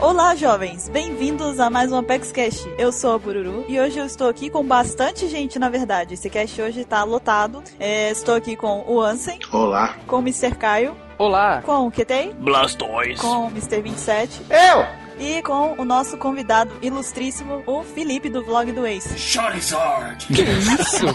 Olá, 0.00 0.36
jovens! 0.36 0.88
Bem-vindos 0.88 1.58
a 1.58 1.68
mais 1.68 1.90
um 1.90 1.96
Apex 1.96 2.30
Cash. 2.30 2.64
Eu 2.78 2.92
sou 2.92 3.14
a 3.14 3.18
Bururu 3.18 3.64
e 3.68 3.80
hoje 3.80 3.98
eu 3.98 4.06
estou 4.06 4.28
aqui 4.28 4.48
com 4.48 4.64
bastante 4.64 5.28
gente, 5.28 5.58
na 5.58 5.68
verdade. 5.68 6.14
Esse 6.14 6.30
cast 6.30 6.62
hoje 6.62 6.84
tá 6.84 7.02
lotado. 7.02 7.64
É, 7.80 8.08
estou 8.10 8.36
aqui 8.36 8.54
com 8.54 8.84
o 8.86 9.00
Ansem. 9.00 9.40
Olá. 9.52 9.96
Com 10.06 10.18
o 10.18 10.20
Mr. 10.20 10.54
Caio. 10.54 10.96
Olá. 11.18 11.62
Com 11.62 11.88
o 11.88 11.90
Ketei. 11.90 12.32
Blastoise. 12.32 13.20
Com 13.20 13.46
o 13.46 13.50
Mr. 13.50 13.82
27. 13.82 14.42
Eu! 14.48 15.07
E 15.20 15.42
com 15.42 15.74
o 15.76 15.84
nosso 15.84 16.16
convidado 16.16 16.70
ilustríssimo, 16.80 17.62
o 17.66 17.82
Felipe 17.82 18.28
do 18.28 18.44
vlog 18.44 18.70
do 18.72 18.86
Ace. 18.86 19.18
Charizard! 19.18 20.26
Que 20.26 20.42
isso? 20.42 21.06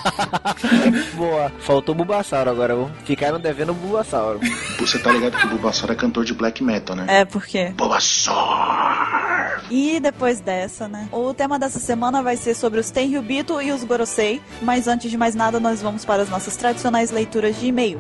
Boa. 1.16 1.52
Faltou 1.60 1.94
o 1.94 1.98
Bulbasauro 1.98 2.50
agora. 2.50 2.74
Ficaram 3.06 3.40
devendo 3.40 3.72
o 3.72 3.76
Bulbasauro. 3.76 4.40
Você 4.80 5.00
tá 5.00 5.12
ligado 5.12 5.38
que 5.38 5.46
o 5.46 5.50
Bulbasaur 5.50 5.92
é 5.92 5.96
cantor 5.96 6.26
de 6.26 6.34
black 6.34 6.64
metal, 6.64 6.96
né? 6.96 7.06
É, 7.08 7.26
por 7.26 7.46
quê? 7.46 7.74
Bulbasaur! 7.78 9.64
E 9.72 10.00
depois 10.00 10.42
dessa, 10.42 10.88
né? 10.88 11.08
O 11.12 11.34
tema 11.34 11.58
dessa 11.58 11.80
semana 11.80 12.22
vai 12.22 12.36
ser 12.36 12.54
sobre 12.54 12.80
os 12.80 12.92
Tenryubito 12.92 13.62
e 13.62 13.72
os 13.72 13.84
Gorosei. 13.84 14.42
Mas 14.62 14.88
antes 14.88 15.10
de 15.10 15.18
mais 15.18 15.34
nada, 15.34 15.60
nós 15.60 15.82
vamos 15.82 16.04
para 16.04 16.24
as 16.24 16.30
nossas 16.30 16.56
tradicionais 16.58 17.12
leituras 17.12 17.60
de 17.60 17.68
e-mail. 17.68 18.00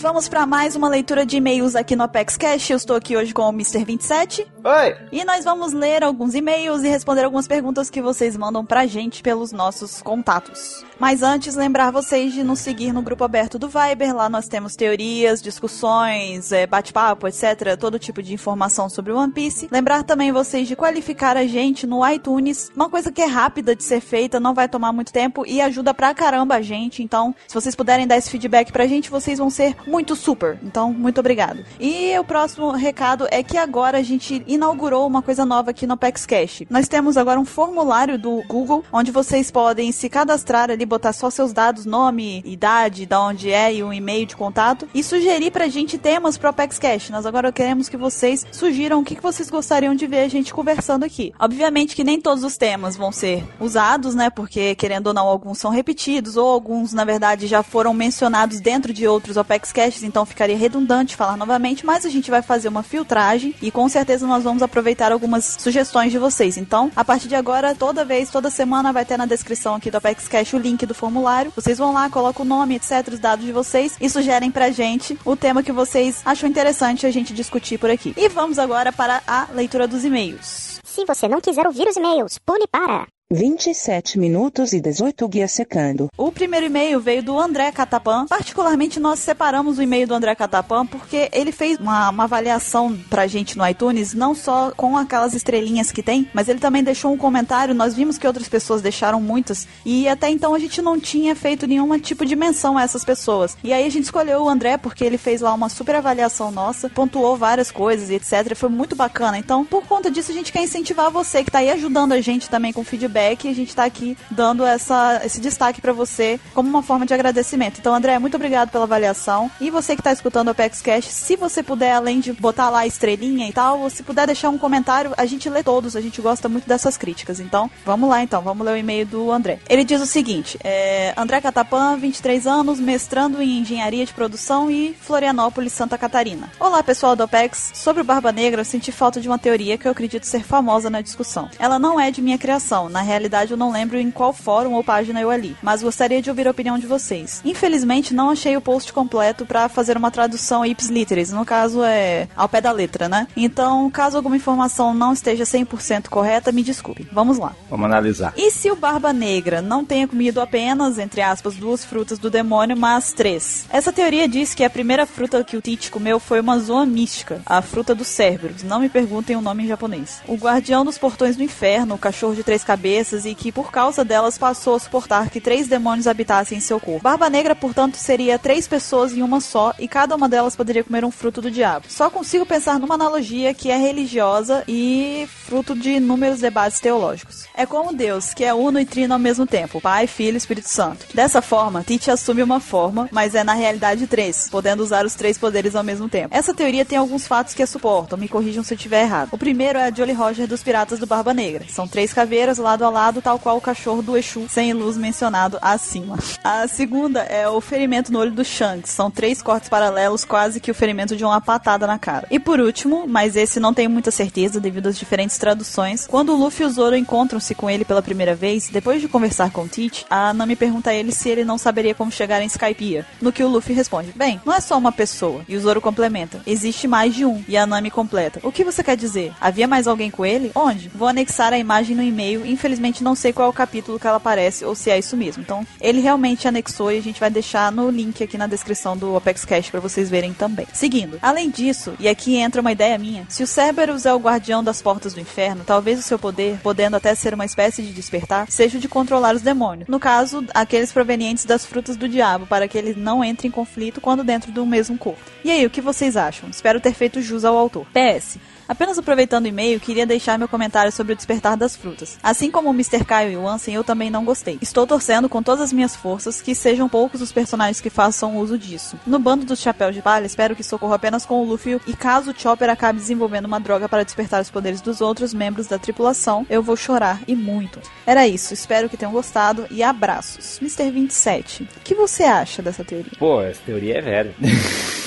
Vamos 0.00 0.30
para 0.30 0.46
mais 0.46 0.74
uma 0.74 0.88
leitura 0.88 1.26
de 1.26 1.36
e-mails 1.36 1.76
aqui 1.76 1.94
no 1.94 2.04
Apex 2.04 2.36
Cash. 2.36 2.70
Eu 2.70 2.78
estou 2.78 2.96
aqui 2.96 3.16
hoje 3.16 3.34
com 3.34 3.42
o 3.42 3.50
Mr. 3.50 3.84
27. 3.84 4.50
Oi! 4.64 4.96
E 5.12 5.24
nós 5.24 5.44
vamos 5.44 5.74
ler 5.74 6.02
alguns 6.02 6.34
e-mails 6.34 6.82
e 6.82 6.88
responder 6.88 7.24
algumas 7.24 7.46
perguntas 7.46 7.90
que 7.90 8.00
vocês 8.00 8.34
mandam 8.34 8.64
pra 8.64 8.86
gente 8.86 9.22
pelos 9.22 9.52
nossos 9.52 10.00
contatos. 10.00 10.84
Mas 10.98 11.22
antes, 11.22 11.54
lembrar 11.54 11.90
vocês 11.90 12.32
de 12.32 12.42
nos 12.42 12.60
seguir 12.60 12.92
no 12.92 13.02
grupo 13.02 13.24
aberto 13.24 13.58
do 13.58 13.68
Viber. 13.68 14.14
Lá 14.14 14.28
nós 14.28 14.48
temos 14.48 14.74
teorias, 14.74 15.42
discussões, 15.42 16.50
é, 16.50 16.66
bate-papo, 16.66 17.28
etc. 17.28 17.76
Todo 17.78 17.98
tipo 17.98 18.22
de 18.22 18.32
informação 18.32 18.88
sobre 18.88 19.12
o 19.12 19.18
One 19.18 19.32
Piece. 19.32 19.68
Lembrar 19.70 20.02
também 20.02 20.32
vocês 20.32 20.66
de 20.66 20.76
qualificar 20.76 21.36
a 21.36 21.46
gente 21.46 21.86
no 21.86 22.06
iTunes. 22.08 22.70
Uma 22.74 22.88
coisa 22.88 23.12
que 23.12 23.20
é 23.20 23.26
rápida 23.26 23.76
de 23.76 23.82
ser 23.82 24.00
feita, 24.00 24.40
não 24.40 24.54
vai 24.54 24.68
tomar 24.68 24.92
muito 24.92 25.12
tempo 25.12 25.44
e 25.46 25.60
ajuda 25.60 25.92
pra 25.92 26.14
caramba 26.14 26.56
a 26.56 26.62
gente. 26.62 27.02
Então, 27.02 27.34
se 27.46 27.54
vocês 27.54 27.74
puderem 27.74 28.06
dar 28.06 28.16
esse 28.16 28.30
feedback 28.30 28.72
pra 28.72 28.86
gente, 28.86 29.10
vocês 29.10 29.38
vão 29.38 29.50
ser 29.50 29.74
muito 29.90 30.14
super. 30.14 30.58
Então, 30.62 30.92
muito 30.92 31.18
obrigado. 31.18 31.64
E 31.78 32.16
o 32.18 32.24
próximo 32.24 32.70
recado 32.70 33.26
é 33.30 33.42
que 33.42 33.58
agora 33.58 33.98
a 33.98 34.02
gente 34.02 34.42
inaugurou 34.46 35.06
uma 35.06 35.20
coisa 35.20 35.44
nova 35.44 35.70
aqui 35.70 35.86
no 35.86 35.94
Apex 35.94 36.24
Cash. 36.24 36.62
Nós 36.70 36.86
temos 36.86 37.16
agora 37.16 37.40
um 37.40 37.44
formulário 37.44 38.16
do 38.16 38.42
Google 38.46 38.84
onde 38.92 39.10
vocês 39.10 39.50
podem 39.50 39.90
se 39.90 40.08
cadastrar 40.08 40.70
ali, 40.70 40.86
botar 40.86 41.12
só 41.12 41.28
seus 41.28 41.52
dados, 41.52 41.84
nome, 41.84 42.42
idade, 42.46 43.04
da 43.04 43.20
onde 43.20 43.50
é 43.50 43.74
e 43.74 43.82
um 43.82 43.92
e-mail 43.92 44.26
de 44.26 44.36
contato 44.36 44.88
e 44.94 45.02
sugerir 45.02 45.50
pra 45.50 45.66
gente 45.66 45.98
temas 45.98 46.38
pro 46.38 46.50
Apex 46.50 46.78
Cash. 46.78 47.10
Nós 47.10 47.26
agora 47.26 47.50
queremos 47.50 47.88
que 47.88 47.96
vocês 47.96 48.46
sugiram 48.52 49.00
o 49.00 49.04
que 49.04 49.20
vocês 49.20 49.50
gostariam 49.50 49.94
de 49.94 50.06
ver 50.06 50.20
a 50.20 50.28
gente 50.28 50.54
conversando 50.54 51.04
aqui. 51.04 51.32
Obviamente 51.38 51.96
que 51.96 52.04
nem 52.04 52.20
todos 52.20 52.44
os 52.44 52.56
temas 52.56 52.96
vão 52.96 53.10
ser 53.10 53.44
usados, 53.58 54.14
né? 54.14 54.30
Porque 54.30 54.74
querendo 54.76 55.08
ou 55.08 55.14
não, 55.14 55.26
alguns 55.26 55.58
são 55.58 55.70
repetidos 55.70 56.36
ou 56.36 56.46
alguns, 56.46 56.92
na 56.92 57.04
verdade, 57.04 57.46
já 57.46 57.62
foram 57.62 57.92
mencionados 57.92 58.60
dentro 58.60 58.92
de 58.92 59.08
outros 59.08 59.36
Apex 59.36 59.72
Caches, 59.80 60.02
então 60.02 60.26
ficaria 60.26 60.58
redundante 60.58 61.16
falar 61.16 61.38
novamente, 61.38 61.86
mas 61.86 62.04
a 62.04 62.10
gente 62.10 62.30
vai 62.30 62.42
fazer 62.42 62.68
uma 62.68 62.82
filtragem 62.82 63.54
e 63.62 63.70
com 63.70 63.88
certeza 63.88 64.26
nós 64.26 64.44
vamos 64.44 64.62
aproveitar 64.62 65.10
algumas 65.10 65.56
sugestões 65.58 66.12
de 66.12 66.18
vocês. 66.18 66.58
Então, 66.58 66.92
a 66.94 67.02
partir 67.02 67.28
de 67.28 67.34
agora, 67.34 67.74
toda 67.74 68.04
vez, 68.04 68.28
toda 68.28 68.50
semana 68.50 68.92
vai 68.92 69.06
ter 69.06 69.16
na 69.16 69.24
descrição 69.24 69.76
aqui 69.76 69.90
do 69.90 69.96
Apex 69.96 70.28
Cash 70.28 70.52
o 70.52 70.58
link 70.58 70.84
do 70.84 70.94
formulário. 70.94 71.50
Vocês 71.56 71.78
vão 71.78 71.94
lá, 71.94 72.10
colocam 72.10 72.44
o 72.44 72.48
nome, 72.48 72.74
etc, 72.74 73.08
os 73.10 73.18
dados 73.18 73.46
de 73.46 73.52
vocês 73.52 73.96
e 73.98 74.10
sugerem 74.10 74.50
pra 74.50 74.70
gente 74.70 75.18
o 75.24 75.34
tema 75.34 75.62
que 75.62 75.72
vocês 75.72 76.20
acham 76.26 76.46
interessante 76.46 77.06
a 77.06 77.10
gente 77.10 77.32
discutir 77.32 77.78
por 77.78 77.88
aqui. 77.88 78.12
E 78.18 78.28
vamos 78.28 78.58
agora 78.58 78.92
para 78.92 79.22
a 79.26 79.46
leitura 79.54 79.88
dos 79.88 80.04
e-mails. 80.04 80.78
Se 80.84 81.06
você 81.06 81.26
não 81.26 81.40
quiser 81.40 81.66
ouvir 81.66 81.88
os 81.88 81.96
e-mails, 81.96 82.38
pule 82.44 82.66
para 82.70 83.06
27 83.32 84.18
minutos 84.18 84.72
e 84.72 84.80
18 84.80 85.28
guias 85.28 85.52
secando. 85.52 86.08
O 86.18 86.32
primeiro 86.32 86.66
e-mail 86.66 86.98
veio 86.98 87.22
do 87.22 87.38
André 87.38 87.70
Catapan. 87.70 88.26
Particularmente, 88.26 88.98
nós 88.98 89.20
separamos 89.20 89.78
o 89.78 89.82
e-mail 89.82 90.04
do 90.08 90.14
André 90.14 90.34
Catapan 90.34 90.84
porque 90.84 91.28
ele 91.32 91.52
fez 91.52 91.78
uma, 91.78 92.10
uma 92.10 92.24
avaliação 92.24 92.98
pra 93.08 93.28
gente 93.28 93.56
no 93.56 93.64
iTunes, 93.64 94.14
não 94.14 94.34
só 94.34 94.72
com 94.76 94.96
aquelas 94.96 95.32
estrelinhas 95.32 95.92
que 95.92 96.02
tem, 96.02 96.28
mas 96.34 96.48
ele 96.48 96.58
também 96.58 96.82
deixou 96.82 97.12
um 97.12 97.16
comentário. 97.16 97.72
Nós 97.72 97.94
vimos 97.94 98.18
que 98.18 98.26
outras 98.26 98.48
pessoas 98.48 98.82
deixaram 98.82 99.20
muitas 99.20 99.68
e 99.86 100.08
até 100.08 100.28
então 100.28 100.52
a 100.52 100.58
gente 100.58 100.82
não 100.82 100.98
tinha 100.98 101.36
feito 101.36 101.68
nenhum 101.68 101.96
tipo 102.00 102.26
de 102.26 102.34
menção 102.34 102.76
a 102.76 102.82
essas 102.82 103.04
pessoas. 103.04 103.56
E 103.62 103.72
aí 103.72 103.86
a 103.86 103.90
gente 103.90 104.04
escolheu 104.06 104.42
o 104.42 104.48
André 104.48 104.76
porque 104.76 105.04
ele 105.04 105.16
fez 105.16 105.40
lá 105.40 105.54
uma 105.54 105.68
super 105.68 105.94
avaliação 105.94 106.50
nossa, 106.50 106.90
pontuou 106.90 107.36
várias 107.36 107.70
coisas 107.70 108.10
e 108.10 108.14
etc. 108.14 108.56
Foi 108.56 108.68
muito 108.68 108.96
bacana. 108.96 109.38
Então, 109.38 109.64
por 109.64 109.86
conta 109.86 110.10
disso, 110.10 110.32
a 110.32 110.34
gente 110.34 110.50
quer 110.50 110.64
incentivar 110.64 111.12
você 111.12 111.44
que 111.44 111.50
tá 111.52 111.60
aí 111.60 111.70
ajudando 111.70 112.10
a 112.10 112.20
gente 112.20 112.50
também 112.50 112.72
com 112.72 112.82
feedback 112.82 113.19
feedback 113.20 113.44
e 113.44 113.48
a 113.48 113.54
gente 113.54 113.76
tá 113.76 113.84
aqui 113.84 114.16
dando 114.30 114.64
essa, 114.64 115.20
esse 115.24 115.40
destaque 115.40 115.80
para 115.80 115.92
você 115.92 116.40
como 116.54 116.68
uma 116.68 116.82
forma 116.82 117.04
de 117.04 117.12
agradecimento. 117.12 117.78
Então, 117.78 117.94
André, 117.94 118.18
muito 118.18 118.36
obrigado 118.36 118.70
pela 118.70 118.84
avaliação. 118.84 119.50
E 119.60 119.70
você 119.70 119.94
que 119.94 120.02
tá 120.02 120.12
escutando 120.12 120.48
o 120.48 120.50
Apex 120.50 120.80
Cash, 120.80 121.06
se 121.06 121.36
você 121.36 121.62
puder, 121.62 121.92
além 121.92 122.20
de 122.20 122.32
botar 122.32 122.70
lá 122.70 122.80
a 122.80 122.86
estrelinha 122.86 123.48
e 123.48 123.52
tal, 123.52 123.88
se 123.90 124.02
puder 124.02 124.26
deixar 124.26 124.48
um 124.48 124.58
comentário, 124.58 125.12
a 125.16 125.26
gente 125.26 125.48
lê 125.50 125.62
todos, 125.62 125.94
a 125.94 126.00
gente 126.00 126.20
gosta 126.22 126.48
muito 126.48 126.66
dessas 126.66 126.96
críticas. 126.96 127.40
Então, 127.40 127.70
vamos 127.84 128.08
lá 128.08 128.22
então, 128.22 128.40
vamos 128.42 128.64
ler 128.64 128.72
o 128.72 128.76
e-mail 128.76 129.06
do 129.06 129.30
André. 129.30 129.58
Ele 129.68 129.84
diz 129.84 130.00
o 130.00 130.06
seguinte: 130.06 130.58
é, 130.64 131.12
André 131.16 131.40
Catapan, 131.40 131.96
23 131.98 132.46
anos, 132.46 132.80
mestrando 132.80 133.42
em 133.42 133.58
engenharia 133.58 134.06
de 134.06 134.14
produção 134.14 134.70
e 134.70 134.94
Florianópolis, 135.00 135.72
Santa 135.72 135.98
Catarina. 135.98 136.50
Olá, 136.58 136.82
pessoal 136.82 137.14
do 137.14 137.22
Apex. 137.22 137.72
Sobre 137.74 138.02
o 138.02 138.04
Barba 138.04 138.32
Negra, 138.32 138.60
eu 138.60 138.64
senti 138.64 138.90
falta 138.90 139.20
de 139.20 139.28
uma 139.28 139.38
teoria 139.38 139.76
que 139.76 139.86
eu 139.86 139.92
acredito 139.92 140.24
ser 140.24 140.42
famosa 140.42 140.88
na 140.88 141.00
discussão. 141.00 141.50
Ela 141.58 141.78
não 141.78 142.00
é 142.00 142.10
de 142.10 142.22
minha 142.22 142.38
criação, 142.38 142.88
na 142.88 143.02
realidade 143.10 143.50
eu 143.50 143.56
não 143.56 143.72
lembro 143.72 143.98
em 143.98 144.10
qual 144.10 144.32
fórum 144.32 144.74
ou 144.74 144.84
página 144.84 145.20
eu 145.20 145.30
ali, 145.30 145.56
mas 145.62 145.82
gostaria 145.82 146.22
de 146.22 146.30
ouvir 146.30 146.46
a 146.46 146.50
opinião 146.50 146.78
de 146.78 146.86
vocês. 146.86 147.40
Infelizmente 147.44 148.14
não 148.14 148.30
achei 148.30 148.56
o 148.56 148.60
post 148.60 148.92
completo 148.92 149.44
para 149.44 149.68
fazer 149.68 149.96
uma 149.96 150.10
tradução 150.10 150.64
ips 150.64 150.88
literis, 150.88 151.32
no 151.32 151.44
caso 151.44 151.82
é 151.82 152.28
ao 152.36 152.48
pé 152.48 152.60
da 152.60 152.72
letra, 152.72 153.08
né? 153.08 153.26
Então, 153.36 153.90
caso 153.90 154.16
alguma 154.16 154.36
informação 154.36 154.94
não 154.94 155.12
esteja 155.12 155.44
100% 155.44 156.08
correta, 156.08 156.52
me 156.52 156.62
desculpe. 156.62 157.06
Vamos 157.12 157.38
lá. 157.38 157.54
Vamos 157.68 157.86
analisar. 157.86 158.32
E 158.36 158.50
se 158.50 158.70
o 158.70 158.76
Barba 158.76 159.12
Negra 159.12 159.60
não 159.60 159.84
tenha 159.84 160.06
comido 160.06 160.40
apenas, 160.40 160.98
entre 160.98 161.20
aspas, 161.20 161.56
duas 161.56 161.84
frutas 161.84 162.18
do 162.18 162.30
demônio, 162.30 162.76
mas 162.76 163.12
três? 163.12 163.66
Essa 163.70 163.92
teoria 163.92 164.28
diz 164.28 164.54
que 164.54 164.64
a 164.64 164.70
primeira 164.70 165.06
fruta 165.06 165.42
que 165.42 165.56
o 165.56 165.60
Tite 165.60 165.90
comeu 165.90 166.20
foi 166.20 166.40
uma 166.40 166.58
zoa 166.58 166.86
mística, 166.86 167.42
a 167.44 167.60
fruta 167.60 167.94
dos 167.94 168.06
cérebros. 168.06 168.62
Não 168.62 168.80
me 168.80 168.88
perguntem 168.88 169.36
o 169.36 169.40
nome 169.40 169.64
em 169.64 169.68
japonês. 169.68 170.20
O 170.28 170.36
guardião 170.36 170.84
dos 170.84 170.98
portões 170.98 171.36
do 171.36 171.42
inferno, 171.42 171.94
o 171.94 171.98
cachorro 171.98 172.34
de 172.34 172.44
três 172.44 172.62
cabeças 172.62 172.99
e 173.00 173.34
que 173.34 173.50
por 173.50 173.70
causa 173.70 174.04
delas 174.04 174.36
passou 174.36 174.74
a 174.74 174.78
suportar 174.78 175.30
que 175.30 175.40
três 175.40 175.66
demônios 175.66 176.06
habitassem 176.06 176.58
em 176.58 176.60
seu 176.60 176.78
corpo. 176.78 177.02
Barba 177.02 177.30
Negra, 177.30 177.54
portanto, 177.54 177.96
seria 177.96 178.38
três 178.38 178.68
pessoas 178.68 179.12
em 179.12 179.22
uma 179.22 179.40
só 179.40 179.72
e 179.78 179.88
cada 179.88 180.14
uma 180.14 180.28
delas 180.28 180.54
poderia 180.54 180.84
comer 180.84 181.04
um 181.04 181.10
fruto 181.10 181.40
do 181.40 181.50
diabo. 181.50 181.86
Só 181.88 182.10
consigo 182.10 182.44
pensar 182.44 182.78
numa 182.78 182.94
analogia 182.94 183.54
que 183.54 183.70
é 183.70 183.76
religiosa 183.76 184.62
e 184.68 185.26
fruto 185.46 185.74
de 185.74 185.92
inúmeros 185.92 186.40
debates 186.40 186.78
teológicos. 186.78 187.46
É 187.54 187.64
como 187.64 187.94
Deus, 187.94 188.34
que 188.34 188.44
é 188.44 188.52
uno 188.52 188.78
e 188.78 188.84
trino 188.84 189.14
ao 189.14 189.18
mesmo 189.18 189.46
tempo, 189.46 189.80
Pai, 189.80 190.06
Filho 190.06 190.34
e 190.34 190.38
Espírito 190.38 190.68
Santo. 190.68 191.06
Dessa 191.14 191.40
forma, 191.40 191.82
Tite 191.82 192.10
assume 192.10 192.42
uma 192.42 192.60
forma, 192.60 193.08
mas 193.10 193.34
é 193.34 193.42
na 193.42 193.54
realidade 193.54 194.06
três, 194.06 194.48
podendo 194.50 194.82
usar 194.82 195.06
os 195.06 195.14
três 195.14 195.38
poderes 195.38 195.74
ao 195.74 195.82
mesmo 195.82 196.08
tempo. 196.08 196.34
Essa 196.36 196.54
teoria 196.54 196.84
tem 196.84 196.98
alguns 196.98 197.26
fatos 197.26 197.54
que 197.54 197.62
a 197.62 197.66
suportam, 197.66 198.18
me 198.18 198.28
corrijam 198.28 198.62
se 198.62 198.74
eu 198.74 198.76
estiver 198.76 199.02
errado. 199.02 199.30
O 199.32 199.38
primeiro 199.38 199.78
é 199.78 199.86
a 199.86 199.90
Jolly 199.90 200.12
Roger 200.12 200.46
dos 200.46 200.62
Piratas 200.62 200.98
do 200.98 201.06
Barba 201.06 201.32
Negra. 201.32 201.64
São 201.68 201.88
três 201.88 202.12
caveiras 202.12 202.58
lado 202.58 202.84
a 202.84 202.89
lado, 202.90 203.22
tal 203.22 203.38
qual 203.38 203.56
o 203.56 203.60
cachorro 203.60 204.02
do 204.02 204.16
Exu 204.16 204.46
sem 204.48 204.72
luz 204.72 204.96
mencionado 204.96 205.58
acima. 205.60 206.18
A 206.42 206.66
segunda 206.66 207.20
é 207.20 207.48
o 207.48 207.60
ferimento 207.60 208.12
no 208.12 208.18
olho 208.18 208.32
do 208.32 208.44
Shanks. 208.44 208.90
São 208.90 209.10
três 209.10 209.42
cortes 209.42 209.68
paralelos, 209.68 210.24
quase 210.24 210.60
que 210.60 210.70
o 210.70 210.74
ferimento 210.74 211.16
de 211.16 211.24
uma 211.24 211.40
patada 211.40 211.86
na 211.86 211.98
cara. 211.98 212.26
E 212.30 212.38
por 212.38 212.60
último, 212.60 213.06
mas 213.06 213.36
esse 213.36 213.60
não 213.60 213.74
tenho 213.74 213.90
muita 213.90 214.10
certeza 214.10 214.60
devido 214.60 214.88
às 214.88 214.98
diferentes 214.98 215.38
traduções, 215.38 216.06
quando 216.06 216.32
o 216.32 216.36
Luffy 216.36 216.64
e 216.64 216.66
o 216.66 216.70
Zoro 216.70 216.96
encontram-se 216.96 217.54
com 217.54 217.70
ele 217.70 217.84
pela 217.84 218.02
primeira 218.02 218.34
vez, 218.34 218.68
depois 218.68 219.00
de 219.00 219.08
conversar 219.08 219.50
com 219.50 219.68
Teach, 219.68 220.04
a 220.10 220.32
Nami 220.32 220.56
pergunta 220.56 220.90
a 220.90 220.94
ele 220.94 221.12
se 221.12 221.28
ele 221.28 221.44
não 221.44 221.58
saberia 221.58 221.94
como 221.94 222.10
chegar 222.10 222.42
em 222.42 222.46
Skypiea. 222.46 223.06
No 223.20 223.32
que 223.32 223.44
o 223.44 223.48
Luffy 223.48 223.74
responde: 223.74 224.12
Bem, 224.16 224.40
não 224.44 224.54
é 224.54 224.60
só 224.60 224.76
uma 224.76 224.92
pessoa. 224.92 225.42
E 225.48 225.56
o 225.56 225.60
Zoro 225.60 225.80
complementa: 225.80 226.40
Existe 226.46 226.88
mais 226.88 227.14
de 227.14 227.24
um. 227.24 227.44
E 227.46 227.56
a 227.56 227.66
Nami 227.66 227.90
completa: 227.90 228.40
O 228.42 228.52
que 228.52 228.64
você 228.64 228.82
quer 228.82 228.96
dizer? 228.96 229.32
Havia 229.40 229.68
mais 229.68 229.86
alguém 229.86 230.10
com 230.10 230.24
ele? 230.24 230.50
Onde? 230.54 230.90
Vou 230.94 231.08
anexar 231.08 231.52
a 231.52 231.58
imagem 231.58 231.94
no 231.94 232.02
e-mail. 232.02 232.44
Infelizmente 232.46 232.69
infelizmente 232.70 233.02
não 233.02 233.16
sei 233.16 233.32
qual 233.32 233.48
é 233.48 233.50
o 233.50 233.52
capítulo 233.52 233.98
que 233.98 234.06
ela 234.06 234.18
aparece 234.18 234.64
ou 234.64 234.76
se 234.76 234.90
é 234.90 234.98
isso 234.98 235.16
mesmo. 235.16 235.42
Então, 235.42 235.66
ele 235.80 236.00
realmente 236.00 236.46
anexou 236.46 236.92
e 236.92 236.98
a 236.98 237.02
gente 237.02 237.18
vai 237.18 237.28
deixar 237.28 237.72
no 237.72 237.90
link 237.90 238.22
aqui 238.22 238.38
na 238.38 238.46
descrição 238.46 238.96
do 238.96 239.16
Apex 239.16 239.44
Cash 239.44 239.70
para 239.70 239.80
vocês 239.80 240.08
verem 240.08 240.32
também. 240.32 240.66
Seguindo. 240.72 241.18
Além 241.20 241.50
disso, 241.50 241.94
e 241.98 242.08
aqui 242.08 242.36
entra 242.36 242.60
uma 242.60 242.70
ideia 242.70 242.96
minha, 242.96 243.26
se 243.28 243.42
o 243.42 243.46
Cerberus 243.46 244.06
é 244.06 244.14
o 244.14 244.18
guardião 244.18 244.62
das 244.62 244.80
portas 244.80 245.14
do 245.14 245.20
inferno, 245.20 245.64
talvez 245.66 245.98
o 245.98 246.02
seu 246.02 246.18
poder, 246.18 246.60
podendo 246.62 246.96
até 246.96 247.12
ser 247.14 247.34
uma 247.34 247.44
espécie 247.44 247.82
de 247.82 247.92
despertar, 247.92 248.46
seja 248.48 248.78
o 248.78 248.80
de 248.80 248.88
controlar 248.88 249.34
os 249.34 249.42
demônios. 249.42 249.88
No 249.88 249.98
caso, 249.98 250.44
aqueles 250.54 250.92
provenientes 250.92 251.44
das 251.44 251.66
frutas 251.66 251.96
do 251.96 252.08
diabo, 252.08 252.46
para 252.46 252.68
que 252.68 252.78
eles 252.78 252.96
não 252.96 253.24
entrem 253.24 253.48
em 253.48 253.52
conflito 253.52 254.00
quando 254.00 254.22
dentro 254.22 254.52
do 254.52 254.64
mesmo 254.64 254.96
corpo. 254.96 255.20
E 255.44 255.50
aí, 255.50 255.66
o 255.66 255.70
que 255.70 255.80
vocês 255.80 256.16
acham? 256.16 256.48
Espero 256.48 256.80
ter 256.80 256.94
feito 256.94 257.20
jus 257.20 257.44
ao 257.44 257.56
autor. 257.56 257.84
PS. 257.86 258.38
Apenas 258.70 258.96
aproveitando 258.96 259.46
o 259.46 259.48
e-mail, 259.48 259.80
queria 259.80 260.06
deixar 260.06 260.38
meu 260.38 260.46
comentário 260.46 260.92
sobre 260.92 261.12
o 261.12 261.16
despertar 261.16 261.56
das 261.56 261.74
frutas. 261.74 262.16
Assim 262.22 262.52
como 262.52 262.70
o 262.70 262.72
Mr. 262.72 263.04
Kyle 263.04 263.32
e 263.32 263.36
o 263.36 263.48
Ansem, 263.48 263.74
eu 263.74 263.82
também 263.82 264.10
não 264.10 264.24
gostei. 264.24 264.58
Estou 264.62 264.86
torcendo 264.86 265.28
com 265.28 265.42
todas 265.42 265.60
as 265.60 265.72
minhas 265.72 265.96
forças 265.96 266.40
que 266.40 266.54
sejam 266.54 266.88
poucos 266.88 267.20
os 267.20 267.32
personagens 267.32 267.80
que 267.80 267.90
façam 267.90 268.38
uso 268.38 268.56
disso. 268.56 268.96
No 269.04 269.18
bando 269.18 269.44
dos 269.44 269.58
chapéus 269.58 269.92
de 269.92 270.00
palha, 270.00 270.24
espero 270.24 270.54
que 270.54 270.62
socorra 270.62 270.94
apenas 270.94 271.26
com 271.26 271.42
o 271.42 271.44
Luffy 271.44 271.80
e 271.84 271.94
caso 271.94 272.30
o 272.30 272.40
Chopper 272.40 272.70
acabe 272.70 273.00
desenvolvendo 273.00 273.46
uma 273.46 273.58
droga 273.58 273.88
para 273.88 274.04
despertar 274.04 274.40
os 274.40 274.50
poderes 274.50 274.80
dos 274.80 275.00
outros 275.00 275.34
membros 275.34 275.66
da 275.66 275.76
tripulação, 275.76 276.46
eu 276.48 276.62
vou 276.62 276.76
chorar 276.76 277.20
e 277.26 277.34
muito. 277.34 277.80
Era 278.06 278.28
isso, 278.28 278.54
espero 278.54 278.88
que 278.88 278.96
tenham 278.96 279.10
gostado 279.10 279.66
e 279.68 279.82
abraços. 279.82 280.60
Mr. 280.62 280.92
27, 280.92 281.64
o 281.64 281.80
que 281.82 281.96
você 281.96 282.22
acha 282.22 282.62
dessa 282.62 282.84
teoria? 282.84 283.10
Pô, 283.18 283.42
essa 283.42 283.62
teoria 283.66 283.98
é 283.98 284.00
velha. 284.00 284.34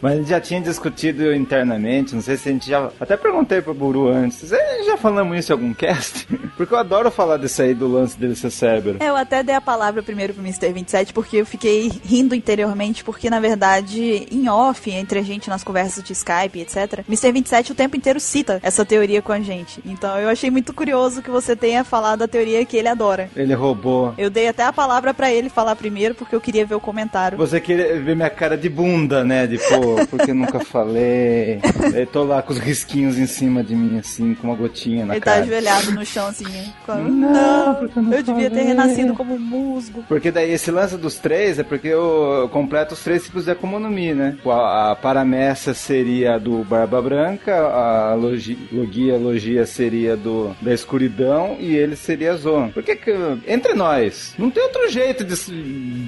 Mas 0.00 0.12
a 0.12 0.16
gente 0.16 0.28
já 0.28 0.40
tinha 0.40 0.60
discutido 0.60 1.34
internamente, 1.34 2.14
não 2.14 2.22
sei 2.22 2.36
se 2.36 2.48
a 2.48 2.52
gente 2.52 2.68
já. 2.68 2.90
Até 3.04 3.18
perguntei 3.18 3.60
pro 3.60 3.74
Buru 3.74 4.08
antes. 4.08 4.48
Já 4.86 4.96
falamos 4.96 5.38
isso 5.38 5.52
em 5.52 5.54
algum 5.54 5.74
cast? 5.74 6.26
Porque 6.56 6.72
eu 6.72 6.78
adoro 6.78 7.10
falar 7.10 7.36
desse 7.36 7.60
aí 7.60 7.74
do 7.74 7.86
lance 7.86 8.18
dele 8.18 8.34
ser 8.34 8.50
cérebro. 8.50 8.96
Eu 8.98 9.14
até 9.14 9.42
dei 9.42 9.54
a 9.54 9.60
palavra 9.60 10.02
primeiro 10.02 10.32
pro 10.32 10.42
Mr. 10.42 10.72
27 10.72 11.12
porque 11.12 11.36
eu 11.36 11.44
fiquei 11.44 11.90
rindo 12.02 12.34
interiormente, 12.34 13.04
porque 13.04 13.28
na 13.28 13.40
verdade, 13.40 14.26
em 14.30 14.48
off, 14.48 14.90
entre 14.90 15.18
a 15.18 15.22
gente 15.22 15.50
nas 15.50 15.62
conversas 15.62 16.02
de 16.02 16.12
Skype, 16.12 16.60
etc., 16.60 17.04
Mr. 17.06 17.32
27 17.32 17.72
o 17.72 17.74
tempo 17.74 17.96
inteiro 17.96 18.18
cita 18.20 18.60
essa 18.62 18.84
teoria 18.84 19.20
com 19.20 19.32
a 19.32 19.40
gente. 19.40 19.82
Então 19.84 20.16
eu 20.18 20.28
achei 20.28 20.50
muito 20.50 20.72
curioso 20.72 21.20
que 21.20 21.30
você 21.30 21.54
tenha 21.54 21.84
falado 21.84 22.22
a 22.22 22.28
teoria 22.28 22.64
que 22.64 22.76
ele 22.76 22.88
adora. 22.88 23.28
Ele 23.36 23.52
roubou. 23.52 24.14
Eu 24.16 24.30
dei 24.30 24.48
até 24.48 24.62
a 24.62 24.72
palavra 24.72 25.12
para 25.12 25.30
ele 25.30 25.50
falar 25.50 25.76
primeiro, 25.76 26.14
porque 26.14 26.34
eu 26.34 26.40
queria 26.40 26.64
ver 26.64 26.76
o 26.76 26.80
comentário. 26.80 27.36
Você 27.36 27.60
queria 27.60 28.00
ver 28.00 28.16
minha 28.16 28.30
cara 28.30 28.56
de 28.56 28.70
bunda, 28.70 29.22
né? 29.22 29.46
De 29.46 29.58
pô, 29.58 30.06
porque 30.08 30.30
eu 30.30 30.34
nunca 30.34 30.60
falei. 30.60 31.60
Eu 31.94 32.06
tô 32.06 32.24
lá 32.24 32.42
com 32.42 32.52
os 32.52 32.58
risquinhos 32.58 32.93
em 33.02 33.26
cima 33.26 33.62
de 33.62 33.74
mim, 33.74 33.98
assim, 33.98 34.34
com 34.34 34.48
uma 34.48 34.56
gotinha 34.56 35.04
na 35.06 35.14
ele 35.14 35.20
cara. 35.20 35.38
tá 35.38 35.42
ajoelhado 35.42 35.92
no 35.92 36.04
chão, 36.04 36.26
assim. 36.26 36.44
né? 36.44 36.72
Não, 36.86 37.74
porque 37.74 37.98
eu 37.98 38.02
não 38.02 38.12
eu 38.12 38.22
devia 38.22 38.50
ter 38.50 38.62
renascido 38.62 39.14
como 39.14 39.38
musgo. 39.38 40.04
Porque 40.08 40.30
daí 40.30 40.50
esse 40.50 40.70
lance 40.70 40.96
dos 40.96 41.16
três 41.16 41.58
é 41.58 41.62
porque 41.62 41.88
eu, 41.88 42.48
completo 42.52 42.94
os 42.94 43.02
três 43.02 43.24
tipos 43.24 43.46
de 43.46 43.54
Mi, 43.90 44.14
né? 44.14 44.36
A, 44.46 44.92
a 44.92 44.96
Paramessa 44.96 45.74
seria 45.74 46.38
do 46.38 46.64
Barba 46.64 47.00
Branca, 47.00 47.54
a 47.54 48.14
Logi, 48.14 48.58
Logia, 48.72 49.16
Logia 49.16 49.66
seria 49.66 50.16
do 50.16 50.54
da 50.60 50.72
Escuridão 50.72 51.56
e 51.58 51.74
ele 51.74 51.96
seria 51.96 52.36
Zon. 52.36 52.70
Porque 52.70 52.96
que, 52.96 53.12
entre 53.46 53.74
nós, 53.74 54.34
não 54.38 54.50
tem 54.50 54.62
outro 54.62 54.88
jeito 54.88 55.24
de, 55.24 55.34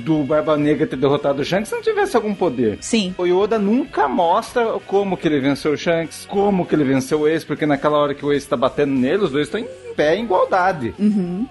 do 0.05 0.23
Barba 0.25 0.57
Negra 0.57 0.87
ter 0.87 0.97
derrotado 0.97 1.43
o 1.43 1.45
Shanks 1.45 1.69
se 1.69 1.75
não 1.75 1.83
tivesse 1.83 2.17
algum 2.17 2.35
poder. 2.35 2.79
Sim. 2.81 3.15
O 3.19 3.25
Yoda 3.25 3.59
nunca 3.59 4.09
mostra 4.09 4.79
como 4.87 5.17
que 5.17 5.29
ele 5.29 5.41
venceu 5.41 5.73
o 5.73 5.77
Shanks, 5.77 6.27
como 6.27 6.67
que 6.67 6.75
ele 6.77 6.85
venceu 6.85 7.21
o 7.21 7.29
Ace, 7.29 7.45
porque 7.45 7.67
naquela 7.67 7.99
hora 7.99 8.15
que 8.15 8.25
o 8.25 8.33
Ace 8.33 8.47
tá 8.47 8.57
batendo 8.57 8.93
nele, 8.93 9.25
os 9.25 9.31
dois 9.31 9.47
estão 9.49 9.61
em 9.61 9.86
pé 9.97 10.17
em 10.17 10.25
igualdade. 10.25 10.95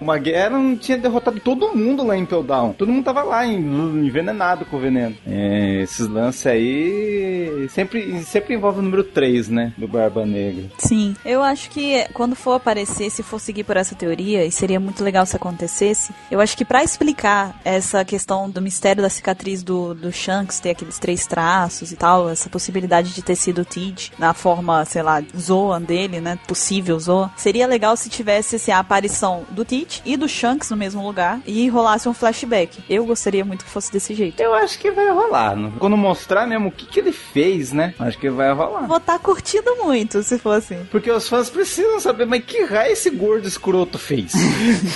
Uma 0.00 0.18
guerra 0.18 0.50
não 0.50 0.76
tinha 0.76 0.96
derrotado 0.96 1.40
todo 1.40 1.74
mundo 1.74 2.04
lá 2.06 2.16
em 2.16 2.22
Impel 2.22 2.42
Down. 2.42 2.72
Todo 2.72 2.92
mundo 2.92 3.04
tava 3.04 3.22
lá 3.22 3.46
envenenado 3.46 4.64
com 4.64 4.76
o 4.76 4.80
veneno. 4.80 5.16
É, 5.26 5.82
esses 5.82 6.06
lances 6.06 6.46
aí 6.46 7.66
sempre, 7.70 8.22
sempre 8.24 8.54
envolve 8.54 8.78
o 8.78 8.82
número 8.82 9.04
3, 9.04 9.48
né? 9.48 9.72
Do 9.76 9.88
Barba 9.88 10.24
Negra. 10.24 10.64
Sim, 10.78 11.16
eu 11.24 11.42
acho 11.42 11.70
que 11.70 12.06
quando 12.12 12.36
for 12.36 12.52
aparecer, 12.52 13.10
se 13.10 13.22
for 13.22 13.40
seguir 13.40 13.64
por 13.64 13.76
essa 13.76 13.94
teoria, 13.94 14.44
e 14.44 14.52
seria 14.52 14.78
muito 14.78 15.02
legal 15.02 15.26
se 15.26 15.36
acontecesse, 15.36 16.12
eu 16.30 16.40
acho 16.40 16.56
que 16.56 16.64
pra 16.64 16.84
explicar 16.84 17.60
essa 17.64 18.04
questão 18.04 18.48
do 18.48 18.62
mistério 18.62 19.02
da 19.02 19.08
cicatriz 19.08 19.62
do, 19.62 19.94
do 19.94 20.12
Shanks 20.12 20.60
ter 20.60 20.70
aqueles 20.70 20.98
três 20.98 21.26
traços 21.26 21.92
e 21.92 21.96
tal, 21.96 22.28
essa 22.28 22.48
possibilidade 22.48 23.14
de 23.14 23.22
ter 23.22 23.36
sido 23.36 23.62
o 23.62 23.64
Tid 23.64 24.12
na 24.18 24.34
forma, 24.34 24.84
sei 24.84 25.02
lá, 25.02 25.22
Zoan 25.36 25.82
dele, 25.82 26.20
né? 26.20 26.38
Possível 26.46 26.98
Zoan, 26.98 27.30
seria 27.36 27.66
legal 27.66 27.96
se 27.96 28.08
tivesse 28.08 28.35
assim, 28.38 28.70
a 28.70 28.78
aparição 28.78 29.44
do 29.50 29.64
Tid 29.64 30.02
e 30.04 30.16
do 30.16 30.28
Shanks 30.28 30.70
no 30.70 30.76
mesmo 30.76 31.04
lugar 31.04 31.40
e 31.46 31.68
rolasse 31.68 32.08
um 32.08 32.14
flashback. 32.14 32.82
Eu 32.88 33.04
gostaria 33.06 33.44
muito 33.44 33.64
que 33.64 33.70
fosse 33.70 33.90
desse 33.92 34.14
jeito. 34.14 34.40
Eu 34.40 34.54
acho 34.54 34.78
que 34.78 34.90
vai 34.90 35.10
rolar. 35.10 35.56
Quando 35.78 35.96
mostrar 35.96 36.46
mesmo 36.46 36.68
o 36.68 36.72
que, 36.72 36.86
que 36.86 37.00
ele 37.00 37.12
fez, 37.12 37.72
né? 37.72 37.94
Acho 37.98 38.18
que 38.18 38.30
vai 38.30 38.52
rolar. 38.52 38.86
Vou 38.86 38.98
estar 38.98 39.18
curtindo 39.18 39.76
muito 39.76 40.22
se 40.22 40.38
for 40.38 40.52
assim. 40.52 40.86
Porque 40.90 41.10
os 41.10 41.28
fãs 41.28 41.48
precisam 41.48 42.00
saber, 42.00 42.26
mas 42.26 42.44
que 42.44 42.64
raio 42.64 42.92
esse 42.92 43.10
gordo 43.10 43.48
escroto 43.48 43.98
fez? 43.98 44.32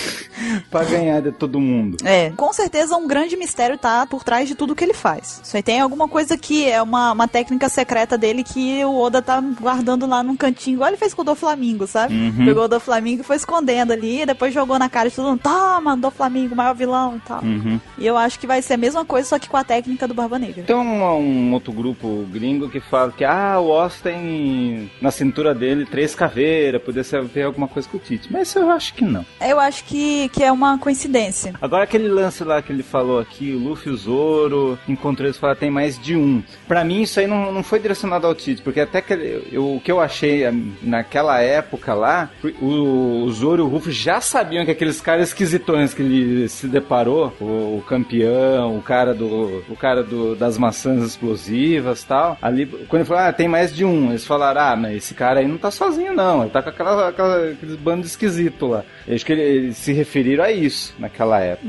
pra 0.71 0.85
ganhar 0.85 1.21
de 1.21 1.33
todo 1.33 1.61
mundo. 1.61 1.97
É, 2.05 2.31
com 2.31 2.53
certeza 2.53 2.97
um 2.97 3.07
grande 3.07 3.37
mistério 3.37 3.77
tá 3.79 4.07
por 4.07 4.25
trás 4.25 4.49
de 4.49 4.55
tudo 4.55 4.75
que 4.75 4.85
ele 4.85 4.95
faz. 4.95 5.41
Isso 5.43 5.57
aí 5.57 5.63
tem 5.63 5.81
alguma 5.81 6.09
coisa 6.09 6.37
que 6.37 6.69
é 6.69 6.81
uma, 6.83 7.13
uma 7.13 7.29
técnica 7.29 7.69
secreta 7.69 8.17
dele 8.17 8.43
que 8.43 8.85
o 8.85 8.99
Oda 8.99 9.23
tá 9.23 9.41
guardando 9.41 10.07
lá 10.07 10.23
num 10.23 10.37
cantinho, 10.37 10.77
igual 10.77 10.89
ele 10.89 10.97
fez 10.97 11.15
com 11.15 11.23
o 11.23 11.25
do 11.25 11.35
Flamingo, 11.35 11.87
sabe? 11.87 12.15
Uhum. 12.15 12.45
Pegou 12.45 12.65
o 12.65 12.69
do 12.69 12.81
Flamingo 12.81 13.23
e 13.23 13.25
foi 13.31 13.37
escondendo 13.37 13.93
ali, 13.93 14.27
depois 14.27 14.53
jogou 14.53 14.77
na 14.77 14.89
cara 14.89 15.09
de 15.09 15.15
todo 15.15 15.29
mundo, 15.29 15.41
toma, 15.41 15.97
do 15.97 16.11
Flamingo, 16.11 16.57
maior 16.57 16.75
vilão 16.75 17.15
e 17.17 17.21
tal. 17.21 17.41
Uhum. 17.45 17.79
E 17.97 18.05
eu 18.05 18.17
acho 18.17 18.41
que 18.41 18.47
vai 18.47 18.61
ser 18.61 18.75
a 18.75 18.77
mesma 18.77 19.05
coisa, 19.05 19.29
só 19.29 19.39
que 19.39 19.49
com 19.49 19.57
a 19.57 19.63
técnica 19.63 20.09
do 20.09 20.15
Barba 20.15 20.37
Negra. 20.37 20.65
Tem 20.65 20.75
um, 20.75 21.05
um 21.05 21.53
outro 21.53 21.73
grupo 21.73 22.27
gringo 22.29 22.69
que 22.69 22.81
fala 22.81 23.13
que 23.13 23.25
ah, 23.25 23.61
o 23.61 23.69
Oz 23.69 24.01
tem 24.01 24.91
na 25.01 25.13
cintura 25.13 25.55
dele 25.55 25.87
três 25.87 26.13
caveiras, 26.13 26.83
poderia 26.83 27.05
ser 27.05 27.25
ter 27.29 27.43
alguma 27.43 27.69
coisa 27.69 27.89
com 27.89 27.99
o 27.99 28.01
Tite. 28.01 28.33
Mas 28.33 28.53
eu 28.57 28.69
acho 28.69 28.95
que 28.95 29.05
não. 29.05 29.25
Eu 29.41 29.61
acho 29.61 29.85
que, 29.85 30.29
que 30.31 30.43
é 30.43 30.51
uma 30.51 30.77
coincidência. 30.77 31.55
Agora 31.63 31.85
aquele 31.85 32.09
lance 32.09 32.43
lá 32.43 32.61
que 32.61 32.73
ele 32.73 32.83
falou 32.83 33.21
aqui, 33.21 33.53
o 33.53 33.61
Luffy 33.61 33.93
o 33.93 33.97
Zoro, 33.97 34.77
encontrou 34.89 35.29
eles 35.29 35.39
falaram 35.39 35.61
tem 35.61 35.71
mais 35.71 35.97
de 35.97 36.17
um. 36.17 36.43
Pra 36.67 36.85
mim 36.85 37.03
isso 37.03 37.21
aí 37.21 37.29
não, 37.29 37.53
não 37.53 37.63
foi 37.63 37.79
direcionado 37.79 38.27
ao 38.27 38.35
Tite, 38.35 38.61
porque 38.61 38.81
até 38.81 39.01
que 39.01 39.13
eu, 39.53 39.77
o 39.77 39.81
que 39.81 39.93
eu 39.93 40.01
achei 40.01 40.43
eh, 40.43 40.53
naquela 40.83 41.41
época 41.41 41.95
lá, 41.95 42.29
o, 42.61 43.20
o 43.23 43.31
Zoro 43.31 43.63
e 43.63 43.65
o 43.65 43.69
Ruffy 43.69 43.93
já 43.93 44.21
sabiam 44.21 44.65
que 44.65 44.71
aqueles 44.71 45.01
caras 45.01 45.29
esquisitões 45.29 45.95
que 45.95 46.03
ele 46.03 46.49
se 46.49 46.67
deparou, 46.67 47.33
o, 47.41 47.79
o 47.79 47.85
campeão, 47.87 48.77
o 48.77 48.83
cara 48.83 49.15
do 49.15 49.63
o 49.69 49.77
cara 49.77 50.03
do, 50.03 50.35
das 50.35 50.59
maçãs 50.59 51.03
explosivas 51.03 52.05
tal, 52.05 52.39
ali 52.41 52.67
quando 52.67 53.01
ele 53.01 53.05
falou, 53.05 53.23
ah, 53.23 53.33
tem 53.33 53.49
mais 53.49 53.75
de 53.75 53.85
um, 53.85 54.11
eles 54.11 54.27
falaram, 54.27 54.61
ah, 54.61 54.77
mas 54.77 54.97
esse 54.97 55.15
cara 55.15 55.41
aí 55.41 55.49
não 55.49 55.59
tá 55.59 55.71
sozinho 55.71 56.13
não, 56.13 56.43
ele 56.43 56.51
tá 56.51 56.63
com 56.63 56.71
aquela, 56.71 57.09
aquela, 57.09 57.51
aqueles 57.51 57.77
bandos 57.77 58.11
esquisitos 58.11 58.69
lá. 58.69 58.85
Acho 59.09 59.25
que 59.27 59.33
ele- 59.33 59.43
eles 59.43 59.77
se 59.77 59.93
referiram 59.93 60.45
a 60.45 60.51
isso 60.53 60.95
naquela 60.99 61.41
época. 61.41 61.67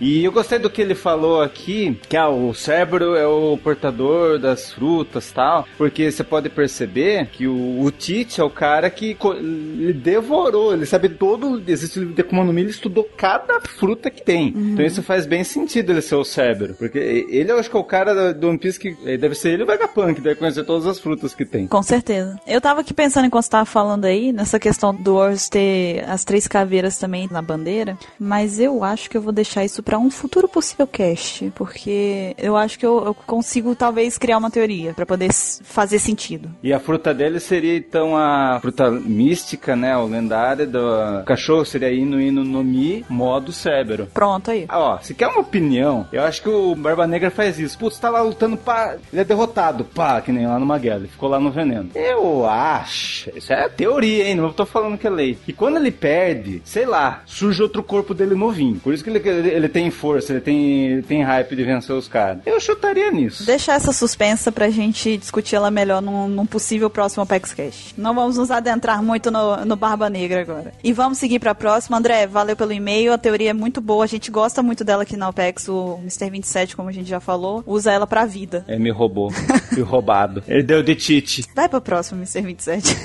E 0.00 0.24
eu 0.24 0.32
gostei 0.32 0.58
do 0.58 0.70
que 0.70 0.80
ele 0.82 0.94
falou 0.94 1.40
aqui, 1.42 1.98
que 2.08 2.16
ah, 2.16 2.28
o 2.28 2.54
cérebro 2.54 3.14
é 3.16 3.26
o 3.26 3.56
portador 3.58 4.38
das 4.38 4.72
frutas 4.72 5.30
tal, 5.32 5.66
porque 5.76 6.10
você 6.10 6.22
pode 6.24 6.48
perceber 6.48 7.26
que 7.26 7.46
o, 7.46 7.80
o 7.82 7.90
Tite 7.90 8.40
é 8.40 8.44
o 8.44 8.50
cara 8.50 8.88
que 8.90 9.16
ele 9.38 9.92
devorou, 9.92 10.72
ele 10.72 10.86
sabe 10.86 11.08
todo, 11.08 11.62
existe 11.66 11.98
o 11.98 12.04
livro 12.04 12.14
de 12.14 12.52
Mi, 12.52 12.60
ele 12.62 12.70
estudou 12.70 13.08
cada 13.16 13.60
fruta 13.60 14.10
que 14.10 14.22
tem. 14.22 14.48
Então 14.56 14.84
isso 14.84 15.02
faz 15.02 15.26
bem 15.26 15.44
sentido 15.44 15.92
ele 15.92 16.00
ser 16.02 16.14
o 16.16 16.24
cérebro, 16.24 16.74
porque 16.74 16.98
ele 16.98 17.48
eu 17.50 17.58
acho 17.58 17.70
que 17.70 17.76
é 17.76 17.80
o 17.80 17.84
cara 17.84 18.32
do- 18.32 18.48
One 18.48 18.58
Piece 18.58 18.78
que 18.78 18.96
eh, 19.04 19.16
deve 19.16 19.34
ser 19.34 19.50
ele 19.50 19.62
o 19.62 19.66
Vegapunk, 19.66 20.14
que 20.14 20.20
deve 20.20 20.36
conhecer 20.36 20.64
todas 20.64 20.86
as 20.86 20.98
frutas 20.98 21.34
que 21.34 21.44
tem. 21.44 21.66
Com 21.66 21.82
certeza. 21.82 22.38
Eu 22.46 22.60
tava 22.60 22.80
aqui 22.80 22.94
pensando 22.94 23.26
enquanto 23.26 23.44
você 23.44 23.50
tava 23.50 23.64
falando 23.66 24.04
aí, 24.06 24.32
nessa 24.32 24.58
questão 24.58 24.94
do 24.94 25.14
Wars 25.16 25.48
ter 25.48 26.04
as 26.08 26.24
três 26.24 26.46
caveiras 26.68 26.98
também 26.98 27.26
na 27.30 27.40
bandeira, 27.40 27.96
mas 28.20 28.60
eu 28.60 28.84
acho 28.84 29.08
que 29.08 29.16
eu 29.16 29.22
vou 29.22 29.32
deixar 29.32 29.64
isso 29.64 29.82
pra 29.82 29.98
um 29.98 30.10
futuro 30.10 30.46
possível 30.46 30.86
cast, 30.86 31.50
porque 31.54 32.34
eu 32.36 32.56
acho 32.56 32.78
que 32.78 32.84
eu, 32.84 33.06
eu 33.06 33.14
consigo 33.14 33.74
talvez 33.74 34.18
criar 34.18 34.36
uma 34.36 34.50
teoria 34.50 34.92
pra 34.92 35.06
poder 35.06 35.32
fazer 35.32 35.98
sentido. 35.98 36.50
E 36.62 36.72
a 36.72 36.78
fruta 36.78 37.14
dele 37.14 37.40
seria 37.40 37.76
então 37.76 38.14
a 38.14 38.58
fruta 38.60 38.90
mística, 38.90 39.74
né? 39.74 39.96
O 39.96 40.06
lendária 40.06 40.66
do 40.66 41.24
cachorro 41.24 41.64
seria 41.64 41.90
Inu 41.90 42.20
Inu 42.20 42.44
no 42.44 42.62
Mi, 42.62 43.04
modo 43.08 43.50
cérebro. 43.50 44.08
Pronto 44.12 44.50
aí. 44.50 44.66
Ah, 44.68 44.78
ó, 44.78 44.98
se 44.98 45.14
quer 45.14 45.28
uma 45.28 45.40
opinião, 45.40 46.06
eu 46.12 46.22
acho 46.22 46.42
que 46.42 46.50
o 46.50 46.74
Barba 46.74 47.06
Negra 47.06 47.30
faz 47.30 47.58
isso. 47.58 47.78
Putz, 47.78 47.98
tá 47.98 48.10
lá 48.10 48.20
lutando, 48.20 48.58
pá, 48.58 48.96
ele 49.10 49.22
é 49.22 49.24
derrotado, 49.24 49.84
pá, 49.84 50.20
que 50.20 50.30
nem 50.30 50.46
lá 50.46 50.58
no 50.58 50.66
Maguela, 50.66 51.00
ele 51.00 51.08
ficou 51.08 51.30
lá 51.30 51.40
no 51.40 51.50
veneno. 51.50 51.90
Eu 51.94 52.46
acho, 52.46 53.30
isso 53.34 53.52
é 53.52 53.68
teoria, 53.70 54.28
hein? 54.28 54.34
Não 54.34 54.52
tô 54.52 54.66
falando 54.66 54.98
que 54.98 55.06
é 55.06 55.10
lei. 55.10 55.38
E 55.46 55.52
quando 55.52 55.76
ele 55.76 55.90
perde, 55.90 56.57
sei 56.64 56.86
lá, 56.86 57.22
surge 57.26 57.62
outro 57.62 57.82
corpo 57.82 58.14
dele 58.14 58.34
novinho. 58.34 58.80
Por 58.80 58.92
isso 58.92 59.02
que 59.04 59.10
ele, 59.10 59.28
ele, 59.28 59.48
ele 59.48 59.68
tem 59.68 59.90
força, 59.90 60.32
ele 60.32 60.40
tem, 60.40 60.86
ele 60.86 61.02
tem 61.02 61.22
hype 61.22 61.56
de 61.56 61.64
vencer 61.64 61.94
os 61.94 62.08
caras. 62.08 62.42
Eu 62.46 62.60
chutaria 62.60 63.10
nisso. 63.10 63.44
Deixar 63.44 63.74
essa 63.74 63.92
suspensa 63.92 64.50
pra 64.50 64.70
gente 64.70 65.16
discutir 65.16 65.56
ela 65.56 65.70
melhor 65.70 66.00
num, 66.00 66.28
num 66.28 66.46
possível 66.46 66.90
próximo 66.90 67.22
Apex 67.22 67.52
Cash. 67.52 67.94
Não 67.96 68.14
vamos 68.14 68.36
nos 68.36 68.50
adentrar 68.50 69.02
muito 69.02 69.30
no, 69.30 69.64
no 69.64 69.76
Barba 69.76 70.08
Negra 70.10 70.40
agora. 70.40 70.72
E 70.82 70.92
vamos 70.92 71.18
seguir 71.18 71.38
pra 71.38 71.54
próxima. 71.54 71.96
André, 71.98 72.26
valeu 72.26 72.56
pelo 72.56 72.72
e-mail. 72.72 73.12
A 73.12 73.18
teoria 73.18 73.50
é 73.50 73.54
muito 73.54 73.80
boa. 73.80 74.04
A 74.04 74.08
gente 74.08 74.30
gosta 74.30 74.62
muito 74.62 74.84
dela 74.84 75.02
aqui 75.02 75.16
na 75.16 75.28
Apex. 75.28 75.68
O 75.68 75.98
Mr. 76.02 76.30
27, 76.30 76.76
como 76.76 76.88
a 76.88 76.92
gente 76.92 77.08
já 77.08 77.20
falou, 77.20 77.62
usa 77.66 77.92
ela 77.92 78.06
pra 78.06 78.24
vida. 78.24 78.64
É, 78.66 78.78
me 78.78 78.90
roubou. 78.90 79.30
Fui 79.72 79.82
roubado. 79.82 80.42
Ele 80.46 80.62
deu 80.62 80.82
de 80.82 80.98
cheat. 80.98 81.44
Vai 81.54 81.68
pra 81.68 81.80
próxima, 81.80 82.18
Mr. 82.18 82.42
27. 82.42 82.96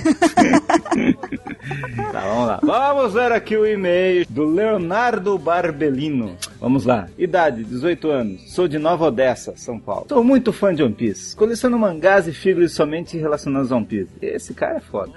Tá, 2.11 2.19
vamos 2.21 2.47
lá. 2.47 2.59
Vamos 2.61 3.13
ver 3.13 3.31
aqui 3.31 3.55
o 3.55 3.65
e-mail 3.65 4.25
do 4.29 4.45
Leonardo 4.45 5.37
Barbelino. 5.37 6.35
Vamos 6.63 6.85
lá. 6.85 7.09
Idade, 7.17 7.61
18 7.65 8.09
anos. 8.09 8.53
Sou 8.53 8.69
de 8.69 8.79
Nova 8.79 9.07
Odessa, 9.07 9.53
São 9.57 9.77
Paulo. 9.77 10.05
Sou 10.07 10.23
muito 10.23 10.53
fã 10.53 10.73
de 10.73 10.81
One 10.81 10.93
Piece. 10.93 11.35
Coleciono 11.35 11.77
mangás 11.77 12.25
e 12.25 12.31
figuras 12.31 12.71
somente 12.71 13.17
relacionados 13.17 13.69
a 13.69 13.75
One 13.75 13.85
Piece. 13.85 14.09
Esse 14.21 14.53
cara 14.53 14.77
é 14.77 14.79
foda. 14.79 15.11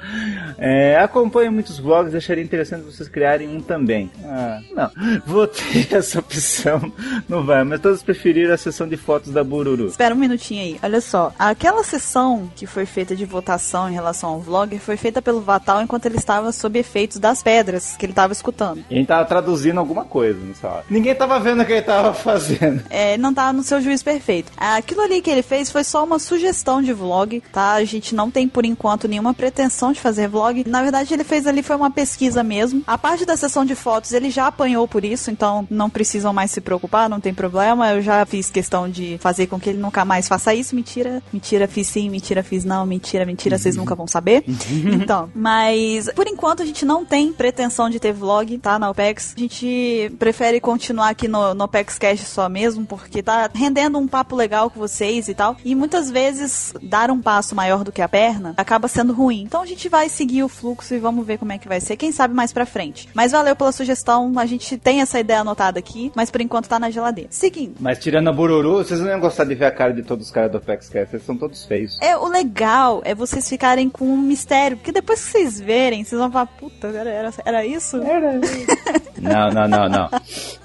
É, 0.59 0.99
acompanho 0.99 1.53
muitos 1.53 1.79
vlogs 1.79 2.13
e 2.13 2.17
acharia 2.17 2.43
interessante 2.43 2.83
vocês 2.83 3.09
criarem 3.09 3.49
um 3.49 3.61
também. 3.61 4.11
Ah, 4.25 4.61
não. 4.75 4.91
Vou 5.25 5.47
ter 5.47 5.87
essa 5.95 6.19
opção. 6.19 6.93
Não 7.29 7.47
vai, 7.47 7.63
mas 7.63 7.81
todos 7.81 8.03
preferiram 8.03 8.53
a 8.53 8.57
sessão 8.57 8.89
de 8.89 8.97
fotos 8.97 9.33
da 9.33 9.45
Bururu. 9.45 9.87
Espera 9.87 10.17
um 10.17 10.19
minutinho 10.19 10.63
aí. 10.63 10.81
Olha 10.83 11.01
só. 11.01 11.33
Aquela 11.39 11.85
sessão 11.85 12.51
que 12.57 12.67
foi 12.67 12.87
feita 12.87 13.15
de 13.15 13.25
votação 13.25 13.89
em 13.89 13.93
relação 13.95 14.31
ao 14.31 14.41
vlogger 14.41 14.81
foi 14.81 14.97
feita 14.97 15.23
pelo 15.23 15.41
Vatal 15.41 15.81
enquanto 15.81 16.07
ele 16.07 16.17
estava 16.17 16.51
sob 16.51 16.77
efeitos 16.77 17.21
das 17.21 17.41
pedras 17.41 17.97
que 17.97 18.05
ele 18.05 18.11
estava 18.11 18.33
escutando. 18.33 18.83
E 18.91 18.95
a 18.95 18.99
gente 18.99 19.07
tava 19.07 19.25
traduzindo 19.25 19.79
alguma 19.79 20.05
coisa 20.05 20.41
nessa 20.41 20.67
hora. 20.67 20.85
Ninguém 20.91 21.15
tava 21.15 21.36
vendo 21.39 21.63
o 21.63 21.67
que 21.67 21.73
ele 21.73 21.83
tava 21.83 22.13
fazendo. 22.15 22.83
É, 22.91 23.17
não 23.17 23.33
tá 23.33 23.53
no 23.53 23.63
seu 23.63 23.81
juízo 23.81 24.05
perfeito. 24.05 24.53
Aquilo 24.57 25.03
ali 25.03 25.21
que 25.21 25.31
ele 25.31 25.43
fez 25.43 25.71
foi 25.71 25.85
só 25.85 26.05
uma 26.05 26.19
sugestão 26.19 26.83
de 26.83 26.93
vlog, 26.93 27.43
tá? 27.53 27.73
A 27.73 27.85
gente 27.85 28.15
não 28.15 28.31
tem 28.31 28.49
por 28.49 28.65
enquanto 28.65 29.09
nenhuma 29.09 29.35
pretensão 29.35 29.93
de 29.93 30.01
fazer 30.01 30.29
vlog. 30.29 30.65
Na 30.67 30.83
verdade, 30.83 31.13
ele 31.13 31.25
fez 31.25 31.47
ali 31.47 31.63
foi 31.63 31.77
uma 31.77 31.91
pesquisa 31.91 32.43
mesmo. 32.43 32.83
A 32.87 32.99
parte 32.99 33.25
da 33.25 33.37
sessão 33.37 33.65
de 33.65 33.75
fotos 33.75 34.13
ele 34.13 34.31
já 34.31 34.47
apanhou 34.47 34.87
por 34.87 35.05
isso, 35.05 35.31
então 35.31 35.67
não 35.71 35.91
precisam 35.91 36.33
mais 36.33 36.51
se 36.51 36.61
preocupar, 36.61 37.09
não 37.09 37.21
tem 37.21 37.35
problema. 37.35 37.91
Eu 37.93 38.03
já 38.03 38.25
fiz 38.25 38.51
questão 38.51 38.89
de 38.89 39.19
fazer 39.21 39.47
com 39.47 39.59
que 39.59 39.71
ele 39.71 39.79
nunca 39.79 40.05
mais 40.05 40.29
faça 40.29 40.55
isso. 40.55 40.75
Mentira, 40.75 41.23
mentira, 41.33 41.69
fiz 41.69 41.87
sim, 41.87 42.09
mentira, 42.09 42.43
fiz 42.43 42.65
não, 42.65 42.87
mentira, 42.87 43.25
mentira, 43.25 43.59
vocês 43.59 43.77
nunca 43.77 43.95
vão 43.95 44.07
saber. 44.07 44.45
então, 44.93 45.31
mas 45.35 46.09
por 46.15 46.27
enquanto 46.27 46.63
a 46.63 46.67
gente 46.67 46.85
não 46.85 47.05
tem 47.05 47.33
pretensão 47.33 47.91
de 47.91 47.99
ter 48.01 48.13
vlog, 48.13 48.59
tá? 48.59 48.79
Na 48.79 48.91
OPEX. 48.91 49.35
A 49.37 49.41
gente 49.41 50.13
prefere 50.19 50.61
continuar 50.61 51.11
aqui 51.11 51.26
no, 51.29 51.55
no 51.55 51.65
OPEX 51.65 51.99
Cash 51.99 52.21
só 52.21 52.49
mesmo, 52.49 52.85
porque 52.85 53.23
tá 53.23 53.51
rendendo 53.53 53.99
um 53.99 54.07
papo 54.07 54.37
legal 54.37 54.71
com 54.71 54.79
vocês 54.79 55.29
e 55.29 55.35
tal. 55.35 55.57
E 55.65 55.75
muitas 55.75 56.11
vezes 56.11 56.73
dar 56.83 57.11
um 57.11 57.21
passo 57.21 57.55
maior 57.55 57.85
do 57.85 57.93
que 57.93 58.03
a 58.03 58.09
perna 58.09 58.55
acaba 58.57 58.89
sendo 58.89 59.13
ruim. 59.13 59.43
Então 59.43 59.63
a 59.63 59.67
gente 59.67 59.89
vai 59.89 60.09
seguir 60.09 60.43
o 60.43 60.49
fluxo 60.49 60.95
e 60.95 60.99
vamos 60.99 61.27
ver 61.27 61.39
como 61.39 61.53
é 61.53 61.59
que 61.59 61.69
vai 61.69 61.81
ser. 61.81 61.97
Quem 61.97 62.13
sabe 62.13 62.35
mais 62.35 62.53
pra 62.53 62.67
frente. 62.67 63.09
Mas 63.15 63.33
valeu 63.33 63.57
pela 63.57 63.73
sugestão. 63.73 64.33
A 64.37 64.47
gente 64.47 64.77
tem 64.77 65.01
essa 65.01 65.19
ideia 65.19 65.41
anotada 65.41 65.79
aqui, 65.79 66.13
mas 66.15 66.31
por 66.31 66.41
enquanto 66.41 66.69
tá 66.69 66.79
na 66.79 66.91
geladeira. 66.91 67.29
Seguindo. 67.33 67.77
Mas 67.81 67.99
tirando 67.99 68.29
a 68.29 68.33
Bururu, 68.33 68.85
vocês 68.85 69.01
não 69.01 69.09
iam 69.09 69.21
gostar 69.21 69.45
de 69.45 69.55
ver 69.55 69.67
a 69.67 69.71
cara 69.71 69.93
de 69.93 70.03
todos 70.03 70.27
os 70.27 70.33
caras 70.33 70.51
do 70.51 70.59
Apex 70.59 70.89
Cast. 70.89 71.15
Eles 71.15 71.27
são 71.27 71.37
todos 71.37 71.65
feios. 71.65 71.99
É, 72.01 72.17
o 72.17 72.27
legal 72.29 73.03
é 73.05 73.15
vocês 73.15 73.49
ficarem 73.49 73.89
com 73.89 74.05
um 74.05 74.17
mistério, 74.17 74.77
porque 74.77 74.93
depois 74.93 75.25
que 75.25 75.33
vocês 75.33 75.61
verem, 75.61 76.05
vocês 76.05 76.21
vão 76.21 76.31
falar, 76.31 76.47
puta, 76.47 76.89
era, 76.89 77.11
era, 77.11 77.31
era 77.45 77.67
isso? 77.67 77.97
Era. 77.99 78.41
Não, 79.19 79.51
não, 79.51 79.67
não, 79.67 79.89
não. 79.89 80.11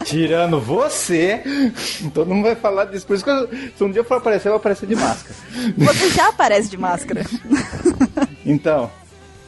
Tirando 0.04 0.51
você, 0.60 1.42
todo 2.14 2.34
mundo 2.34 2.46
vai 2.46 2.56
falar 2.56 2.86
disso. 2.86 3.06
Por 3.06 3.16
isso 3.16 3.24
que 3.24 3.30
eu, 3.30 3.50
se 3.78 3.84
um 3.84 3.92
dia 3.92 4.02
eu 4.02 4.06
for 4.06 4.18
aparecer, 4.18 4.48
eu 4.48 4.54
vou 4.54 4.60
aparecer 4.60 4.88
de 4.88 4.96
máscara. 4.96 5.36
Você 5.78 6.10
já 6.10 6.30
aparece 6.30 6.70
de 6.70 6.78
máscara. 6.78 7.22
Então. 8.46 8.92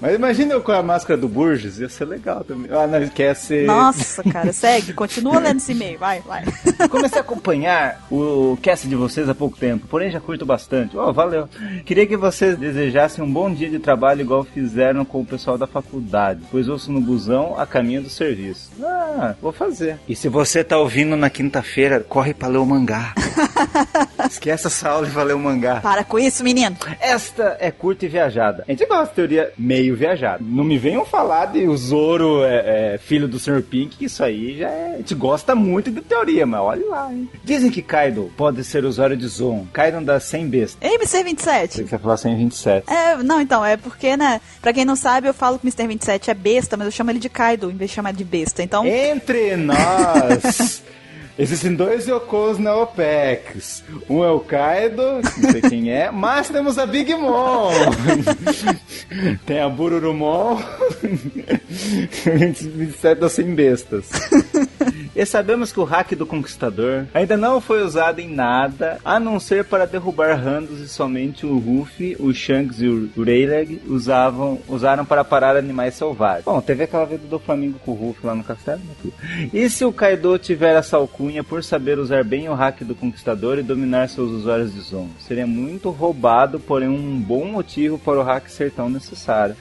Mas 0.03 0.15
imagina 0.15 0.53
eu 0.53 0.61
com 0.61 0.73
a 0.73 0.83
máscara 0.83 1.17
do 1.17 1.29
Burgess, 1.29 1.79
ia 1.79 1.87
ser 1.87 2.03
legal 2.03 2.43
também. 2.43 2.69
Ah, 2.69 2.85
não, 2.85 3.07
quer 3.07 3.33
ser. 3.37 3.65
Nossa, 3.65 4.21
cara, 4.21 4.51
segue, 4.51 4.91
continua 4.91 5.39
lendo 5.39 5.59
esse 5.59 5.71
e-mail, 5.71 5.97
vai, 5.97 6.19
vai. 6.19 6.43
Comecei 6.89 7.19
a 7.19 7.21
acompanhar 7.21 8.05
o 8.11 8.57
cast 8.61 8.85
de 8.85 8.97
vocês 8.97 9.29
há 9.29 9.33
pouco 9.33 9.57
tempo, 9.57 9.87
porém 9.87 10.11
já 10.11 10.19
curto 10.19 10.45
bastante. 10.45 10.97
Oh, 10.97 11.13
valeu. 11.13 11.47
Queria 11.85 12.05
que 12.05 12.17
vocês 12.17 12.57
desejassem 12.57 13.23
um 13.23 13.31
bom 13.31 13.49
dia 13.49 13.69
de 13.69 13.79
trabalho 13.79 14.19
igual 14.19 14.43
fizeram 14.43 15.05
com 15.05 15.21
o 15.21 15.25
pessoal 15.25 15.57
da 15.57 15.67
faculdade, 15.67 16.41
pois 16.51 16.67
ouço 16.67 16.91
no 16.91 16.99
busão 16.99 17.57
a 17.57 17.65
caminho 17.65 18.01
do 18.01 18.09
serviço. 18.09 18.71
Ah, 18.83 19.35
vou 19.41 19.53
fazer. 19.53 19.99
E 20.05 20.17
se 20.17 20.27
você 20.27 20.65
tá 20.65 20.77
ouvindo 20.77 21.15
na 21.15 21.29
quinta-feira, 21.29 22.01
corre 22.01 22.33
pra 22.33 22.49
ler 22.49 22.57
o 22.57 22.65
mangá. 22.65 23.13
Esquece 24.29 24.67
essa 24.67 24.89
aula 24.89 25.07
e 25.07 25.09
vai 25.09 25.23
ler 25.23 25.35
o 25.35 25.39
mangá. 25.39 25.79
Para 25.79 26.03
com 26.03 26.19
isso, 26.19 26.43
menino. 26.43 26.75
Esta 26.99 27.55
é 27.61 27.71
curta 27.71 28.05
e 28.05 28.09
viajada. 28.09 28.65
A 28.67 28.71
gente 28.71 28.85
gosta 28.85 29.05
de 29.07 29.13
teoria 29.13 29.53
meio 29.57 29.92
viajada. 29.95 30.43
Não 30.45 30.63
me 30.63 30.77
venham 30.77 31.05
falar 31.05 31.47
de 31.47 31.67
o 31.67 31.77
Zoro 31.77 32.43
é, 32.43 32.93
é 32.93 32.97
filho 32.97 33.27
do 33.27 33.39
Sr. 33.39 33.61
Pink, 33.61 33.97
que 33.97 34.05
isso 34.05 34.23
aí 34.23 34.57
já 34.57 34.69
é... 34.69 34.93
A 34.93 34.97
gente 34.97 35.15
gosta 35.15 35.55
muito 35.55 35.91
de 35.91 36.01
teoria, 36.01 36.45
mas 36.45 36.61
olha 36.61 36.85
lá, 36.85 37.11
hein. 37.11 37.29
Dizem 37.43 37.71
que 37.71 37.81
Kaido 37.81 38.31
pode 38.37 38.63
ser 38.63 38.85
usuário 38.85 39.17
de 39.17 39.27
Zon. 39.27 39.65
Kaido 39.73 40.01
das 40.01 40.23
100 40.25 40.47
bestas. 40.47 40.77
Ei, 40.81 40.95
Mr. 40.95 41.23
27. 41.23 41.73
Você 41.73 41.83
quer 41.83 41.99
falar 41.99 42.17
127. 42.17 42.91
É, 42.91 43.17
não, 43.17 43.41
então, 43.41 43.65
é 43.65 43.77
porque, 43.77 44.15
né, 44.17 44.41
pra 44.61 44.73
quem 44.73 44.85
não 44.85 44.95
sabe, 44.95 45.27
eu 45.27 45.33
falo 45.33 45.59
que 45.59 45.65
o 45.65 45.67
Mr. 45.67 45.87
27 45.87 46.31
é 46.31 46.33
besta, 46.33 46.77
mas 46.77 46.85
eu 46.85 46.91
chamo 46.91 47.11
ele 47.11 47.19
de 47.19 47.29
Kaido, 47.29 47.69
em 47.69 47.75
vez 47.75 47.91
de 47.91 47.95
chamar 47.95 48.13
de 48.13 48.23
besta, 48.23 48.63
então... 48.63 48.85
Entre 48.85 49.55
nós... 49.55 50.83
Existem 51.37 51.73
dois 51.73 52.07
Yokos 52.07 52.59
na 52.59 52.75
OPEX. 52.75 53.83
Um 54.07 54.23
é 54.23 54.29
o 54.29 54.39
Kaido, 54.39 55.01
não 55.37 55.51
sei 55.51 55.61
quem 55.61 55.91
é, 55.91 56.11
mas 56.13 56.49
temos 56.49 56.77
a 56.77 56.85
Big 56.85 57.13
Mom. 57.15 57.71
Tem 59.43 59.59
a 59.59 59.67
Bururumon. 59.67 60.61
27 62.23 63.19
das 63.19 63.31
100 63.31 63.55
bestas. 63.55 64.09
E 65.15 65.25
sabemos 65.25 65.71
que 65.71 65.79
o 65.79 65.83
hack 65.83 66.15
do 66.15 66.25
Conquistador 66.25 67.05
ainda 67.13 67.37
não 67.37 67.61
foi 67.61 67.83
usado 67.83 68.19
em 68.19 68.27
nada, 68.27 68.97
a 69.05 69.19
não 69.19 69.39
ser 69.39 69.63
para 69.63 69.85
derrubar 69.85 70.35
randos 70.35 70.79
e 70.79 70.87
somente 70.87 71.45
o 71.45 71.57
Ruffy, 71.57 72.15
o 72.19 72.33
Shanks 72.33 72.81
e 72.81 72.87
o 72.87 73.09
Rayleigh 73.17 73.81
usavam, 73.87 74.59
usaram 74.67 75.05
para 75.05 75.23
parar 75.23 75.55
animais 75.55 75.93
selvagens. 75.93 76.45
Bom, 76.45 76.59
teve 76.61 76.83
aquela 76.83 77.05
vez 77.05 77.21
do 77.21 77.37
Flamengo 77.37 77.79
com 77.85 77.91
o 77.91 77.95
Ruffy 77.95 78.25
lá 78.25 78.33
no 78.33 78.43
castelo. 78.43 78.79
Né? 78.79 79.49
E 79.53 79.69
se 79.69 79.85
o 79.85 79.93
Kaido 79.93 80.37
tiver 80.39 80.75
essa 80.75 80.97
alcunha 80.97 81.43
por 81.43 81.63
saber 81.63 81.99
usar 81.99 82.23
bem 82.23 82.49
o 82.49 82.53
hack 82.53 82.81
do 82.81 82.95
Conquistador 82.95 83.59
e 83.59 83.63
dominar 83.63 84.09
seus 84.09 84.31
usuários 84.31 84.73
de 84.73 84.81
Zon? 84.81 85.09
Seria 85.19 85.45
muito 85.45 85.89
roubado, 85.91 86.59
porém 86.59 86.89
um 86.89 87.19
bom 87.19 87.45
motivo 87.45 87.99
para 87.99 88.19
o 88.19 88.23
hack 88.23 88.47
ser 88.47 88.71
tão 88.71 88.89
necessário 88.89 89.55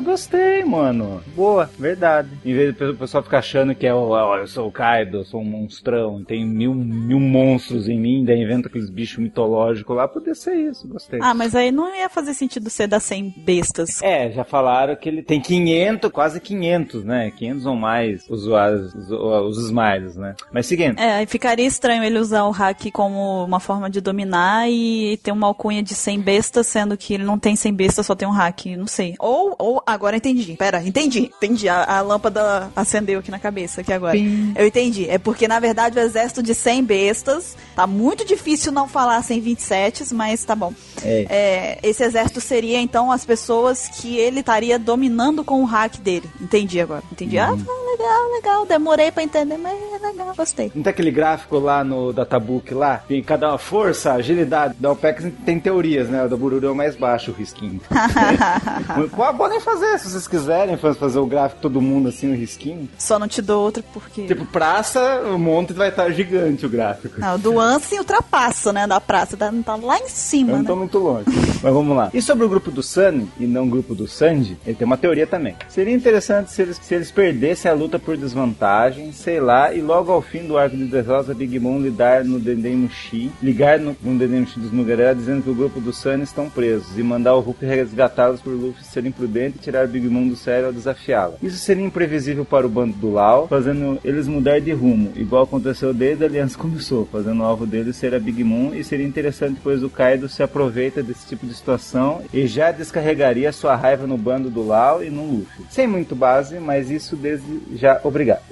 gostei, 0.00 0.64
mano. 0.64 1.22
Boa, 1.34 1.70
verdade. 1.78 2.28
Em 2.44 2.54
vez 2.54 2.74
do 2.74 2.94
pessoal 2.94 3.22
ficar 3.22 3.38
achando 3.38 3.74
que 3.74 3.86
é 3.86 3.94
o, 3.94 4.10
ó, 4.10 4.38
eu 4.38 4.46
sou 4.46 4.68
o 4.68 4.72
Kaido, 4.72 5.18
eu 5.18 5.24
sou 5.24 5.40
um 5.40 5.44
monstrão, 5.44 6.22
tem 6.24 6.44
mil, 6.44 6.74
mil 6.74 7.20
monstros 7.20 7.88
em 7.88 7.98
mim, 7.98 8.24
daí 8.24 8.42
inventa 8.42 8.68
aqueles 8.68 8.90
bichos 8.90 9.18
mitológicos 9.18 9.96
lá, 9.96 10.08
podia 10.08 10.34
ser 10.34 10.54
isso, 10.54 10.86
gostei. 10.88 11.20
Ah, 11.22 11.34
mas 11.34 11.54
aí 11.54 11.70
não 11.70 11.94
ia 11.94 12.08
fazer 12.08 12.34
sentido 12.34 12.68
ser 12.70 12.86
das 12.86 13.02
100 13.04 13.34
bestas. 13.38 14.02
É, 14.02 14.30
já 14.30 14.44
falaram 14.44 14.96
que 14.96 15.08
ele 15.08 15.22
tem 15.22 15.40
500, 15.40 16.10
quase 16.10 16.40
500, 16.40 17.04
né? 17.04 17.30
500 17.30 17.66
ou 17.66 17.76
mais 17.76 18.28
usuários, 18.28 18.94
os, 18.94 19.10
os 19.10 19.66
Smiles, 19.66 20.16
né? 20.16 20.34
Mas 20.52 20.66
seguindo. 20.66 20.98
É, 20.98 21.16
aí 21.16 21.26
ficaria 21.26 21.66
estranho 21.66 22.02
ele 22.02 22.18
usar 22.18 22.44
o 22.44 22.50
hack 22.50 22.90
como 22.92 23.44
uma 23.44 23.60
forma 23.60 23.90
de 23.90 24.00
dominar 24.00 24.70
e 24.70 25.18
ter 25.22 25.32
uma 25.32 25.46
alcunha 25.46 25.82
de 25.82 25.94
100 25.94 26.20
bestas, 26.20 26.66
sendo 26.66 26.96
que 26.96 27.14
ele 27.14 27.24
não 27.24 27.38
tem 27.38 27.56
100 27.56 27.74
bestas, 27.74 28.06
só 28.06 28.14
tem 28.14 28.26
um 28.26 28.32
hack, 28.32 28.66
não 28.76 28.86
sei. 28.86 29.14
Ou, 29.18 29.54
ou 29.58 29.82
agora 29.86 30.16
entendi. 30.16 30.54
Pera, 30.58 30.82
entendi. 30.82 31.30
Entendi. 31.36 31.68
A, 31.68 31.84
a 31.98 32.00
lâmpada 32.00 32.70
acendeu 32.74 33.20
aqui 33.20 33.30
na 33.30 33.38
cabeça 33.38 33.80
aqui 33.82 33.92
agora. 33.92 34.12
Pim. 34.12 34.52
Eu 34.56 34.66
entendi. 34.66 35.08
É 35.08 35.16
porque, 35.18 35.46
na 35.46 35.60
verdade, 35.60 35.96
o 35.98 36.02
exército 36.02 36.42
de 36.42 36.54
100 36.54 36.84
bestas 36.84 37.56
tá 37.74 37.86
muito 37.86 38.24
difícil 38.24 38.72
não 38.72 38.88
falar 38.88 39.22
127, 39.22 40.12
mas 40.14 40.44
tá 40.44 40.54
bom. 40.56 40.72
É. 41.04 41.26
É, 41.30 41.78
esse 41.88 42.02
exército 42.02 42.40
seria, 42.40 42.80
então, 42.80 43.12
as 43.12 43.24
pessoas 43.24 43.88
que 43.88 44.16
ele 44.16 44.40
estaria 44.40 44.78
dominando 44.78 45.44
com 45.44 45.62
o 45.62 45.64
hack 45.64 45.96
dele. 45.98 46.28
Entendi 46.40 46.80
agora. 46.80 47.02
Entendi. 47.12 47.38
Ah, 47.38 47.52
Uhum. 47.52 47.92
legal, 47.92 48.32
legal. 48.32 48.66
Demorei 48.66 49.10
pra 49.12 49.22
entender, 49.22 49.56
mas 49.56 49.72
é 49.72 50.06
legal, 50.06 50.34
gostei. 50.36 50.70
Não 50.74 50.82
tem 50.82 50.90
aquele 50.90 51.10
gráfico 51.10 51.58
lá 51.58 51.84
no 51.84 52.12
Databook 52.12 52.74
lá? 52.74 52.98
Tem 53.08 53.22
cada 53.22 53.56
força, 53.58 54.12
agilidade. 54.12 54.74
Da 54.78 54.90
OPEX 54.92 55.26
tem 55.44 55.60
teorias, 55.60 56.08
né? 56.08 56.24
O 56.24 56.28
da 56.28 56.36
Bururu 56.36 56.66
é 56.66 56.70
o 56.70 56.74
mais 56.74 56.96
baixo, 56.96 57.30
o 57.30 57.34
risquinho. 57.34 57.80
Pô, 59.14 59.34
Podem 59.34 59.60
fazer, 59.76 59.98
se 59.98 60.10
vocês 60.10 60.28
quiserem, 60.28 60.76
fazer 60.76 61.18
o 61.18 61.26
gráfico 61.26 61.60
todo 61.60 61.80
mundo 61.80 62.08
assim, 62.08 62.30
o 62.30 62.34
risquinho. 62.34 62.88
Só 62.98 63.18
não 63.18 63.28
te 63.28 63.42
dou 63.42 63.62
outro 63.62 63.82
porque. 63.92 64.26
Tipo, 64.26 64.46
praça, 64.46 65.22
o 65.34 65.38
monte 65.38 65.72
vai 65.72 65.88
estar 65.90 66.10
gigante 66.10 66.64
o 66.64 66.68
gráfico. 66.68 67.20
Não, 67.20 67.38
do 67.38 67.60
Ansem 67.60 67.98
ultrapassa, 67.98 68.72
né? 68.72 68.86
Da 68.86 69.00
praça. 69.00 69.36
Tá, 69.36 69.52
tá 69.64 69.76
lá 69.76 69.98
em 69.98 70.08
cima, 70.08 70.50
Eu 70.50 70.56
não 70.56 70.62
né? 70.62 70.68
tô 70.68 70.76
muito 70.76 70.98
longe. 70.98 71.26
Mas 71.62 71.72
vamos 71.72 71.96
lá. 71.96 72.10
E 72.12 72.22
sobre 72.22 72.44
o 72.44 72.48
grupo 72.48 72.70
do 72.70 72.82
Sunny, 72.82 73.28
e 73.38 73.46
não 73.46 73.64
o 73.64 73.70
grupo 73.70 73.94
do 73.94 74.06
Sandy, 74.06 74.58
ele 74.66 74.76
tem 74.76 74.86
uma 74.86 74.96
teoria 74.96 75.26
também. 75.26 75.54
Seria 75.68 75.94
interessante 75.94 76.50
se 76.50 76.62
eles, 76.62 76.80
se 76.82 76.94
eles 76.94 77.10
perdessem 77.10 77.70
a 77.70 77.74
luta 77.74 77.98
por 77.98 78.16
desvantagem, 78.16 79.12
sei 79.12 79.40
lá, 79.40 79.72
e 79.72 79.80
logo 79.80 80.12
ao 80.12 80.22
fim 80.22 80.46
do 80.46 80.56
arco 80.56 80.76
de 80.76 80.84
Dressrosa, 80.84 81.34
Big 81.34 81.58
Mom 81.58 81.78
lidar 81.78 82.24
no 82.24 82.38
Dendemushi, 82.38 83.30
ligar 83.42 83.78
no, 83.78 83.96
no 84.02 84.18
Dendemushi 84.18 84.58
dos 84.58 84.70
Mugarela, 84.70 85.14
dizendo 85.14 85.42
que 85.42 85.50
o 85.50 85.54
grupo 85.54 85.80
do 85.80 85.92
Sunny 85.92 86.22
estão 86.22 86.48
presos, 86.48 86.96
e 86.96 87.02
mandar 87.02 87.34
o 87.34 87.40
Hulk 87.40 87.64
resgatá-los 87.64 88.40
por 88.40 88.52
Luffy 88.52 88.84
ser 88.84 89.04
imprudente 89.04 89.58
tirar 89.66 89.88
Big 89.88 90.08
Mom 90.08 90.28
do 90.28 90.36
sério 90.36 90.66
ao 90.66 90.72
desafiá-la. 90.72 91.34
Isso 91.42 91.58
seria 91.58 91.84
imprevisível 91.84 92.44
para 92.44 92.66
o 92.66 92.70
bando 92.70 92.96
do 92.96 93.12
Lau, 93.12 93.48
fazendo 93.48 93.98
eles 94.04 94.28
mudar 94.28 94.60
de 94.60 94.72
rumo, 94.72 95.12
igual 95.16 95.42
aconteceu 95.42 95.92
desde 95.92 96.22
a 96.22 96.26
aliança 96.26 96.56
começou, 96.56 97.06
fazendo 97.10 97.40
o 97.40 97.44
alvo 97.44 97.66
deles 97.66 97.96
ser 97.96 98.14
a 98.14 98.20
Big 98.20 98.44
Mom, 98.44 98.72
e 98.72 98.84
seria 98.84 99.06
interessante 99.06 99.60
pois 99.62 99.82
o 99.82 99.90
Kaido 99.90 100.28
se 100.28 100.42
aproveita 100.42 101.02
desse 101.02 101.26
tipo 101.26 101.46
de 101.46 101.54
situação 101.54 102.22
e 102.32 102.46
já 102.46 102.70
descarregaria 102.70 103.52
sua 103.52 103.74
raiva 103.74 104.06
no 104.06 104.16
bando 104.16 104.48
do 104.48 104.64
Lau 104.64 105.02
e 105.02 105.10
no 105.10 105.24
Luffy. 105.24 105.66
Sem 105.68 105.86
muito 105.86 106.14
base, 106.14 106.60
mas 106.60 106.90
isso 106.90 107.16
desde 107.16 107.60
já 107.74 108.00
obrigado. 108.04 108.42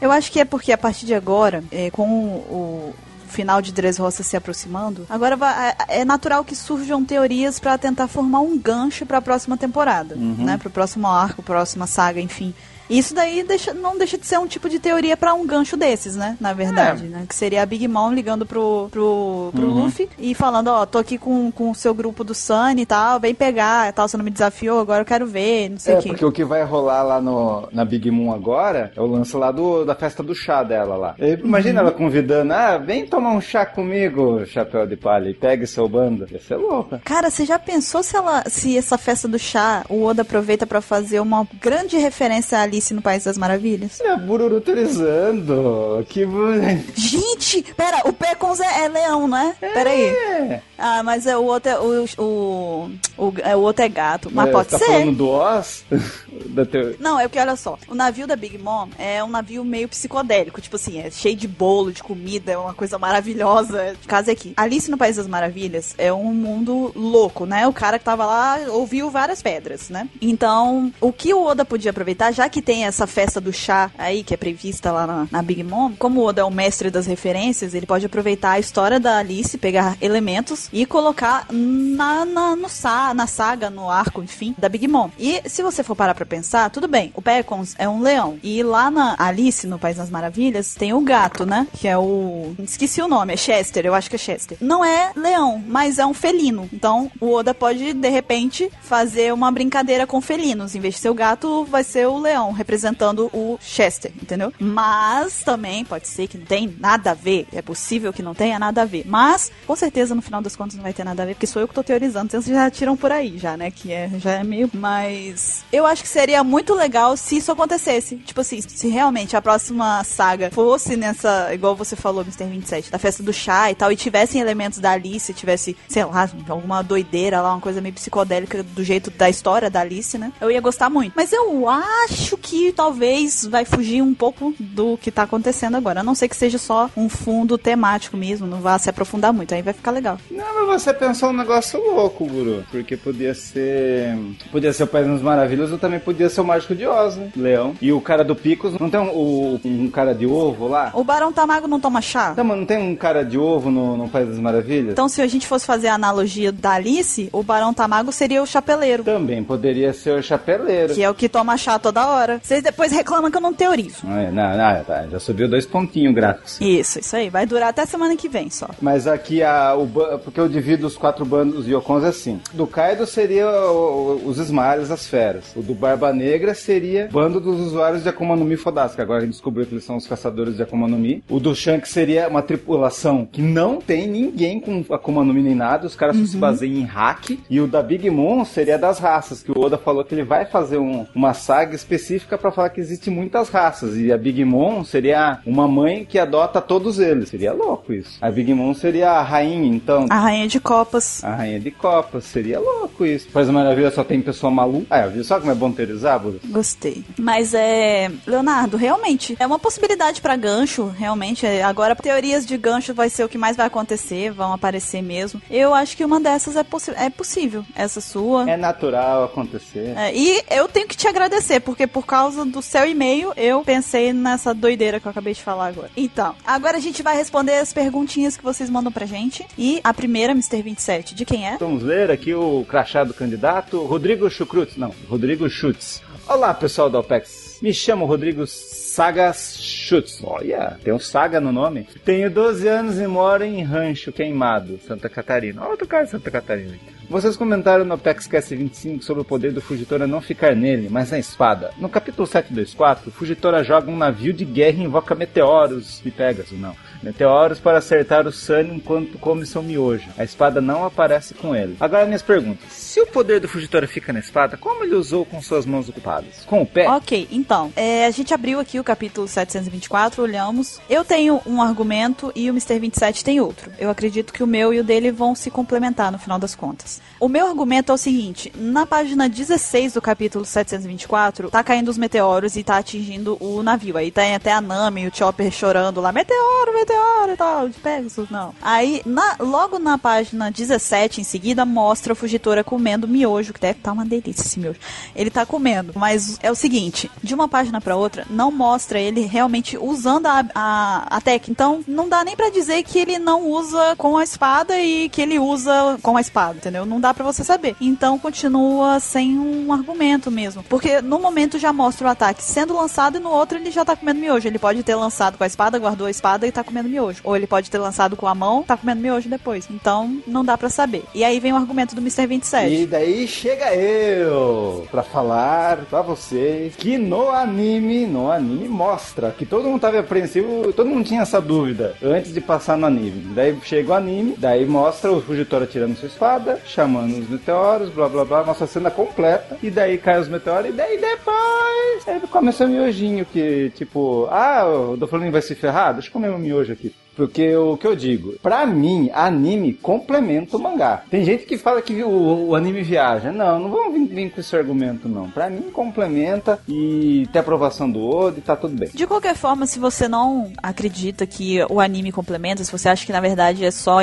Eu 0.00 0.10
acho 0.10 0.32
que 0.32 0.40
é 0.40 0.44
porque 0.44 0.72
a 0.72 0.78
partir 0.78 1.06
de 1.06 1.14
agora, 1.14 1.62
é, 1.70 1.90
com 1.90 2.04
o 2.04 2.94
final 3.34 3.60
de 3.60 3.72
Dressrosa 3.72 4.22
se 4.22 4.36
aproximando, 4.36 5.04
agora 5.10 5.36
vai- 5.36 5.70
é 5.88 6.00
é 6.00 6.04
natural 6.04 6.44
que 6.44 6.54
surjam 6.56 7.04
teorias 7.04 7.58
pra 7.58 7.76
tentar 7.76 8.08
formar 8.08 8.40
um 8.40 8.56
gancho 8.58 9.04
pra 9.04 9.20
próxima 9.20 9.56
temporada, 9.56 10.14
né? 10.16 10.56
Pro 10.56 10.70
próximo 10.70 11.06
arco, 11.08 11.42
próxima 11.42 11.86
saga, 11.86 12.20
enfim. 12.20 12.54
Isso 12.88 13.14
daí 13.14 13.42
deixa- 13.42 13.72
não 13.74 13.96
deixa 13.96 14.18
de 14.18 14.26
ser 14.26 14.38
um 14.38 14.46
tipo 14.46 14.68
de 14.68 14.78
teoria 14.78 15.16
pra 15.16 15.34
um 15.34 15.46
gancho 15.46 15.76
desses, 15.76 16.14
né? 16.16 16.36
Na 16.40 16.52
verdade, 16.52 17.04
né? 17.04 17.24
Que 17.28 17.34
seria 17.34 17.62
a 17.62 17.66
Big 17.66 17.86
Mom 17.88 18.12
ligando 18.12 18.44
pro, 18.46 18.88
pro, 18.90 19.50
pro 19.54 19.66
Luffy 19.66 20.08
e 20.18 20.34
falando, 20.34 20.68
ó, 20.68 20.84
tô 20.86 20.98
aqui 20.98 21.16
com, 21.18 21.50
com 21.50 21.70
o 21.70 21.74
seu 21.74 21.94
grupo 21.94 22.22
do 22.24 22.34
Sunny 22.34 22.82
e 22.82 22.86
tal, 22.86 23.18
vem 23.18 23.34
pegar 23.34 23.88
e 23.88 23.92
tal, 23.92 24.06
você 24.08 24.16
não 24.16 24.24
me 24.24 24.30
desafiou, 24.30 24.80
agora 24.80 25.00
eu 25.02 25.06
quero 25.06 25.26
ver, 25.26 25.70
não 25.70 25.78
sei 25.78 25.94
o 25.94 25.98
É, 25.98 26.02
quê. 26.02 26.08
porque 26.10 26.24
o 26.24 26.32
que 26.32 26.44
vai 26.44 26.62
rolar 26.62 27.02
lá 27.02 27.20
no, 27.20 27.68
na 27.72 27.84
Big 27.84 28.10
Moon 28.10 28.32
agora 28.32 28.92
é 28.94 29.00
o 29.00 29.06
lance 29.06 29.36
lá 29.36 29.50
do, 29.50 29.84
da 29.84 29.94
festa 29.94 30.22
do 30.22 30.34
chá 30.34 30.62
dela 30.62 30.96
lá. 30.96 31.14
E 31.18 31.34
Imagina 31.42 31.80
ela 31.80 31.90
convidando, 31.92 32.52
ah, 32.52 32.76
vem 32.78 33.06
tomar 33.06 33.30
um 33.32 33.40
chá 33.40 33.64
comigo, 33.64 34.44
chapéu 34.46 34.86
de 34.86 34.96
palha, 34.96 35.28
e 35.30 35.34
pegue 35.34 35.66
seu 35.66 35.88
bando. 35.88 36.26
Ia 36.30 36.40
ser 36.40 36.56
louca. 36.56 37.00
Cara, 37.04 37.30
você 37.30 37.44
já 37.44 37.58
pensou 37.58 38.02
se 38.02 38.16
ela, 38.16 38.44
se 38.48 38.76
essa 38.76 38.98
festa 38.98 39.26
do 39.28 39.38
chá, 39.38 39.84
o 39.88 40.02
Oda 40.04 40.22
aproveita 40.22 40.66
pra 40.66 40.80
fazer 40.80 41.20
uma 41.20 41.46
grande 41.60 41.96
referência 41.96 42.58
a 42.58 42.66
Alice 42.74 42.92
no 42.92 43.00
País 43.00 43.22
das 43.22 43.38
Maravilhas? 43.38 44.00
É 44.00 44.16
Bururu 44.16 44.56
utilizando. 44.56 46.04
Que. 46.08 46.26
Gente, 46.96 47.62
pera, 47.74 48.02
o 48.04 48.12
Pecons 48.12 48.58
é, 48.58 48.84
é 48.84 48.88
leão, 48.88 49.28
não 49.28 49.38
é? 49.38 49.52
Pera 49.60 49.90
aí. 49.90 50.06
É. 50.08 50.62
Ah, 50.76 51.02
mas 51.04 51.26
é, 51.26 51.36
o 51.36 51.44
outro 51.44 51.70
é, 51.70 51.78
o, 51.78 52.04
o, 52.18 52.90
o, 53.16 53.34
é, 53.38 53.54
o 53.54 53.60
outro 53.60 53.84
é 53.84 53.88
gato. 53.88 54.28
Mas 54.32 54.48
É, 54.48 54.52
pode 54.52 54.68
tá 54.68 54.78
ser. 54.78 54.86
falando 54.86 55.16
do 55.16 55.28
Oz? 55.28 55.84
teo... 56.70 56.96
Não, 56.98 57.18
é 57.18 57.28
porque 57.28 57.38
olha 57.38 57.56
só, 57.56 57.78
o 57.88 57.94
navio 57.94 58.26
da 58.26 58.34
Big 58.34 58.58
Mom 58.58 58.88
é 58.98 59.22
um 59.22 59.28
navio 59.28 59.64
meio 59.64 59.88
psicodélico, 59.88 60.60
tipo 60.60 60.76
assim, 60.76 60.98
é 60.98 61.10
cheio 61.10 61.36
de 61.36 61.46
bolo, 61.46 61.92
de 61.92 62.02
comida, 62.02 62.52
é 62.52 62.58
uma 62.58 62.74
coisa 62.74 62.98
maravilhosa. 62.98 63.94
Casa 64.06 64.32
aqui. 64.32 64.52
Alice 64.56 64.90
no 64.90 64.98
País 64.98 65.16
das 65.16 65.28
Maravilhas 65.28 65.94
é 65.96 66.12
um 66.12 66.34
mundo 66.34 66.92
louco, 66.96 67.46
né? 67.46 67.66
O 67.68 67.72
cara 67.72 67.98
que 67.98 68.04
tava 68.04 68.26
lá 68.26 68.58
ouviu 68.68 69.10
várias 69.10 69.40
pedras, 69.40 69.88
né? 69.88 70.08
Então, 70.20 70.92
o 71.00 71.12
que 71.12 71.32
o 71.32 71.44
Oda 71.44 71.64
podia 71.64 71.92
aproveitar, 71.92 72.32
já 72.32 72.48
que 72.48 72.60
tem 72.64 72.84
essa 72.84 73.06
festa 73.06 73.40
do 73.40 73.52
chá 73.52 73.90
aí, 73.98 74.22
que 74.24 74.34
é 74.34 74.36
prevista 74.36 74.90
lá 74.90 75.06
na, 75.06 75.28
na 75.30 75.42
Big 75.42 75.62
Mom, 75.62 75.92
como 75.98 76.20
o 76.20 76.24
Oda 76.24 76.40
é 76.40 76.44
o 76.44 76.50
mestre 76.50 76.90
das 76.90 77.06
referências, 77.06 77.74
ele 77.74 77.86
pode 77.86 78.06
aproveitar 78.06 78.52
a 78.52 78.58
história 78.58 78.98
da 78.98 79.18
Alice, 79.18 79.58
pegar 79.58 79.96
elementos 80.00 80.68
e 80.72 80.86
colocar 80.86 81.46
na, 81.50 82.24
na, 82.24 82.56
no 82.56 82.68
sa, 82.68 83.12
na 83.14 83.26
saga, 83.26 83.70
no 83.70 83.90
arco, 83.90 84.22
enfim, 84.22 84.54
da 84.58 84.68
Big 84.68 84.88
Mom. 84.88 85.10
E 85.18 85.42
se 85.46 85.62
você 85.62 85.82
for 85.82 85.94
parar 85.94 86.14
pra 86.14 86.26
pensar, 86.26 86.70
tudo 86.70 86.88
bem, 86.88 87.12
o 87.14 87.22
Pecons 87.22 87.74
é 87.78 87.88
um 87.88 88.00
leão. 88.00 88.38
E 88.42 88.62
lá 88.62 88.90
na 88.90 89.14
Alice, 89.18 89.66
no 89.66 89.78
País 89.78 89.96
das 89.96 90.10
Maravilhas, 90.10 90.74
tem 90.74 90.92
o 90.92 91.00
gato, 91.00 91.44
né? 91.44 91.66
Que 91.74 91.88
é 91.88 91.98
o. 91.98 92.54
Esqueci 92.58 93.02
o 93.02 93.08
nome, 93.08 93.34
é 93.34 93.36
Chester, 93.36 93.84
eu 93.84 93.94
acho 93.94 94.08
que 94.08 94.16
é 94.16 94.18
Chester. 94.18 94.56
Não 94.60 94.84
é 94.84 95.12
leão, 95.16 95.62
mas 95.66 95.98
é 95.98 96.06
um 96.06 96.14
felino. 96.14 96.68
Então 96.72 97.10
o 97.20 97.32
Oda 97.32 97.52
pode, 97.52 97.92
de 97.92 98.08
repente, 98.08 98.70
fazer 98.80 99.32
uma 99.32 99.50
brincadeira 99.50 100.06
com 100.06 100.20
felinos. 100.20 100.74
Em 100.74 100.80
vez 100.80 100.94
de 100.94 101.00
ser 101.00 101.10
o 101.10 101.14
gato, 101.14 101.64
vai 101.64 101.84
ser 101.84 102.06
o 102.06 102.18
leão, 102.18 102.52
representando 102.54 103.30
o 103.32 103.58
Chester, 103.60 104.12
entendeu? 104.20 104.52
Mas 104.58 105.42
também 105.42 105.84
pode 105.84 106.08
ser 106.08 106.26
que 106.26 106.38
não 106.38 106.46
tem 106.46 106.74
nada 106.78 107.10
a 107.10 107.14
ver. 107.14 107.46
É 107.52 107.60
possível 107.62 108.12
que 108.12 108.22
não 108.22 108.34
tenha 108.34 108.58
nada 108.58 108.82
a 108.82 108.84
ver. 108.84 109.04
Mas, 109.06 109.50
com 109.66 109.76
certeza, 109.76 110.14
no 110.14 110.22
final 110.22 110.40
das 110.40 110.56
contas, 110.56 110.76
não 110.76 110.82
vai 110.82 110.92
ter 110.92 111.04
nada 111.04 111.22
a 111.22 111.26
ver, 111.26 111.34
porque 111.34 111.46
sou 111.46 111.60
eu 111.60 111.68
que 111.68 111.74
tô 111.74 111.82
teorizando. 111.82 112.30
Vocês 112.30 112.46
já 112.46 112.70
tiram 112.70 112.96
por 112.96 113.12
aí, 113.12 113.38
já, 113.38 113.56
né? 113.56 113.70
Que 113.70 113.92
é, 113.92 114.10
já 114.18 114.32
é 114.32 114.44
meio. 114.44 114.70
Mas 114.72 115.64
eu 115.72 115.86
acho 115.86 116.02
que 116.02 116.08
seria 116.08 116.42
muito 116.42 116.74
legal 116.74 117.16
se 117.16 117.36
isso 117.36 117.52
acontecesse. 117.52 118.16
Tipo 118.16 118.40
assim, 118.40 118.60
se 118.60 118.88
realmente 118.88 119.36
a 119.36 119.42
próxima 119.42 120.02
saga 120.04 120.50
fosse 120.50 120.96
nessa, 120.96 121.52
igual 121.52 121.74
você 121.74 121.96
falou, 121.96 122.22
Mr. 122.22 122.44
27, 122.44 122.90
da 122.90 122.98
festa 122.98 123.22
do 123.22 123.32
chá 123.32 123.70
e 123.70 123.74
tal, 123.74 123.90
e 123.92 123.96
tivessem 123.96 124.40
elementos 124.40 124.78
da 124.78 124.92
Alice, 124.92 125.32
tivesse, 125.34 125.76
sei 125.88 126.04
lá, 126.04 126.28
alguma 126.48 126.82
doideira 126.82 127.40
lá, 127.40 127.52
uma 127.52 127.60
coisa 127.60 127.80
meio 127.80 127.94
psicodélica 127.94 128.62
do 128.62 128.84
jeito 128.84 129.10
da 129.10 129.28
história 129.28 129.70
da 129.70 129.80
Alice, 129.80 130.16
né? 130.16 130.32
Eu 130.40 130.50
ia 130.50 130.60
gostar 130.60 130.88
muito. 130.90 131.12
Mas 131.16 131.32
eu 131.32 131.68
acho 131.68 132.36
que 132.44 132.72
talvez 132.72 133.46
vai 133.50 133.64
fugir 133.64 134.02
um 134.02 134.12
pouco 134.12 134.54
do 134.60 134.98
que 134.98 135.10
tá 135.10 135.22
acontecendo 135.22 135.76
agora. 135.76 136.00
A 136.00 136.02
não 136.02 136.14
ser 136.14 136.28
que 136.28 136.36
seja 136.36 136.58
só 136.58 136.90
um 136.94 137.08
fundo 137.08 137.56
temático 137.56 138.16
mesmo, 138.16 138.46
não 138.46 138.58
vá 138.60 138.78
se 138.78 138.90
aprofundar 138.90 139.32
muito, 139.32 139.54
aí 139.54 139.62
vai 139.62 139.72
ficar 139.72 139.90
legal. 139.90 140.18
Não, 140.30 140.66
mas 140.66 140.82
você 140.82 140.92
pensou 140.92 141.30
um 141.30 141.32
negócio 141.32 141.80
louco, 141.80 142.26
Guru. 142.26 142.62
Porque 142.70 142.96
podia 142.96 143.34
ser. 143.34 144.16
Podia 144.52 144.72
ser 144.72 144.82
o 144.84 144.86
País 144.86 145.06
das 145.06 145.22
Maravilhas 145.22 145.72
ou 145.72 145.78
também 145.78 145.98
podia 145.98 146.28
ser 146.28 146.42
o 146.42 146.44
Mágico 146.44 146.74
de 146.74 146.86
Oz, 146.86 147.16
né? 147.16 147.30
Leão. 147.34 147.74
E 147.80 147.90
o 147.92 148.00
cara 148.00 148.22
do 148.22 148.36
Picos, 148.36 148.74
não 148.78 148.90
tem 148.90 149.00
um, 149.00 149.08
o- 149.08 149.60
um 149.64 149.90
cara 149.90 150.14
de 150.14 150.26
ovo 150.26 150.68
lá? 150.68 150.90
O 150.92 151.02
Barão 151.02 151.32
Tamago 151.32 151.66
não 151.66 151.80
toma 151.80 152.02
chá? 152.02 152.34
Não, 152.36 152.44
mas 152.44 152.58
não 152.58 152.66
tem 152.66 152.78
um 152.78 152.94
cara 152.94 153.24
de 153.24 153.38
ovo 153.38 153.70
no, 153.70 153.96
no 153.96 154.08
País 154.08 154.28
das 154.28 154.38
Maravilhas? 154.38 154.92
Então, 154.92 155.08
se 155.08 155.22
a 155.22 155.26
gente 155.26 155.46
fosse 155.46 155.64
fazer 155.64 155.88
a 155.88 155.94
analogia 155.94 156.52
da 156.52 156.72
Alice, 156.72 157.28
o 157.32 157.42
Barão 157.42 157.72
Tamago 157.72 158.12
seria 158.12 158.42
o 158.42 158.46
chapeleiro. 158.46 159.02
Também 159.04 159.42
poderia 159.42 159.92
ser 159.94 160.18
o 160.18 160.22
Chapeleiro. 160.22 160.94
Que 160.94 161.02
é 161.02 161.08
o 161.10 161.14
que 161.14 161.28
toma 161.28 161.56
chá 161.56 161.78
toda 161.78 162.06
hora. 162.06 162.33
Vocês 162.42 162.62
depois 162.62 162.92
reclamam 162.92 163.30
que 163.30 163.36
eu 163.36 163.40
não 163.40 163.52
teorizo. 163.52 163.98
Não, 164.06 164.16
é, 164.18 164.30
não, 164.30 164.84
tá, 164.84 165.06
já 165.10 165.18
subiu 165.20 165.48
dois 165.48 165.66
pontinhos 165.66 166.14
gráficos. 166.14 166.60
Isso, 166.60 166.98
isso 167.00 167.16
aí. 167.16 167.28
Vai 167.30 167.46
durar 167.46 167.68
até 167.70 167.84
semana 167.86 168.16
que 168.16 168.28
vem 168.28 168.50
só. 168.50 168.68
Mas 168.80 169.06
aqui, 169.06 169.42
a, 169.42 169.74
o, 169.74 169.86
porque 170.18 170.40
eu 170.40 170.48
divido 170.48 170.86
os 170.86 170.96
quatro 170.96 171.24
bandos 171.24 171.66
Yokons 171.66 172.04
assim. 172.04 172.40
Do 172.52 172.66
Kaido 172.66 173.06
seria 173.06 173.46
o- 173.48 174.20
o- 174.24 174.28
os 174.28 174.38
Smiles, 174.38 174.90
as 174.90 175.06
feras. 175.06 175.52
O 175.56 175.62
do 175.62 175.74
Barba 175.74 176.12
Negra 176.12 176.54
seria 176.54 177.06
o 177.10 177.12
bando 177.12 177.40
dos 177.40 177.60
usuários 177.60 178.02
de 178.02 178.08
Akuma 178.08 178.36
no 178.36 178.44
Mi 178.44 178.56
Fodaska. 178.56 179.02
Agora 179.02 179.18
a 179.18 179.22
gente 179.22 179.32
descobriu 179.32 179.66
que 179.66 179.74
eles 179.74 179.84
são 179.84 179.96
os 179.96 180.06
caçadores 180.06 180.56
de 180.56 180.62
Akuma 180.62 180.86
no 180.88 180.96
Mi. 180.98 181.22
O 181.28 181.38
do 181.40 181.54
Shanks 181.54 181.90
seria 181.90 182.28
uma 182.28 182.42
tripulação 182.42 183.26
que 183.30 183.42
não 183.42 183.78
tem 183.80 184.08
ninguém 184.08 184.60
com 184.60 184.84
Akuma 184.92 185.24
no 185.24 185.32
Mi 185.34 185.42
nem 185.42 185.54
nada. 185.54 185.86
Os 185.86 185.94
caras 185.96 186.16
só 186.16 186.24
se 186.26 186.36
baseiam 186.36 186.76
em 186.78 186.84
hack. 186.84 187.38
E 187.50 187.60
o 187.60 187.66
da 187.66 187.82
Big 187.82 188.08
Mom 188.10 188.44
seria 188.44 188.78
das 188.78 188.98
raças, 188.98 189.42
que 189.42 189.50
o 189.52 189.58
Oda 189.60 189.76
falou 189.78 190.04
que 190.04 190.14
ele 190.14 190.24
vai 190.24 190.44
fazer 190.46 190.78
um- 190.78 191.06
uma 191.14 191.34
saga 191.34 191.74
específica 191.74 192.23
pra 192.26 192.50
falar 192.50 192.70
que 192.70 192.80
existe 192.80 193.10
muitas 193.10 193.48
raças. 193.48 193.96
E 193.96 194.12
a 194.12 194.18
Big 194.18 194.44
Mom 194.44 194.84
seria 194.84 195.40
uma 195.44 195.68
mãe 195.68 196.04
que 196.04 196.18
adota 196.18 196.60
todos 196.60 196.98
eles. 196.98 197.28
Seria 197.28 197.52
louco 197.52 197.92
isso. 197.92 198.18
A 198.20 198.30
Big 198.30 198.52
Mom 198.54 198.72
seria 198.74 199.10
a 199.10 199.22
rainha, 199.22 199.68
então. 199.68 200.06
A 200.08 200.18
rainha 200.18 200.48
de 200.48 200.60
copas. 200.60 201.22
A 201.22 201.34
rainha 201.34 201.60
de 201.60 201.70
copas. 201.70 202.24
Seria 202.24 202.58
louco 202.58 203.04
isso. 203.04 203.28
Faz 203.30 203.48
maravilha, 203.50 203.90
só 203.90 204.04
tem 204.04 204.20
pessoa 204.22 204.50
maluca. 204.50 204.86
Ah, 204.90 205.06
viu 205.06 205.24
só 205.24 205.38
como 205.38 205.52
é 205.52 205.54
bom 205.54 205.70
teorizar, 205.70 206.18
Buda? 206.18 206.38
Gostei. 206.44 207.04
Mas 207.18 207.52
é. 207.54 208.10
Leonardo, 208.26 208.76
realmente, 208.76 209.36
é 209.38 209.46
uma 209.46 209.58
possibilidade 209.58 210.20
pra 210.20 210.36
gancho, 210.36 210.86
realmente. 210.86 211.44
É, 211.46 211.62
Agora, 211.74 211.96
teorias 211.96 212.46
de 212.46 212.56
gancho 212.56 212.94
vai 212.94 213.08
ser 213.08 213.24
o 213.24 213.28
que 213.28 213.36
mais 213.36 213.56
vai 213.56 213.66
acontecer, 213.66 214.30
vão 214.30 214.52
aparecer 214.52 215.02
mesmo. 215.02 215.42
Eu 215.50 215.74
acho 215.74 215.96
que 215.96 216.04
uma 216.04 216.20
dessas 216.20 216.56
é, 216.56 216.62
possi 216.62 216.92
é 216.92 217.10
possível. 217.10 217.64
Essa 217.74 218.00
sua. 218.00 218.48
É 218.48 218.56
natural 218.56 219.24
acontecer. 219.24 219.94
É, 219.96 220.14
e 220.14 220.42
eu 220.50 220.68
tenho 220.68 220.86
que 220.86 220.96
te 220.96 221.08
agradecer, 221.08 221.60
porque 221.60 221.86
por 221.86 222.06
causa 222.14 222.44
do 222.44 222.62
seu 222.62 222.86
e-mail, 222.86 223.32
eu 223.36 223.64
pensei 223.64 224.12
nessa 224.12 224.54
doideira 224.54 225.00
que 225.00 225.06
eu 225.06 225.10
acabei 225.10 225.34
de 225.34 225.42
falar 225.42 225.66
agora. 225.66 225.90
Então, 225.96 226.36
agora 226.46 226.76
a 226.76 226.80
gente 226.80 227.02
vai 227.02 227.16
responder 227.16 227.54
as 227.54 227.72
perguntinhas 227.72 228.36
que 228.36 228.44
vocês 228.44 228.70
mandam 228.70 228.92
pra 228.92 229.04
gente. 229.04 229.44
E 229.58 229.80
a 229.82 229.92
primeira, 229.92 230.30
Mr. 230.30 230.62
27, 230.62 231.12
de 231.12 231.24
quem 231.24 231.44
é? 231.44 231.56
Vamos 231.58 231.82
ler 231.82 232.12
aqui 232.12 232.32
o 232.32 232.64
crachá 232.68 233.02
do 233.02 233.12
candidato 233.12 233.84
Rodrigo 233.84 234.30
Chucrutz. 234.30 234.76
Não, 234.76 234.94
Rodrigo 235.08 235.50
Schutz. 235.50 236.02
Olá, 236.28 236.54
pessoal 236.54 236.88
da 236.88 237.00
OPEX. 237.00 237.58
Me 237.60 237.74
chamo 237.74 238.06
Rodrigo 238.06 238.46
Saga 238.94 239.32
Schutz. 239.32 240.22
Olha, 240.22 240.78
tem 240.84 240.94
um 240.94 241.00
Saga 241.00 241.40
no 241.40 241.50
nome. 241.50 241.84
Tenho 242.04 242.30
12 242.30 242.68
anos 242.68 243.00
e 243.00 243.06
moro 243.08 243.42
em 243.42 243.60
Rancho 243.60 244.12
Queimado, 244.12 244.78
Santa 244.86 245.08
Catarina. 245.08 245.62
Olha 245.62 245.72
outro 245.72 245.88
cara 245.88 246.04
de 246.04 246.10
Santa 246.10 246.30
Catarina. 246.30 246.78
Vocês 247.10 247.36
comentaram 247.36 247.84
no 247.84 247.98
PEXCast 247.98 248.56
25 248.56 249.04
sobre 249.04 249.22
o 249.22 249.24
poder 249.24 249.52
do 249.52 249.60
Fugitora 249.60 250.06
não 250.06 250.20
ficar 250.20 250.56
nele, 250.56 250.88
mas 250.88 251.10
na 251.10 251.18
espada. 251.18 251.72
No 251.76 251.88
capítulo 251.88 252.26
724, 252.26 253.08
o 253.08 253.12
Fugitora 253.12 253.62
joga 253.62 253.90
um 253.90 253.96
navio 253.96 254.32
de 254.32 254.44
guerra 254.44 254.78
e 254.78 254.84
invoca 254.84 255.14
meteoros 255.14 256.00
de 256.02 256.10
Pegasus, 256.10 256.58
não. 256.58 256.74
Meteoros 257.02 257.60
para 257.60 257.78
acertar 257.78 258.26
o 258.26 258.32
Sunny 258.32 258.76
enquanto 258.76 259.18
come 259.18 259.44
seu 259.44 259.62
miojo. 259.62 260.08
A 260.16 260.24
espada 260.24 260.62
não 260.62 260.86
aparece 260.86 261.34
com 261.34 261.54
ele. 261.54 261.76
Agora 261.78 262.06
minhas 262.06 262.22
perguntas. 262.22 262.72
Se 262.72 263.00
o 263.00 263.06
poder 263.06 263.40
do 263.40 263.48
Fugitora 263.48 263.86
fica 263.86 264.10
na 264.10 264.20
espada, 264.20 264.56
como 264.56 264.82
ele 264.82 264.94
usou 264.94 265.26
com 265.26 265.42
suas 265.42 265.66
mãos 265.66 265.88
ocupadas? 265.88 266.44
Com 266.46 266.62
o 266.62 266.66
pé? 266.66 266.88
Ok, 266.88 267.28
então, 267.30 267.70
é, 267.76 268.06
a 268.06 268.10
gente 268.10 268.32
abriu 268.32 268.58
aqui 268.58 268.80
o 268.80 268.83
capítulo 268.84 269.26
724, 269.26 270.22
olhamos. 270.22 270.80
Eu 270.88 271.04
tenho 271.04 271.40
um 271.46 271.60
argumento 271.60 272.30
e 272.34 272.50
o 272.50 272.52
Mr. 272.52 272.78
27 272.78 273.24
tem 273.24 273.40
outro. 273.40 273.72
Eu 273.78 273.90
acredito 273.90 274.32
que 274.32 274.42
o 274.42 274.46
meu 274.46 274.72
e 274.72 274.80
o 274.80 274.84
dele 274.84 275.10
vão 275.10 275.34
se 275.34 275.50
complementar 275.50 276.12
no 276.12 276.18
final 276.18 276.38
das 276.38 276.54
contas. 276.54 277.00
O 277.18 277.28
meu 277.28 277.46
argumento 277.46 277.90
é 277.90 277.94
o 277.94 277.98
seguinte: 277.98 278.52
na 278.54 278.86
página 278.86 279.28
16 279.28 279.94
do 279.94 280.02
capítulo 280.02 280.44
724, 280.44 281.50
tá 281.50 281.64
caindo 281.64 281.88
os 281.88 281.98
meteoros 281.98 282.56
e 282.56 282.62
tá 282.62 282.76
atingindo 282.76 283.36
o 283.40 283.62
navio. 283.62 283.96
Aí 283.96 284.10
tem 284.10 284.34
até 284.34 284.52
a 284.52 284.60
Nami 284.60 285.02
e 285.02 285.08
o 285.08 285.14
Chopper 285.14 285.50
chorando 285.50 286.00
lá: 286.00 286.12
meteoro, 286.12 286.74
meteoro 286.74 287.32
e 287.32 287.36
tal, 287.36 287.68
de 287.68 287.78
Pegasus, 287.78 288.28
não. 288.30 288.54
Aí, 288.60 289.02
na, 289.06 289.36
logo 289.40 289.78
na 289.78 289.96
página 289.96 290.50
17, 290.50 291.20
em 291.20 291.24
seguida, 291.24 291.64
mostra 291.64 292.12
o 292.12 292.16
Fugitora 292.16 292.62
comendo 292.62 293.08
miojo, 293.08 293.52
que 293.52 293.60
deve 293.60 293.80
tá 293.80 293.92
uma 293.92 294.04
delícia 294.04 294.42
esse 294.42 294.60
miojo. 294.60 294.78
Ele 295.16 295.30
tá 295.30 295.46
comendo, 295.46 295.92
mas 295.96 296.38
é 296.42 296.50
o 296.50 296.54
seguinte: 296.54 297.10
de 297.22 297.34
uma 297.34 297.48
página 297.48 297.80
para 297.80 297.96
outra, 297.96 298.26
não 298.28 298.50
mostra 298.50 298.73
ele 299.00 299.22
realmente 299.22 299.76
usando 299.76 300.26
a, 300.26 300.44
a, 300.54 301.06
a 301.16 301.20
técnica. 301.20 301.50
Então, 301.50 301.84
não 301.86 302.08
dá 302.08 302.24
nem 302.24 302.36
para 302.36 302.50
dizer 302.50 302.82
que 302.82 302.98
ele 302.98 303.18
não 303.18 303.48
usa 303.48 303.94
com 303.96 304.16
a 304.16 304.24
espada 304.24 304.78
e 304.78 305.08
que 305.08 305.22
ele 305.22 305.38
usa 305.38 305.98
com 306.02 306.16
a 306.16 306.20
espada, 306.20 306.56
entendeu? 306.56 306.86
Não 306.86 307.00
dá 307.00 307.12
para 307.12 307.24
você 307.24 307.44
saber. 307.44 307.76
Então 307.80 308.18
continua 308.18 309.00
sem 309.00 309.38
um 309.38 309.72
argumento 309.72 310.30
mesmo. 310.30 310.62
Porque 310.64 311.00
no 311.00 311.18
momento 311.18 311.58
já 311.58 311.72
mostra 311.72 312.06
o 312.06 312.10
ataque 312.10 312.42
sendo 312.42 312.74
lançado 312.74 313.16
e 313.16 313.20
no 313.20 313.30
outro 313.30 313.58
ele 313.58 313.70
já 313.70 313.84
tá 313.84 313.96
comendo 313.96 314.20
miojo. 314.20 314.46
Ele 314.46 314.58
pode 314.58 314.82
ter 314.82 314.94
lançado 314.94 315.36
com 315.36 315.44
a 315.44 315.46
espada, 315.46 315.78
guardou 315.78 316.06
a 316.06 316.10
espada 316.10 316.46
e 316.46 316.52
tá 316.52 316.64
comendo 316.64 316.88
miojo. 316.88 317.20
Ou 317.24 317.36
ele 317.36 317.46
pode 317.46 317.70
ter 317.70 317.78
lançado 317.78 318.16
com 318.16 318.26
a 318.26 318.34
mão, 318.34 318.62
tá 318.62 318.76
comendo 318.76 319.00
miojo 319.00 319.28
depois. 319.28 319.68
Então 319.70 320.20
não 320.26 320.44
dá 320.44 320.56
para 320.56 320.68
saber. 320.68 321.04
E 321.14 321.24
aí 321.24 321.40
vem 321.40 321.52
o 321.52 321.56
argumento 321.56 321.94
do 321.94 322.00
Mr. 322.00 322.26
27. 322.26 322.74
E 322.74 322.86
daí 322.86 323.26
chega 323.26 323.74
eu 323.74 324.86
pra 324.90 325.02
falar 325.02 325.84
pra 325.86 326.02
vocês 326.02 326.74
que 326.76 326.98
no 326.98 327.30
anime, 327.30 328.06
no 328.06 328.30
anime 328.30 328.63
mostra 328.68 329.30
que 329.30 329.46
todo 329.46 329.68
mundo 329.68 329.80
tava 329.80 329.98
apreensivo, 329.98 330.72
todo 330.72 330.88
mundo 330.88 331.04
tinha 331.04 331.22
essa 331.22 331.40
dúvida 331.40 331.94
antes 332.02 332.32
de 332.32 332.40
passar 332.40 332.76
no 332.76 332.86
anime. 332.86 333.34
Daí 333.34 333.58
chega 333.62 333.92
o 333.92 333.94
anime, 333.94 334.34
daí 334.36 334.64
mostra 334.64 335.12
o 335.12 335.20
Fugitora 335.20 335.66
tirando 335.66 335.96
sua 335.96 336.08
espada, 336.08 336.60
chamando 336.66 337.18
os 337.18 337.28
meteoros, 337.28 337.90
blá 337.90 338.08
blá 338.08 338.24
blá, 338.24 338.44
mostra 338.44 338.64
a 338.64 338.68
cena 338.68 338.90
completa, 338.90 339.56
e 339.62 339.70
daí 339.70 339.98
cai 339.98 340.18
os 340.18 340.28
meteoros, 340.28 340.70
e 340.70 340.72
daí 340.72 340.98
depois 340.98 342.06
ele 342.06 342.26
começa 342.26 342.64
o 342.64 342.68
miojinho, 342.68 343.24
que 343.24 343.70
tipo, 343.74 344.26
ah, 344.30 344.64
o 344.66 344.96
Doflamingo 344.96 345.32
vai 345.32 345.42
se 345.42 345.54
ferrar, 345.54 345.92
deixa 345.94 346.08
eu 346.08 346.12
comer 346.12 346.28
meu 346.28 346.38
miojo 346.38 346.72
aqui. 346.72 346.94
Porque 347.16 347.54
o 347.56 347.76
que 347.76 347.86
eu 347.86 347.94
digo, 347.94 348.34
pra 348.42 348.66
mim, 348.66 349.10
anime 349.12 349.74
complementa 349.74 350.56
o 350.56 350.60
mangá. 350.60 351.02
Tem 351.10 351.24
gente 351.24 351.44
que 351.44 351.56
fala 351.56 351.80
que 351.80 352.02
o, 352.02 352.48
o 352.48 352.54
anime 352.54 352.82
viaja. 352.82 353.32
Não, 353.32 353.58
não 353.58 353.70
vamos 353.70 353.94
vir, 353.94 354.06
vir, 354.06 354.30
com 354.30 354.40
esse 354.40 354.56
argumento, 354.56 355.08
não. 355.08 355.30
Pra 355.30 355.48
mim, 355.48 355.70
complementa 355.72 356.58
e 356.68 357.28
tem 357.32 357.40
aprovação 357.40 357.90
do 357.90 358.04
Oda 358.04 358.38
e 358.38 358.42
tá 358.42 358.56
tudo 358.56 358.76
bem. 358.76 358.90
De 358.92 359.06
qualquer 359.06 359.34
forma, 359.34 359.66
se 359.66 359.78
você 359.78 360.08
não 360.08 360.52
acredita 360.62 361.26
que 361.26 361.64
o 361.70 361.80
anime 361.80 362.12
complementa, 362.12 362.64
se 362.64 362.72
você 362.72 362.88
acha 362.88 363.06
que 363.06 363.12
na 363.12 363.20
verdade 363.20 363.64
é 363.64 363.70
só 363.70 364.00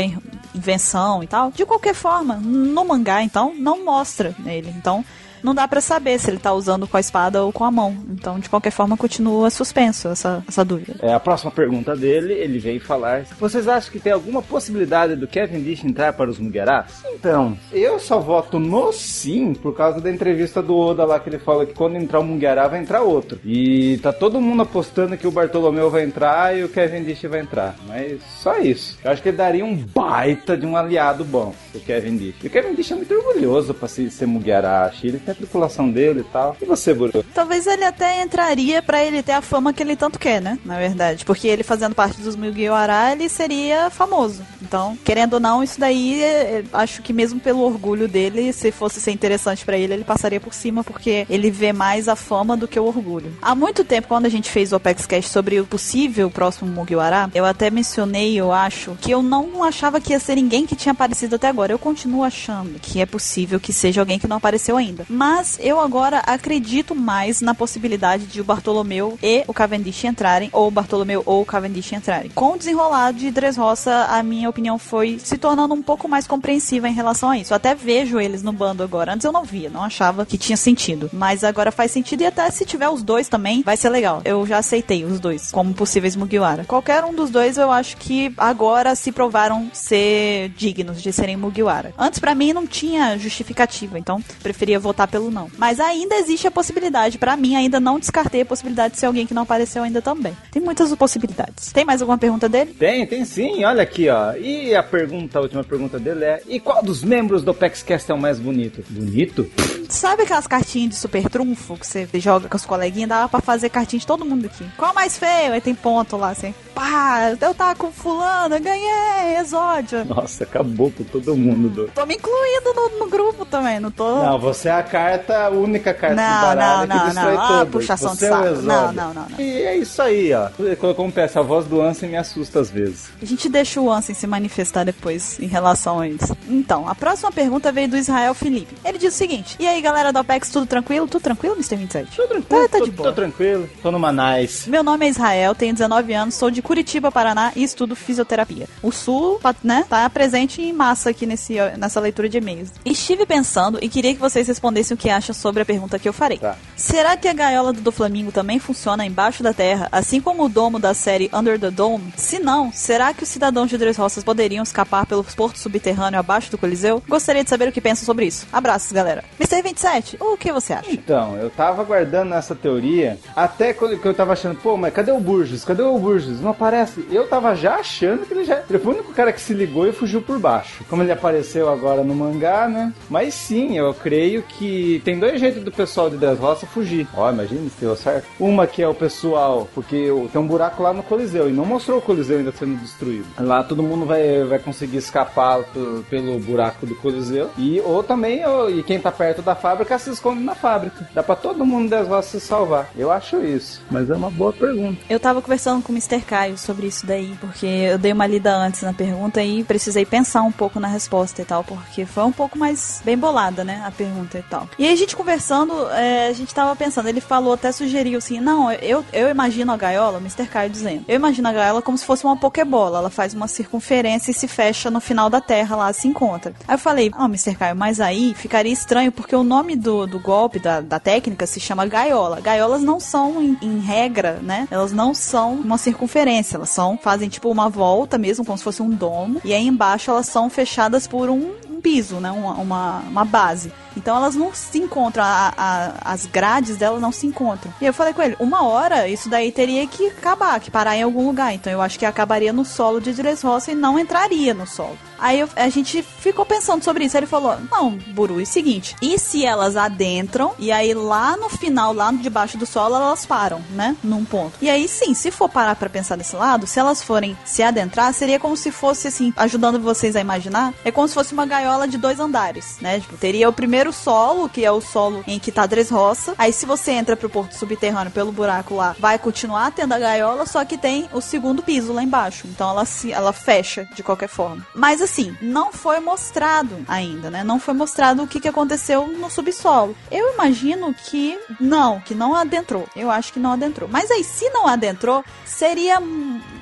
invenção 0.53 1.23
e 1.23 1.27
tal, 1.27 1.51
de 1.51 1.65
qualquer 1.65 1.93
forma, 1.93 2.35
no 2.35 2.85
mangá, 2.85 3.23
então, 3.23 3.53
não 3.55 3.83
mostra 3.83 4.35
nele. 4.39 4.73
Então, 4.77 5.03
não 5.43 5.53
dá 5.53 5.67
para 5.67 5.81
saber 5.81 6.19
se 6.19 6.29
ele 6.29 6.39
tá 6.39 6.53
usando 6.53 6.87
com 6.87 6.97
a 6.97 6.99
espada 6.99 7.43
ou 7.43 7.51
com 7.51 7.63
a 7.63 7.71
mão. 7.71 7.95
Então, 8.09 8.39
de 8.39 8.49
qualquer 8.49 8.71
forma, 8.71 8.97
continua 8.97 9.49
suspenso 9.49 10.09
essa, 10.09 10.43
essa 10.47 10.63
dúvida. 10.63 10.95
É, 11.01 11.13
a 11.13 11.19
próxima 11.19 11.51
pergunta 11.51 11.95
dele, 11.95 12.33
ele 12.33 12.59
veio 12.59 12.79
falar: 12.79 13.25
Vocês 13.39 13.67
acham 13.67 13.91
que 13.91 13.99
tem 13.99 14.11
alguma 14.11 14.41
possibilidade 14.41 15.15
do 15.15 15.27
Kevin 15.27 15.61
Dish 15.61 15.83
entrar 15.83 16.13
para 16.13 16.29
os 16.29 16.39
Mugerás? 16.39 17.03
Então, 17.13 17.57
eu 17.71 17.99
só 17.99 18.19
voto 18.19 18.59
no 18.59 18.91
sim 18.91 19.53
por 19.53 19.75
causa 19.75 19.99
da 19.99 20.11
entrevista 20.11 20.61
do 20.61 20.77
Oda 20.77 21.05
lá 21.05 21.19
que 21.19 21.29
ele 21.29 21.39
fala 21.39 21.65
que 21.65 21.73
quando 21.73 21.95
entrar 21.95 22.19
um 22.19 22.23
Mugerá 22.23 22.67
vai 22.67 22.79
entrar 22.79 23.01
outro. 23.01 23.39
E 23.43 23.97
tá 24.01 24.11
todo 24.13 24.41
mundo 24.41 24.63
apostando 24.63 25.17
que 25.17 25.27
o 25.27 25.31
Bartolomeu 25.31 25.89
vai 25.89 26.03
entrar 26.03 26.57
e 26.57 26.63
o 26.63 26.69
Kevin 26.69 27.03
Dish 27.03 27.23
vai 27.23 27.41
entrar. 27.41 27.75
Mas 27.87 28.21
só 28.39 28.57
isso. 28.59 28.97
Eu 29.03 29.11
acho 29.11 29.21
que 29.21 29.29
ele 29.29 29.37
daria 29.37 29.65
um 29.65 29.75
baita 29.75 30.57
de 30.57 30.65
um 30.65 30.75
aliado 30.75 31.23
bom, 31.23 31.53
o 31.73 31.79
Kevin 31.79 32.17
Dish. 32.17 32.35
E 32.43 32.47
o 32.47 32.49
Kevin 32.49 32.73
Dish 32.75 32.91
é 32.91 32.95
muito 32.95 33.13
orgulhoso 33.13 33.73
pra 33.73 33.87
ser, 33.87 34.09
ser 34.11 34.25
Mugerá. 34.25 34.91
Ele 35.03 35.19
tem 35.19 35.30
a 35.31 35.35
tripulação 35.35 35.89
dele 35.89 36.21
e 36.21 36.23
tal. 36.23 36.55
E 36.61 36.65
você, 36.65 36.93
Buru? 36.93 37.23
Talvez 37.33 37.67
ele 37.67 37.83
até 37.83 38.21
entraria 38.21 38.81
para 38.81 39.03
ele 39.03 39.23
ter 39.23 39.33
a 39.33 39.41
fama 39.41 39.73
que 39.73 39.83
ele 39.83 39.95
tanto 39.95 40.19
quer, 40.19 40.41
né? 40.41 40.57
Na 40.65 40.77
verdade. 40.77 41.25
Porque 41.25 41.47
ele 41.47 41.63
fazendo 41.63 41.95
parte 41.95 42.21
dos 42.21 42.35
Mugiwara, 42.35 43.11
ele 43.11 43.27
seria 43.29 43.89
famoso. 43.89 44.43
Então, 44.61 44.97
querendo 45.03 45.33
ou 45.33 45.39
não, 45.39 45.63
isso 45.63 45.79
daí, 45.79 46.21
é, 46.21 46.63
acho 46.73 47.01
que 47.01 47.11
mesmo 47.13 47.39
pelo 47.39 47.61
orgulho 47.61 48.07
dele, 48.07 48.53
se 48.53 48.71
fosse 48.71 49.01
ser 49.01 49.11
interessante 49.11 49.65
para 49.65 49.77
ele, 49.77 49.93
ele 49.93 50.03
passaria 50.03 50.39
por 50.39 50.53
cima, 50.53 50.83
porque 50.83 51.25
ele 51.29 51.51
vê 51.51 51.73
mais 51.73 52.07
a 52.07 52.15
fama 52.15 52.55
do 52.55 52.67
que 52.67 52.79
o 52.79 52.85
orgulho. 52.85 53.33
Há 53.41 53.53
muito 53.55 53.83
tempo, 53.83 54.07
quando 54.07 54.25
a 54.25 54.29
gente 54.29 54.49
fez 54.49 54.71
o 54.71 54.75
Apex 54.75 55.05
Cash 55.05 55.27
sobre 55.27 55.59
o 55.59 55.65
possível 55.65 56.29
próximo 56.29 56.71
Mugiwara, 56.71 57.29
eu 57.33 57.45
até 57.45 57.69
mencionei, 57.69 58.39
eu 58.39 58.51
acho, 58.51 58.95
que 59.01 59.11
eu 59.11 59.21
não 59.21 59.63
achava 59.63 59.99
que 59.99 60.13
ia 60.13 60.19
ser 60.19 60.35
ninguém 60.35 60.65
que 60.65 60.75
tinha 60.75 60.91
aparecido 60.91 61.35
até 61.35 61.47
agora. 61.47 61.73
Eu 61.73 61.79
continuo 61.79 62.23
achando 62.23 62.79
que 62.79 63.01
é 63.01 63.05
possível 63.05 63.59
que 63.59 63.73
seja 63.73 64.01
alguém 64.01 64.19
que 64.19 64.27
não 64.27 64.37
apareceu 64.37 64.77
ainda. 64.77 65.05
Mas 65.21 65.59
eu 65.61 65.79
agora 65.79 66.17
acredito 66.25 66.95
mais 66.95 67.41
na 67.41 67.53
possibilidade 67.53 68.25
de 68.25 68.41
o 68.41 68.43
Bartolomeu 68.43 69.19
e 69.21 69.43
o 69.47 69.53
Cavendish 69.53 70.03
entrarem, 70.05 70.49
ou 70.51 70.67
o 70.67 70.71
Bartolomeu 70.71 71.21
ou 71.27 71.43
o 71.43 71.45
Cavendish 71.45 71.91
entrarem. 71.91 72.31
Com 72.31 72.53
o 72.53 72.57
desenrolar 72.57 73.13
de 73.13 73.29
Dressrosa, 73.29 74.05
a 74.05 74.23
minha 74.23 74.49
opinião 74.49 74.79
foi 74.79 75.19
se 75.19 75.37
tornando 75.37 75.75
um 75.75 75.83
pouco 75.83 76.09
mais 76.09 76.25
compreensiva 76.25 76.89
em 76.89 76.93
relação 76.93 77.29
a 77.29 77.37
isso. 77.37 77.53
Eu 77.53 77.57
até 77.57 77.75
vejo 77.75 78.19
eles 78.19 78.41
no 78.41 78.51
bando 78.51 78.81
agora. 78.81 79.13
Antes 79.13 79.23
eu 79.23 79.31
não 79.31 79.43
via, 79.43 79.69
não 79.69 79.83
achava 79.83 80.25
que 80.25 80.39
tinha 80.39 80.57
sentido. 80.57 81.07
Mas 81.13 81.43
agora 81.43 81.71
faz 81.71 81.91
sentido 81.91 82.21
e 82.21 82.25
até 82.25 82.49
se 82.49 82.65
tiver 82.65 82.89
os 82.89 83.03
dois 83.03 83.29
também, 83.29 83.61
vai 83.61 83.77
ser 83.77 83.89
legal. 83.89 84.23
Eu 84.25 84.43
já 84.47 84.57
aceitei 84.57 85.05
os 85.05 85.19
dois 85.19 85.51
como 85.51 85.71
possíveis 85.71 86.15
Mugiwara. 86.15 86.65
Qualquer 86.65 87.03
um 87.03 87.13
dos 87.13 87.29
dois 87.29 87.59
eu 87.59 87.69
acho 87.69 87.95
que 87.97 88.33
agora 88.37 88.95
se 88.95 89.11
provaram 89.11 89.69
ser 89.71 90.49
dignos 90.57 90.99
de 90.99 91.13
serem 91.13 91.37
Mugiwara. 91.37 91.93
Antes 91.95 92.17
para 92.17 92.33
mim 92.33 92.53
não 92.53 92.65
tinha 92.65 93.19
justificativa, 93.19 93.99
então 93.99 94.19
preferia 94.41 94.79
votar 94.79 95.10
pelo 95.11 95.29
não. 95.29 95.51
Mas 95.57 95.79
ainda 95.79 96.15
existe 96.15 96.47
a 96.47 96.51
possibilidade. 96.51 97.17
para 97.17 97.35
mim, 97.35 97.55
ainda 97.55 97.79
não 97.79 97.99
descartei 97.99 98.41
a 98.41 98.45
possibilidade 98.45 98.93
de 98.93 98.99
ser 98.99 99.05
alguém 99.05 99.27
que 99.27 99.33
não 99.33 99.43
apareceu 99.43 99.83
ainda 99.83 100.01
também. 100.01 100.35
Tem 100.51 100.61
muitas 100.61 100.93
possibilidades. 100.95 101.71
Tem 101.71 101.85
mais 101.85 102.01
alguma 102.01 102.17
pergunta 102.17 102.47
dele? 102.47 102.73
Tem, 102.73 103.05
tem 103.05 103.25
sim. 103.25 103.63
Olha 103.63 103.83
aqui, 103.83 104.09
ó. 104.09 104.33
E 104.33 104.73
a 104.73 104.81
pergunta, 104.81 105.37
a 105.37 105.41
última 105.41 105.63
pergunta 105.63 105.99
dele 105.99 106.23
é: 106.25 106.41
E 106.47 106.59
qual 106.59 106.81
dos 106.81 107.03
membros 107.03 107.43
do 107.43 107.53
PEXCast 107.53 108.09
é 108.09 108.13
o 108.13 108.17
mais 108.17 108.39
bonito? 108.39 108.83
Bonito? 108.89 109.49
Sabe 109.91 110.23
aquelas 110.23 110.47
cartinhas 110.47 110.91
de 110.91 110.95
super 110.95 111.29
trunfo 111.29 111.75
que 111.75 111.85
você 111.85 112.07
joga 112.15 112.47
com 112.47 112.55
os 112.55 112.65
coleguinhas? 112.65 113.09
Dava 113.09 113.27
pra 113.27 113.41
fazer 113.41 113.67
cartinha 113.67 113.99
de 113.99 114.07
todo 114.07 114.25
mundo 114.25 114.45
aqui. 114.45 114.65
Qual 114.77 114.91
é 114.91 114.93
mais 114.93 115.17
feio? 115.17 115.51
Aí 115.51 115.59
tem 115.59 115.75
ponto 115.75 116.15
lá, 116.15 116.29
assim. 116.29 116.55
Pá, 116.73 117.35
eu 117.39 117.53
tava 117.53 117.75
com 117.75 117.91
fulano, 117.91 118.57
ganhei, 118.61 119.37
exódio. 119.37 120.05
Nossa, 120.05 120.45
acabou 120.45 120.89
com 120.91 121.03
todo 121.03 121.35
mundo. 121.35 121.69
Do... 121.69 121.87
Tô 121.89 122.05
me 122.05 122.15
incluindo 122.15 122.73
no, 122.73 122.99
no, 122.99 123.09
grupo 123.09 123.45
também, 123.45 123.81
não 123.81 123.91
tô... 123.91 124.23
Não, 124.23 124.39
você 124.39 124.69
é 124.69 124.71
a 124.71 124.81
carta, 124.81 125.47
a 125.47 125.49
única 125.49 125.93
carta 125.93 126.15
não, 126.15 126.35
do 126.35 126.41
baralho 126.41 126.87
não, 126.87 126.95
não, 126.95 127.03
que 127.03 127.11
destrói 127.11 127.33
não. 127.33 127.61
Ah, 127.61 127.65
puxação 127.65 128.15
você 128.15 128.25
de 128.25 128.31
saco. 128.31 128.45
É 128.45 128.51
não, 128.61 128.93
não, 128.93 129.13
não, 129.13 129.25
não. 129.25 129.39
E 129.39 129.61
é 129.63 129.75
isso 129.75 130.01
aí, 130.01 130.33
ó. 130.33 130.49
Colocou 130.79 131.05
um 131.05 131.11
peça, 131.11 131.41
a 131.41 131.43
voz 131.43 131.65
do 131.65 131.81
Ansem 131.81 132.09
me 132.09 132.17
assusta 132.17 132.61
às 132.61 132.69
vezes. 132.69 133.09
A 133.21 133.25
gente 133.25 133.49
deixa 133.49 133.81
o 133.81 133.91
Ansem 133.91 134.15
se 134.15 134.25
manifestar 134.25 134.85
depois 134.85 135.37
em 135.37 135.47
relação 135.47 135.99
a 135.99 136.07
isso. 136.07 136.35
Então, 136.47 136.87
a 136.87 136.95
próxima 136.95 137.31
pergunta 137.31 137.73
veio 137.73 137.89
do 137.89 137.97
Israel 137.97 138.33
Felipe. 138.33 138.73
Ele 138.85 138.97
diz 138.97 139.13
o 139.13 139.17
seguinte, 139.17 139.57
e 139.59 139.67
aí 139.67 139.80
galera 139.81 140.11
do 140.11 140.19
Apex, 140.19 140.49
tudo 140.49 140.65
tranquilo? 140.65 141.07
Tudo 141.07 141.21
tranquilo, 141.21 141.55
Mr. 141.55 141.75
27? 141.75 142.15
Tudo 142.15 142.27
tranquilo, 142.27 142.69
tá, 142.69 142.79
tá 142.79 142.85
de 142.85 142.91
boa. 142.91 143.09
Tô 143.09 143.15
tranquilo, 143.15 143.69
tô 143.81 143.91
numa 143.91 144.11
nice. 144.11 144.69
Meu 144.69 144.83
nome 144.83 145.05
é 145.05 145.09
Israel, 145.09 145.55
tenho 145.55 145.73
19 145.73 146.13
anos, 146.13 146.35
sou 146.35 146.51
de 146.51 146.61
Curitiba, 146.61 147.11
Paraná 147.11 147.51
e 147.55 147.63
estudo 147.63 147.95
fisioterapia. 147.95 148.67
O 148.81 148.91
Sul, 148.91 149.39
né, 149.63 149.85
tá 149.89 150.09
presente 150.09 150.61
em 150.61 150.73
massa 150.73 151.09
aqui 151.09 151.25
nesse, 151.25 151.55
nessa 151.77 151.99
leitura 151.99 152.29
de 152.29 152.37
e-mails. 152.37 152.69
Estive 152.85 153.25
pensando 153.25 153.79
e 153.81 153.89
queria 153.89 154.13
que 154.13 154.19
vocês 154.19 154.47
respondessem 154.47 154.95
o 154.95 154.97
que 154.97 155.09
acham 155.09 155.33
sobre 155.33 155.61
a 155.61 155.65
pergunta 155.65 155.99
que 155.99 156.07
eu 156.07 156.13
farei. 156.13 156.37
Tá. 156.37 156.55
Será 156.75 157.15
que 157.17 157.27
a 157.27 157.33
gaiola 157.33 157.73
do 157.73 157.81
Doflamingo 157.81 158.31
também 158.31 158.59
funciona 158.59 159.05
embaixo 159.05 159.43
da 159.43 159.53
terra, 159.53 159.87
assim 159.91 160.19
como 160.19 160.45
o 160.45 160.49
domo 160.49 160.79
da 160.79 160.93
série 160.93 161.29
Under 161.33 161.59
the 161.59 161.71
Dome? 161.71 162.13
Se 162.15 162.39
não, 162.39 162.71
será 162.71 163.13
que 163.13 163.23
os 163.23 163.29
cidadãos 163.29 163.69
de 163.69 163.77
Três 163.77 163.97
Roças 163.97 164.23
poderiam 164.23 164.63
escapar 164.63 165.05
pelo 165.05 165.23
porto 165.23 165.59
subterrâneo 165.59 166.19
abaixo 166.19 166.51
do 166.51 166.57
Coliseu? 166.57 167.01
Gostaria 167.07 167.43
de 167.43 167.49
saber 167.49 167.67
o 167.67 167.71
que 167.71 167.81
pensam 167.81 168.05
sobre 168.05 168.25
isso. 168.25 168.47
Abraços, 168.51 168.91
galera. 168.91 169.23
Mr. 169.39 169.61
27, 169.71 170.17
o 170.19 170.35
que 170.35 170.51
você 170.51 170.73
acha? 170.73 170.91
Então, 170.91 171.37
eu 171.37 171.49
tava 171.49 171.83
guardando 171.83 172.33
essa 172.33 172.53
teoria 172.53 173.17
até 173.35 173.73
quando 173.73 173.99
eu 174.03 174.13
tava 174.13 174.33
achando, 174.33 174.57
pô, 174.59 174.75
mas 174.75 174.93
cadê 174.93 175.11
o 175.11 175.19
Burgess? 175.19 175.65
Cadê 175.65 175.81
o 175.81 175.97
Burgess? 175.97 176.41
Não 176.41 176.51
aparece. 176.51 177.05
Eu 177.09 177.27
tava 177.27 177.55
já 177.55 177.75
achando 177.75 178.25
que 178.25 178.33
ele 178.33 178.43
já. 178.43 178.61
Ele 178.69 178.79
foi 178.79 178.93
o 178.93 178.95
único 178.97 179.13
cara 179.13 179.31
que 179.31 179.39
se 179.39 179.53
ligou 179.53 179.87
e 179.87 179.93
fugiu 179.93 180.21
por 180.21 180.37
baixo. 180.39 180.83
Como 180.89 181.01
ele 181.01 181.11
apareceu 181.11 181.69
agora 181.69 182.03
no 182.03 182.13
mangá, 182.13 182.67
né? 182.67 182.93
Mas 183.09 183.33
sim, 183.33 183.77
eu 183.77 183.93
creio 183.93 184.43
que 184.43 185.01
tem 185.05 185.19
dois 185.19 185.39
jeitos 185.39 185.63
do 185.63 185.71
pessoal 185.71 186.09
de 186.09 186.17
Dressrosa 186.17 186.65
fugir. 186.65 187.07
Ó, 187.15 187.29
imagina 187.31 187.69
se 187.69 187.79
deu 187.79 187.95
certo. 187.95 188.27
Uma 188.39 188.67
que 188.67 188.81
é 188.81 188.87
o 188.87 188.93
pessoal, 188.93 189.67
porque 189.73 190.11
tem 190.31 190.41
um 190.41 190.47
buraco 190.47 190.83
lá 190.83 190.93
no 190.93 191.03
Coliseu 191.03 191.49
e 191.49 191.53
não 191.53 191.65
mostrou 191.65 191.99
o 191.99 192.01
Coliseu 192.01 192.39
ainda 192.39 192.51
sendo 192.51 192.77
destruído. 192.77 193.25
Lá 193.39 193.63
todo 193.63 193.81
mundo 193.81 194.05
vai, 194.05 194.43
vai 194.43 194.59
conseguir 194.59 194.97
escapar 194.97 195.63
pelo 196.09 196.39
buraco 196.39 196.85
do 196.85 196.95
Coliseu. 196.95 197.49
E 197.57 197.79
ou 197.81 198.03
também, 198.03 198.45
ou, 198.45 198.69
e 198.69 198.83
quem 198.83 198.99
tá 198.99 199.11
perto 199.11 199.41
da 199.41 199.55
fábrica 199.61 199.99
se 199.99 200.09
esconde 200.09 200.43
na 200.43 200.55
fábrica. 200.55 201.07
Dá 201.13 201.21
pra 201.21 201.35
todo 201.35 201.65
mundo 201.65 201.89
das 201.89 202.07
vozes 202.07 202.31
se 202.31 202.39
salvar. 202.39 202.89
Eu 202.95 203.11
acho 203.11 203.37
isso. 203.43 203.81
Mas 203.91 204.09
é 204.09 204.15
uma 204.15 204.31
boa 204.31 204.51
pergunta. 204.51 204.99
Eu 205.07 205.19
tava 205.19 205.41
conversando 205.41 205.83
com 205.83 205.91
o 205.91 205.95
Mr. 205.95 206.21
Caio 206.21 206.57
sobre 206.57 206.87
isso 206.87 207.05
daí, 207.05 207.37
porque 207.39 207.65
eu 207.65 207.97
dei 207.97 208.11
uma 208.11 208.25
lida 208.25 208.55
antes 208.55 208.81
na 208.81 208.93
pergunta 208.93 209.41
e 209.43 209.63
precisei 209.63 210.05
pensar 210.05 210.41
um 210.41 210.51
pouco 210.51 210.79
na 210.79 210.87
resposta 210.87 211.41
e 211.41 211.45
tal, 211.45 211.63
porque 211.63 212.05
foi 212.05 212.23
um 212.23 212.31
pouco 212.31 212.57
mais 212.57 213.01
bem 213.05 213.17
bolada, 213.17 213.63
né, 213.63 213.83
a 213.85 213.91
pergunta 213.91 214.39
e 214.39 214.43
tal. 214.43 214.67
E 214.79 214.87
aí 214.87 214.93
a 214.93 214.95
gente 214.95 215.15
conversando, 215.15 215.73
é, 215.91 216.27
a 216.27 216.33
gente 216.33 216.53
tava 216.53 216.75
pensando, 216.75 217.07
ele 217.07 217.21
falou, 217.21 217.53
até 217.53 217.71
sugeriu 217.71 218.17
assim, 218.17 218.39
não, 218.39 218.71
eu, 218.71 219.05
eu 219.13 219.29
imagino 219.29 219.71
a 219.71 219.77
gaiola, 219.77 220.17
o 220.17 220.21
Mr. 220.21 220.47
Caio 220.47 220.69
dizendo, 220.69 221.05
eu 221.07 221.15
imagino 221.15 221.47
a 221.47 221.53
gaiola 221.53 221.81
como 221.81 221.97
se 221.97 222.05
fosse 222.05 222.23
uma 222.23 222.37
pokebola, 222.37 222.99
ela 222.99 223.09
faz 223.09 223.33
uma 223.33 223.47
circunferência 223.47 224.31
e 224.31 224.33
se 224.33 224.47
fecha 224.47 224.89
no 224.89 224.99
final 224.99 225.29
da 225.29 225.39
Terra 225.39 225.75
lá, 225.75 225.93
se 225.93 226.07
encontra. 226.07 226.53
Aí 226.67 226.75
eu 226.75 226.79
falei, 226.79 227.11
ó, 227.13 227.23
oh, 227.23 227.25
Mr. 227.25 227.55
Caio, 227.55 227.75
mas 227.75 227.99
aí 227.99 228.33
ficaria 228.33 228.71
estranho 228.71 229.11
porque 229.11 229.35
o 229.35 229.43
nome 229.51 229.75
do, 229.75 230.07
do 230.07 230.17
golpe, 230.17 230.59
da, 230.59 230.79
da 230.79 230.97
técnica, 230.97 231.45
se 231.45 231.59
chama 231.59 231.85
gaiola. 231.85 232.39
Gaiolas 232.39 232.81
não 232.81 233.01
são, 233.01 233.43
em, 233.43 233.57
em 233.61 233.79
regra, 233.79 234.39
né, 234.41 234.65
elas 234.71 234.93
não 234.93 235.13
são 235.13 235.55
uma 235.55 235.77
circunferência, 235.77 236.55
elas 236.55 236.69
são, 236.69 236.97
fazem 236.97 237.27
tipo 237.27 237.49
uma 237.49 237.67
volta 237.67 238.17
mesmo, 238.17 238.45
como 238.45 238.57
se 238.57 238.63
fosse 238.63 238.81
um 238.81 238.89
domo, 238.89 239.41
e 239.43 239.53
aí 239.53 239.67
embaixo 239.67 240.09
elas 240.09 240.27
são 240.27 240.49
fechadas 240.49 241.05
por 241.05 241.29
um, 241.29 241.51
um 241.69 241.81
piso, 241.81 242.15
né, 242.15 242.31
uma, 242.31 242.53
uma, 242.53 242.99
uma 242.99 243.25
base. 243.25 243.73
Então 243.95 244.15
elas 244.15 244.35
não 244.35 244.53
se 244.53 244.77
encontram, 244.79 245.23
a, 245.23 245.53
a, 245.57 246.13
as 246.13 246.25
grades 246.25 246.77
delas 246.77 247.01
não 247.01 247.11
se 247.11 247.27
encontram. 247.27 247.73
E 247.81 247.85
eu 247.85 247.93
falei 247.93 248.13
com 248.13 248.21
ele, 248.21 248.35
uma 248.39 248.63
hora 248.63 249.07
isso 249.07 249.29
daí 249.29 249.51
teria 249.51 249.85
que 249.87 250.07
acabar, 250.07 250.59
que 250.59 250.71
parar 250.71 250.95
em 250.95 251.03
algum 251.03 251.25
lugar. 251.25 251.53
Então 251.53 251.71
eu 251.71 251.81
acho 251.81 251.97
que 251.97 252.05
acabaria 252.05 252.53
no 252.53 252.65
solo 252.65 253.01
de 253.01 253.13
Dressrosa 253.13 253.71
e 253.71 253.75
não 253.75 253.97
entraria 253.97 254.53
no 254.53 254.67
solo. 254.67 254.97
Aí 255.21 255.39
eu, 255.39 255.49
a 255.55 255.69
gente 255.69 256.01
ficou 256.01 256.45
pensando 256.45 256.83
sobre 256.83 257.05
isso. 257.05 257.15
Aí 257.15 257.19
ele 257.19 257.27
falou: 257.27 257.57
Não, 257.69 257.91
Buru, 257.91 258.39
é 258.39 258.43
o 258.43 258.45
seguinte: 258.45 258.95
e 259.01 259.19
se 259.19 259.45
elas 259.45 259.77
adentram 259.77 260.53
e 260.57 260.71
aí 260.71 260.93
lá 260.93 261.37
no 261.37 261.49
final, 261.49 261.93
lá 261.93 262.11
debaixo 262.11 262.57
do 262.57 262.65
solo, 262.65 262.95
elas 262.95 263.25
param, 263.25 263.61
né? 263.71 263.95
Num 264.03 264.25
ponto. 264.25 264.53
E 264.61 264.69
aí 264.69 264.87
sim, 264.87 265.13
se 265.13 265.29
for 265.29 265.47
parar 265.47 265.75
para 265.75 265.89
pensar 265.89 266.15
desse 266.15 266.35
lado, 266.35 266.65
se 266.65 266.79
elas 266.79 267.03
forem 267.03 267.37
se 267.45 267.61
adentrar, 267.61 268.11
seria 268.13 268.39
como 268.39 268.57
se 268.57 268.71
fosse 268.71 269.07
assim, 269.07 269.33
ajudando 269.37 269.79
vocês 269.79 270.15
a 270.15 270.21
imaginar, 270.21 270.73
é 270.83 270.91
como 270.91 271.07
se 271.07 271.13
fosse 271.13 271.33
uma 271.33 271.45
gaiola 271.45 271.87
de 271.87 271.97
dois 271.97 272.19
andares, 272.19 272.77
né? 272.81 272.99
Tipo, 272.99 273.17
teria 273.17 273.47
o 273.47 273.53
primeiro 273.53 273.80
solo, 273.89 274.49
que 274.49 274.63
é 274.63 274.71
o 274.71 274.81
solo 274.81 275.23
em 275.25 275.39
que 275.39 275.51
tá 275.51 275.65
Dressrosa. 275.65 276.35
Aí 276.37 276.53
se 276.53 276.65
você 276.65 276.91
entra 276.91 277.17
pro 277.17 277.29
porto 277.29 277.53
subterrâneo 277.53 278.11
pelo 278.11 278.31
buraco 278.31 278.75
lá, 278.75 278.95
vai 278.99 279.17
continuar 279.17 279.71
tendo 279.71 279.93
a 279.93 279.99
gaiola, 279.99 280.45
só 280.45 280.63
que 280.65 280.77
tem 280.77 281.09
o 281.13 281.21
segundo 281.21 281.63
piso 281.63 281.93
lá 281.93 282.03
embaixo. 282.03 282.47
Então 282.47 282.69
ela 282.69 282.85
se 282.85 283.11
ela 283.11 283.33
fecha 283.33 283.87
de 283.95 284.03
qualquer 284.03 284.29
forma. 284.29 284.65
Mas 284.75 285.01
assim, 285.01 285.35
não 285.41 285.71
foi 285.71 285.99
mostrado 285.99 286.77
ainda, 286.87 287.29
né? 287.29 287.43
Não 287.43 287.59
foi 287.59 287.73
mostrado 287.73 288.23
o 288.23 288.27
que, 288.27 288.39
que 288.39 288.47
aconteceu 288.47 289.07
no 289.07 289.29
subsolo. 289.29 289.95
Eu 290.11 290.33
imagino 290.33 290.93
que 290.93 291.39
não, 291.59 291.99
que 291.99 292.13
não 292.13 292.35
adentrou. 292.35 292.87
Eu 292.95 293.09
acho 293.09 293.33
que 293.33 293.39
não 293.39 293.53
adentrou. 293.53 293.89
Mas 293.89 294.11
aí, 294.11 294.23
se 294.23 294.49
não 294.49 294.67
adentrou, 294.67 295.23
seria 295.45 295.99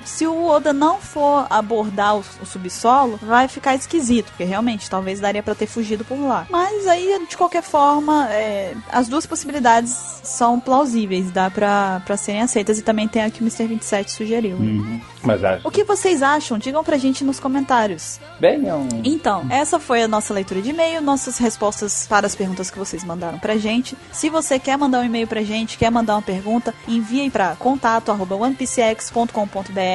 se 0.05 0.25
o 0.25 0.47
Oda 0.47 0.73
não 0.73 0.99
for 0.99 1.45
abordar 1.49 2.17
o, 2.17 2.23
o, 2.41 2.45
subsolo, 2.45 3.19
vai 3.21 3.47
ficar 3.47 3.75
esquisito, 3.75 4.27
porque 4.27 4.43
realmente 4.43 4.89
talvez 4.89 5.19
daria 5.19 5.43
para 5.43 5.55
ter 5.55 5.67
fugido 5.67 6.05
por 6.05 6.19
lá. 6.19 6.47
Mas 6.49 6.87
aí, 6.87 7.25
de 7.27 7.37
qualquer 7.37 7.63
forma, 7.63 8.29
é, 8.31 8.75
as 8.91 9.07
duas 9.07 9.25
possibilidades 9.25 9.91
são 10.23 10.59
plausíveis, 10.59 11.31
dá 11.31 11.49
pra, 11.49 12.01
pra 12.05 12.17
serem 12.17 12.41
aceitas. 12.41 12.77
E 12.79 12.81
também 12.81 13.07
tem 13.07 13.23
a 13.23 13.29
que 13.29 13.41
o 13.41 13.43
Mr. 13.43 13.67
27 13.67 14.11
sugeriu. 14.11 14.57
Uhum. 14.57 14.99
Mas 15.23 15.43
acho. 15.43 15.67
O 15.67 15.71
que 15.71 15.83
vocês 15.83 16.23
acham? 16.23 16.57
Digam 16.57 16.83
pra 16.83 16.97
gente 16.97 17.23
nos 17.23 17.39
comentários. 17.39 18.19
Bem, 18.39 18.57
não. 18.57 18.87
Então, 19.03 19.45
essa 19.49 19.79
foi 19.79 20.03
a 20.03 20.07
nossa 20.07 20.33
leitura 20.33 20.61
de 20.61 20.69
e-mail, 20.69 21.01
nossas 21.01 21.37
respostas 21.37 22.07
para 22.07 22.25
as 22.25 22.35
perguntas 22.35 22.71
que 22.71 22.79
vocês 22.79 23.03
mandaram 23.03 23.39
pra 23.39 23.57
gente. 23.57 23.97
Se 24.11 24.29
você 24.29 24.59
quer 24.59 24.77
mandar 24.77 24.99
um 24.99 25.03
e-mail 25.03 25.27
pra 25.27 25.41
gente, 25.41 25.77
quer 25.77 25.91
mandar 25.91 26.15
uma 26.15 26.21
pergunta, 26.21 26.73
envie 26.87 27.29
para 27.29 27.55
contato@onepcx.com.br 27.55 29.88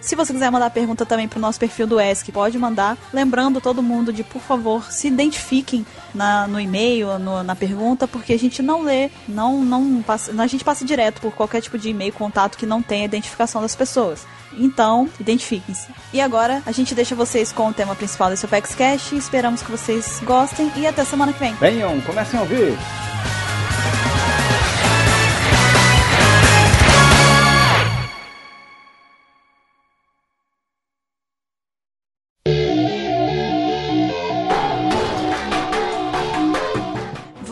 se 0.00 0.14
você 0.14 0.32
quiser 0.32 0.50
mandar 0.50 0.70
pergunta 0.70 1.04
também 1.04 1.28
pro 1.28 1.40
nosso 1.40 1.58
perfil 1.58 1.86
do 1.86 2.00
ESC, 2.00 2.32
pode 2.32 2.58
mandar. 2.58 2.96
Lembrando 3.12 3.60
todo 3.60 3.82
mundo 3.82 4.12
de, 4.12 4.22
por 4.22 4.40
favor, 4.40 4.90
se 4.90 5.08
identifiquem 5.08 5.84
na, 6.14 6.46
no 6.46 6.60
e-mail, 6.60 7.18
no, 7.18 7.42
na 7.42 7.56
pergunta, 7.56 8.06
porque 8.06 8.32
a 8.32 8.38
gente 8.38 8.62
não 8.62 8.82
lê, 8.82 9.10
não, 9.28 9.62
não 9.64 10.02
passa, 10.02 10.32
a 10.40 10.46
gente 10.46 10.64
passa 10.64 10.84
direto 10.84 11.20
por 11.20 11.32
qualquer 11.32 11.60
tipo 11.60 11.78
de 11.78 11.90
e-mail, 11.90 12.12
contato 12.12 12.56
que 12.56 12.66
não 12.66 12.80
tenha 12.82 13.04
identificação 13.04 13.60
das 13.60 13.74
pessoas. 13.74 14.26
Então, 14.56 15.08
identifiquem-se. 15.20 15.88
E 16.12 16.20
agora, 16.20 16.62
a 16.64 16.72
gente 16.72 16.94
deixa 16.94 17.14
vocês 17.14 17.52
com 17.52 17.68
o 17.68 17.72
tema 17.72 17.94
principal 17.94 18.30
desse 18.30 18.46
Opex 18.46 18.74
Cash. 18.74 19.12
Esperamos 19.12 19.62
que 19.62 19.70
vocês 19.70 20.20
gostem 20.24 20.72
e 20.76 20.86
até 20.86 21.04
semana 21.04 21.32
que 21.32 21.38
vem. 21.38 21.54
Venham, 21.54 22.00
comecem 22.00 22.38
a 22.38 22.42
ouvir! 22.42 22.76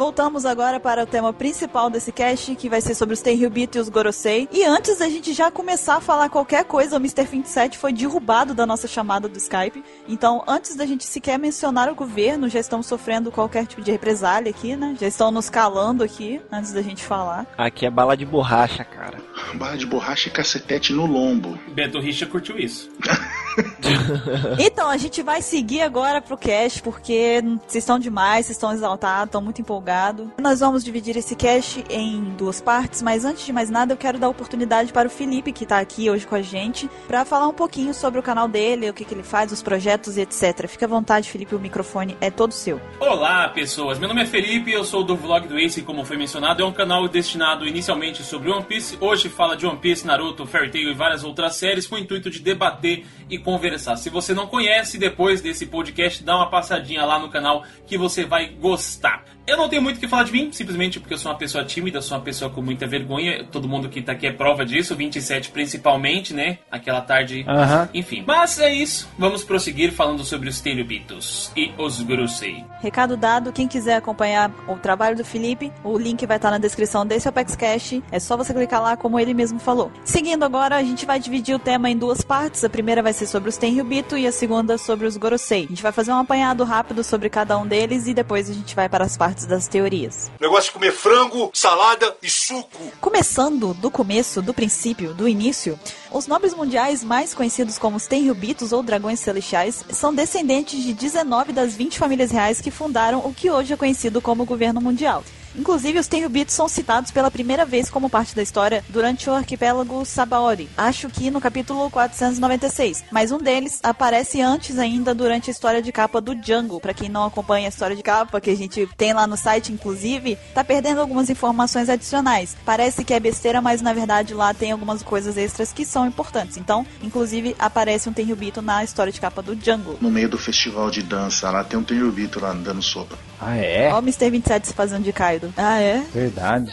Voltamos 0.07 0.47
agora 0.47 0.79
para 0.79 1.03
o 1.03 1.07
tema 1.07 1.33
principal 1.33 1.91
desse 1.91 2.13
cast, 2.13 2.55
que 2.55 2.69
vai 2.69 2.81
ser 2.81 2.95
sobre 2.95 3.15
os 3.15 3.21
Tenryubito 3.21 3.77
e 3.77 3.81
os 3.81 3.89
Gorosei. 3.89 4.49
E 4.53 4.63
antes 4.63 4.99
da 4.99 5.09
gente 5.09 5.33
já 5.33 5.51
começar 5.51 5.97
a 5.97 6.01
falar 6.01 6.29
qualquer 6.29 6.65
coisa, 6.65 6.95
o 6.95 7.01
Mr. 7.01 7.25
27 7.25 7.77
foi 7.77 7.93
derrubado 7.93 8.55
da 8.55 8.65
nossa 8.65 8.87
chamada 8.87 9.29
do 9.29 9.37
Skype. 9.37 9.83
Então, 10.07 10.45
antes 10.47 10.77
da 10.77 10.87
gente 10.87 11.05
sequer 11.05 11.41
mencionar 11.41 11.91
o 11.91 11.95
governo, 11.97 12.49
já 12.49 12.61
estamos 12.61 12.87
sofrendo 12.87 13.33
qualquer 13.33 13.67
tipo 13.67 13.83
de 13.83 13.91
represália 13.91 14.49
aqui, 14.49 14.77
né? 14.77 14.95
Já 15.01 15.09
estão 15.09 15.33
nos 15.33 15.51
calando 15.51 16.05
aqui, 16.05 16.41
antes 16.53 16.73
da 16.73 16.83
gente 16.83 17.03
falar. 17.03 17.45
Aqui 17.59 17.85
é 17.85 17.91
bala 17.91 18.17
de 18.17 18.25
borracha, 18.25 18.85
cara. 18.85 19.19
Bala 19.55 19.77
de 19.77 19.87
borracha 19.87 20.29
e 20.29 20.33
cacetete 20.33 20.93
no 20.93 21.07
lombo. 21.07 21.59
Beto 21.69 21.99
Richa 21.99 22.27
curtiu 22.27 22.59
isso. 22.59 22.91
então, 24.59 24.89
a 24.89 24.97
gente 24.97 25.23
vai 25.23 25.41
seguir 25.41 25.81
agora 25.81 26.21
pro 26.21 26.37
cast, 26.37 26.83
porque 26.83 27.43
vocês 27.67 27.83
estão 27.83 27.99
demais, 27.99 28.47
vocês 28.47 28.57
estão 28.57 28.73
exaltados, 28.73 29.27
estão 29.27 29.41
muito 29.41 29.61
empolgados. 29.61 29.96
Nós 30.39 30.61
vamos 30.61 30.85
dividir 30.85 31.17
esse 31.17 31.35
cast 31.35 31.83
em 31.89 32.23
duas 32.37 32.61
partes, 32.61 33.01
mas 33.01 33.25
antes 33.25 33.47
de 33.47 33.53
mais 33.53 33.71
nada, 33.71 33.95
eu 33.95 33.97
quero 33.97 34.19
dar 34.19 34.29
oportunidade 34.29 34.93
para 34.93 35.09
o 35.09 35.11
Felipe, 35.11 35.53
que 35.53 35.65
tá 35.65 35.79
aqui 35.79 36.11
hoje 36.11 36.27
com 36.27 36.35
a 36.35 36.43
gente, 36.43 36.91
para 37.09 37.25
falar 37.25 37.49
um 37.49 37.55
pouquinho 37.55 37.95
sobre 37.95 38.21
o 38.21 38.23
canal 38.23 38.47
dele, 38.47 38.91
o 38.91 38.95
que, 38.95 39.07
que 39.07 39.15
ele 39.15 39.23
faz, 39.23 39.51
os 39.53 39.63
projetos 39.63 40.19
e 40.19 40.21
etc. 40.21 40.69
Fique 40.69 40.85
à 40.85 40.89
vontade, 40.89 41.31
Felipe, 41.31 41.55
o 41.55 41.59
microfone 41.59 42.17
é 42.21 42.31
todo 42.31 42.53
seu. 42.53 42.79
Olá, 43.01 43.49
pessoas. 43.49 43.99
Meu 43.99 44.09
nome 44.09 44.23
é 44.23 44.27
Felipe, 44.27 44.71
eu 44.71 44.85
sou 44.85 45.03
do 45.03 45.17
Vlog 45.17 45.49
do 45.49 45.59
Ace, 45.59 45.81
como 45.81 46.05
foi 46.05 46.19
mencionado. 46.19 46.63
É 46.63 46.67
um 46.67 46.73
canal 46.73 47.09
destinado 47.09 47.67
inicialmente 47.67 48.23
sobre 48.23 48.51
One 48.51 48.65
Piece. 48.65 48.99
Hoje 49.01 49.31
fala 49.31 49.57
de 49.57 49.67
One 49.67 49.79
Piece, 49.79 50.07
Naruto, 50.07 50.45
Fairy 50.45 50.71
Tail 50.71 50.91
e 50.91 50.95
várias 50.95 51.25
outras 51.25 51.57
séries, 51.57 51.87
com 51.87 51.95
o 51.95 51.99
intuito 51.99 52.29
de 52.29 52.41
debater 52.41 53.07
e 53.31 53.39
conversar. 53.39 53.97
Se 53.97 54.11
você 54.11 54.35
não 54.35 54.47
conhece, 54.47 54.99
depois 54.99 55.41
desse 55.41 55.65
podcast, 55.65 56.23
dá 56.23 56.37
uma 56.37 56.51
passadinha 56.51 57.05
lá 57.05 57.19
no 57.19 57.31
canal 57.31 57.65
que 57.87 57.97
você 57.97 58.25
vai 58.25 58.49
gostar. 58.49 59.36
Eu 59.47 59.57
não 59.57 59.69
tenho 59.69 59.81
muito 59.81 59.99
o 59.99 60.01
que 60.01 60.09
falar 60.09 60.25
de 60.25 60.33
mim, 60.33 60.51
simplesmente 60.51 60.99
porque 60.99 61.15
eu 61.15 61.19
sou 61.19 61.31
uma 61.31 61.39
pessoa 61.39 61.65
tímida, 61.65 62.03
sou 62.03 62.19
uma 62.19 62.25
pessoa 62.25 62.51
com 62.51 62.61
muita 62.61 62.85
vergonha. 62.85 63.45
Todo 63.45 63.69
mundo 63.69 63.89
que 63.89 64.03
tá 64.03 64.11
aqui 64.11 64.27
é 64.27 64.33
prova 64.33 64.67
disso, 64.67 64.97
27 64.97 65.51
principalmente, 65.51 66.35
né? 66.35 66.59
Aquela 66.69 67.01
tarde. 67.01 67.47
Uhum. 67.47 67.89
Enfim. 67.95 68.25
Mas 68.27 68.59
é 68.59 68.75
isso. 68.75 69.09
Vamos 69.17 69.45
prosseguir 69.45 69.93
falando 69.93 70.25
sobre 70.25 70.49
os 70.49 70.61
Tenryubitos 70.61 71.53
e 71.57 71.71
os 71.79 72.03
Gurusei. 72.03 72.65
Recado 72.81 73.17
dado, 73.17 73.53
quem 73.53 73.69
quiser 73.69 73.95
acompanhar 73.95 74.51
o 74.67 74.75
trabalho 74.77 75.17
do 75.17 75.25
Felipe, 75.25 75.73
o 75.85 75.97
link 75.97 76.27
vai 76.27 76.39
estar 76.39 76.51
na 76.51 76.59
descrição 76.59 77.07
desse 77.07 77.29
Apex 77.29 77.55
Cash. 77.55 78.01
É 78.11 78.19
só 78.19 78.37
você 78.37 78.53
clicar 78.53 78.83
lá, 78.83 78.97
como 78.97 79.19
ele 79.21 79.33
mesmo 79.33 79.61
falou. 79.61 79.93
Seguindo 80.05 80.45
agora, 80.45 80.75
a 80.75 80.83
gente 80.83 81.07
vai 81.07 81.21
dividir 81.21 81.55
o 81.55 81.61
tema 81.61 81.89
em 81.89 81.97
duas 81.97 82.21
partes. 82.21 82.65
A 82.65 82.69
primeira 82.69 83.01
vai 83.01 83.13
ser 83.13 83.27
sobre 83.27 83.49
os 83.49 83.57
Tenryubito 83.57 84.19
e 84.19 84.27
a 84.27 84.33
segunda 84.33 84.77
sobre 84.77 85.07
os 85.07 85.17
Gorosei. 85.17 85.67
A 85.67 85.69
gente 85.69 85.83
vai 85.85 85.93
fazer 85.93 86.11
um 86.11 86.19
apanhado 86.19 86.65
rápido 86.65 87.05
sobre 87.05 87.31
cada 87.31 87.57
um 87.57 87.67
deles 87.67 88.09
e 88.09 88.15
depois 88.15 88.51
a 88.51 88.53
gente 88.53 88.75
vai 88.75 88.89
para 88.89 89.05
as 89.05 89.17
partes 89.17 89.36
partes 89.37 89.45
das 89.45 89.69
teorias. 89.69 90.31
Negócio 90.41 90.67
de 90.67 90.73
comer 90.73 90.93
frango, 90.93 91.51
salada 91.53 92.17
e 92.23 92.31
suco. 92.31 92.79
Começando 93.01 93.75
do 93.75 93.91
começo, 93.91 94.41
do 94.41 94.55
princípio, 94.55 95.13
do 95.13 95.29
início, 95.29 95.79
os 96.11 96.27
nobres 96.27 96.55
mundiais 96.55 97.05
mais 97.05 97.35
conhecidos 97.35 97.79
como 97.79 97.97
os 97.97 98.07
Tenryubitos 98.07 98.73
ou 98.73 98.83
Dragões 98.83 99.21
Celestiais 99.21 99.85
são 99.91 100.15
descendentes 100.15 100.83
de 100.83 100.95
19 100.95 101.53
das 101.53 101.75
20 101.75 101.99
famílias 101.99 102.31
reais 102.31 102.61
que 102.61 102.71
fundaram 102.71 103.19
o 103.19 103.35
que 103.35 103.51
hoje 103.51 103.75
é 103.75 103.77
conhecido 103.77 104.23
como 104.23 104.47
governo 104.47 104.81
mundial. 104.81 105.23
Inclusive, 105.57 105.99
os 105.99 106.07
Tenryubitos 106.07 106.55
são 106.55 106.69
citados 106.69 107.11
pela 107.11 107.31
primeira 107.31 107.65
vez 107.65 107.89
como 107.89 108.11
parte 108.11 108.35
da 108.37 108.43
história 108.43 108.85
durante 108.89 109.29
o 109.29 109.33
arquipélago 109.33 110.05
Sabaori, 110.05 110.69
acho 110.77 111.09
que 111.09 111.31
no 111.31 111.41
capítulo 111.41 111.91
496. 111.91 113.05
Mas 113.11 113.33
um 113.33 113.39
deles 113.39 113.81
aparece 113.83 114.41
antes 114.41 114.79
ainda 114.79 115.15
durante 115.15 115.51
a 115.51 115.53
história 115.53 115.81
de 115.81 115.93
capa 115.93 116.21
do 116.21 116.37
Jungle. 116.41 116.81
Para 116.81 116.95
quem 116.95 117.09
não 117.09 117.25
acompanha 117.25 117.67
a 117.67 117.71
história 117.71 117.97
de 117.97 118.03
capa, 118.03 118.41
que 118.41 118.51
a 118.51 118.57
gente 118.57 118.87
tem 118.97 119.13
lá 119.13 119.27
no 119.27 119.37
site, 119.37 119.73
inclusive, 119.73 120.37
tá 120.55 120.63
perdendo 120.63 121.01
algumas 121.01 121.31
informações 121.31 121.89
adicionais. 121.89 122.57
Parece 122.65 123.05
que 123.05 123.15
é 123.15 123.21
besteira, 123.21 123.61
mas 123.63 123.81
na 123.81 123.93
verdade 123.93 124.35
lá 124.35 124.53
tem 124.53 124.73
algumas 124.73 125.03
coisas 125.03 125.37
extras 125.37 125.73
que 125.73 125.85
são 125.85 126.07
importantes. 126.07 126.57
Então, 126.57 126.87
inclusive, 127.03 127.57
aparece 127.59 128.09
um 128.09 128.13
Tenryubito 128.13 128.61
na 128.61 128.85
história 128.85 129.13
de 129.13 129.21
capa 129.21 129.43
do 129.43 129.55
Jungle. 129.55 129.99
No 130.01 130.11
meio 130.11 130.29
do 130.29 130.39
festival 130.39 130.91
de 130.91 131.03
dança 131.03 131.51
lá 131.51 131.65
tem 131.65 131.79
um 131.79 131.83
Tenryubito 131.83 132.41
lá 132.41 132.53
dando 132.53 132.83
sopa. 132.83 133.17
Ah, 133.41 133.57
é? 133.57 133.91
Ó 133.93 133.97
o 133.97 134.03
Mr. 134.03 134.31
27 134.31 134.69
se 134.69 134.75
fazendo 134.75 135.05
de 135.05 135.13
Kaido. 135.13 135.53
Ah, 135.57 135.79
é? 135.81 136.03
Verdade. 136.13 136.73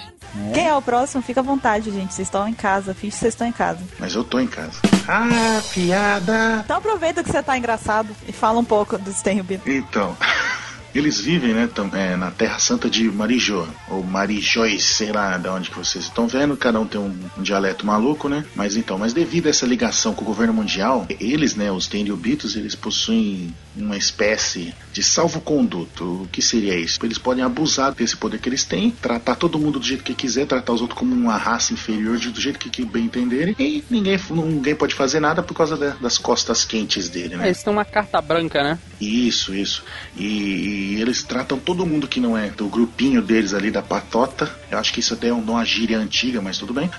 É. 0.49 0.53
Quem 0.53 0.67
é 0.67 0.75
o 0.75 0.81
próximo? 0.81 1.21
Fica 1.21 1.41
à 1.41 1.43
vontade, 1.43 1.91
gente. 1.91 2.13
Vocês 2.13 2.27
estão 2.27 2.47
em 2.47 2.53
casa. 2.53 2.93
Finge 2.93 3.13
que 3.13 3.19
vocês 3.19 3.33
estão 3.33 3.47
em 3.47 3.51
casa. 3.51 3.79
Mas 3.99 4.15
eu 4.15 4.23
tô 4.23 4.39
em 4.39 4.47
casa. 4.47 4.79
Ah, 5.07 5.61
piada! 5.73 6.61
Então 6.63 6.77
aproveita 6.77 7.23
que 7.23 7.29
você 7.31 7.43
tá 7.43 7.57
engraçado 7.57 8.09
e 8.27 8.31
fala 8.31 8.59
um 8.59 8.65
pouco 8.65 8.97
dos 8.97 9.21
Tenryubito. 9.21 9.69
Então, 9.69 10.15
eles 10.93 11.19
vivem, 11.19 11.53
né, 11.53 11.69
é, 11.93 12.15
na 12.15 12.31
Terra 12.31 12.59
Santa 12.59 12.89
de 12.89 13.09
Marijô, 13.11 13.65
ou 13.89 14.03
Marijóis, 14.03 14.83
sei 14.83 15.11
lá 15.11 15.37
de 15.37 15.47
onde 15.49 15.69
que 15.69 15.77
vocês 15.77 16.05
estão 16.05 16.27
vendo, 16.27 16.55
cada 16.55 16.79
um 16.79 16.85
tem 16.85 16.99
um, 16.99 17.13
um 17.37 17.41
dialeto 17.43 17.85
maluco, 17.85 18.29
né? 18.29 18.45
Mas 18.55 18.75
então, 18.77 18.97
mas 18.97 19.13
devido 19.13 19.47
a 19.47 19.49
essa 19.49 19.65
ligação 19.65 20.13
com 20.13 20.21
o 20.23 20.25
governo 20.25 20.53
mundial, 20.53 21.05
eles, 21.19 21.55
né, 21.55 21.71
os 21.71 21.87
Tenryubitos, 21.87 22.55
eles 22.55 22.75
possuem 22.75 23.53
uma 23.75 23.97
espécie 23.97 24.73
de 24.91 25.01
salvo-conduto. 25.01 26.23
O 26.23 26.27
que 26.31 26.41
seria 26.41 26.75
isso? 26.77 26.99
Eles 27.03 27.17
podem 27.17 27.43
abusar 27.43 27.93
desse 27.93 28.15
poder 28.15 28.39
que 28.39 28.47
eles 28.49 28.63
têm, 28.63 28.91
tratar 28.91 29.35
todo 29.35 29.57
mundo 29.59 29.79
do 29.79 29.85
jeito 29.85 30.03
que 30.03 30.13
quiser, 30.13 30.45
tratar 30.45 30.73
os 30.73 30.81
outros 30.81 30.99
como 30.99 31.13
uma 31.15 31.37
raça 31.37 31.73
inferior 31.73 32.17
do 32.19 32.39
jeito 32.39 32.59
que, 32.59 32.69
que 32.69 32.85
bem 32.85 33.05
entenderem, 33.05 33.55
e 33.59 33.83
ninguém, 33.89 34.17
ninguém 34.29 34.75
pode 34.75 34.93
fazer 34.95 35.19
nada 35.19 35.41
por 35.41 35.53
causa 35.55 35.75
da- 35.75 35.95
das 35.99 36.17
costas 36.17 36.63
quentes 36.63 37.09
dele, 37.09 37.35
né? 37.35 37.47
Eles 37.47 37.63
têm 37.63 37.73
uma 37.73 37.85
carta 37.85 38.21
branca, 38.21 38.63
né? 38.63 38.77
Isso, 39.01 39.53
isso. 39.53 39.83
E, 40.15 40.82
e 40.83 41.01
eles 41.01 41.23
tratam 41.23 41.57
todo 41.57 41.85
mundo 41.85 42.07
que 42.07 42.19
não 42.19 42.37
é 42.37 42.49
do 42.49 42.67
grupinho 42.67 43.21
deles 43.21 43.53
ali 43.53 43.71
da 43.71 43.81
patota. 43.81 44.53
Eu 44.69 44.77
acho 44.77 44.91
que 44.91 44.99
isso 44.99 45.13
até 45.13 45.29
é 45.29 45.33
uma 45.33 45.63
gíria 45.63 45.97
antiga, 45.97 46.41
mas 46.41 46.57
tudo 46.57 46.73
bem. 46.73 46.91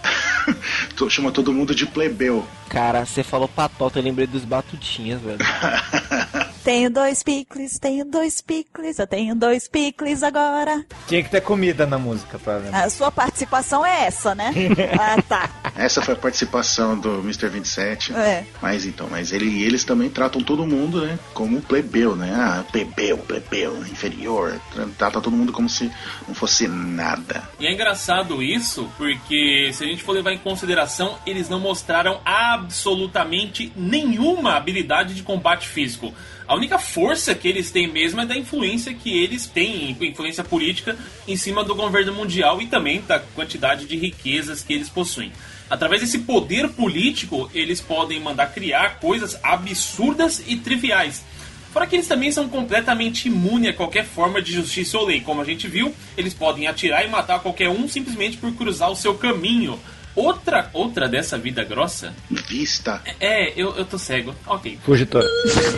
Chama 1.11 1.31
todo 1.31 1.53
mundo 1.53 1.75
de 1.75 1.87
plebeu. 1.87 2.47
Cara, 2.68 3.05
você 3.05 3.23
falou 3.23 3.47
patota, 3.47 3.99
eu 3.99 4.03
lembrei 4.03 4.27
dos 4.27 4.44
batutinhas, 4.44 5.20
velho. 5.20 5.38
Tenho 6.64 6.88
dois 6.88 7.23
picles, 7.23 7.79
tenho 7.79 8.07
dois 8.07 8.40
picles, 8.40 8.99
eu 8.99 9.07
tenho 9.07 9.35
dois 9.35 9.68
picles 9.68 10.23
agora. 10.23 10.83
Tinha 11.07 11.23
que 11.23 11.29
ter 11.29 11.42
comida 11.42 11.85
na 11.85 11.99
música 11.99 12.38
pra 12.38 12.57
lembrar. 12.57 12.85
A 12.85 12.88
sua 12.88 13.11
participação 13.11 13.85
é 13.85 14.07
essa, 14.07 14.35
né? 14.35 14.51
ah, 14.99 15.20
tá. 15.20 15.51
Essa 15.77 16.01
foi 16.01 16.15
a 16.15 16.17
participação 16.17 16.99
do 16.99 17.19
Mr. 17.21 17.49
27. 17.49 18.13
É. 18.15 18.45
Mas 18.63 18.85
então, 18.87 19.09
mas 19.11 19.33
ele, 19.33 19.63
eles 19.63 19.83
também 19.85 20.09
tratam 20.09 20.41
todo 20.43 20.67
mundo, 20.67 21.01
né? 21.05 21.19
Como 21.33 21.61
plebeu, 21.61 22.15
né? 22.15 22.33
Ah, 22.35 22.65
plebeu, 22.71 23.19
plebeu, 23.19 23.77
inferior. 23.87 24.61
Tra- 24.73 24.87
Trata 24.97 25.21
todo 25.21 25.37
mundo 25.37 25.53
como 25.53 25.69
se 25.69 25.91
não 26.29 26.35
fosse 26.35 26.69
nada. 26.69 27.43
E 27.59 27.67
é 27.67 27.73
engraçado 27.73 28.43
isso, 28.43 28.89
porque 28.97 29.71
se 29.73 29.83
a 29.83 29.87
gente 29.87 30.03
for 30.03 30.13
levar 30.13 30.33
em 30.33 30.39
consideração, 30.39 31.19
eles 31.27 31.49
não 31.49 31.59
mostraram 31.59 32.21
absolutamente 32.25 33.73
nenhuma 33.77 34.55
habilidade 34.57 35.15
de 35.15 35.23
combate 35.23 35.69
físico. 35.69 36.13
A 36.47 36.55
única 36.55 36.79
força 36.79 37.35
que 37.35 37.49
eles 37.49 37.71
têm 37.71 37.91
mesmo 37.91 38.21
é 38.21 38.27
da 38.27 38.37
influência 38.37 38.93
que 38.93 39.23
eles 39.23 39.47
têm, 39.47 39.97
influência 40.01 40.45
política, 40.45 40.97
em 41.27 41.37
cima 41.37 41.65
do 41.65 41.75
governo 41.75 42.13
mundial 42.13 42.61
e 42.61 42.67
também 42.67 43.01
da 43.01 43.19
quantidade 43.19 43.87
de 43.87 43.97
riquezas 43.97 44.63
que 44.63 44.75
eles 44.75 44.91
possuem. 44.91 45.33
Através 45.71 46.03
desse 46.03 46.19
poder 46.19 46.69
político, 46.69 47.51
eles 47.55 47.81
podem 47.81 48.21
mandar 48.21 48.53
criar 48.53 49.01
coisas 49.01 49.39
absurdas 49.43 50.43
e 50.47 50.57
triviais. 50.57 51.25
Fora 51.73 51.87
que 51.87 51.97
eles 51.97 52.07
também 52.07 52.31
são 52.31 52.49
completamente 52.49 53.27
imunes 53.27 53.71
a 53.71 53.73
qualquer 53.73 54.05
forma 54.05 54.41
de 54.41 54.53
justiça 54.53 54.99
ou 54.99 55.07
lei. 55.07 55.23
Como 55.23 55.41
a 55.41 55.45
gente 55.45 55.67
viu, 55.67 55.93
eles 56.17 56.35
podem 56.35 56.69
atirar 56.69 57.05
e 57.05 57.09
matar 57.09 57.41
qualquer 57.41 57.71
um 57.71 57.89
simplesmente 57.89 58.37
por 58.37 58.53
cruzar 58.55 58.91
o 58.91 58.97
seu 58.97 59.15
caminho. 59.15 59.81
Outra, 60.14 60.70
outra 60.72 61.09
dessa 61.09 61.37
vida 61.37 61.64
grossa? 61.64 62.14
Vista. 62.31 63.03
É, 63.18 63.53
eu, 63.61 63.74
eu 63.77 63.85
tô 63.85 63.98
cego. 63.98 64.35
Ok. 64.46 64.79
Fugitora. 64.85 65.27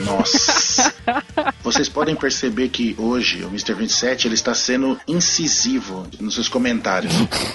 Nossa. 0.04 0.94
Vocês 1.62 1.88
podem 1.88 2.14
perceber 2.14 2.68
que 2.68 2.94
hoje 2.98 3.42
o 3.44 3.48
Mr. 3.48 3.74
27 3.74 4.28
ele 4.28 4.34
está 4.34 4.54
sendo 4.54 4.98
incisivo 5.06 6.06
nos 6.20 6.34
seus 6.34 6.48
comentários. 6.48 7.12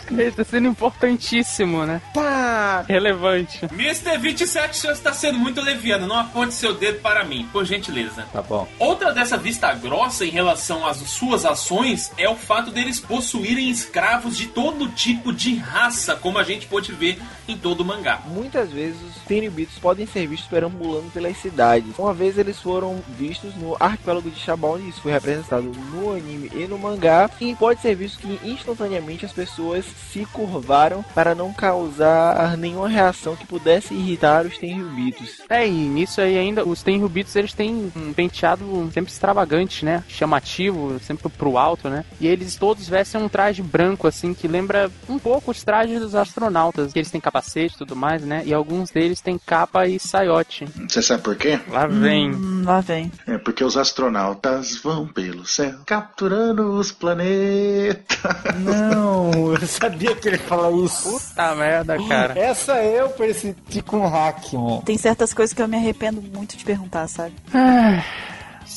Ele 0.10 0.32
tá 0.32 0.44
sendo 0.44 0.68
importantíssimo, 0.68 1.86
né? 1.86 2.02
Pá! 2.14 2.84
Relevante. 2.88 3.60
Mr. 3.72 4.18
27, 4.18 4.72
o 4.72 4.76
senhor 4.76 4.94
está 4.94 5.14
sendo 5.14 5.38
muito 5.38 5.62
leviano. 5.62 6.08
Não 6.08 6.18
aponte 6.18 6.54
seu 6.54 6.74
dedo 6.74 7.00
para 7.00 7.24
mim, 7.24 7.48
por 7.52 7.66
gentileza. 7.66 8.26
Tá 8.34 8.42
bom. 8.42 8.68
Outra 8.80 9.14
dessa 9.14 9.38
vista 9.38 9.74
grossa 9.74 10.26
em 10.26 10.30
relação 10.30 10.86
às 10.86 10.98
suas 10.98 11.46
ações 11.46 12.12
é 12.18 12.28
o 12.28 12.36
fato 12.36 12.72
deles 12.72 13.00
possuírem 13.00 13.70
escravos 13.70 14.38
de 14.38 14.48
todo 14.48 14.90
tipo 14.90 15.32
de 15.32 15.56
raça, 15.56 16.16
como 16.16 16.38
a 16.38 16.44
gente 16.44 16.68
pôde 16.72 16.94
ver 16.94 17.20
em 17.50 17.58
todo 17.58 17.82
o 17.82 17.86
mangá. 17.86 18.22
Muitas 18.28 18.72
vezes 18.72 18.98
os 19.02 19.22
Tenryubitos 19.24 19.78
podem 19.78 20.08
ser 20.08 20.26
vistos 20.26 20.48
perambulando 20.50 21.12
pelas 21.12 21.36
cidades. 21.38 22.00
Uma 22.00 22.14
vez 22.14 22.38
eles 22.38 22.58
foram 22.60 23.04
vistos 23.10 23.54
no 23.56 23.76
arquipélago 23.78 24.32
de 24.32 24.40
Shabon 24.40 24.78
e 24.78 24.90
isso 24.90 25.02
foi 25.02 25.12
representado 25.12 25.70
no 25.92 26.14
anime 26.14 26.50
e 26.56 26.66
no 26.68 26.80
mangá. 26.80 27.30
E 27.42 27.54
pode 27.56 27.82
ser 27.82 27.94
visto 27.96 28.20
que 28.20 28.40
instantaneamente 28.48 29.26
as 29.26 29.34
pessoas 29.34 29.84
se 30.12 30.26
curvaram 30.28 31.04
para 31.14 31.36
não 31.36 31.52
causar 31.52 32.56
nenhuma 32.58 32.88
reação 32.88 33.36
que 33.36 33.46
pudesse 33.46 33.94
irritar 33.94 34.46
os 34.46 34.58
Tenryubitos. 34.58 35.42
É, 35.50 35.68
e 35.68 35.72
nisso 35.72 36.22
aí 36.22 36.38
ainda, 36.38 36.64
os 36.64 36.82
Tenryubitos, 36.82 37.36
eles 37.36 37.54
têm 37.54 37.92
um 37.94 38.14
penteado 38.14 38.90
sempre 38.94 39.12
extravagante, 39.12 39.84
né? 39.84 40.06
Chamativo, 40.08 40.98
sempre 41.00 41.28
pro 41.30 41.58
alto, 41.58 41.90
né? 41.90 42.06
E 42.20 42.28
eles 42.28 42.56
todos 42.56 42.88
vestem 42.88 43.22
um 43.22 43.28
traje 43.28 43.62
branco, 43.62 44.08
assim, 44.08 44.34
que 44.34 44.48
lembra 44.48 44.90
um 45.10 45.20
pouco 45.20 45.52
os 45.52 45.64
trajes 45.64 46.00
dos 46.00 46.16
astronautas. 46.16 46.61
Que 46.70 47.00
Eles 47.00 47.12
têm 47.12 47.22
capacete 47.22 47.76
e 47.76 47.78
tudo 47.78 47.96
mais, 47.96 48.22
né? 48.24 48.44
E 48.46 48.54
alguns 48.54 48.90
deles 48.92 49.22
têm 49.22 49.38
capa 49.38 49.88
e 49.88 50.00
saiote. 50.00 50.66
Você 50.88 51.02
sabe 51.02 51.24
por 51.24 51.36
quê? 51.36 51.60
Lá 51.70 51.88
vem. 51.88 52.34
Hum, 52.34 52.64
lá 52.66 52.82
vem. 52.82 53.12
É 53.26 53.38
porque 53.38 53.64
os 53.64 53.78
astronautas 53.78 54.76
vão 54.82 55.08
pelo 55.08 55.46
céu 55.46 55.80
capturando 55.86 56.74
os 56.74 56.92
planetas. 56.92 58.36
Não, 58.60 59.54
eu 59.56 59.68
sabia 59.68 60.16
que 60.16 60.28
ele 60.28 60.38
ia 60.38 60.44
falar 60.44 60.72
isso. 60.72 61.10
Puta 61.10 61.56
merda, 61.56 61.98
cara. 62.08 62.38
Essa 62.38 62.84
eu 62.84 63.10
persegui 63.10 63.82
com 63.86 64.06
hack, 64.08 64.54
mano. 64.54 64.82
Tem 64.84 64.98
certas 64.98 65.34
coisas 65.34 65.54
que 65.54 65.62
eu 65.62 65.68
me 65.68 65.78
arrependo 65.78 66.22
muito 66.22 66.58
de 66.58 66.64
perguntar, 66.64 67.08
sabe? 67.08 67.34
Ah, 67.54 68.04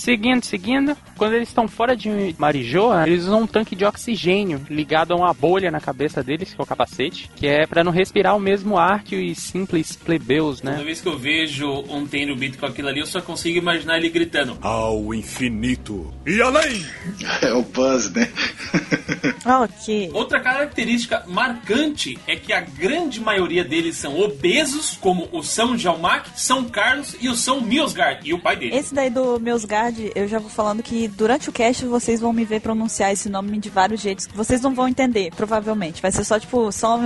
Seguindo, 0.05 0.45
seguindo, 0.45 0.95
quando 1.17 1.33
eles 1.33 1.49
estão 1.49 1.67
fora 1.67 1.97
de 1.97 2.35
Marijoa, 2.37 3.09
eles 3.09 3.23
usam 3.23 3.41
um 3.41 3.47
tanque 3.47 3.75
de 3.75 3.87
oxigênio 3.87 4.61
ligado 4.69 5.15
a 5.15 5.17
uma 5.17 5.33
bolha 5.33 5.71
na 5.71 5.81
cabeça 5.81 6.23
deles, 6.23 6.53
que 6.53 6.61
é 6.61 6.63
o 6.63 6.67
capacete, 6.67 7.31
que 7.35 7.47
é 7.47 7.67
pra 7.67 7.83
não 7.83 7.91
respirar 7.91 8.37
o 8.37 8.39
mesmo 8.39 8.77
ar 8.77 9.03
que 9.03 9.17
os 9.17 9.39
simples 9.39 9.97
plebeus, 9.97 10.61
Toda 10.61 10.77
né? 10.77 10.85
vez 10.85 11.01
que 11.01 11.09
eu 11.09 11.19
vejo 11.19 11.71
um 11.89 12.07
Tenryubito 12.07 12.59
com 12.59 12.67
aquilo 12.67 12.89
ali, 12.89 13.01
eu 13.01 13.07
só 13.07 13.23
consigo 13.23 13.57
imaginar 13.57 13.97
ele 13.97 14.11
gritando. 14.11 14.59
Ao 14.61 15.15
infinito 15.15 16.13
e 16.27 16.39
além! 16.43 16.85
É 17.41 17.55
o 17.55 17.63
Buzz, 17.63 18.13
né? 18.13 18.31
Ok. 19.47 20.11
Outra 20.13 20.41
característica 20.41 21.25
marcante 21.27 22.19
é 22.27 22.37
que 22.37 22.53
a 22.53 22.61
grande 22.61 23.21
maioria 23.21 23.65
deles 23.65 23.97
são 23.97 24.19
obesos, 24.21 24.99
como 25.01 25.29
o 25.33 25.43
São 25.43 25.77
Jalmak, 25.77 26.31
São 26.37 26.65
Carlos 26.65 27.17
e 27.21 27.29
o 27.29 27.35
São 27.35 27.61
Milsgard, 27.61 28.21
e 28.29 28.33
o 28.33 28.39
pai 28.39 28.57
dele. 28.57 28.77
Esse 28.77 28.95
daí 28.95 29.11
do 29.11 29.39
Meusgard, 29.95 30.13
eu 30.15 30.29
já 30.29 30.39
vou 30.39 30.51
falando 30.51 30.83
que 30.83 31.09
durante 31.09 31.49
o 31.49 31.53
cast 31.53 31.85
vocês 31.87 32.21
vão 32.21 32.33
me 32.33 32.45
ver 32.45 32.61
pronunciar 32.61 33.13
esse 33.13 33.29
nome 33.29 33.59
de 33.59 33.71
vários 33.71 34.01
jeitos 34.01 34.27
que 34.27 34.37
vocês 34.37 34.61
não 34.61 34.75
vão 34.75 34.89
entender, 34.89 35.31
provavelmente. 35.35 36.03
Vai 36.03 36.11
ser 36.11 36.25
só 36.25 36.39
tipo, 36.39 36.71
só 36.73 36.97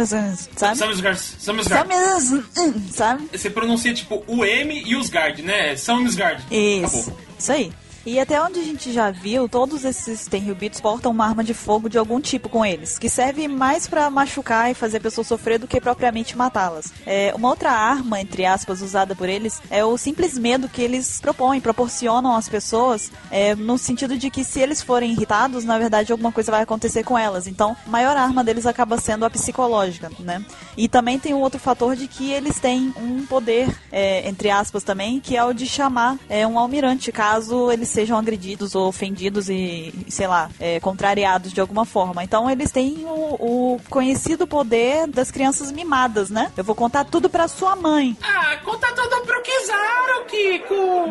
sabe? 0.56 1.88
Mesmo, 1.88 2.44
sabe? 2.92 3.28
Você 3.32 3.50
pronuncia 3.50 3.92
tipo 3.92 4.24
o 4.26 4.44
M 4.44 4.82
e 4.84 4.96
os 4.96 5.08
Gard, 5.08 5.42
né? 5.42 5.76
São 5.76 6.00
Milsgard. 6.00 6.42
Isso. 6.50 7.00
Acabou. 7.00 7.18
Isso 7.38 7.52
aí. 7.52 7.72
E 8.08 8.18
até 8.18 8.40
onde 8.40 8.58
a 8.58 8.64
gente 8.64 8.90
já 8.90 9.10
viu, 9.10 9.46
todos 9.46 9.84
esses 9.84 10.26
Tenryubits 10.26 10.80
portam 10.80 11.12
uma 11.12 11.26
arma 11.26 11.44
de 11.44 11.52
fogo 11.52 11.90
de 11.90 11.98
algum 11.98 12.18
tipo 12.22 12.48
com 12.48 12.64
eles, 12.64 12.98
que 12.98 13.06
serve 13.06 13.46
mais 13.46 13.86
pra 13.86 14.08
machucar 14.08 14.70
e 14.70 14.74
fazer 14.74 14.96
a 14.96 15.00
pessoa 15.00 15.22
sofrer 15.22 15.58
do 15.58 15.66
que 15.66 15.78
propriamente 15.78 16.34
matá-las. 16.34 16.90
É, 17.04 17.34
uma 17.36 17.50
outra 17.50 17.70
arma, 17.70 18.18
entre 18.18 18.46
aspas, 18.46 18.80
usada 18.80 19.14
por 19.14 19.28
eles 19.28 19.60
é 19.68 19.84
o 19.84 19.98
simples 19.98 20.38
medo 20.38 20.70
que 20.70 20.80
eles 20.80 21.20
propõem, 21.20 21.60
proporcionam 21.60 22.34
às 22.34 22.48
pessoas, 22.48 23.12
é, 23.30 23.54
no 23.54 23.76
sentido 23.76 24.16
de 24.16 24.30
que 24.30 24.42
se 24.42 24.58
eles 24.58 24.80
forem 24.80 25.12
irritados, 25.12 25.62
na 25.66 25.78
verdade 25.78 26.10
alguma 26.10 26.32
coisa 26.32 26.50
vai 26.50 26.62
acontecer 26.62 27.04
com 27.04 27.18
elas. 27.18 27.46
Então, 27.46 27.76
a 27.86 27.90
maior 27.90 28.16
arma 28.16 28.42
deles 28.42 28.64
acaba 28.64 28.98
sendo 28.98 29.26
a 29.26 29.30
psicológica, 29.30 30.10
né? 30.20 30.42
E 30.78 30.88
também 30.88 31.18
tem 31.18 31.34
um 31.34 31.40
outro 31.40 31.60
fator 31.60 31.94
de 31.94 32.08
que 32.08 32.32
eles 32.32 32.58
têm 32.58 32.90
um 32.96 33.26
poder, 33.26 33.68
é, 33.92 34.26
entre 34.26 34.48
aspas 34.48 34.82
também, 34.82 35.20
que 35.20 35.36
é 35.36 35.44
o 35.44 35.52
de 35.52 35.66
chamar 35.66 36.16
é, 36.26 36.46
um 36.46 36.58
almirante, 36.58 37.12
caso 37.12 37.70
eles 37.70 37.97
sejam 37.98 38.16
agredidos 38.16 38.76
ou 38.76 38.86
ofendidos 38.86 39.48
e, 39.50 39.92
sei 40.08 40.28
lá, 40.28 40.48
é, 40.60 40.78
contrariados 40.78 41.52
de 41.52 41.60
alguma 41.60 41.84
forma. 41.84 42.22
Então 42.22 42.48
eles 42.48 42.70
têm 42.70 43.04
o, 43.04 43.34
o, 43.74 43.80
conhecido 43.90 44.46
poder 44.46 45.08
das 45.08 45.32
crianças 45.32 45.72
mimadas, 45.72 46.30
né? 46.30 46.52
Eu 46.56 46.62
vou 46.62 46.76
contar 46.76 47.02
tudo 47.04 47.28
pra 47.28 47.48
sua 47.48 47.74
mãe. 47.74 48.16
Ah, 48.22 48.56
conta 48.64 48.86
tudo 48.94 49.20
pro 49.22 49.42
Kizaru, 49.42 50.24
Kiko! 50.28 51.08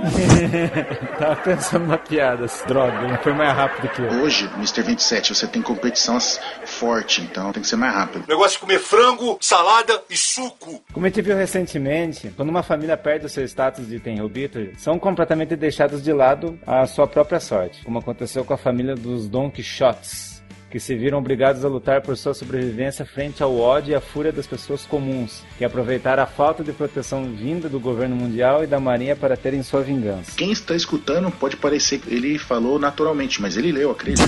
Tava 1.19 1.35
pensando 1.35 1.83
uma 1.83 1.97
piada, 1.97 2.45
droga, 2.65 3.05
não 3.05 3.17
foi 3.17 3.33
mais 3.33 3.53
rápido 3.53 3.89
que 3.89 4.01
eu. 4.01 4.07
Hoje, 4.21 4.49
Mr. 4.55 4.83
27, 4.83 5.35
você 5.35 5.45
tem 5.45 5.61
competição 5.61 6.17
forte, 6.65 7.21
então 7.21 7.51
tem 7.51 7.61
que 7.61 7.67
ser 7.67 7.75
mais 7.75 7.93
rápido. 7.93 8.23
Negócio 8.29 8.53
de 8.53 8.59
comer 8.59 8.79
frango, 8.79 9.37
salada 9.41 10.01
e 10.09 10.15
suco. 10.15 10.81
Como 10.93 11.05
a 11.05 11.09
gente 11.09 11.21
viu 11.21 11.35
recentemente, 11.35 12.31
quando 12.37 12.47
uma 12.47 12.63
família 12.63 12.95
perde 12.95 13.25
o 13.25 13.29
seu 13.29 13.43
status 13.43 13.85
de 13.85 13.99
Tenryubito, 13.99 14.69
são 14.77 14.97
completamente 14.97 15.53
deixados 15.57 16.01
de 16.01 16.13
lado 16.13 16.57
à 16.67 16.85
sua 16.85 17.07
própria 17.07 17.39
sorte, 17.39 17.81
como 17.85 17.99
aconteceu 17.99 18.43
com 18.43 18.53
a 18.53 18.57
família 18.57 18.93
dos 18.93 19.29
Don 19.29 19.49
Quixotes 19.49 20.36
que 20.69 20.79
se 20.79 20.95
viram 20.95 21.17
obrigados 21.17 21.63
a 21.63 21.67
lutar 21.67 22.01
por 22.01 22.17
sua 22.17 22.33
sobrevivência 22.33 23.05
frente 23.05 23.41
ao 23.41 23.57
ódio 23.57 23.91
e 23.91 23.95
à 23.95 24.01
fúria 24.01 24.31
das 24.31 24.45
pessoas 24.45 24.85
comuns, 24.85 25.43
que 25.57 25.65
aproveitaram 25.65 26.23
a 26.23 26.25
falta 26.25 26.63
de 26.63 26.73
proteção 26.73 27.23
vinda 27.25 27.69
do 27.69 27.79
governo 27.79 28.15
mundial 28.15 28.63
e 28.63 28.67
da 28.67 28.79
marinha 28.79 29.15
para 29.15 29.37
terem 29.37 29.63
sua 29.63 29.81
vingança. 29.81 30.33
Quem 30.35 30.51
está 30.51 30.75
escutando 30.75 31.31
pode 31.31 31.55
parecer 31.55 31.99
que 31.99 32.13
ele 32.13 32.37
falou 32.37 32.77
naturalmente, 32.77 33.41
mas 33.41 33.55
ele 33.55 33.71
leu, 33.71 33.91
acredito. 33.91 34.27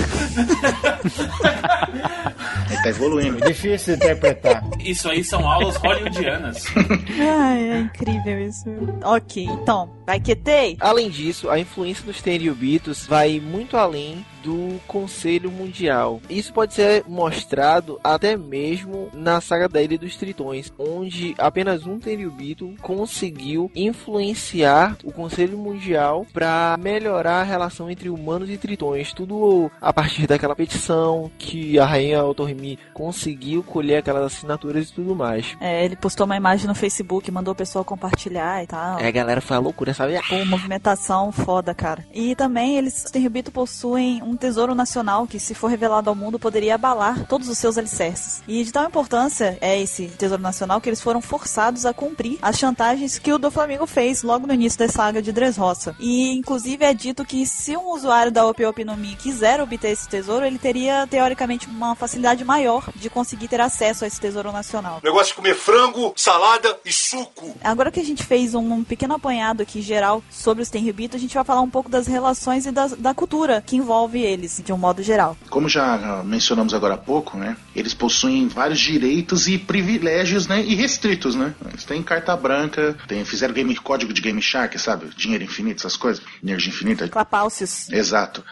ele 2.70 2.82
tá 2.82 2.88
evoluindo. 2.88 3.44
É 3.44 3.48
difícil 3.48 3.96
de 3.96 4.04
interpretar. 4.04 4.62
Isso 4.80 5.08
aí 5.08 5.22
são 5.22 5.48
aulas 5.48 5.76
hollywoodianas. 5.76 6.64
Ai, 7.20 7.70
é 7.70 7.78
incrível 7.80 8.40
isso. 8.46 8.64
Ok, 9.04 9.44
então, 9.44 9.90
vai 10.06 10.20
que 10.20 10.34
tem. 10.34 10.76
Além 10.80 11.10
disso, 11.10 11.50
a 11.50 11.58
influência 11.58 12.04
dos 12.04 12.22
Tenryubitos 12.22 13.06
vai 13.06 13.40
muito 13.40 13.76
além 13.76 14.24
do 14.42 14.80
Conselho 14.86 15.50
Mundial. 15.50 16.20
Isso 16.28 16.52
pode 16.52 16.74
ser 16.74 17.04
mostrado 17.06 18.00
até 18.02 18.36
mesmo 18.36 19.08
na 19.12 19.40
saga 19.40 19.68
da 19.68 19.82
Ilha 19.82 19.98
dos 19.98 20.16
Tritões, 20.16 20.72
onde 20.78 21.34
apenas 21.38 21.86
um 21.86 21.98
Tenryubito 21.98 22.74
conseguiu 22.80 23.70
influenciar 23.74 24.96
o 25.04 25.12
Conselho 25.12 25.58
Mundial 25.58 26.26
para 26.32 26.76
melhorar 26.80 27.40
a 27.40 27.44
relação 27.44 27.90
entre 27.90 28.08
humanos 28.08 28.50
e 28.50 28.56
tritões. 28.56 29.12
Tudo 29.12 29.70
a 29.80 29.92
partir 29.92 30.26
daquela 30.26 30.56
petição 30.56 31.30
que 31.38 31.78
a 31.78 31.84
rainha 31.84 32.24
Otohime 32.24 32.78
conseguiu 32.92 33.62
colher 33.62 33.98
aquelas 33.98 34.24
assinaturas 34.32 34.88
e 34.88 34.92
tudo 34.92 35.14
mais. 35.14 35.56
É, 35.60 35.84
ele 35.84 35.96
postou 35.96 36.26
uma 36.26 36.36
imagem 36.36 36.66
no 36.66 36.74
Facebook, 36.74 37.30
mandou 37.30 37.52
o 37.52 37.56
pessoal 37.56 37.84
compartilhar 37.84 38.62
e 38.62 38.66
tal. 38.66 38.98
É, 38.98 39.06
a 39.06 39.10
galera 39.10 39.40
foi 39.40 39.56
a 39.56 39.60
loucura, 39.60 39.94
sabe? 39.94 40.20
Pô, 40.28 40.44
movimentação 40.44 41.32
foda, 41.32 41.74
cara. 41.74 42.04
E 42.12 42.34
também 42.34 42.76
eles, 42.76 43.04
os 43.04 43.10
Tenryubito 43.10 43.50
possuem 43.50 44.22
um 44.22 44.29
tesouro 44.36 44.74
nacional 44.74 45.26
que, 45.26 45.38
se 45.38 45.54
for 45.54 45.68
revelado 45.68 46.10
ao 46.10 46.16
mundo, 46.16 46.38
poderia 46.38 46.74
abalar 46.74 47.26
todos 47.26 47.48
os 47.48 47.58
seus 47.58 47.78
alicerces. 47.78 48.42
E 48.46 48.62
de 48.64 48.72
tal 48.72 48.86
importância 48.86 49.58
é 49.60 49.80
esse 49.80 50.06
tesouro 50.08 50.42
nacional 50.42 50.80
que 50.80 50.88
eles 50.88 51.00
foram 51.00 51.20
forçados 51.20 51.86
a 51.86 51.92
cumprir 51.92 52.38
as 52.42 52.58
chantagens 52.58 53.18
que 53.18 53.32
o 53.32 53.38
do 53.38 53.50
Flamengo 53.50 53.86
fez 53.86 54.22
logo 54.22 54.46
no 54.46 54.54
início 54.54 54.78
da 54.78 54.88
saga 54.88 55.22
de 55.22 55.32
Dressrosa. 55.32 55.94
E 55.98 56.32
inclusive 56.32 56.84
é 56.84 56.94
dito 56.94 57.24
que 57.24 57.46
se 57.46 57.76
um 57.76 57.90
usuário 57.90 58.32
da 58.32 58.46
Opi 58.46 58.64
Opi 58.64 58.84
no 58.84 58.96
Mi 58.96 59.14
quiser 59.16 59.60
obter 59.60 59.90
esse 59.90 60.08
tesouro, 60.08 60.44
ele 60.44 60.58
teria 60.58 61.06
teoricamente 61.06 61.66
uma 61.66 61.94
facilidade 61.94 62.44
maior 62.44 62.88
de 62.94 63.10
conseguir 63.10 63.48
ter 63.48 63.60
acesso 63.60 64.04
a 64.04 64.06
esse 64.06 64.20
tesouro 64.20 64.52
nacional. 64.52 65.00
Negócio 65.02 65.28
de 65.28 65.34
comer 65.34 65.54
frango, 65.54 66.12
salada 66.16 66.78
e 66.84 66.92
suco. 66.92 67.54
Agora 67.62 67.90
que 67.90 68.00
a 68.00 68.04
gente 68.04 68.24
fez 68.24 68.54
um, 68.54 68.72
um 68.72 68.84
pequeno 68.84 69.14
apanhado 69.14 69.62
aqui 69.62 69.82
geral 69.82 70.22
sobre 70.30 70.62
os 70.62 70.70
Tenryubito, 70.70 71.16
a 71.16 71.20
gente 71.20 71.34
vai 71.34 71.44
falar 71.44 71.60
um 71.60 71.70
pouco 71.70 71.90
das 71.90 72.06
relações 72.06 72.66
e 72.66 72.72
da, 72.72 72.86
da 72.86 73.14
cultura 73.14 73.62
que 73.64 73.76
envolve 73.76 74.19
eles, 74.20 74.62
de 74.64 74.72
um 74.72 74.78
modo 74.78 75.02
geral. 75.02 75.36
Como 75.48 75.68
já 75.68 76.22
mencionamos 76.24 76.74
agora 76.74 76.94
há 76.94 76.98
pouco, 76.98 77.36
né? 77.36 77.56
Eles 77.74 77.94
possuem 77.94 78.48
vários 78.48 78.80
direitos 78.80 79.48
e 79.48 79.58
privilégios, 79.58 80.46
né? 80.46 80.62
E 80.62 80.74
restritos, 80.74 81.34
né? 81.34 81.54
Eles 81.68 81.84
têm 81.84 82.02
carta 82.02 82.36
branca, 82.36 82.96
tem, 83.06 83.24
fizeram 83.24 83.54
game, 83.54 83.74
código 83.76 84.12
de 84.12 84.20
Game 84.20 84.40
Shark, 84.40 84.78
sabe? 84.78 85.10
Dinheiro 85.16 85.44
infinito, 85.44 85.80
essas 85.80 85.96
coisas. 85.96 86.22
Energia 86.42 86.70
infinita. 86.70 87.08
Clapaucios. 87.08 87.90
Exato. 87.90 88.44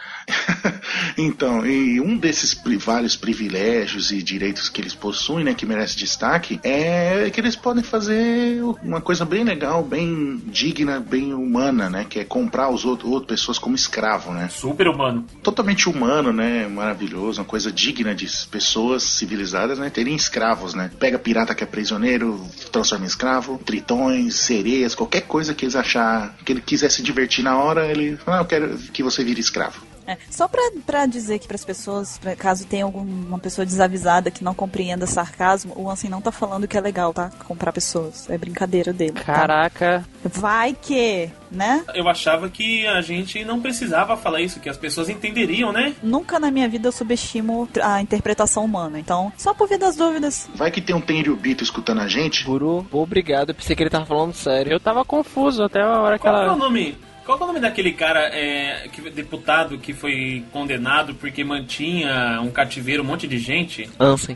então, 1.17 1.65
e 1.65 1.99
um 1.99 2.17
desses 2.17 2.53
pri 2.53 2.77
vários 2.77 3.15
privilégios 3.15 4.11
e 4.11 4.21
direitos 4.21 4.69
que 4.69 4.81
eles 4.81 4.93
possuem, 4.93 5.43
né? 5.43 5.53
Que 5.53 5.65
merece 5.65 5.97
destaque, 5.97 6.59
é 6.63 7.29
que 7.29 7.39
eles 7.39 7.55
podem 7.55 7.83
fazer 7.83 8.61
uma 8.83 9.01
coisa 9.01 9.25
bem 9.25 9.43
legal, 9.43 9.83
bem 9.83 10.41
digna, 10.45 10.99
bem 10.99 11.33
humana, 11.33 11.89
né? 11.89 12.05
Que 12.07 12.19
é 12.19 12.23
comprar 12.23 12.69
os 12.69 12.85
outros, 12.85 13.11
outras 13.11 13.39
pessoas 13.39 13.59
como 13.59 13.75
escravo, 13.75 14.31
né? 14.31 14.49
Super 14.49 14.87
humano. 14.87 15.25
Totalmente 15.59 15.89
humano, 15.89 16.31
né? 16.31 16.69
Maravilhoso, 16.69 17.41
uma 17.41 17.45
coisa 17.45 17.69
digna 17.69 18.15
de 18.15 18.25
pessoas 18.49 19.03
civilizadas, 19.03 19.77
né? 19.77 19.89
Terem 19.89 20.15
escravos, 20.15 20.73
né? 20.73 20.89
Pega 20.97 21.19
pirata 21.19 21.53
que 21.53 21.61
é 21.61 21.67
prisioneiro, 21.67 22.41
transforma 22.71 23.03
em 23.03 23.07
escravo, 23.09 23.57
tritões, 23.65 24.35
sereias, 24.35 24.95
qualquer 24.95 25.23
coisa 25.23 25.53
que 25.53 25.65
eles 25.65 25.75
achar, 25.75 26.33
que 26.45 26.53
ele 26.53 26.61
quiser 26.61 26.89
se 26.89 27.03
divertir 27.03 27.43
na 27.43 27.57
hora, 27.57 27.91
ele 27.91 28.15
fala, 28.15 28.37
ah, 28.37 28.39
eu 28.39 28.45
quero 28.45 28.77
que 28.77 29.03
você 29.03 29.21
vire 29.21 29.41
escravo. 29.41 29.88
É, 30.09 30.17
só 30.29 30.47
pra, 30.47 30.61
pra 30.85 31.05
dizer 31.05 31.35
aqui 31.35 31.47
pras 31.47 31.63
pessoas, 31.63 32.17
pra, 32.17 32.35
caso 32.35 32.65
tenha 32.65 32.83
alguma 32.85 33.37
pessoa 33.39 33.65
desavisada 33.65 34.31
que 34.31 34.43
não 34.43 34.53
compreenda 34.53 35.05
sarcasmo, 35.05 35.73
o 35.75 35.89
Ansem 35.89 36.09
não 36.09 36.21
tá 36.21 36.31
falando 36.31 36.67
que 36.67 36.77
é 36.77 36.81
legal, 36.81 37.13
tá? 37.13 37.29
Comprar 37.47 37.71
pessoas. 37.71 38.29
É 38.29 38.37
brincadeira 38.37 38.91
dele. 38.91 39.13
tá? 39.13 39.23
Caraca. 39.23 40.05
Vai 40.23 40.75
que, 40.79 41.29
né? 41.51 41.83
Eu 41.93 42.07
achava 42.09 42.49
que 42.49 42.85
a 42.87 43.01
gente 43.01 43.43
não 43.45 43.61
precisava 43.61 44.17
falar 44.17 44.41
isso, 44.41 44.59
que 44.59 44.69
as 44.69 44.77
pessoas 44.77 45.09
entenderiam, 45.09 45.71
né? 45.71 45.93
Nunca 46.01 46.39
na 46.39 46.49
minha 46.51 46.67
vida 46.67 46.87
eu 46.87 46.91
subestimo 46.91 47.67
a 47.81 48.01
interpretação 48.01 48.65
humana. 48.65 48.99
Então, 48.99 49.31
só 49.37 49.53
por 49.53 49.67
via 49.67 49.77
das 49.77 49.95
dúvidas. 49.95 50.49
Vai 50.55 50.71
que 50.71 50.81
tem 50.81 50.95
um 50.95 51.01
Tenryubito 51.01 51.63
escutando 51.63 52.01
a 52.01 52.07
gente. 52.07 52.43
Guru, 52.43 52.85
obrigado. 52.91 53.49
Eu 53.49 53.55
pensei 53.55 53.75
que 53.75 53.83
ele 53.83 53.89
tava 53.89 54.05
falando 54.05 54.33
sério. 54.33 54.71
Eu 54.71 54.79
tava 54.79 55.05
confuso 55.05 55.63
até 55.63 55.81
a 55.81 55.99
hora 55.99 56.17
que 56.17 56.23
Qual 56.23 56.33
que 56.33 56.39
é 56.41 56.43
o 56.43 56.47
ela. 56.47 56.55
nome? 56.55 56.97
Qual 57.29 57.37
é 57.37 57.43
o 57.43 57.45
nome 57.45 57.59
daquele 57.59 57.93
cara, 57.93 58.21
é, 58.35 58.87
que, 58.91 59.07
deputado 59.11 59.77
que 59.77 59.93
foi 59.93 60.43
condenado 60.51 61.13
porque 61.13 61.43
mantinha 61.43 62.41
um 62.41 62.49
cativeiro 62.49 63.03
um 63.03 63.05
monte 63.05 63.27
de 63.27 63.37
gente? 63.37 63.87
Ansem. 63.99 64.35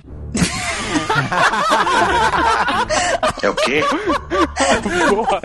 É 3.42 3.50
o 3.50 3.56
quê? 3.56 3.84
Boa. 5.10 5.42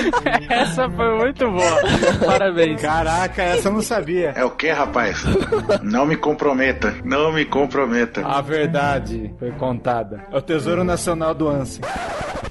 Essa 0.48 0.88
foi 0.90 1.18
muito 1.18 1.50
boa. 1.50 1.80
Parabéns. 2.26 2.80
Caraca, 2.80 3.42
essa 3.42 3.68
eu 3.68 3.72
não 3.72 3.82
sabia. 3.82 4.32
É 4.36 4.44
o 4.44 4.50
quê, 4.50 4.70
rapaz? 4.70 5.24
Não 5.82 6.06
me 6.06 6.16
comprometa. 6.16 6.94
Não 7.04 7.32
me 7.32 7.44
comprometa. 7.44 8.26
A 8.26 8.40
verdade 8.40 9.32
foi 9.38 9.50
contada. 9.52 10.24
É 10.30 10.36
o 10.36 10.42
Tesouro 10.42 10.84
Nacional 10.84 11.34
do 11.34 11.48
Ansem. 11.48 11.82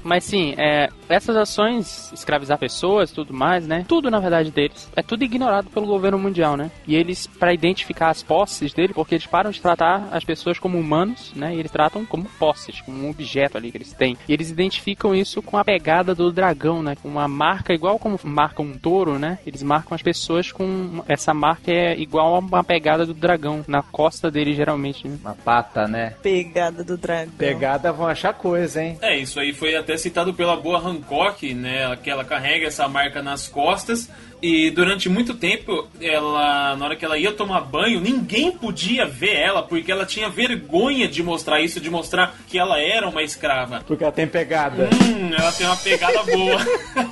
Mas 0.02 0.24
sim, 0.24 0.54
é, 0.56 0.88
essas 1.08 1.36
ações, 1.36 2.10
escravizar 2.12 2.58
pessoas, 2.58 3.12
tudo 3.12 3.34
mais, 3.34 3.66
né? 3.66 3.84
Tudo 3.86 4.10
na 4.10 4.18
verdade 4.18 4.50
deles 4.50 4.90
é 4.96 5.02
tudo 5.02 5.24
ignorado 5.24 5.68
pelo 5.70 5.86
governo 5.86 6.18
mundial, 6.18 6.56
né? 6.56 6.70
E 6.86 6.94
eles, 6.94 7.26
para 7.26 7.52
identificar 7.52 8.10
as 8.10 8.22
posses 8.22 8.72
dele, 8.72 8.94
porque 8.94 9.14
eles 9.14 9.26
param 9.26 9.50
de 9.50 9.60
tratar 9.60 10.08
as 10.12 10.24
pessoas 10.24 10.58
como 10.58 10.78
humanos, 10.78 11.32
né? 11.34 11.54
E 11.54 11.58
eles 11.58 11.70
tratam 11.70 12.04
como 12.04 12.24
posses, 12.38 12.80
como 12.80 13.04
um 13.04 13.10
objeto 13.10 13.56
ali 13.56 13.70
que 13.70 13.76
eles 13.76 13.92
têm. 13.92 14.16
E 14.28 14.32
eles 14.32 14.50
identificam 14.50 15.14
isso 15.14 15.42
com 15.42 15.56
a 15.58 15.64
pegada 15.64 16.14
do 16.14 16.32
dragão, 16.32 16.82
né? 16.82 16.96
Com 17.02 17.08
uma 17.08 17.28
marca 17.40 17.72
igual 17.72 17.98
como 17.98 18.20
marcam 18.22 18.66
um 18.66 18.76
touro, 18.76 19.18
né? 19.18 19.38
Eles 19.46 19.62
marcam 19.62 19.94
as 19.94 20.02
pessoas 20.02 20.52
com 20.52 21.02
essa 21.08 21.32
marca 21.32 21.72
é 21.72 21.98
igual 21.98 22.34
a 22.34 22.38
uma 22.38 22.62
pegada 22.62 23.06
do 23.06 23.14
dragão 23.14 23.64
na 23.66 23.82
costa 23.82 24.30
dele 24.30 24.54
geralmente. 24.54 25.08
Né? 25.08 25.16
Uma 25.22 25.34
pata, 25.34 25.88
né? 25.88 26.14
Pegada 26.22 26.84
do 26.84 26.98
dragão. 26.98 27.32
Pegada 27.38 27.92
vão 27.94 28.06
achar 28.06 28.34
coisa, 28.34 28.82
hein? 28.82 28.98
É, 29.00 29.16
isso 29.16 29.40
aí 29.40 29.54
foi 29.54 29.74
até 29.74 29.96
citado 29.96 30.34
pela 30.34 30.54
boa 30.54 30.78
Hancock, 30.78 31.54
né? 31.54 31.96
Que 32.02 32.10
ela 32.10 32.26
carrega 32.26 32.66
essa 32.66 32.86
marca 32.86 33.22
nas 33.22 33.48
costas 33.48 34.10
E 34.42 34.70
durante 34.70 35.08
muito 35.08 35.34
tempo, 35.34 35.86
ela, 36.00 36.76
na 36.76 36.84
hora 36.84 36.96
que 36.96 37.04
ela 37.04 37.18
ia 37.18 37.32
tomar 37.32 37.60
banho, 37.60 38.00
ninguém 38.00 38.50
podia 38.50 39.06
ver 39.06 39.36
ela, 39.36 39.62
porque 39.62 39.92
ela 39.92 40.06
tinha 40.06 40.28
vergonha 40.28 41.06
de 41.06 41.22
mostrar 41.22 41.60
isso, 41.60 41.80
de 41.80 41.90
mostrar 41.90 42.34
que 42.46 42.58
ela 42.58 42.80
era 42.80 43.08
uma 43.08 43.22
escrava. 43.22 43.82
Porque 43.86 44.02
ela 44.02 44.12
tem 44.12 44.26
pegada. 44.26 44.88
Hum, 45.02 45.30
ela 45.36 45.52
tem 45.52 45.66
uma 45.66 45.76
pegada 45.76 46.22
boa. 46.22 46.58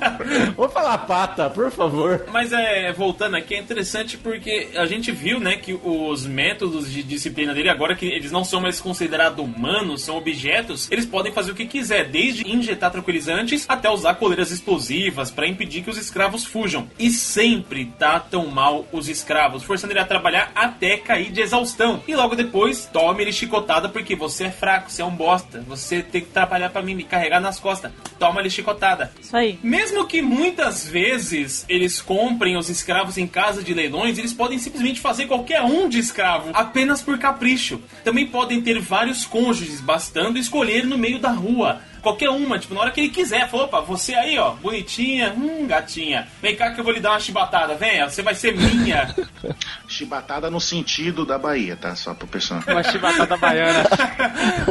Vou 0.55 0.69
falar 0.69 0.97
pata, 0.99 1.49
por 1.49 1.71
favor. 1.71 2.25
Mas 2.31 2.51
é, 2.51 2.91
voltando 2.93 3.35
aqui, 3.35 3.55
é 3.55 3.59
interessante 3.59 4.17
porque 4.17 4.69
a 4.75 4.85
gente 4.85 5.11
viu, 5.11 5.39
né, 5.39 5.55
que 5.57 5.73
os 5.73 6.25
métodos 6.25 6.91
de 6.91 7.03
disciplina 7.03 7.53
dele, 7.53 7.69
agora 7.69 7.95
que 7.95 8.05
eles 8.05 8.31
não 8.31 8.43
são 8.43 8.59
mais 8.59 8.81
considerados 8.81 9.43
humanos, 9.43 10.01
são 10.01 10.17
objetos, 10.17 10.91
eles 10.91 11.05
podem 11.05 11.31
fazer 11.31 11.51
o 11.51 11.55
que 11.55 11.65
quiser, 11.65 12.05
desde 12.05 12.49
injetar 12.49 12.91
tranquilizantes 12.91 13.65
até 13.67 13.89
usar 13.89 14.15
coleiras 14.15 14.51
explosivas 14.51 15.29
para 15.31 15.47
impedir 15.47 15.83
que 15.83 15.89
os 15.89 15.97
escravos 15.97 16.45
fujam. 16.45 16.89
E 16.97 17.09
sempre 17.19 17.91
tratam 17.97 18.47
mal 18.47 18.85
os 18.91 19.07
escravos, 19.07 19.63
forçando 19.63 19.93
ele 19.93 19.99
a 19.99 20.05
trabalhar 20.05 20.51
até 20.55 20.97
cair 20.97 21.31
de 21.31 21.41
exaustão. 21.41 22.01
E 22.07 22.15
logo 22.15 22.35
depois, 22.35 22.85
tome 22.85 23.23
ele 23.23 23.31
chicotada 23.31 23.89
porque 23.89 24.15
você 24.15 24.45
é 24.45 24.51
fraco, 24.51 24.89
você 24.89 25.01
é 25.01 25.05
um 25.05 25.11
bosta, 25.11 25.63
você 25.67 26.01
tem 26.01 26.21
que 26.21 26.29
trabalhar 26.29 26.69
para 26.69 26.81
mim, 26.81 26.95
me 26.95 27.03
carregar 27.03 27.39
nas 27.39 27.59
costas. 27.59 27.91
Toma 28.17 28.39
ele 28.39 28.49
chicotada. 28.49 29.11
Isso 29.21 29.35
aí. 29.35 29.59
Mesmo 29.61 30.07
que 30.07 30.21
muitas 30.21 30.87
vezes 30.87 31.65
eles 31.67 32.01
comprem 32.01 32.57
os 32.57 32.69
escravos 32.69 33.17
em 33.17 33.27
casa 33.27 33.61
de 33.61 33.73
leilões, 33.73 34.17
eles 34.17 34.33
podem 34.33 34.57
simplesmente 34.57 34.99
fazer 34.99 35.25
qualquer 35.25 35.61
um 35.61 35.87
de 35.87 35.99
escravo, 35.99 36.51
apenas 36.53 37.01
por 37.01 37.17
capricho. 37.17 37.81
Também 38.03 38.25
podem 38.25 38.61
ter 38.61 38.79
vários 38.79 39.25
cônjuges, 39.25 39.81
bastando 39.81 40.37
escolher 40.37 40.85
no 40.85 40.97
meio 40.97 41.19
da 41.19 41.31
rua. 41.31 41.81
Qualquer 42.01 42.29
uma, 42.29 42.57
tipo, 42.57 42.73
na 42.73 42.81
hora 42.81 42.91
que 42.91 43.01
ele 43.01 43.09
quiser. 43.09 43.49
Falou, 43.49 43.65
opa, 43.65 43.81
você 43.81 44.13
aí, 44.15 44.37
ó, 44.37 44.51
bonitinha, 44.51 45.33
hum, 45.35 45.67
gatinha. 45.67 46.27
Vem 46.41 46.55
cá 46.55 46.71
que 46.71 46.79
eu 46.79 46.83
vou 46.83 46.93
lhe 46.93 46.99
dar 46.99 47.11
uma 47.11 47.19
chibatada, 47.19 47.75
venha, 47.75 48.09
você 48.09 48.21
vai 48.21 48.35
ser 48.35 48.55
minha. 48.55 49.13
Chibatada 49.87 50.49
no 50.49 50.59
sentido 50.61 51.25
da 51.25 51.37
Bahia, 51.37 51.75
tá? 51.75 51.95
Só 51.95 52.13
pro 52.13 52.27
pessoal. 52.27 52.61
Uma 52.67 52.83
chibatada 52.83 53.35
baiana. 53.37 53.83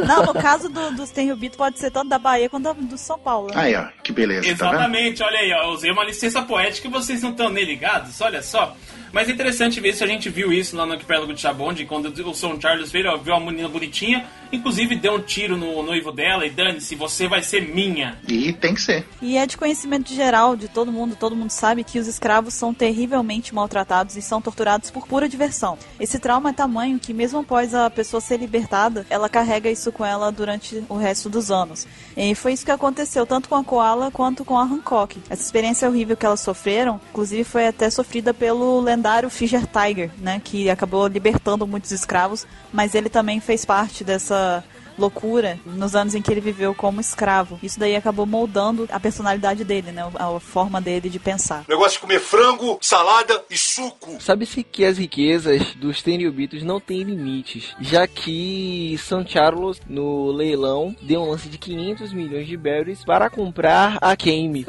Não, 0.07 0.25
no 0.25 0.33
caso 0.33 0.69
do, 0.69 0.91
dos 0.91 1.09
Tenryubito 1.11 1.57
pode 1.57 1.77
ser 1.79 1.91
tanto 1.91 2.09
da 2.09 2.17
Bahia 2.19 2.49
quanto 2.49 2.73
do 2.73 2.97
São 2.97 3.19
Paulo. 3.19 3.47
né? 3.47 3.53
Aí, 3.55 3.75
ó, 3.75 3.85
que 4.03 4.11
beleza, 4.11 4.41
tá 4.55 4.65
vendo? 4.65 4.75
Exatamente, 4.75 5.23
olha 5.23 5.39
aí, 5.39 5.51
ó, 5.53 5.63
eu 5.63 5.69
usei 5.69 5.91
uma 5.91 6.03
licença 6.05 6.41
poética 6.41 6.87
e 6.87 6.91
vocês 6.91 7.21
não 7.21 7.31
estão 7.31 7.49
nem 7.49 7.65
ligados, 7.65 8.19
olha 8.21 8.41
só. 8.41 8.75
Mas 9.11 9.27
é 9.27 9.31
interessante 9.31 9.79
ver 9.79 9.93
se 9.93 10.03
a 10.03 10.07
gente 10.07 10.29
viu 10.29 10.51
isso 10.53 10.75
lá 10.75 10.85
no 10.85 10.93
Arquipélago 10.93 11.33
de 11.33 11.41
Chabonde, 11.41 11.85
quando 11.85 12.07
o 12.07 12.33
São 12.33 12.59
Charles 12.59 12.91
veio, 12.91 13.17
viu 13.19 13.33
a 13.33 13.39
menina 13.39 13.67
bonitinha, 13.67 14.25
inclusive 14.51 14.95
deu 14.95 15.13
um 15.13 15.21
tiro 15.21 15.57
no 15.57 15.81
noivo 15.83 16.11
dela 16.11 16.45
e 16.45 16.49
dane-se, 16.49 16.95
você 16.95 17.27
vai 17.27 17.41
ser 17.41 17.67
minha. 17.73 18.17
E 18.27 18.53
tem 18.53 18.73
que 18.73 18.81
ser. 18.81 19.05
E 19.21 19.37
é 19.37 19.45
de 19.45 19.57
conhecimento 19.57 20.13
geral 20.13 20.55
de 20.55 20.67
todo 20.67 20.91
mundo, 20.91 21.15
todo 21.15 21.35
mundo 21.35 21.51
sabe 21.51 21.83
que 21.83 21.99
os 21.99 22.07
escravos 22.07 22.53
são 22.53 22.73
terrivelmente 22.73 23.53
maltratados 23.53 24.15
e 24.15 24.21
são 24.21 24.41
torturados 24.41 24.91
por 24.91 25.07
pura 25.07 25.27
diversão. 25.27 25.77
Esse 25.99 26.19
trauma 26.19 26.49
é 26.49 26.53
tamanho 26.53 26.99
que, 26.99 27.13
mesmo 27.13 27.39
após 27.39 27.73
a 27.73 27.89
pessoa 27.89 28.21
ser 28.21 28.37
libertada, 28.37 29.05
ela 29.09 29.29
carrega 29.29 29.69
isso 29.69 29.91
com 29.91 30.05
ela 30.05 30.31
durante 30.31 30.83
o 30.87 30.95
resto 30.95 31.29
dos 31.29 31.51
anos. 31.51 31.87
E 32.15 32.35
foi 32.35 32.53
isso 32.53 32.65
que 32.65 32.71
aconteceu 32.71 33.25
tanto 33.25 33.49
com 33.49 33.55
a 33.55 33.63
Koala 33.63 34.11
quanto 34.11 34.43
com 34.45 34.57
a 34.57 34.63
Hancock. 34.63 35.17
Essa 35.29 35.43
experiência 35.43 35.87
horrível 35.87 36.17
que 36.17 36.25
elas 36.25 36.39
sofreram, 36.39 36.99
inclusive, 37.09 37.43
foi 37.43 37.67
até 37.67 37.89
sofrida 37.89 38.33
pelo 38.33 38.81
lendário 38.99 39.29
Fischer 39.29 39.65
Tiger, 39.65 40.11
né, 40.17 40.41
que 40.43 40.69
acabou 40.69 41.07
libertando 41.07 41.65
muitos 41.65 41.91
escravos, 41.91 42.45
mas 42.71 42.93
ele 42.93 43.09
também 43.09 43.39
fez 43.39 43.63
parte 43.63 44.03
dessa 44.03 44.63
loucura 44.99 45.59
nos 45.65 45.95
anos 45.95 46.13
em 46.13 46.21
que 46.21 46.31
ele 46.31 46.41
viveu 46.41 46.75
como 46.75 47.01
escravo. 47.01 47.59
Isso 47.63 47.79
daí 47.79 47.95
acabou 47.95 48.25
moldando 48.25 48.87
a 48.91 48.99
personalidade 48.99 49.63
dele, 49.63 49.91
né? 49.91 50.09
A 50.15 50.39
forma 50.39 50.79
dele 50.79 51.09
de 51.09 51.19
pensar. 51.19 51.63
Negócio 51.67 51.93
de 51.93 51.99
comer 51.99 52.19
frango, 52.19 52.77
salada 52.81 53.43
e 53.49 53.57
suco. 53.57 54.21
Sabe-se 54.21 54.63
que 54.63 54.85
as 54.85 54.97
riquezas 54.97 55.73
dos 55.75 56.01
Tenryubitos 56.01 56.63
não 56.63 56.79
têm 56.79 57.03
limites, 57.03 57.73
já 57.79 58.07
que 58.07 58.95
São 58.99 59.25
Charles, 59.25 59.81
no 59.87 60.31
leilão, 60.31 60.95
deu 61.01 61.21
um 61.21 61.29
lance 61.31 61.49
de 61.49 61.57
500 61.57 62.13
milhões 62.13 62.47
de 62.47 62.57
berries 62.57 63.03
para 63.03 63.29
comprar 63.29 63.97
a 64.01 64.15
Kame. 64.15 64.65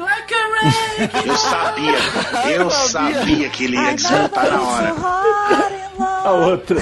Eu 1.25 1.35
sabia, 1.35 1.97
eu 2.55 2.69
sabia 2.69 3.49
que 3.49 3.63
ele 3.63 3.75
ia 3.77 3.95
desmontar 3.95 4.51
na 4.51 4.61
hora. 4.61 4.95
A 6.23 6.31
outra. 6.31 6.77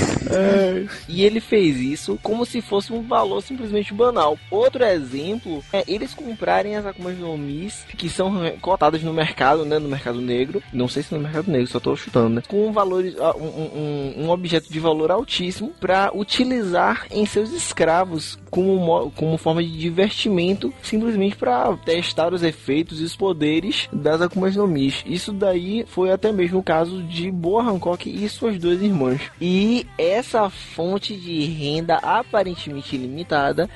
E 1.07 1.23
ele 1.23 1.39
fez 1.39 1.77
isso 1.77 2.19
como 2.21 2.45
se 2.45 2.61
fosse 2.61 2.91
um 2.91 3.01
valor 3.01 3.38
simplesmente 3.41 3.93
banal. 3.93 4.37
Outro 4.49 4.83
exemplo 4.83 5.63
é 5.71 5.83
eles 5.87 6.13
comprarem 6.13 6.75
as 6.75 6.85
Akumas 6.85 7.17
no 7.17 7.37
Mis, 7.37 7.85
que 7.97 8.09
são 8.09 8.51
cotadas 8.61 9.03
no 9.03 9.13
mercado, 9.13 9.65
né? 9.65 9.79
No 9.79 9.89
mercado 9.89 10.21
negro. 10.21 10.61
Não 10.73 10.87
sei 10.87 11.03
se 11.03 11.13
no 11.13 11.19
mercado 11.21 11.51
negro, 11.51 11.67
só 11.67 11.79
tô 11.79 11.95
chutando, 11.95 12.29
né? 12.29 12.41
Com 12.47 12.67
um 12.67 12.71
valor, 12.71 13.03
ah, 13.19 13.35
um, 13.37 13.45
um, 13.45 14.25
um 14.25 14.29
objeto 14.29 14.71
de 14.71 14.79
valor 14.79 15.11
altíssimo 15.11 15.71
para 15.79 16.11
utilizar 16.13 17.05
em 17.11 17.25
seus 17.25 17.51
escravos 17.51 18.37
como, 18.49 18.77
mo- 18.77 19.11
como 19.11 19.37
forma 19.37 19.63
de 19.63 19.77
divertimento, 19.77 20.73
simplesmente 20.81 21.35
para 21.35 21.75
testar 21.77 22.33
os 22.33 22.43
efeitos 22.43 22.99
e 23.01 23.03
os 23.03 23.15
poderes 23.15 23.87
das 23.91 24.21
Akumas 24.21 24.55
no 24.55 24.67
Mis. 24.67 25.03
Isso 25.05 25.31
daí 25.31 25.85
foi 25.87 26.11
até 26.11 26.31
mesmo 26.31 26.59
o 26.59 26.63
caso 26.63 27.03
de 27.03 27.29
Boa 27.31 27.63
Hancock 27.63 28.09
e 28.09 28.27
suas 28.29 28.57
duas 28.57 28.81
irmãs. 28.81 29.21
E 29.39 29.85
essa 29.97 30.49
fonte 30.49 31.15
de 31.15 31.45
renda 31.45 31.95
aparentemente 31.97 32.97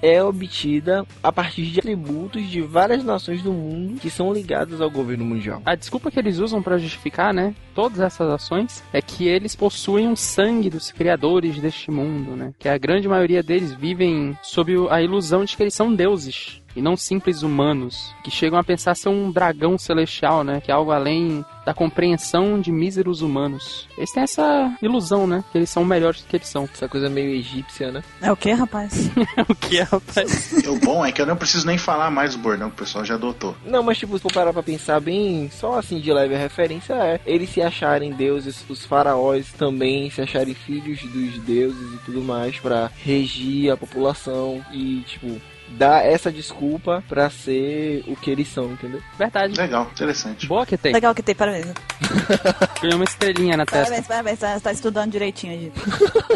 é 0.01 0.23
obtida 0.23 1.05
a 1.21 1.31
partir 1.31 1.63
de 1.65 1.81
tributos 1.81 2.47
de 2.49 2.61
várias 2.61 3.03
nações 3.03 3.41
do 3.41 3.51
mundo 3.53 3.99
que 3.99 4.09
são 4.09 4.33
ligadas 4.33 4.81
ao 4.81 4.89
governo 4.89 5.25
mundial. 5.25 5.61
A 5.65 5.75
desculpa 5.75 6.09
que 6.11 6.19
eles 6.19 6.39
usam 6.39 6.61
pra 6.61 6.77
justificar, 6.77 7.33
né, 7.33 7.53
todas 7.75 7.99
essas 7.99 8.29
ações 8.29 8.83
é 8.91 9.01
que 9.01 9.27
eles 9.27 9.55
possuem 9.55 10.07
um 10.07 10.15
sangue 10.15 10.69
dos 10.69 10.91
criadores 10.91 11.59
deste 11.59 11.91
mundo, 11.91 12.35
né? 12.35 12.53
Que 12.57 12.69
a 12.69 12.77
grande 12.77 13.07
maioria 13.07 13.43
deles 13.43 13.73
vivem 13.73 14.37
sob 14.41 14.75
o- 14.77 14.89
a 14.89 15.01
ilusão 15.01 15.43
de 15.45 15.55
que 15.55 15.63
eles 15.63 15.73
são 15.73 15.93
deuses 15.93 16.62
e 16.75 16.81
não 16.81 16.95
simples 16.95 17.43
humanos, 17.43 18.13
que 18.23 18.31
chegam 18.31 18.59
a 18.59 18.63
pensar 18.63 18.95
ser 18.95 19.09
um 19.09 19.31
dragão 19.31 19.77
celestial, 19.77 20.43
né? 20.43 20.61
Que 20.61 20.71
é 20.71 20.73
algo 20.73 20.91
além 20.91 21.45
da 21.65 21.73
compreensão 21.73 22.59
de 22.59 22.71
míseros 22.71 23.21
humanos. 23.21 23.87
Eles 23.97 24.11
têm 24.11 24.23
essa 24.23 24.75
ilusão, 24.81 25.25
né? 25.25 25.43
Que 25.51 25.57
eles 25.57 25.69
são 25.69 25.85
melhores 25.85 26.21
do 26.21 26.27
que 26.27 26.35
eles 26.35 26.47
são. 26.47 26.67
Essa 26.73 26.87
coisa 26.87 27.09
meio 27.09 27.29
egípcia, 27.29 27.91
né? 27.91 28.03
É 28.21 28.31
o 28.31 28.35
que, 28.35 28.51
rapaz? 28.51 29.09
o 29.47 29.55
que 29.55 29.79
é, 29.79 29.83
rapaz? 29.83 30.53
O 30.73 30.79
bom 30.79 31.05
é 31.05 31.11
que 31.11 31.21
eu 31.21 31.25
não 31.25 31.35
preciso 31.35 31.67
nem 31.67 31.77
falar 31.77 32.09
mais 32.09 32.35
do 32.35 32.41
bordão 32.41 32.69
que 32.69 32.75
o 32.75 32.79
pessoal 32.79 33.05
já 33.05 33.13
adotou. 33.13 33.55
Não, 33.65 33.83
mas 33.83 33.97
tipo, 33.97 34.17
se 34.17 34.23
for 34.23 34.31
parar 34.31 34.51
pra 34.51 34.63
pensar 34.63 34.99
bem, 34.99 35.49
só 35.51 35.77
assim 35.77 35.99
de 35.99 36.11
leve 36.11 36.33
a 36.33 36.37
referência 36.37 36.93
é 36.93 37.19
eles 37.25 37.49
se 37.49 37.61
acharem 37.61 38.11
deuses, 38.11 38.65
os 38.67 38.85
faraós 38.85 39.51
também 39.53 40.09
se 40.09 40.21
acharem 40.21 40.53
filhos 40.53 41.01
dos 41.03 41.37
deuses 41.39 41.93
e 41.93 41.97
tudo 42.05 42.21
mais 42.21 42.59
pra 42.59 42.89
regir 43.03 43.71
a 43.71 43.77
população 43.77 44.63
e, 44.71 45.01
tipo, 45.01 45.39
dar 45.69 46.05
essa 46.05 46.31
desculpa 46.31 47.03
pra 47.07 47.29
ser 47.29 48.03
o 48.07 48.15
que 48.15 48.29
eles 48.29 48.47
são, 48.47 48.71
entendeu? 48.71 49.01
Verdade. 49.17 49.55
Legal, 49.55 49.89
interessante. 49.91 50.47
Boa 50.47 50.65
que 50.65 50.77
tem. 50.77 50.93
Legal 50.93 51.15
que 51.15 51.23
tem, 51.23 51.35
parabéns. 51.35 51.67
Ganhou 52.81 52.97
uma 52.97 53.05
estrelinha 53.05 53.57
na 53.57 53.65
testa. 53.65 53.85
Parabéns, 53.85 54.07
parabéns, 54.07 54.39
tá, 54.39 54.59
tá 54.59 54.71
estudando 54.71 55.11
direitinho 55.11 55.53
aí. 55.53 55.71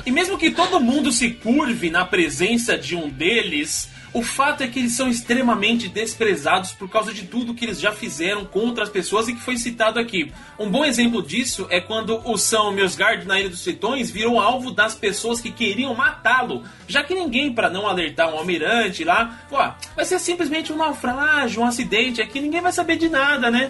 E 0.05 0.11
mesmo 0.11 0.37
que 0.37 0.51
todo 0.51 0.79
mundo 0.79 1.11
se 1.11 1.31
curve 1.31 1.89
na 1.89 2.05
presença 2.05 2.77
de 2.77 2.95
um 2.95 3.09
deles, 3.09 3.89
o 4.17 4.23
fato 4.23 4.63
é 4.63 4.67
que 4.67 4.79
eles 4.79 4.93
são 4.93 5.07
extremamente 5.07 5.87
desprezados 5.87 6.71
por 6.71 6.89
causa 6.89 7.13
de 7.13 7.25
tudo 7.25 7.53
que 7.53 7.63
eles 7.63 7.79
já 7.79 7.91
fizeram 7.91 8.45
contra 8.45 8.83
as 8.83 8.89
pessoas 8.89 9.27
e 9.27 9.33
que 9.35 9.39
foi 9.39 9.57
citado 9.57 9.99
aqui. 9.99 10.33
Um 10.57 10.71
bom 10.71 10.83
exemplo 10.83 11.21
disso 11.21 11.67
é 11.69 11.79
quando 11.79 12.19
o 12.27 12.35
São 12.35 12.71
Meusgard 12.71 13.27
na 13.27 13.39
Ilha 13.39 13.49
dos 13.49 13.63
Tritões 13.63 14.09
virou 14.09 14.39
alvo 14.39 14.71
das 14.71 14.95
pessoas 14.95 15.39
que 15.39 15.51
queriam 15.51 15.93
matá-lo, 15.93 16.63
já 16.87 17.03
que 17.03 17.13
ninguém, 17.13 17.53
para 17.53 17.69
não 17.69 17.85
alertar 17.85 18.33
um 18.33 18.39
almirante 18.39 19.03
lá, 19.03 19.37
pô, 19.47 19.57
vai 19.95 20.03
ser 20.03 20.17
simplesmente 20.17 20.73
um 20.73 20.77
naufrágio, 20.77 21.61
um 21.61 21.65
acidente 21.65 22.19
aqui, 22.19 22.41
ninguém 22.41 22.61
vai 22.61 22.71
saber 22.71 22.95
de 22.95 23.09
nada, 23.09 23.51
né? 23.51 23.69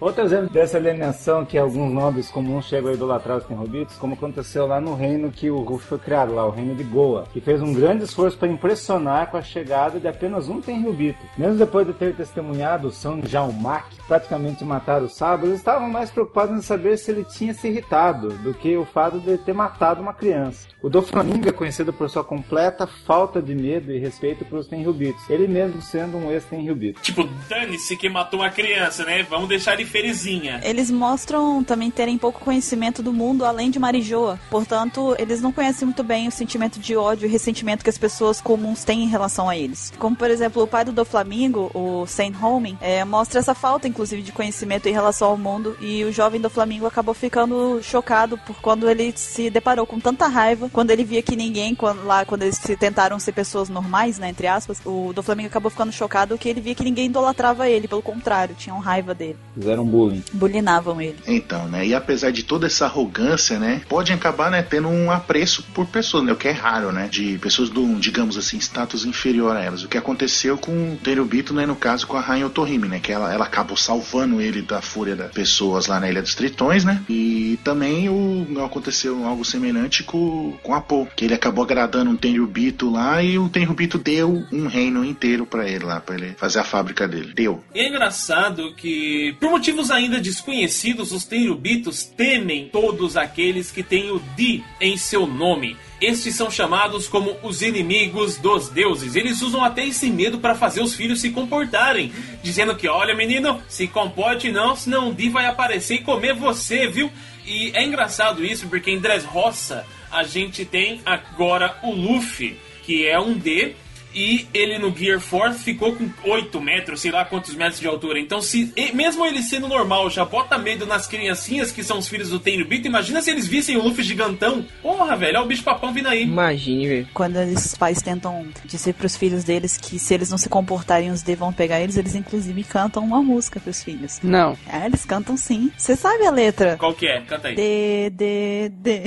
Outro 0.00 0.24
exemplo 0.24 0.50
dessa 0.50 0.76
alienação 0.76 1.44
que 1.44 1.56
alguns 1.56 1.92
nobres 1.92 2.28
comuns 2.30 2.64
chegam 2.64 2.90
a 2.90 2.94
idolatrar 2.94 3.38
os 3.38 3.44
Tenrobitos, 3.44 3.96
como 3.96 4.14
aconteceu 4.14 4.66
lá 4.66 4.80
no 4.80 4.96
reino 4.96 5.30
que 5.30 5.48
o 5.50 5.60
Ruff 5.60 5.86
foi 5.86 5.98
criado, 6.00 6.34
lá, 6.34 6.44
o 6.44 6.50
reino 6.50 6.74
de 6.74 6.82
Goa, 6.82 7.28
que 7.32 7.40
fez 7.40 7.62
um 7.62 7.72
grande 7.72 8.02
esforço 8.02 8.36
para 8.36 8.48
impressionar 8.48 9.30
com 9.30 9.36
a 9.36 9.42
chegada 9.42 9.67
de 10.00 10.08
apenas 10.08 10.48
um 10.48 10.60
Tenryubito. 10.60 11.18
Mesmo 11.36 11.56
depois 11.56 11.86
de 11.86 11.92
ter 11.92 12.14
testemunhado 12.16 12.90
São 12.90 13.20
Jalmak 13.24 13.86
praticamente 14.06 14.64
matar 14.64 15.02
o 15.02 15.08
sábio, 15.08 15.48
eles 15.48 15.58
estavam 15.58 15.88
mais 15.88 16.10
preocupados 16.10 16.56
em 16.58 16.62
saber 16.62 16.96
se 16.96 17.10
ele 17.10 17.24
tinha 17.24 17.52
se 17.52 17.68
irritado 17.68 18.30
do 18.38 18.54
que 18.54 18.76
o 18.76 18.84
fato 18.84 19.20
de 19.20 19.36
ter 19.38 19.52
matado 19.52 20.00
uma 20.00 20.14
criança. 20.14 20.66
O 20.82 20.88
Doflamingo 20.88 21.48
é 21.48 21.52
conhecido 21.52 21.92
por 21.92 22.08
sua 22.08 22.24
completa 22.24 22.86
falta 22.86 23.42
de 23.42 23.54
medo 23.54 23.92
e 23.92 23.98
respeito 23.98 24.44
pelos 24.44 24.66
Tenryubitos, 24.66 25.28
ele 25.28 25.46
mesmo 25.46 25.82
sendo 25.82 26.16
um 26.16 26.30
ex-Tenryubito. 26.30 27.00
Tipo, 27.02 27.28
dane-se 27.48 27.96
que 27.96 28.08
matou 28.08 28.40
uma 28.40 28.50
criança, 28.50 29.04
né? 29.04 29.22
Vamos 29.28 29.48
deixar 29.48 29.74
ele 29.74 29.84
feriferizinha. 29.84 30.60
Eles 30.64 30.90
mostram 30.90 31.62
também 31.62 31.90
terem 31.90 32.16
pouco 32.16 32.40
conhecimento 32.40 33.02
do 33.02 33.12
mundo 33.12 33.44
além 33.44 33.70
de 33.70 33.78
Marijoa. 33.78 34.38
Portanto, 34.50 35.14
eles 35.18 35.42
não 35.42 35.52
conhecem 35.52 35.86
muito 35.86 36.02
bem 36.02 36.28
o 36.28 36.32
sentimento 36.32 36.78
de 36.78 36.96
ódio 36.96 37.26
e 37.26 37.30
ressentimento 37.30 37.84
que 37.84 37.90
as 37.90 37.98
pessoas 37.98 38.40
comuns 38.40 38.84
têm 38.84 39.02
em 39.02 39.08
relação 39.08 39.48
a 39.48 39.56
eles. 39.58 39.92
Como, 39.98 40.16
por 40.16 40.30
exemplo, 40.30 40.62
o 40.62 40.66
pai 40.66 40.84
do 40.84 40.92
Doflamingo, 40.92 41.70
o 41.74 42.06
Saint 42.06 42.34
Homing, 42.42 42.78
é, 42.80 43.04
mostra 43.04 43.40
essa 43.40 43.54
falta, 43.54 43.88
inclusive, 43.88 44.22
de 44.22 44.32
conhecimento 44.32 44.88
em 44.88 44.92
relação 44.92 45.28
ao 45.28 45.36
mundo. 45.36 45.76
E 45.80 46.04
o 46.04 46.12
jovem 46.12 46.40
do 46.40 46.50
Flamingo 46.50 46.86
acabou 46.86 47.14
ficando 47.14 47.80
chocado 47.82 48.38
por 48.38 48.56
quando 48.60 48.88
ele 48.88 49.12
se 49.16 49.50
deparou 49.50 49.86
com 49.86 50.00
tanta 50.00 50.26
raiva, 50.26 50.68
quando 50.72 50.90
ele 50.90 51.04
via 51.04 51.22
que 51.22 51.36
ninguém, 51.36 51.74
quando, 51.74 52.04
lá, 52.04 52.24
quando 52.24 52.42
eles 52.42 52.56
se 52.56 52.76
tentaram 52.76 53.18
ser 53.18 53.32
pessoas 53.32 53.68
normais, 53.68 54.18
né, 54.18 54.28
entre 54.28 54.46
aspas, 54.46 54.80
o 54.84 55.12
do 55.12 55.22
Flamingo 55.22 55.48
acabou 55.48 55.70
ficando 55.70 55.92
chocado 55.92 56.38
que 56.38 56.48
ele 56.48 56.60
via 56.60 56.74
que 56.74 56.84
ninguém 56.84 57.06
idolatrava 57.06 57.68
ele, 57.68 57.88
pelo 57.88 58.02
contrário, 58.02 58.54
tinham 58.54 58.78
raiva 58.78 59.14
dele. 59.14 59.36
Fizeram 59.54 59.84
bullying. 59.84 60.22
Bulinavam 60.32 61.00
ele. 61.00 61.18
Então, 61.26 61.66
né? 61.66 61.86
E 61.86 61.94
apesar 61.94 62.30
de 62.30 62.42
toda 62.42 62.66
essa 62.66 62.86
arrogância, 62.86 63.58
né? 63.58 63.82
Pode 63.88 64.12
acabar, 64.12 64.50
né, 64.50 64.62
tendo 64.62 64.88
um 64.88 65.10
apreço 65.10 65.62
por 65.74 65.86
pessoas, 65.86 66.24
né? 66.24 66.32
O 66.32 66.36
que 66.36 66.48
é 66.48 66.52
raro, 66.52 66.92
né? 66.92 67.08
De 67.08 67.38
pessoas 67.38 67.70
do, 67.70 67.94
digamos 67.96 68.36
assim, 68.36 68.58
status 68.58 69.04
inferior 69.04 69.37
a 69.46 69.62
elas. 69.62 69.84
O 69.84 69.88
que 69.88 69.98
aconteceu 69.98 70.58
com 70.58 70.94
o 70.94 70.96
Terubito, 70.96 71.54
né? 71.54 71.66
No 71.66 71.76
caso, 71.76 72.06
com 72.06 72.16
a 72.16 72.20
Rainha 72.20 72.46
Otohime, 72.46 72.88
né? 72.88 72.98
Que 72.98 73.12
ela, 73.12 73.32
ela 73.32 73.44
acabou 73.44 73.76
salvando 73.76 74.40
ele 74.40 74.62
da 74.62 74.82
fúria 74.82 75.14
das 75.14 75.32
pessoas 75.32 75.86
lá 75.86 76.00
na 76.00 76.08
Ilha 76.08 76.22
dos 76.22 76.34
Tritões, 76.34 76.84
né? 76.84 77.02
E 77.08 77.58
também 77.62 78.08
o, 78.08 78.64
aconteceu 78.64 79.24
algo 79.26 79.44
semelhante 79.44 80.02
com, 80.02 80.56
com 80.62 80.74
a 80.74 80.80
Po, 80.80 81.06
que 81.14 81.24
ele 81.24 81.34
acabou 81.34 81.62
agradando 81.62 82.10
um 82.10 82.16
Tenryubito 82.16 82.90
lá 82.90 83.22
e 83.22 83.38
o 83.38 83.48
Tenryubito 83.48 83.98
deu 83.98 84.44
um 84.50 84.66
reino 84.66 85.04
inteiro 85.04 85.46
para 85.46 85.68
ele 85.68 85.84
lá, 85.84 86.00
para 86.00 86.16
ele 86.16 86.34
fazer 86.36 86.58
a 86.58 86.64
fábrica 86.64 87.06
dele. 87.06 87.32
Deu. 87.34 87.62
É 87.74 87.86
engraçado 87.88 88.74
que, 88.74 89.36
por 89.38 89.50
motivos 89.50 89.90
ainda 89.90 90.20
desconhecidos, 90.20 91.12
os 91.12 91.24
Tenryubitos 91.24 92.04
temem 92.04 92.68
todos 92.72 93.16
aqueles 93.16 93.70
que 93.70 93.82
têm 93.82 94.10
o 94.10 94.20
Di 94.36 94.64
em 94.80 94.96
seu 94.96 95.26
nome. 95.26 95.76
Estes 96.00 96.36
são 96.36 96.50
chamados 96.50 97.08
como 97.08 97.36
os 97.42 97.60
inimigos 97.60 98.36
dos 98.36 98.68
deuses. 98.68 99.16
Eles 99.16 99.42
usam 99.42 99.64
até 99.64 99.84
esse 99.84 100.08
medo 100.10 100.38
para 100.38 100.54
fazer 100.54 100.80
os 100.80 100.94
filhos 100.94 101.20
se 101.20 101.30
comportarem, 101.30 102.12
dizendo 102.42 102.76
que, 102.76 102.86
olha 102.86 103.16
menino, 103.16 103.60
se 103.68 103.88
comporte 103.88 104.52
não, 104.52 104.76
senão 104.76 105.10
o 105.10 105.14
Di 105.14 105.28
vai 105.28 105.46
aparecer 105.46 105.96
e 105.96 106.02
comer 106.04 106.34
você, 106.34 106.86
viu? 106.86 107.10
E 107.44 107.72
é 107.74 107.84
engraçado 107.84 108.44
isso, 108.44 108.68
porque 108.68 108.90
em 108.90 109.00
Dressrosa 109.00 109.84
a 110.10 110.22
gente 110.22 110.64
tem 110.64 111.00
agora 111.04 111.78
o 111.82 111.90
Luffy, 111.90 112.58
que 112.84 113.06
é 113.06 113.18
um 113.18 113.32
D, 113.32 113.74
e 114.14 114.46
ele 114.54 114.78
no 114.78 114.94
Gear 114.96 115.20
Force 115.20 115.58
ficou 115.62 115.94
com 115.94 116.08
8 116.24 116.60
metros, 116.60 117.00
sei 117.00 117.10
lá 117.10 117.24
quantos 117.24 117.54
metros 117.54 117.80
de 117.80 117.86
altura. 117.86 118.18
Então, 118.18 118.40
se 118.40 118.72
e- 118.76 118.92
mesmo 118.92 119.24
ele 119.26 119.42
sendo 119.42 119.68
normal, 119.68 120.08
já 120.10 120.24
bota 120.24 120.56
medo 120.58 120.86
nas 120.86 121.06
criancinhas 121.06 121.70
que 121.70 121.84
são 121.84 121.98
os 121.98 122.08
filhos 122.08 122.30
do 122.30 122.38
Tenryubito, 122.40 122.86
imagina 122.88 123.20
se 123.22 123.30
eles 123.30 123.46
vissem 123.46 123.76
o 123.76 123.82
Luffy 123.82 124.02
gigantão. 124.04 124.64
Porra, 124.82 125.16
velho, 125.16 125.36
olha 125.38 125.44
o 125.44 125.48
bicho 125.48 125.62
papão 125.62 125.92
vindo 125.92 126.08
aí. 126.08 126.22
Imagine, 126.24 126.86
velho. 126.88 127.08
Quando 127.14 127.36
os 127.36 127.74
pais 127.74 128.00
tentam 128.02 128.46
dizer 128.64 128.94
pros 128.94 129.16
filhos 129.16 129.44
deles 129.44 129.76
que 129.76 129.98
se 129.98 130.14
eles 130.14 130.30
não 130.30 130.38
se 130.38 130.48
comportarem, 130.48 131.10
os 131.10 131.22
D 131.22 131.34
vão 131.36 131.52
pegar 131.52 131.80
eles, 131.80 131.96
eles 131.96 132.14
inclusive 132.14 132.64
cantam 132.64 133.04
uma 133.04 133.22
música 133.22 133.60
pros 133.60 133.82
filhos. 133.82 134.18
Não. 134.22 134.56
É, 134.70 134.86
eles 134.86 135.04
cantam 135.04 135.36
sim. 135.36 135.70
Você 135.76 135.94
sabe 135.96 136.26
a 136.26 136.30
letra? 136.30 136.76
Qual 136.78 136.94
que 136.94 137.06
é? 137.06 137.20
Canta 137.20 137.48
aí. 137.48 137.54
D, 137.54 138.10
D, 138.10 138.68
D. 138.74 139.02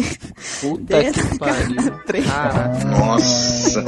Puta 0.62 1.02
D- 1.02 1.12
que 1.12 1.38
pariu. 1.40 1.76
Nossa, 2.90 3.84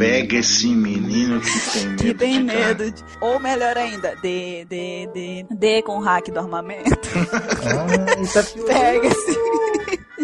pega 0.00 0.36
esse 0.38 0.68
menino 0.68 1.40
que 1.42 1.50
tem 1.70 1.84
medo. 1.84 2.02
Que 2.02 2.14
tem 2.14 2.32
de 2.32 2.44
medo. 2.44 2.90
De... 2.90 3.04
Ou 3.20 3.38
melhor 3.38 3.76
ainda, 3.76 4.16
D, 4.22 4.64
D, 4.64 5.08
D. 5.12 5.46
D 5.50 5.82
com 5.82 5.98
o 5.98 6.00
hack 6.00 6.28
do 6.30 6.38
armamento. 6.38 6.90
Pega-se. 8.66 9.69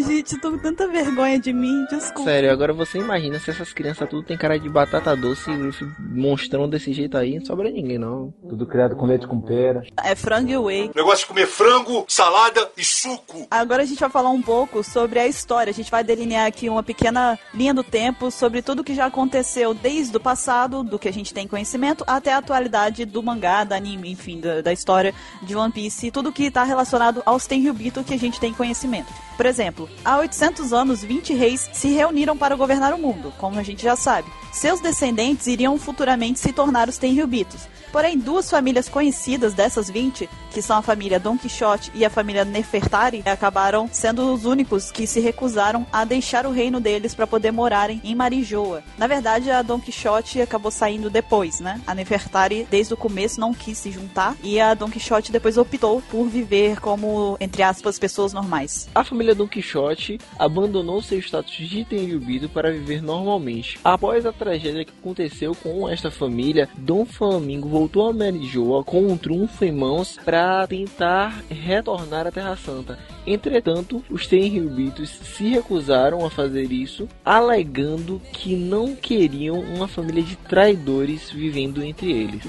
Gente, 0.06 0.34
eu 0.34 0.40
tô 0.40 0.52
com 0.52 0.58
tanta 0.58 0.86
vergonha 0.86 1.36
de 1.36 1.52
mim, 1.52 1.84
desculpa. 1.90 2.30
Sério, 2.30 2.52
agora 2.52 2.72
você 2.72 2.98
imagina 2.98 3.40
se 3.40 3.50
essas 3.50 3.72
crianças 3.72 4.08
tudo 4.08 4.22
tem 4.22 4.36
cara 4.36 4.56
de 4.56 4.68
batata 4.68 5.16
doce 5.16 5.50
e 5.50 5.84
monstrão 6.00 6.68
desse 6.68 6.92
jeito 6.92 7.18
aí, 7.18 7.38
não 7.38 7.44
sobra 7.44 7.68
ninguém 7.70 7.98
não. 7.98 8.32
Tudo 8.48 8.66
criado 8.66 8.94
com 8.94 9.04
leite 9.04 9.26
com 9.26 9.40
pera. 9.40 9.82
É 10.04 10.14
frango 10.14 10.50
e 10.50 10.56
whey. 10.56 10.90
Negócio 10.94 11.20
de 11.20 11.26
comer 11.26 11.46
frango, 11.46 12.04
salada 12.06 12.70
e 12.76 12.84
suco. 12.84 13.48
Agora 13.50 13.82
a 13.82 13.84
gente 13.84 13.98
vai 13.98 14.08
falar 14.08 14.30
um 14.30 14.40
pouco 14.40 14.84
sobre 14.84 15.18
a 15.18 15.26
história. 15.26 15.70
A 15.72 15.74
gente 15.74 15.90
vai 15.90 16.04
delinear 16.04 16.46
aqui 16.46 16.68
uma 16.68 16.84
pequena 16.84 17.36
linha 17.52 17.74
do 17.74 17.82
tempo 17.82 18.30
sobre 18.30 18.62
tudo 18.62 18.84
que 18.84 18.94
já 18.94 19.06
aconteceu 19.06 19.74
desde 19.74 20.16
o 20.16 20.20
passado, 20.20 20.84
do 20.84 21.00
que 21.00 21.08
a 21.08 21.12
gente 21.12 21.34
tem 21.34 21.48
conhecimento, 21.48 22.04
até 22.06 22.32
a 22.32 22.38
atualidade 22.38 23.04
do 23.04 23.22
mangá, 23.24 23.64
da 23.64 23.74
anime, 23.74 24.12
enfim, 24.12 24.38
da, 24.40 24.60
da 24.60 24.72
história 24.72 25.12
de 25.42 25.56
One 25.56 25.72
Piece, 25.72 26.12
tudo 26.12 26.30
que 26.30 26.44
está 26.44 26.62
relacionado 26.62 27.22
aos 27.26 27.46
Tenryubito 27.46 28.04
que 28.04 28.14
a 28.14 28.18
gente 28.18 28.38
tem 28.38 28.52
conhecimento. 28.52 29.12
Por 29.36 29.46
exemplo, 29.46 29.88
há 30.04 30.18
800 30.18 30.72
anos, 30.72 31.02
20 31.02 31.34
reis 31.34 31.68
se 31.72 31.88
reuniram 31.88 32.36
para 32.36 32.56
governar 32.56 32.94
o 32.94 32.98
mundo, 32.98 33.32
como 33.38 33.58
a 33.58 33.62
gente 33.62 33.82
já 33.82 33.96
sabe. 33.96 34.28
Seus 34.52 34.80
descendentes 34.80 35.46
iriam 35.46 35.78
futuramente 35.78 36.38
se 36.38 36.52
tornar 36.52 36.88
os 36.88 36.96
Tenryubitos. 36.96 37.68
Porém, 37.92 38.18
duas 38.18 38.50
famílias 38.50 38.88
conhecidas 38.88 39.54
dessas 39.54 39.88
20, 39.88 40.28
que 40.50 40.60
são 40.60 40.76
a 40.76 40.82
família 40.82 41.20
Don 41.20 41.38
Quixote 41.38 41.90
e 41.94 42.04
a 42.04 42.10
família 42.10 42.44
Nefertari, 42.44 43.22
acabaram 43.24 43.88
sendo 43.90 44.34
os 44.34 44.44
únicos 44.44 44.90
que 44.90 45.06
se 45.06 45.20
recusaram 45.20 45.86
a 45.92 46.04
deixar 46.04 46.46
o 46.46 46.50
reino 46.50 46.80
deles 46.80 47.14
para 47.14 47.26
poder 47.26 47.52
morarem 47.52 48.00
em 48.04 48.14
Marijoa. 48.14 48.82
Na 48.98 49.06
verdade, 49.06 49.50
a 49.50 49.62
Don 49.62 49.80
Quixote 49.80 50.40
acabou 50.42 50.70
saindo 50.70 51.08
depois, 51.08 51.60
né? 51.60 51.80
A 51.86 51.94
Nefertari, 51.94 52.66
desde 52.70 52.92
o 52.92 52.96
começo, 52.96 53.40
não 53.40 53.54
quis 53.54 53.78
se 53.78 53.90
juntar 53.90 54.36
e 54.42 54.60
a 54.60 54.74
Don 54.74 54.90
Quixote 54.90 55.32
depois 55.32 55.56
optou 55.56 56.02
por 56.10 56.26
viver 56.26 56.80
como, 56.80 57.36
entre 57.40 57.62
aspas, 57.62 57.98
pessoas 57.98 58.32
normais. 58.32 58.88
A 58.94 59.04
família 59.04 59.25
Don 59.34 59.48
Quixote 59.48 60.18
abandonou 60.38 61.02
seu 61.02 61.18
status 61.18 61.52
de 61.52 61.84
Tenryubito 61.84 62.48
para 62.48 62.72
viver 62.72 63.02
normalmente. 63.02 63.78
Após 63.84 64.26
a 64.26 64.32
tragédia 64.32 64.84
que 64.84 64.92
aconteceu 65.00 65.54
com 65.54 65.88
esta 65.88 66.10
família, 66.10 66.68
Dom 66.76 67.04
Flamingo 67.04 67.68
voltou 67.68 68.08
a 68.08 68.12
Marijoa 68.12 68.84
com 68.84 69.06
um 69.06 69.16
trunfo 69.16 69.64
em 69.64 69.72
mãos 69.72 70.18
para 70.24 70.66
tentar 70.66 71.42
retornar 71.50 72.26
à 72.26 72.30
Terra 72.30 72.56
Santa. 72.56 72.98
Entretanto, 73.26 74.04
os 74.08 74.26
Tenryubitos 74.26 75.10
se 75.10 75.48
recusaram 75.48 76.24
a 76.24 76.30
fazer 76.30 76.70
isso, 76.70 77.08
alegando 77.24 78.22
que 78.32 78.54
não 78.54 78.94
queriam 78.94 79.58
uma 79.58 79.88
família 79.88 80.22
de 80.22 80.36
traidores 80.36 81.30
vivendo 81.30 81.82
entre 81.82 82.12
eles. 82.12 82.42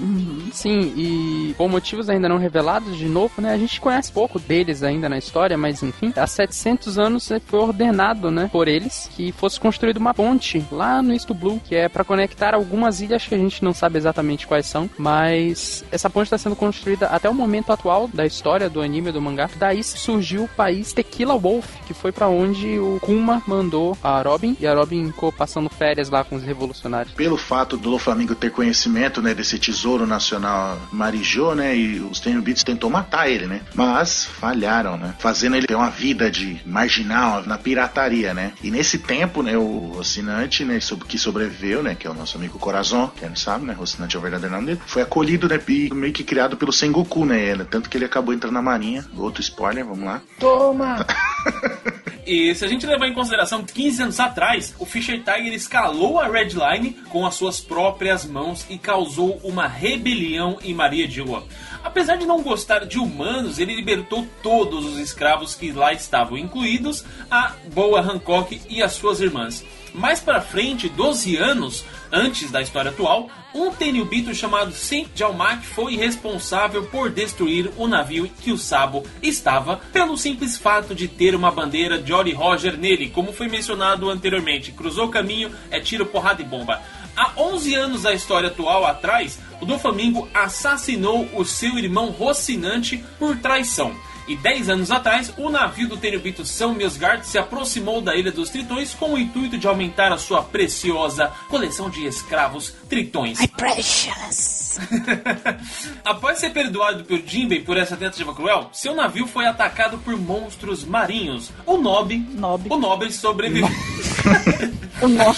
Sim, 0.52 0.94
e 0.96 1.56
por 1.58 1.68
motivos 1.68 2.10
ainda 2.10 2.30
não 2.30 2.38
revelados, 2.38 2.96
de 2.96 3.08
novo, 3.08 3.42
né? 3.42 3.54
A 3.54 3.58
gente 3.58 3.82
conhece 3.82 4.12
pouco 4.12 4.40
deles 4.40 4.84
ainda 4.84 5.10
na 5.10 5.18
história, 5.18 5.58
mas 5.58 5.82
enfim, 5.82 6.14
há 6.16 6.28
700 6.28 6.67
anos 6.98 7.30
eh, 7.32 7.40
foi 7.40 7.60
ordenado, 7.60 8.32
né, 8.32 8.50
por 8.52 8.68
eles 8.68 9.10
que 9.16 9.32
fosse 9.32 9.60
construída 9.60 10.00
uma 10.00 10.14
ponte 10.14 10.64
lá 10.72 11.02
no 11.02 11.14
East 11.14 11.32
Blue, 11.32 11.62
que 11.64 11.76
é 11.76 11.88
para 11.88 12.04
conectar 12.04 12.54
algumas 12.54 13.02
ilhas 13.02 13.26
que 13.26 13.36
a 13.36 13.38
gente 13.38 13.64
não 13.64 13.74
sabe 13.74 13.98
exatamente 13.98 14.48
quais 14.48 14.66
são, 14.66 14.90
mas 14.98 15.84
essa 15.92 16.10
ponte 16.10 16.26
está 16.26 16.38
sendo 16.38 16.56
construída 16.56 17.08
até 17.08 17.30
o 17.30 17.34
momento 17.34 17.72
atual 17.72 18.10
da 18.14 18.26
história 18.26 18.70
do 18.70 18.82
anime 18.82 19.12
do 19.12 19.22
mangá. 19.22 19.50
Daí 19.58 19.84
surgiu 19.84 20.44
o 20.44 20.48
país 20.48 20.94
Tequila 20.94 21.38
Wolf, 21.38 21.68
que 21.86 21.94
foi 21.94 22.12
para 22.12 22.28
onde 22.28 22.80
o 22.80 23.00
Kuma 23.02 23.42
mandou 23.48 23.98
a 24.04 24.22
Robin 24.22 24.56
e 24.60 24.68
a 24.68 24.74
Robin 24.74 25.08
ficou 25.08 25.32
passando 25.32 25.70
férias 25.70 26.10
lá 26.10 26.24
com 26.24 26.36
os 26.36 26.44
revolucionários. 26.44 27.14
Pelo 27.14 27.38
fato 27.38 27.78
do 27.78 27.98
Flamengo 27.98 28.36
ter 28.36 28.52
conhecimento, 28.52 29.22
né, 29.22 29.34
desse 29.34 29.58
tesouro 29.60 30.06
nacional 30.06 30.78
Marijô, 30.92 31.54
né, 31.56 31.76
e 31.76 32.00
os 32.00 32.20
Tenryubitos 32.20 32.64
tentou 32.64 32.90
matar 32.90 33.30
ele, 33.30 33.46
né, 33.48 33.62
mas 33.74 34.26
falharam, 34.26 34.98
né, 34.98 35.14
fazendo 35.20 35.56
ele 35.56 35.68
ter 35.68 35.76
uma 35.76 35.90
vida 35.90 36.30
de 36.30 36.57
marginal 36.66 37.44
na 37.46 37.58
pirataria, 37.58 38.34
né, 38.34 38.54
e 38.64 38.70
nesse 38.72 38.98
tempo, 39.00 39.42
né, 39.44 39.58
o 39.58 39.98
assinante, 40.00 40.64
né, 40.64 40.80
sob- 40.80 41.06
que 41.06 41.18
sobreviveu, 41.18 41.82
né, 41.84 41.96
que 41.96 42.08
é 42.08 42.10
o 42.10 42.14
nosso 42.14 42.38
amigo 42.38 42.58
Corazon, 42.60 43.08
quem 43.18 43.30
não 43.30 43.36
sabe, 43.36 43.66
né, 43.66 43.76
o 43.78 43.84
assinante 43.84 44.16
é 44.16 44.20
o 44.20 44.22
verdadeiro 44.22 44.54
nome 44.56 44.68
dele, 44.68 44.82
foi 44.86 45.02
acolhido, 45.02 45.48
né, 45.48 45.60
e 45.68 45.94
meio 45.94 46.14
que 46.14 46.24
criado 46.24 46.58
pelo 46.58 46.72
Sengoku, 46.74 47.26
né, 47.26 47.40
ele- 47.40 47.66
tanto 47.66 47.90
que 47.90 47.98
ele 47.98 48.06
acabou 48.06 48.34
entrando 48.34 48.54
na 48.54 48.62
marinha, 48.62 49.06
outro 49.18 49.42
spoiler, 49.42 49.86
vamos 49.86 50.06
lá. 50.06 50.22
E 52.30 52.54
se 52.56 52.66
a 52.66 52.68
gente 52.68 52.86
levar 52.86 53.08
em 53.08 53.14
consideração 53.14 53.64
que 53.64 53.72
15 53.72 54.04
anos 54.04 54.20
atrás, 54.20 54.76
o 54.80 54.86
Fischer 54.86 55.24
Tiger 55.24 55.54
escalou 55.54 56.20
a 56.20 56.28
Red 56.28 56.50
Line 56.50 56.98
com 57.08 57.26
as 57.26 57.36
suas 57.36 57.62
próprias 57.62 58.26
mãos 58.26 58.66
e 58.70 58.78
causou 58.78 59.40
uma 59.46 59.66
rebelião 59.66 60.58
em 60.62 60.74
Maria 60.74 61.08
Dioa. 61.08 61.46
Apesar 61.88 62.18
de 62.18 62.26
não 62.26 62.44
gostar 62.44 62.86
de 62.86 63.00
humanos, 63.00 63.60
ele 63.60 63.74
libertou 63.74 64.28
todos 64.44 64.86
os 64.86 65.00
escravos 65.00 65.56
que 65.56 65.72
lá 65.72 65.94
estavam, 65.94 66.38
incluídos 66.38 67.06
a 67.32 67.54
Boa 67.74 68.02
Hancock 68.02 68.62
e 68.70 68.84
as 68.84 68.92
suas 68.92 69.22
irmãs. 69.22 69.64
Mais 69.94 70.20
para 70.20 70.42
frente, 70.42 70.90
12 70.90 71.38
anos 71.38 71.86
antes 72.12 72.52
da 72.52 72.62
história 72.62 72.92
atual, 72.92 73.30
um 73.56 73.72
Tenryubito 73.72 74.36
chamado 74.36 74.74
Saint 74.74 75.08
Jalmak 75.16 75.66
foi 75.66 75.96
responsável 75.96 76.84
por 76.88 77.10
destruir 77.10 77.72
o 77.78 77.88
navio 77.88 78.30
que 78.42 78.52
o 78.52 78.58
Sabo 78.58 79.06
estava, 79.24 79.78
pelo 79.94 80.18
simples 80.18 80.58
fato 80.58 80.94
de 80.94 81.08
ter 81.08 81.34
uma 81.34 81.52
bandeira 81.52 82.06
Jolly 82.06 82.34
Roger 82.34 82.78
nele, 82.78 83.10
como 83.10 83.32
foi 83.32 83.48
mencionado 83.48 84.10
anteriormente. 84.10 84.74
Cruzou 84.74 85.08
o 85.08 85.12
caminho, 85.12 85.52
é 85.72 85.80
tiro, 85.80 86.06
porrada 86.06 86.42
e 86.42 86.46
bomba. 86.46 86.82
Há 87.18 87.32
11 87.36 87.74
anos 87.74 88.04
da 88.04 88.14
história 88.14 88.50
atual 88.50 88.86
atrás, 88.86 89.40
o 89.60 89.66
Doflamingo 89.66 90.30
assassinou 90.32 91.28
o 91.34 91.44
seu 91.44 91.80
irmão 91.80 92.12
Rocinante 92.12 93.04
por 93.18 93.36
traição. 93.38 93.96
E 94.28 94.36
10 94.36 94.70
anos 94.70 94.92
atrás, 94.92 95.34
o 95.36 95.50
navio 95.50 95.88
do 95.90 95.98
Tenryubito 95.98 96.46
São 96.46 96.76
Misgard 96.76 97.26
se 97.26 97.40
aproximou 97.40 98.02
da 98.02 98.16
Ilha 98.16 98.32
dos 98.32 98.52
Tritões 98.52 98.94
com 98.94 99.14
o 99.14 99.18
intuito 99.18 99.58
de 99.58 99.68
aumentar 99.68 100.12
a 100.12 100.18
sua 100.18 100.44
preciosa 100.44 101.32
coleção 101.50 101.90
de 101.90 102.06
escravos 102.06 102.74
tritões. 102.88 103.40
My 103.40 103.48
precious. 103.48 104.67
Após 106.04 106.40
ser 106.40 106.52
perdoado 106.52 107.04
por 107.04 107.20
Jinbei 107.26 107.62
por 107.62 107.78
essa 107.78 107.98
tentativa 107.98 108.34
cruel, 108.34 108.70
seu 108.72 108.96
navio 108.96 109.28
foi 109.28 109.46
atacado 109.46 109.98
por 110.00 110.18
monstros 110.18 110.84
marinhos. 110.84 111.52
O 111.66 111.78
Nob, 111.78 112.18
Nob. 112.34 112.68
o 112.70 112.78
Nobre 112.78 113.12
sobreviveu. 113.12 113.68
o 115.02 115.08
Nob. 115.08 115.38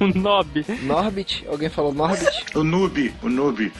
o 0.00 0.18
Nob. 0.18 0.64
Norbit? 0.82 1.44
Alguém 1.48 1.68
falou 1.68 1.92
Norbit? 1.92 2.44
O 2.54 2.64
noob, 2.64 3.14
o 3.22 3.28
noob. 3.28 3.72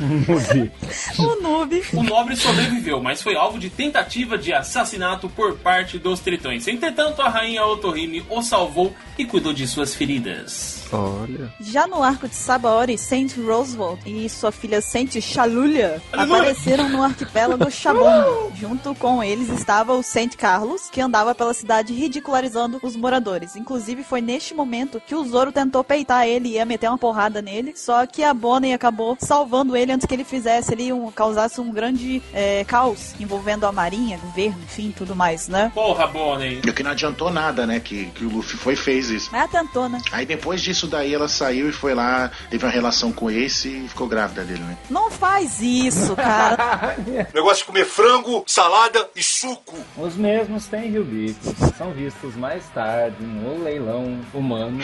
o 1.18 1.42
noob. 1.42 1.82
O 1.92 2.02
nobre 2.02 2.36
sobreviveu, 2.36 3.00
mas 3.00 3.22
foi 3.22 3.36
alvo 3.36 3.58
de 3.58 3.70
tentativa 3.70 4.36
de 4.36 4.52
assassinato 4.52 5.28
por 5.28 5.56
parte 5.56 5.98
dos 5.98 6.20
tritões. 6.20 6.66
Entretanto, 6.66 7.22
a 7.22 7.28
rainha 7.28 7.64
Otohime 7.66 8.24
o 8.28 8.42
salvou 8.42 8.94
e 9.18 9.24
cuidou 9.24 9.52
de 9.52 9.66
suas 9.66 9.94
feridas. 9.94 10.83
Olha. 10.94 11.52
Já 11.60 11.86
no 11.86 12.02
arco 12.02 12.28
de 12.28 12.34
Sabaori, 12.34 12.96
Saint 12.96 13.36
Roosevelt 13.36 14.00
e 14.06 14.28
sua 14.28 14.52
filha 14.52 14.80
Saint 14.80 15.20
Chalulia 15.20 16.00
apareceram 16.12 16.88
no 16.88 17.02
arquipélago 17.02 17.70
Chabon. 17.70 18.52
Junto 18.54 18.94
com 18.94 19.22
eles 19.22 19.48
estava 19.48 19.92
o 19.92 20.02
Saint 20.02 20.36
Carlos, 20.36 20.88
que 20.90 21.00
andava 21.00 21.34
pela 21.34 21.52
cidade 21.52 21.92
ridicularizando 21.92 22.78
os 22.82 22.96
moradores. 22.96 23.56
Inclusive, 23.56 24.04
foi 24.04 24.20
neste 24.20 24.54
momento 24.54 25.00
que 25.04 25.14
o 25.14 25.24
Zoro 25.24 25.50
tentou 25.50 25.82
peitar 25.82 26.26
ele 26.26 26.50
e 26.50 26.52
ia 26.52 26.64
meter 26.64 26.88
uma 26.88 26.98
porrada 26.98 27.42
nele. 27.42 27.72
Só 27.76 28.06
que 28.06 28.22
a 28.22 28.32
Bonnie 28.32 28.72
acabou 28.72 29.16
salvando 29.20 29.76
ele 29.76 29.92
antes 29.92 30.06
que 30.06 30.14
ele 30.14 30.24
fizesse 30.24 30.72
ali 30.72 30.92
um, 30.92 31.10
causasse 31.10 31.60
um 31.60 31.72
grande 31.72 32.22
é, 32.32 32.64
caos 32.64 33.14
envolvendo 33.18 33.66
a 33.66 33.72
marinha, 33.72 34.18
governo, 34.18 34.58
enfim, 34.62 34.94
tudo 34.96 35.16
mais, 35.16 35.48
né? 35.48 35.72
Porra, 35.74 36.06
Bonnie. 36.06 36.60
E 36.64 36.70
o 36.70 36.72
que 36.72 36.82
não 36.82 36.92
adiantou 36.92 37.30
nada, 37.30 37.66
né? 37.66 37.80
Que, 37.80 38.06
que 38.06 38.24
o 38.24 38.30
Luffy 38.30 38.56
foi 38.56 38.74
e 38.74 38.76
fez 38.76 39.10
isso. 39.10 39.28
Mas 39.32 39.50
tentou, 39.50 39.88
né? 39.88 40.00
Aí 40.12 40.24
depois 40.24 40.62
disso 40.62 40.83
daí 40.86 41.14
ela 41.14 41.28
saiu 41.28 41.68
e 41.68 41.72
foi 41.72 41.94
lá, 41.94 42.30
teve 42.50 42.64
uma 42.64 42.72
relação 42.72 43.12
com 43.12 43.30
esse 43.30 43.68
e 43.68 43.88
ficou 43.88 44.06
grávida 44.06 44.44
dele, 44.44 44.62
né? 44.62 44.76
Não 44.90 45.10
faz 45.10 45.60
isso, 45.60 46.14
cara. 46.16 46.96
Negócio 47.34 47.58
de 47.58 47.64
comer 47.64 47.84
frango, 47.84 48.44
salada 48.46 49.08
e 49.14 49.22
suco. 49.22 49.76
Os 49.96 50.16
mesmos 50.16 50.66
Tenryubitos 50.66 51.52
são 51.76 51.92
vistos 51.92 52.34
mais 52.36 52.64
tarde 52.70 53.24
no 53.24 53.62
leilão 53.62 54.20
humano, 54.32 54.80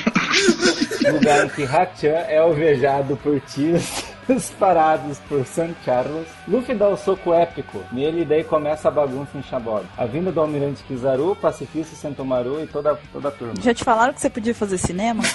lugar 1.13 1.47
em 1.47 1.49
que 1.49 1.65
Hachan 1.65 2.09
é 2.29 2.39
alvejado 2.39 3.17
por 3.17 3.41
tiros 3.41 3.85
disparados 4.37 5.19
por 5.29 5.45
San 5.47 5.71
Carlos. 5.85 6.27
Luffy 6.47 6.75
dá 6.75 6.89
o 6.89 6.97
soco 6.97 7.33
épico 7.35 7.83
nele 7.93 8.23
e 8.23 8.25
daí 8.25 8.45
começa 8.45 8.89
a 8.89 8.91
bagunça 8.91 9.37
em 9.37 9.43
Shabod. 9.43 9.85
A 9.97 10.07
vinda 10.07 10.31
do 10.33 10.41
Almirante 10.41 10.83
Kizaru, 10.85 11.37
Pacifista 11.37 11.95
Sentomaru 11.97 12.63
e 12.63 12.67
toda, 12.67 12.99
toda 13.13 13.29
a 13.29 13.31
turma. 13.31 13.55
Já 13.61 13.75
te 13.75 13.85
falaram 13.85 14.13
que 14.13 14.21
você 14.21 14.31
podia 14.31 14.55
fazer 14.55 14.79
cinema? 14.79 15.23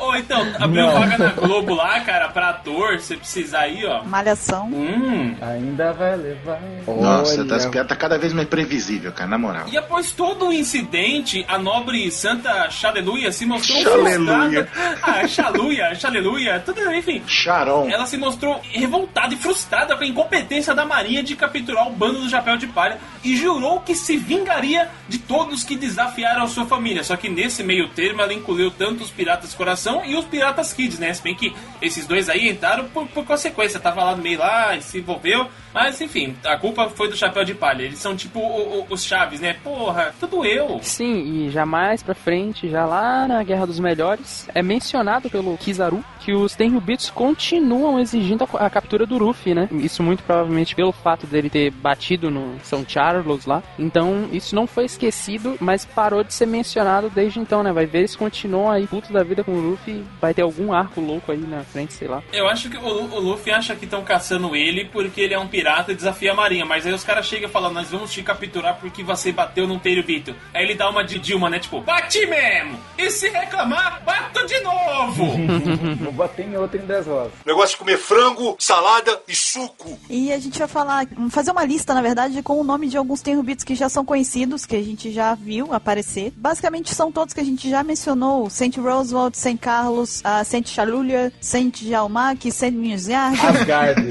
Ou 0.00 0.16
então, 0.16 0.46
abriu 0.58 0.90
vaga 0.90 1.18
na 1.18 1.28
Globo 1.32 1.74
lá, 1.74 2.00
cara, 2.00 2.28
pra 2.28 2.50
ator, 2.50 2.98
você 3.00 3.16
precisa 3.16 3.58
aí, 3.58 3.84
ó. 3.84 4.02
Malhação. 4.04 4.66
Hum. 4.68 5.34
Ainda 5.40 5.92
vai 5.92 6.16
levar. 6.16 6.60
Nossa, 6.86 7.40
Olha. 7.40 7.48
tá, 7.58 7.68
piadas 7.68 7.88
tá 7.88 7.96
cada 7.96 8.18
vez 8.18 8.32
mais 8.32 8.48
previsível, 8.48 9.12
cara, 9.12 9.30
na 9.30 9.38
moral. 9.38 9.66
E 9.68 9.76
após 9.76 10.12
todo 10.12 10.48
o 10.48 10.52
incidente, 10.52 11.44
a 11.48 11.58
nobre 11.58 12.10
Santa 12.10 12.70
Chaleluia 12.70 13.32
se 13.32 13.44
mostrou 13.46 13.80
Chaleluia. 13.82 14.66
frustrada. 14.66 14.98
Ah, 15.02 15.26
Chaluia, 15.26 15.94
Chaleluia, 15.94 16.55
tudo, 16.58 16.80
enfim. 16.94 17.22
Charon. 17.26 17.88
Ela 17.88 18.06
se 18.06 18.16
mostrou 18.16 18.60
revoltada 18.62 19.34
e 19.34 19.36
frustrada 19.36 19.96
com 19.96 20.04
a 20.04 20.06
incompetência 20.06 20.74
da 20.74 20.84
marinha 20.84 21.22
de 21.22 21.34
capturar 21.36 21.86
o 21.88 21.92
bando 21.92 22.20
do 22.20 22.28
Chapéu 22.28 22.56
de 22.56 22.66
Palha 22.66 22.98
e 23.24 23.36
jurou 23.36 23.80
que 23.80 23.94
se 23.94 24.16
vingaria 24.16 24.88
de 25.08 25.18
todos 25.18 25.64
que 25.64 25.76
desafiaram 25.76 26.42
a 26.42 26.46
sua 26.48 26.66
família. 26.66 27.02
Só 27.04 27.16
que 27.16 27.28
nesse 27.28 27.62
meio 27.62 27.88
termo 27.88 28.22
ela 28.22 28.32
incluiu 28.32 28.70
tanto 28.70 29.02
os 29.04 29.10
Piratas 29.10 29.54
Coração 29.54 30.04
e 30.04 30.14
os 30.16 30.24
Piratas 30.24 30.72
Kids, 30.72 30.98
né? 30.98 31.12
Se 31.12 31.22
bem 31.22 31.34
que 31.34 31.54
esses 31.80 32.06
dois 32.06 32.28
aí 32.28 32.48
entraram 32.48 32.84
por, 32.88 33.06
por 33.08 33.24
consequência. 33.24 33.80
Tava 33.80 34.02
lá 34.04 34.16
no 34.16 34.22
meio 34.22 34.38
lá 34.38 34.76
e 34.76 34.82
se 34.82 34.98
envolveu. 34.98 35.48
Mas 35.72 36.00
enfim, 36.00 36.34
a 36.44 36.56
culpa 36.56 36.88
foi 36.88 37.08
do 37.08 37.16
Chapéu 37.16 37.44
de 37.44 37.54
Palha. 37.54 37.82
Eles 37.82 37.98
são 37.98 38.16
tipo 38.16 38.38
o- 38.38 38.80
o- 38.80 38.86
os 38.90 39.04
Chaves, 39.04 39.40
né? 39.40 39.56
Porra, 39.62 40.14
tudo 40.18 40.44
eu. 40.44 40.78
Sim, 40.82 41.46
e 41.46 41.50
já 41.50 41.66
mais 41.66 42.02
pra 42.02 42.14
frente, 42.14 42.68
já 42.68 42.86
lá 42.86 43.28
na 43.28 43.42
Guerra 43.42 43.66
dos 43.66 43.78
Melhores, 43.78 44.48
é 44.54 44.62
mencionado 44.62 45.28
pelo 45.28 45.56
Kizaru 45.58 46.02
que 46.20 46.32
os 46.42 46.54
Tenryubitos 46.54 47.10
continuam 47.10 47.98
exigindo 47.98 48.44
a, 48.44 48.66
a 48.66 48.70
captura 48.70 49.06
do 49.06 49.18
Ruffy, 49.18 49.54
né? 49.54 49.68
Isso 49.72 50.02
muito 50.02 50.22
provavelmente 50.22 50.74
pelo 50.74 50.92
fato 50.92 51.26
dele 51.26 51.50
ter 51.50 51.70
batido 51.70 52.30
no 52.30 52.58
São 52.62 52.84
Charles 52.86 53.46
lá. 53.46 53.62
Então, 53.78 54.28
isso 54.32 54.54
não 54.54 54.66
foi 54.66 54.84
esquecido, 54.84 55.56
mas 55.60 55.84
parou 55.84 56.22
de 56.22 56.32
ser 56.32 56.46
mencionado 56.46 57.10
desde 57.10 57.40
então, 57.40 57.62
né? 57.62 57.72
Vai 57.72 57.86
ver 57.86 57.98
eles 57.98 58.16
continuam 58.16 58.70
aí 58.70 58.86
putos 58.86 59.10
da 59.10 59.22
vida 59.22 59.42
com 59.42 59.52
o 59.52 59.60
Luffy, 59.60 60.04
vai 60.20 60.32
ter 60.32 60.42
algum 60.42 60.72
arco 60.72 61.00
louco 61.00 61.32
aí 61.32 61.38
na 61.38 61.62
frente, 61.64 61.92
sei 61.92 62.08
lá. 62.08 62.22
Eu 62.32 62.46
acho 62.46 62.70
que 62.70 62.76
o, 62.76 62.82
o 62.82 63.20
Luffy 63.20 63.52
acha 63.52 63.74
que 63.74 63.84
estão 63.84 64.04
caçando 64.04 64.54
ele 64.54 64.84
porque 64.84 65.20
ele 65.20 65.34
é 65.34 65.38
um 65.38 65.48
pirata 65.48 65.92
e 65.92 65.94
desafia 65.94 66.32
a 66.32 66.34
marinha. 66.34 66.64
Mas 66.64 66.86
aí 66.86 66.92
os 66.92 67.04
caras 67.04 67.26
chegam 67.26 67.48
e 67.48 67.52
falam, 67.52 67.72
nós 67.72 67.90
vamos 67.90 68.12
te 68.12 68.22
capturar 68.22 68.76
porque 68.80 69.02
você 69.02 69.32
bateu 69.32 69.66
num 69.66 69.78
Tenryubito. 69.78 70.34
Aí 70.54 70.64
ele 70.64 70.74
dá 70.74 70.88
uma 70.88 71.04
de 71.04 71.18
Dilma, 71.18 71.50
né? 71.50 71.58
Tipo, 71.58 71.80
bati 71.80 72.26
mesmo! 72.26 72.78
E 72.98 73.10
se 73.10 73.28
reclamar, 73.28 74.02
bato 74.04 74.46
de 74.46 74.60
novo! 74.60 75.36
Vou 76.26 76.28
bater 76.28 76.46
em 76.48 76.56
outro 76.56 76.78
em 76.80 76.86
10 76.86 77.06
rosas. 77.06 77.32
Negócio 77.46 77.70
de 77.70 77.76
comer 77.76 77.98
frango, 77.98 78.56
salada 78.58 79.20
e 79.28 79.34
suco. 79.34 79.96
E 80.10 80.32
a 80.32 80.38
gente 80.38 80.58
vai 80.58 80.68
falar, 80.68 81.06
fazer 81.30 81.50
uma 81.52 81.64
lista, 81.64 81.94
na 81.94 82.02
verdade, 82.02 82.42
com 82.42 82.60
o 82.60 82.64
nome 82.64 82.88
de 82.88 82.96
alguns 82.96 83.20
Tenryubitos 83.22 83.64
que 83.64 83.74
já 83.74 83.88
são 83.88 84.04
conhecidos, 84.04 84.66
que 84.66 84.74
a 84.76 84.82
gente 84.82 85.12
já 85.12 85.34
viu 85.34 85.72
aparecer. 85.72 86.32
Basicamente 86.36 86.94
são 86.94 87.12
todos 87.12 87.32
que 87.34 87.40
a 87.40 87.44
gente 87.44 87.68
já 87.70 87.82
mencionou: 87.82 88.48
Saint 88.50 88.76
Roosevelt, 88.76 89.34
Saint 89.34 89.58
Carlos, 89.60 90.20
a 90.24 90.42
Saint 90.44 90.66
Chalulia, 90.68 91.32
Saint 91.40 91.76
Jalmak, 91.82 92.50
Saint 92.50 92.74
Mirzard, 92.74 93.38
Asgard, 93.40 94.02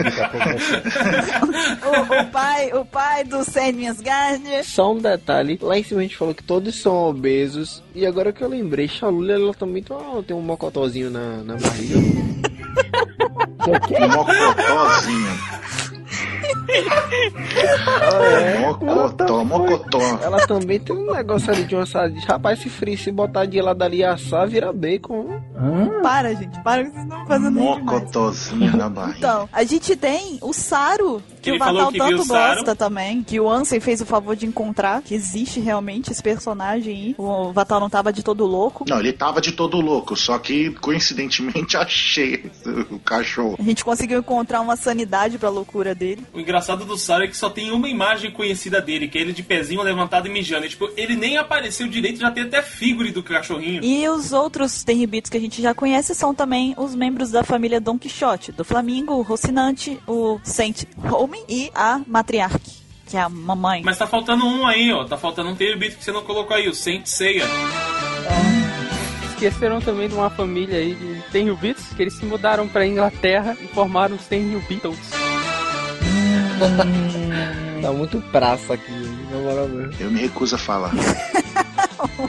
o, 1.86 2.22
o 2.22 2.32
pai, 2.32 2.72
o 2.74 2.86
pai 2.86 3.24
do 3.24 3.44
Saint 3.44 3.76
Mirzard. 3.76 4.64
Só 4.64 4.94
um 4.94 5.00
detalhe, 5.00 5.60
lá 5.62 5.78
em 5.78 5.84
cima 5.84 6.00
a 6.00 6.04
gente 6.04 6.18
falou 6.18 6.34
que 6.34 6.44
todos 6.44 6.76
são 6.82 6.96
obesos, 7.10 7.84
e 7.94 8.06
agora 8.06 8.32
que 8.34 8.42
eu 8.44 8.48
lembrei, 8.50 8.88
Chalula 8.88 9.34
ela 9.34 9.54
também 9.54 9.84
tem 9.84 9.96
um- 9.96 10.24
tem 10.24 10.36
um 10.36 10.42
mocotózinho 10.42 11.10
na, 11.10 11.38
na 11.44 11.56
barriga. 11.56 11.96
Mocotózinho. 14.16 15.56
Mocotó, 18.60 19.44
mocotó. 19.44 20.00
Ela 20.22 20.46
também 20.48 20.80
tem 20.80 20.96
um 20.96 21.14
negócio 21.14 21.52
ali 21.52 21.64
de 21.64 21.76
uma 21.76 21.86
salada. 21.86 22.16
Rapaz, 22.28 22.60
se 22.60 22.70
frio, 22.70 22.98
se 22.98 23.12
botar 23.12 23.46
de 23.46 23.62
lado 23.62 23.82
ali 23.84 23.98
e 23.98 24.04
assar, 24.04 24.48
vira 24.48 24.72
bacon. 24.74 25.42
Para, 26.02 26.34
gente, 26.36 26.60
para 26.64 26.84
que 26.84 26.92
vocês 26.92 27.04
estão 27.04 27.26
fazendo. 27.28 27.60
Mocotózinho 27.60 28.78
na 28.78 28.90
barriga. 28.90 29.18
Então, 29.18 29.50
a 29.52 29.64
gente 29.64 29.96
tem 29.96 30.38
o 30.42 30.54
Saru, 30.54 31.22
que 31.46 31.52
Ele 31.52 31.58
o 31.58 31.60
Vatal 31.60 31.92
que 31.92 31.98
tanto 31.98 32.26
gosta 32.26 32.76
também, 32.76 33.24
que 33.24 33.40
o 33.40 33.50
Ansem 33.50 33.80
fez 33.80 34.02
o 34.02 34.06
favor 34.06 34.36
de 34.36 34.46
encontrar, 34.46 35.02
que 35.02 35.14
existe 35.14 35.60
realmente 35.60 36.12
esse 36.12 36.22
personagem 36.22 36.96
aí. 36.96 37.16
O 37.18 37.52
Vatal 37.54 37.80
não 37.80 37.90
tava 37.90 38.12
de 38.12 38.24
todo 38.24 38.46
louco. 38.46 38.86
Não, 38.88 39.00
ele 39.00 39.14
tava 39.14 39.40
de 39.40 39.52
todo 39.52 39.80
louco, 39.80 40.16
só 40.16 40.40
que 40.40 40.72
coincidentemente 40.72 41.78
achei 41.78 42.52
o 42.90 43.00
cachorro. 43.00 43.56
A 43.60 43.64
gente 43.64 43.86
conseguiu 43.86 44.20
encontrar 44.20 44.62
uma 44.62 44.76
sanidade 44.76 45.38
pra 45.38 45.50
loucura 45.50 45.94
dele. 45.94 46.24
O 46.34 46.40
engraçado 46.40 46.84
do 46.86 46.98
Saru 46.98 47.24
é 47.24 47.28
que 47.28 47.38
só 47.38 47.50
tem 47.50 47.72
uma 47.72 47.88
imagem 47.88 48.32
conhecida 48.32 48.82
dele, 48.82 49.08
que 49.08 49.18
é 49.18 49.22
ele 49.22 49.34
de 49.34 49.44
pezinho 49.44 49.82
levantado 49.82 50.28
e 50.28 50.32
mijando. 50.32 50.66
E, 50.66 50.70
tipo, 50.70 50.90
ele 50.98 51.16
nem 51.16 51.38
apareceu 51.38 51.88
direito, 51.88 52.20
já 52.20 52.32
tem 52.32 52.44
até 52.44 52.62
figure 52.62 53.12
do 53.12 53.22
cachorrinho. 53.22 53.84
E 53.84 54.08
os 54.10 54.34
outros 54.34 54.84
Tenryubitos 54.84 55.30
que 55.30 55.38
a 55.38 55.42
gente 55.42 55.62
já 55.62 55.74
conhece 55.74 56.16
são 56.16 56.34
também 56.34 56.74
os 56.78 56.96
membros 56.96 57.32
da 57.32 57.44
família 57.44 57.80
Don 57.80 57.98
Quixote, 57.98 58.52
do 58.52 58.64
Flamingo, 58.64 59.14
o 59.14 59.22
Rocinante, 59.22 60.00
o 60.08 60.40
Saint 60.44 60.84
Home 61.12 61.35
e 61.48 61.72
a 61.74 62.02
Matriarque, 62.08 62.72
que 63.08 63.18
é 63.18 63.22
a 63.22 63.30
mamãe. 63.30 63.82
Mas 63.84 63.98
tá 63.98 64.08
faltando 64.08 64.46
um 64.46 64.66
aí, 64.66 64.92
ó. 64.92 65.06
Tá 65.06 65.18
faltando 65.18 65.50
um 65.50 65.56
Tenryubito 65.56 65.98
que 65.98 66.04
você 66.04 66.12
não 66.12 66.24
colocou 66.24 66.56
aí, 66.56 66.68
o 66.68 66.74
Saint 66.74 67.06
Seiya. 67.06 67.46
Esqueceram 69.30 69.82
também 69.82 70.08
de 70.08 70.16
uma 70.16 70.30
família 70.30 70.80
aí 70.80 70.96
de 70.96 71.22
Tenryubitos, 71.32 71.88
que 71.94 72.02
eles 72.02 72.14
se 72.14 72.26
mudaram 72.26 72.68
pra 72.68 72.86
Inglaterra 72.86 73.56
e 73.62 73.68
formaram 73.68 74.16
os 74.16 74.26
Tenryubitos. 74.26 74.96
Tá 77.82 77.92
muito 77.92 78.20
praça 78.32 78.74
aqui, 78.74 78.92
na 79.30 79.38
moral 79.38 79.68
mesmo. 79.68 79.94
Eu 80.00 80.10
me 80.10 80.20
recuso 80.20 80.56
a 80.56 80.58
falar. 80.58 80.92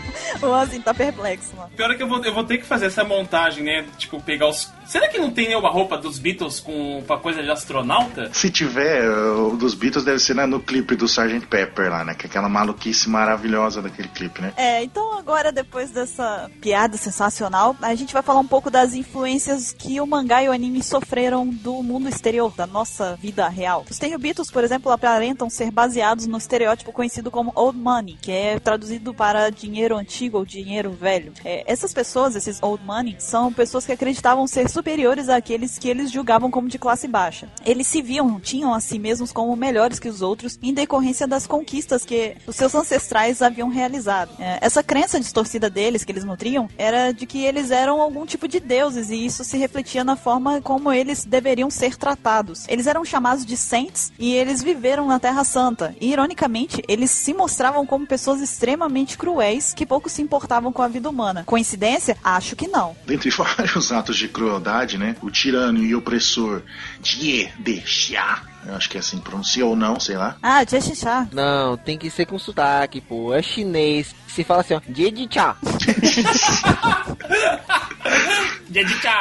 o 0.43 0.47
Ansem 0.47 0.81
tá 0.81 0.93
perplexo, 0.93 1.55
mano. 1.57 1.71
Pior 1.77 1.91
é 1.91 1.95
que 1.95 2.03
eu 2.03 2.09
vou, 2.09 2.25
eu 2.25 2.35
vou 2.35 2.45
ter 2.45 2.59
que 2.59 2.67
fazer 2.67 2.87
essa 2.87 3.05
montagem, 3.05 3.65
né? 3.65 3.85
Tipo, 3.99 4.21
pegar 4.21 4.49
os 4.49 4.71
Será 4.87 5.09
que 5.09 5.19
não 5.19 5.31
tem 5.33 5.49
nenhuma 5.49 5.69
roupa 5.69 5.99
dos 5.99 6.19
Beatles 6.19 6.61
com 6.61 7.01
uma 7.01 7.19
coisa 7.19 7.43
de 7.43 7.51
astronauta? 7.51 8.31
Se 8.33 8.51
tiver, 8.51 9.09
o 9.11 9.57
dos 9.57 9.75
Beatles 9.75 10.05
deve 10.05 10.21
ser 10.21 10.35
né, 10.35 10.47
no 10.47 10.61
clipe 10.61 10.95
do 10.95 11.07
Sgt. 11.07 11.47
Pepper 11.49 11.91
lá, 11.91 12.05
né? 12.05 12.15
Que 12.15 12.27
é 12.27 12.29
aquela 12.29 12.49
maluquice 12.49 13.09
maravilhosa 13.09 13.83
daquele 13.83 14.09
clipe, 14.09 14.41
né? 14.41 14.53
É, 14.57 14.85
então 14.85 15.19
agora, 15.19 15.51
depois 15.51 15.91
dessa 15.91 16.49
piada 16.61 16.97
sensacional, 16.97 17.77
a 17.83 17.95
gente 17.97 18.13
vai 18.13 18.23
falar 18.23 18.39
um 18.39 18.47
pouco 18.47 18.71
das 18.71 18.95
influências 18.95 19.73
que 19.73 20.01
o 20.01 20.07
mangá 20.07 20.43
e 20.43 20.49
o 20.49 20.53
anime 20.53 20.83
sofreram 20.83 21.49
do 21.49 21.83
mundo 21.83 22.09
exterior, 22.09 22.53
da 22.57 22.67
nossa 22.67 23.17
vida 23.17 23.49
real. 23.49 23.85
Os 23.91 23.99
Beatles, 23.99 24.53
por 24.53 24.63
exemplo, 24.63 24.93
aparentam 24.93 25.51
ser 25.51 25.73
baseados 25.73 26.27
no 26.27 26.39
estereótipo 26.39 26.93
conhecido 26.93 27.31
como 27.31 27.53
Old 27.57 27.77
Money, 27.77 28.19
que 28.21 28.31
é 28.31 28.61
traduzido 28.61 29.13
para 29.13 29.51
dinheiro 29.67 29.97
antigo 29.97 30.39
ou 30.39 30.45
dinheiro 30.45 30.93
velho. 30.93 31.33
É, 31.45 31.65
essas 31.67 31.93
pessoas, 31.93 32.37
esses 32.37 32.63
Old 32.63 32.85
Money, 32.85 33.17
são 33.19 33.53
pessoas 33.53 33.85
que 33.85 33.93
acreditavam 33.93 34.47
ser 34.47 34.71
superiores 34.71 35.29
àqueles 35.29 35.79
que 35.79 35.89
eles 35.89 36.11
julgavam 36.11 36.51
como 36.51 36.69
de 36.69 36.79
classe 36.79 37.09
baixa. 37.09 37.49
Eles 37.65 37.87
se 37.87 38.01
viam, 38.01 38.39
tinham 38.39 38.73
a 38.73 38.81
si 38.81 38.99
mesmos 38.99 39.33
como 39.33 39.57
melhores 39.57 39.99
que 39.99 40.09
os 40.09 40.23
outros 40.23 40.59
em 40.63 40.73
decorrência 40.73 41.27
das 41.27 41.47
conquistas 41.47 42.05
que 42.05 42.37
os 42.47 42.55
seus 42.55 42.75
ancestrais 42.75 43.43
haviam 43.43 43.69
realizado. 43.69 44.31
É, 44.39 44.59
essa 44.61 44.83
crença 44.83 45.19
distorcida 45.19 45.69
deles, 45.69 46.05
que 46.05 46.13
eles 46.13 46.25
nutriam, 46.25 46.69
era 46.79 47.13
de 47.13 47.27
que 47.27 47.45
eles 47.45 47.71
eram 47.71 48.01
algum 48.01 48.25
tipo 48.25 48.47
de 48.47 48.61
deuses 48.61 49.11
e 49.11 49.27
isso 49.27 49.43
se 49.43 49.57
refletia 49.57 50.05
na 50.05 50.17
forma 50.17 50.61
como 50.61 50.93
eles 50.93 51.25
deveriam 51.25 51.71
ser 51.71 51.97
tratados. 51.97 52.67
Eles 52.69 52.87
eram 52.87 53.05
chamados 53.05 53.45
de 53.45 53.57
saints 53.57 54.13
e 54.19 54.33
eles 54.33 54.63
viveram 54.63 55.07
na 55.07 55.19
Terra 55.19 55.43
Santa. 55.45 55.95
E, 56.01 56.13
ironicamente, 56.13 56.83
eles 56.87 57.11
se 57.11 57.35
mostravam 57.35 57.85
como 57.85 58.07
pessoas 58.07 58.41
extremamente 58.41 59.17
cruéis 59.19 59.56
que 59.75 59.87
pouco 59.87 60.09
se 60.09 60.23
importavam 60.23 60.73
com 60.73 60.83
a 60.83 60.89
vida 60.89 61.09
humana. 61.09 61.45
Coincidência? 61.45 62.17
Acho 62.23 62.57
que 62.57 62.69
não. 62.69 62.97
Dentre 63.07 63.31
vários 63.37 63.93
atos 63.93 64.17
de 64.17 64.29
crueldade, 64.29 64.99
né? 64.99 65.17
O 65.23 65.31
tirano 65.31 65.83
e 65.83 65.95
opressor 65.95 66.63
Die 67.01 67.51
deixar. 67.59 68.45
Eu 68.67 68.75
acho 68.75 68.91
que 68.91 68.97
é 68.97 69.01
assim 69.01 69.19
pronuncia 69.19 69.65
ou 69.65 69.77
não, 69.77 70.01
sei 70.01 70.17
lá. 70.17 70.37
Ah, 70.43 70.65
Jeshishá. 70.69 71.29
Não, 71.33 71.77
tem 71.77 71.97
que 71.97 72.11
ser 72.11 72.27
com 72.27 72.37
sotaque, 72.39 73.01
pô. 73.01 73.33
É 73.33 73.41
chinês. 73.41 74.13
Se 74.27 74.43
fala 74.43 74.63
assim, 74.63 74.75
ó. 74.75 74.81
Jedicha. 74.93 75.55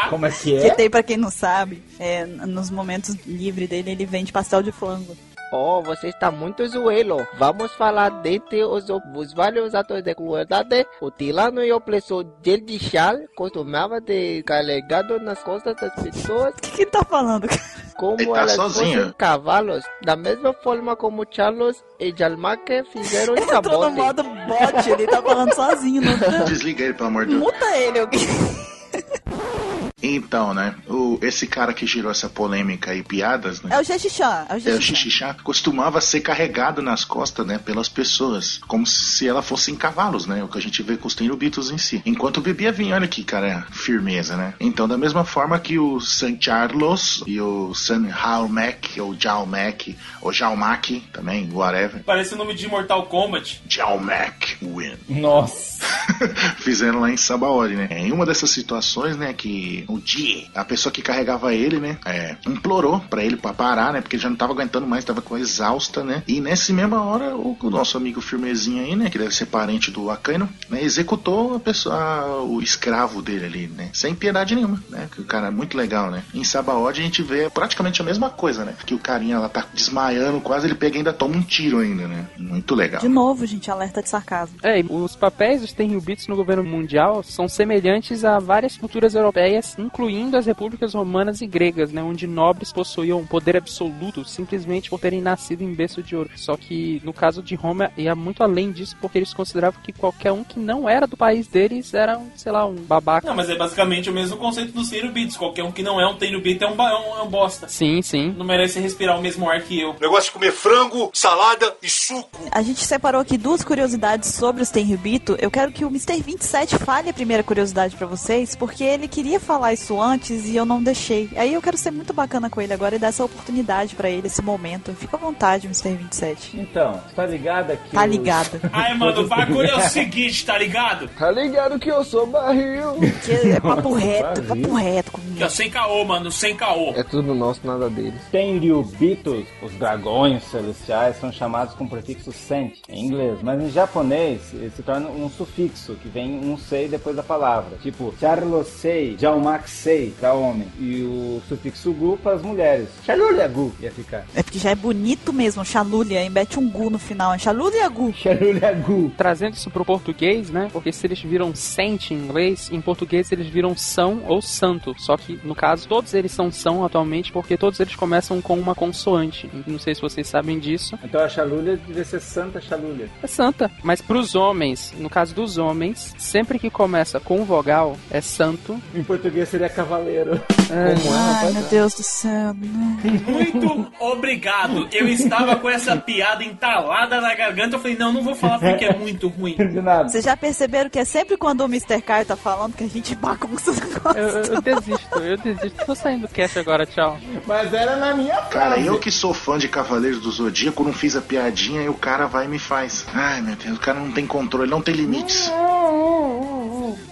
Como 0.09 0.25
é 0.25 0.31
que 0.31 0.59
Que 0.59 0.67
é? 0.67 0.73
tem, 0.73 0.89
pra 0.89 1.03
quem 1.03 1.17
não 1.17 1.29
sabe, 1.29 1.83
é, 1.99 2.25
nos 2.25 2.69
momentos 2.69 3.15
livres 3.25 3.69
dele, 3.69 3.91
ele 3.91 4.05
vende 4.05 4.31
pastel 4.31 4.63
de 4.63 4.71
flango. 4.71 5.15
Oh, 5.57 5.81
você 5.81 6.09
está 6.09 6.29
muito 6.29 6.67
zoelo. 6.67 7.25
Vamos 7.37 7.71
falar 7.75 8.09
dentre 8.21 8.61
os, 8.65 8.87
os 8.89 9.33
vários 9.33 9.73
atores 9.73 10.03
de 10.03 10.13
crueldade. 10.13 10.85
O 10.99 11.09
tirano 11.09 11.63
e 11.63 11.71
opressor 11.71 12.25
Jedichal 12.43 13.15
costumava 13.37 14.01
ter 14.01 14.43
carregado 14.43 15.17
nas 15.19 15.41
costas 15.41 15.75
das 15.77 15.93
pessoas 15.95 16.53
O 16.53 16.61
que 16.61 16.71
que 16.71 16.85
tá 16.85 17.03
falando? 17.05 17.47
como 17.95 18.19
Ele 18.19 18.29
tá 18.29 18.39
elas 18.39 18.51
sozinho. 18.51 18.97
fossem 18.99 19.13
cavalos, 19.17 19.85
da 20.03 20.17
mesma 20.17 20.51
forma 20.53 20.93
como 20.97 21.25
Charles 21.31 21.81
e 21.97 22.13
Jalmaque 22.13 22.83
fizeram 22.91 23.35
Entrou 23.37 23.45
no 23.47 23.61
Cabote. 23.61 23.95
modo 23.95 24.23
bot, 24.23 24.89
ele 24.91 25.07
tá 25.07 25.21
falando 25.21 25.53
sozinho. 25.53 26.01
Não 26.01 26.19
tá... 26.19 26.43
Desliga 26.43 26.83
ele, 26.83 26.93
pelo 26.93 27.07
amor 27.07 27.25
de 27.25 27.31
Deus. 27.31 27.43
Muta 27.43 27.77
ele, 27.77 27.99
alguém. 27.99 28.19
Então, 30.05 30.53
né? 30.53 30.75
O, 30.87 31.17
esse 31.21 31.47
cara 31.47 31.73
que 31.73 31.85
gerou 31.85 32.11
essa 32.11 32.29
polêmica 32.29 32.93
e 32.93 33.03
piadas, 33.03 33.61
né? 33.61 33.75
É 33.75 33.79
o 33.79 33.83
Jeshishá. 33.83 34.45
É 34.49 34.55
o 34.55 34.57
É, 34.57 34.81
xixixá 34.81 35.35
costumava 35.43 36.01
ser 36.01 36.21
carregado 36.21 36.81
nas 36.81 37.03
costas, 37.03 37.45
né, 37.45 37.57
pelas 37.57 37.89
pessoas, 37.89 38.59
como 38.67 38.85
se 38.85 39.27
ela 39.27 39.41
fossem 39.41 39.75
cavalos, 39.75 40.25
né, 40.25 40.43
o 40.43 40.47
que 40.47 40.57
a 40.57 40.61
gente 40.61 40.81
vê 40.83 40.97
com 40.97 41.07
os 41.07 41.15
Tenryubitos 41.15 41.71
em 41.71 41.77
si. 41.77 42.01
Enquanto 42.05 42.41
bebia 42.41 42.71
vinho, 42.71 42.95
olha 42.95 43.07
que 43.07 43.23
cara, 43.23 43.65
firmeza, 43.71 44.35
né. 44.35 44.53
Então, 44.59 44.87
da 44.87 44.97
mesma 44.97 45.23
forma 45.23 45.59
que 45.59 45.79
o 45.79 45.99
San 45.99 46.35
Carlos 46.35 47.23
e 47.25 47.39
o 47.39 47.73
San 47.73 48.09
Jalmac, 48.09 48.99
ou 48.99 49.15
Jalmac, 49.17 49.95
ou 50.21 50.31
Jalmac, 50.31 51.01
também, 51.11 51.49
whatever, 51.51 52.03
Parece 52.03 52.33
o 52.33 52.37
nome 52.37 52.53
de 52.53 52.67
Mortal 52.67 53.05
Kombat. 53.07 53.61
Jalmac 53.67 54.57
win. 54.61 54.95
Nossa. 55.07 55.85
Fizeram 56.57 56.99
lá 56.99 57.11
em 57.11 57.17
Sabaody, 57.17 57.75
né? 57.75 57.87
Em 57.91 58.11
uma 58.11 58.25
dessas 58.25 58.49
situações, 58.49 59.17
né, 59.17 59.33
que 59.33 59.85
o 59.95 60.01
Jie, 60.05 60.47
a 60.53 60.63
pessoa 60.65 60.91
que 60.91 61.01
carregava 61.01 61.53
ele, 61.53 61.79
né, 61.79 61.97
é, 62.05 62.35
implorou 62.47 62.99
pra 62.99 63.23
ele 63.23 63.37
pra 63.37 63.53
parar, 63.53 63.93
né, 63.93 64.01
porque 64.01 64.15
ele 64.15 64.23
já 64.23 64.29
não 64.29 64.35
tava 64.35 64.53
aguentando 64.53 64.87
mais, 64.87 65.03
tava 65.05 65.21
com 65.21 65.37
exausta, 65.37 66.03
né? 66.03 66.23
E 66.27 66.39
nessa 66.41 66.71
mesma 66.73 67.03
hora, 67.03 67.35
o, 67.35 67.57
o 67.61 67.69
nosso 67.69 67.97
amigo 67.97 68.21
firmezinho 68.21 68.83
aí, 68.83 68.95
né, 68.95 69.09
que 69.09 69.17
deve 69.17 69.33
ser 69.33 69.45
parente 69.47 69.91
do 69.91 70.09
Akaino, 70.09 70.49
né, 70.69 70.81
executou 70.83 71.55
a 71.55 71.59
pessoa, 71.59 71.95
a- 71.95 72.41
o 72.43 72.61
escravo 72.61 73.21
dele 73.21 73.45
ali, 73.45 73.67
né, 73.67 73.89
sem 73.93 74.13
piedade 74.15 74.55
nenhuma, 74.55 74.81
né? 74.89 75.07
Que 75.11 75.21
o 75.21 75.25
cara 75.25 75.47
é 75.47 75.51
muito 75.51 75.77
legal, 75.77 76.09
né? 76.11 76.23
Em 76.33 76.43
Sabaody 76.43 77.01
a 77.01 77.03
gente 77.03 77.21
vê 77.23 77.49
praticamente 77.49 78.01
a 78.01 78.05
mesma 78.05 78.29
coisa, 78.29 78.63
né? 78.65 78.73
Que 78.85 78.93
o 78.93 78.99
carinha 78.99 79.39
lá 79.39 79.49
tá 79.49 79.65
desmaiando, 79.73 80.39
quase 80.41 80.67
ele 80.67 80.75
pega 80.75 80.95
e 80.95 80.97
ainda 80.99 81.13
toma 81.13 81.35
um 81.35 81.41
tiro 81.41 81.79
ainda, 81.79 82.07
né? 82.07 82.27
Muito 82.37 82.73
legal. 82.75 83.01
De 83.01 83.07
novo, 83.07 83.45
gente, 83.45 83.69
alerta 83.71 84.01
de 84.01 84.09
sarcasmo. 84.09 84.57
É, 84.63 84.79
e 84.79 84.85
os 84.89 85.15
papéis 85.15 85.61
dos 85.61 85.71
Tenryubits 85.73 86.27
no 86.27 86.35
governo 86.35 86.63
mundial 86.63 87.23
são 87.23 87.47
semelhantes 87.47 88.23
a 88.23 88.39
várias 88.39 88.77
culturas 88.77 89.15
europeias, 89.15 89.75
incluindo 89.85 90.37
as 90.37 90.45
repúblicas 90.45 90.93
romanas 90.93 91.41
e 91.41 91.47
gregas, 91.47 91.91
né, 91.91 92.01
onde 92.01 92.27
nobres 92.27 92.71
possuíam 92.71 93.25
poder 93.25 93.55
absoluto 93.57 94.25
simplesmente 94.25 94.89
por 94.89 94.99
terem 94.99 95.21
nascido 95.21 95.61
em 95.63 95.73
berço 95.73 96.01
de 96.03 96.15
ouro. 96.15 96.29
Só 96.35 96.57
que 96.57 97.01
no 97.03 97.13
caso 97.13 97.41
de 97.41 97.55
Roma 97.55 97.91
ia 97.97 98.15
muito 98.15 98.43
além 98.43 98.71
disso, 98.71 98.95
porque 98.99 99.17
eles 99.17 99.33
consideravam 99.33 99.81
que 99.81 99.91
qualquer 99.93 100.31
um 100.31 100.43
que 100.43 100.59
não 100.59 100.87
era 100.89 101.05
do 101.07 101.15
país 101.17 101.47
deles 101.47 101.93
era, 101.93 102.17
um, 102.17 102.29
sei 102.35 102.51
lá, 102.51 102.65
um 102.65 102.75
babaca. 102.75 103.27
Não, 103.27 103.35
mas 103.35 103.49
é 103.49 103.55
basicamente 103.55 104.09
o 104.09 104.13
mesmo 104.13 104.37
conceito 104.37 104.71
dos 104.71 104.89
Tenryubits. 104.89 105.37
Qualquer 105.37 105.63
um 105.63 105.71
que 105.71 105.83
não 105.83 105.99
é 105.99 106.07
um 106.07 106.15
Tenryubit 106.17 106.63
é 106.63 106.67
um, 106.67 106.75
ba- 106.75 106.89
é 106.89 106.95
um, 106.95 107.19
é 107.19 107.21
um 107.23 107.27
bosta. 107.29 107.67
Sim, 107.67 108.01
sim. 108.01 108.33
Não 108.37 108.45
merece 108.45 108.79
respirar 108.79 109.17
o 109.17 109.21
mesmo 109.21 109.49
ar 109.49 109.61
que 109.61 109.79
eu. 109.79 109.95
Negócio 110.01 110.25
de 110.25 110.31
comer 110.31 110.51
frango, 110.51 111.09
salada 111.13 111.75
e 111.81 111.89
suco. 111.89 112.39
A 112.51 112.61
gente 112.61 112.83
separou 112.83 113.21
aqui 113.21 113.37
duas 113.37 113.63
curiosidades 113.63 114.29
sobre 114.33 114.61
os 114.63 114.69
Tenryubito. 114.69 115.35
Eu 115.39 115.51
quero 115.51 115.71
que 115.71 115.85
o 115.85 115.89
Mr. 115.89 116.21
27 116.21 116.77
fale 116.77 117.09
a 117.09 117.13
primeira 117.13 117.43
curiosidade 117.43 117.95
pra 117.95 118.07
vocês, 118.07 118.55
porque 118.55 118.83
ele 118.83 119.07
queria 119.07 119.39
falar 119.39 119.64
isso 119.73 119.99
antes 120.01 120.45
e 120.47 120.55
eu 120.55 120.65
não 120.65 120.81
deixei. 120.81 121.29
Aí 121.35 121.53
eu 121.53 121.61
quero 121.61 121.77
ser 121.77 121.91
muito 121.91 122.13
bacana 122.13 122.49
com 122.49 122.61
ele 122.61 122.73
agora 122.73 122.95
e 122.95 122.99
dar 122.99 123.07
essa 123.07 123.23
oportunidade 123.23 123.95
pra 123.95 124.09
ele, 124.09 124.27
esse 124.27 124.41
momento. 124.41 124.93
Fica 124.93 125.15
à 125.17 125.19
vontade, 125.19 125.67
Mr. 125.67 125.95
27. 125.95 126.59
Então, 126.59 127.01
tá 127.15 127.25
ligado 127.25 127.75
que 127.77 127.91
Tá 127.91 128.03
os- 128.03 128.09
ligado. 128.11 128.59
Ai, 128.71 128.93
mano, 128.97 129.21
o 129.21 129.27
bagulho 129.27 129.67
é 129.69 129.75
o 129.75 129.81
seguinte, 129.89 130.45
tá 130.45 130.57
ligado? 130.57 131.07
Tá 131.09 131.31
ligado 131.31 131.79
que 131.79 131.89
eu 131.91 132.03
sou 132.03 132.25
barril. 132.27 132.95
Que 133.25 133.51
é 133.51 133.59
papo 133.59 133.93
reto, 133.93 134.41
papo 134.43 134.73
reto 134.75 135.11
comigo. 135.11 135.35
Que 135.37 135.43
é 135.43 135.49
sem 135.49 135.69
caô, 135.69 136.03
mano, 136.05 136.31
sem 136.31 136.55
caô. 136.55 136.93
É 136.95 137.03
tudo 137.03 137.33
nosso, 137.35 137.61
nada 137.63 137.89
deles. 137.89 138.21
Tenryubitos, 138.31 139.45
os 139.61 139.71
dragões 139.73 140.43
celestiais, 140.45 141.17
são 141.19 141.31
chamados 141.31 141.73
com 141.75 141.83
o 141.85 141.89
prefixo 141.89 142.31
sent 142.31 142.73
em 142.89 143.05
inglês, 143.05 143.39
mas 143.41 143.61
em 143.61 143.69
japonês 143.69 144.41
ele 144.53 144.71
se 144.75 144.81
torna 144.83 145.09
um 145.09 145.29
sufixo 145.29 145.95
que 146.01 146.07
vem 146.09 146.39
um 146.39 146.57
sei 146.57 146.87
depois 146.87 147.15
da 147.15 147.23
palavra. 147.23 147.77
Tipo, 147.81 148.13
charlosei, 148.19 149.15
jalmaksei 149.55 150.13
para 150.19 150.33
homem 150.33 150.67
e 150.79 151.03
o 151.03 151.41
sufixo 151.47 151.91
gu 151.93 152.17
para 152.17 152.35
as 152.35 152.41
mulheres. 152.41 152.89
Chalulyagu 153.05 153.73
ia 153.79 153.91
ficar. 153.91 154.25
É 154.35 154.43
porque 154.43 154.59
já 154.59 154.71
é 154.71 154.75
bonito 154.75 155.31
mesmo, 155.31 155.63
Chalúlia, 155.63 156.23
e 156.23 156.29
mete 156.29 156.59
um 156.59 156.69
gu 156.69 156.89
no 156.89 156.99
final. 156.99 157.33
É 157.33 157.37
Chalúlia 157.37 157.87
gu. 157.89 158.13
Chalulyagu. 158.13 159.11
Trazendo 159.17 159.53
isso 159.53 159.69
pro 159.69 159.85
português, 159.85 160.49
né? 160.49 160.69
Porque 160.71 160.91
se 160.91 161.07
eles 161.07 161.21
viram 161.21 161.53
sente 161.55 162.13
em 162.13 162.17
inglês, 162.17 162.69
em 162.71 162.81
português 162.81 163.31
eles 163.31 163.47
viram 163.47 163.75
são 163.75 164.23
ou 164.27 164.41
santo. 164.41 164.93
Só 164.97 165.17
que, 165.17 165.39
no 165.43 165.55
caso, 165.55 165.87
todos 165.87 166.13
eles 166.13 166.31
são 166.31 166.51
são 166.51 166.83
atualmente 166.83 167.31
porque 167.31 167.57
todos 167.57 167.79
eles 167.79 167.95
começam 167.95 168.41
com 168.41 168.57
uma 168.57 168.75
consoante. 168.75 169.49
Não 169.65 169.79
sei 169.79 169.95
se 169.95 170.01
vocês 170.01 170.27
sabem 170.27 170.59
disso. 170.59 170.97
Então 171.03 171.21
a 171.21 171.29
chalulha 171.29 171.77
devia 171.77 172.03
ser 172.03 172.19
Santa 172.19 172.59
Chalulha. 172.61 173.09
É 173.21 173.27
santa. 173.27 173.71
Mas 173.83 174.01
pros 174.01 174.35
homens, 174.35 174.93
no 174.97 175.09
caso 175.09 175.33
dos 175.33 175.57
homens, 175.57 176.13
sempre 176.17 176.59
que 176.59 176.69
começa 176.69 177.19
com 177.19 177.43
vogal, 177.43 177.97
é 178.09 178.21
santo. 178.21 178.79
Em 178.93 179.03
português 179.03 179.44
seria 179.45 179.69
cavaleiro. 179.69 180.41
Ai, 180.71 181.51
meu 181.51 181.63
Deus 181.63 181.93
do 181.93 182.03
céu. 182.03 182.53
né? 182.53 182.97
Muito 183.27 183.87
obrigado. 183.99 184.87
Eu 184.91 185.07
estava 185.07 185.55
com 185.57 185.69
essa 185.69 185.95
piada 185.95 186.43
entalada 186.43 187.21
na 187.21 187.33
garganta. 187.35 187.75
Eu 187.75 187.79
falei, 187.79 187.97
não, 187.97 188.11
não 188.11 188.23
vou 188.23 188.35
falar 188.35 188.59
porque 188.59 188.85
é 188.85 188.95
muito 188.97 189.27
ruim. 189.27 189.55
De 189.57 189.81
nada. 189.81 190.09
Vocês 190.09 190.23
já 190.25 190.35
perceberam 190.35 190.89
que 190.89 190.99
é 190.99 191.05
sempre 191.05 191.37
quando 191.37 191.61
o 191.61 191.65
Mr. 191.65 192.01
Kai 192.01 192.25
tá 192.25 192.35
falando 192.35 192.73
que 192.75 192.83
a 192.83 192.87
gente 192.89 193.15
bagunça 193.15 193.71
os 193.71 193.79
negócios. 193.79 194.15
eu- 194.49 194.55
eu 194.55 194.61
desisto, 194.61 195.19
eu 195.19 195.37
desisto. 195.37 195.85
Tô 195.85 195.95
saindo 195.95 196.27
do 196.27 196.33
cast 196.33 196.57
agora, 196.59 196.85
tchau. 196.85 197.17
Mas 197.45 197.73
era 197.73 197.95
na 197.95 198.13
minha 198.13 198.35
Cara, 198.35 198.71
frase. 198.73 198.85
eu 198.87 198.99
que 198.99 199.11
sou 199.11 199.33
fã 199.33 199.57
de 199.57 199.67
Cavaleiros 199.67 200.21
do 200.21 200.31
Zodíaco, 200.31 200.83
não 200.83 200.93
fiz 200.93 201.15
a 201.15 201.21
piadinha 201.21 201.81
e 201.81 201.89
o 201.89 201.93
cara 201.93 202.25
vai 202.27 202.45
e 202.45 202.47
me 202.47 202.59
faz. 202.59 203.05
Ai, 203.13 203.41
meu 203.41 203.55
Deus, 203.55 203.77
o 203.77 203.81
cara 203.81 203.99
não 203.99 204.11
tem 204.11 204.25
controle, 204.25 204.69
não 204.69 204.81
tem 204.81 204.95
limites. 204.95 205.51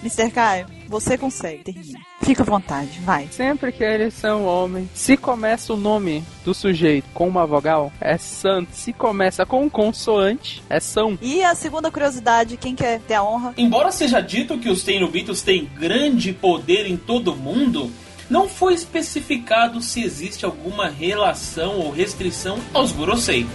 Mr. 0.01 0.29
Caio, 0.31 0.65
você 0.87 1.17
consegue, 1.17 1.63
termina. 1.63 1.99
Fica 2.21 2.43
à 2.43 2.45
vontade, 2.45 2.99
vai. 3.01 3.27
Sempre 3.31 3.71
que 3.71 3.83
eles 3.83 4.13
são 4.13 4.45
homens, 4.45 4.89
se 4.93 5.17
começa 5.17 5.73
o 5.73 5.77
nome 5.77 6.23
do 6.43 6.53
sujeito 6.53 7.05
com 7.13 7.27
uma 7.27 7.45
vogal, 7.45 7.91
é 7.99 8.17
santo. 8.17 8.69
Se 8.73 8.93
começa 8.93 9.45
com 9.45 9.63
um 9.63 9.69
consoante, 9.69 10.63
é 10.69 10.79
são. 10.79 11.17
E 11.21 11.43
a 11.43 11.55
segunda 11.55 11.91
curiosidade, 11.91 12.57
quem 12.57 12.75
quer 12.75 12.99
ter 13.01 13.15
a 13.15 13.23
honra? 13.23 13.53
Embora 13.57 13.91
seja 13.91 14.21
dito 14.21 14.57
que 14.57 14.69
os 14.69 14.83
Tenryubitos 14.83 15.41
têm 15.41 15.69
grande 15.77 16.33
poder 16.33 16.85
em 16.85 16.97
todo 16.97 17.33
o 17.33 17.35
mundo, 17.35 17.91
não 18.29 18.47
foi 18.47 18.73
especificado 18.73 19.81
se 19.81 20.03
existe 20.03 20.45
alguma 20.45 20.89
relação 20.89 21.79
ou 21.79 21.91
restrição 21.91 22.57
aos 22.73 22.91
Gorosei. 22.91 23.45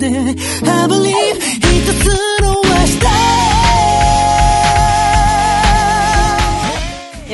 E 0.00 1.27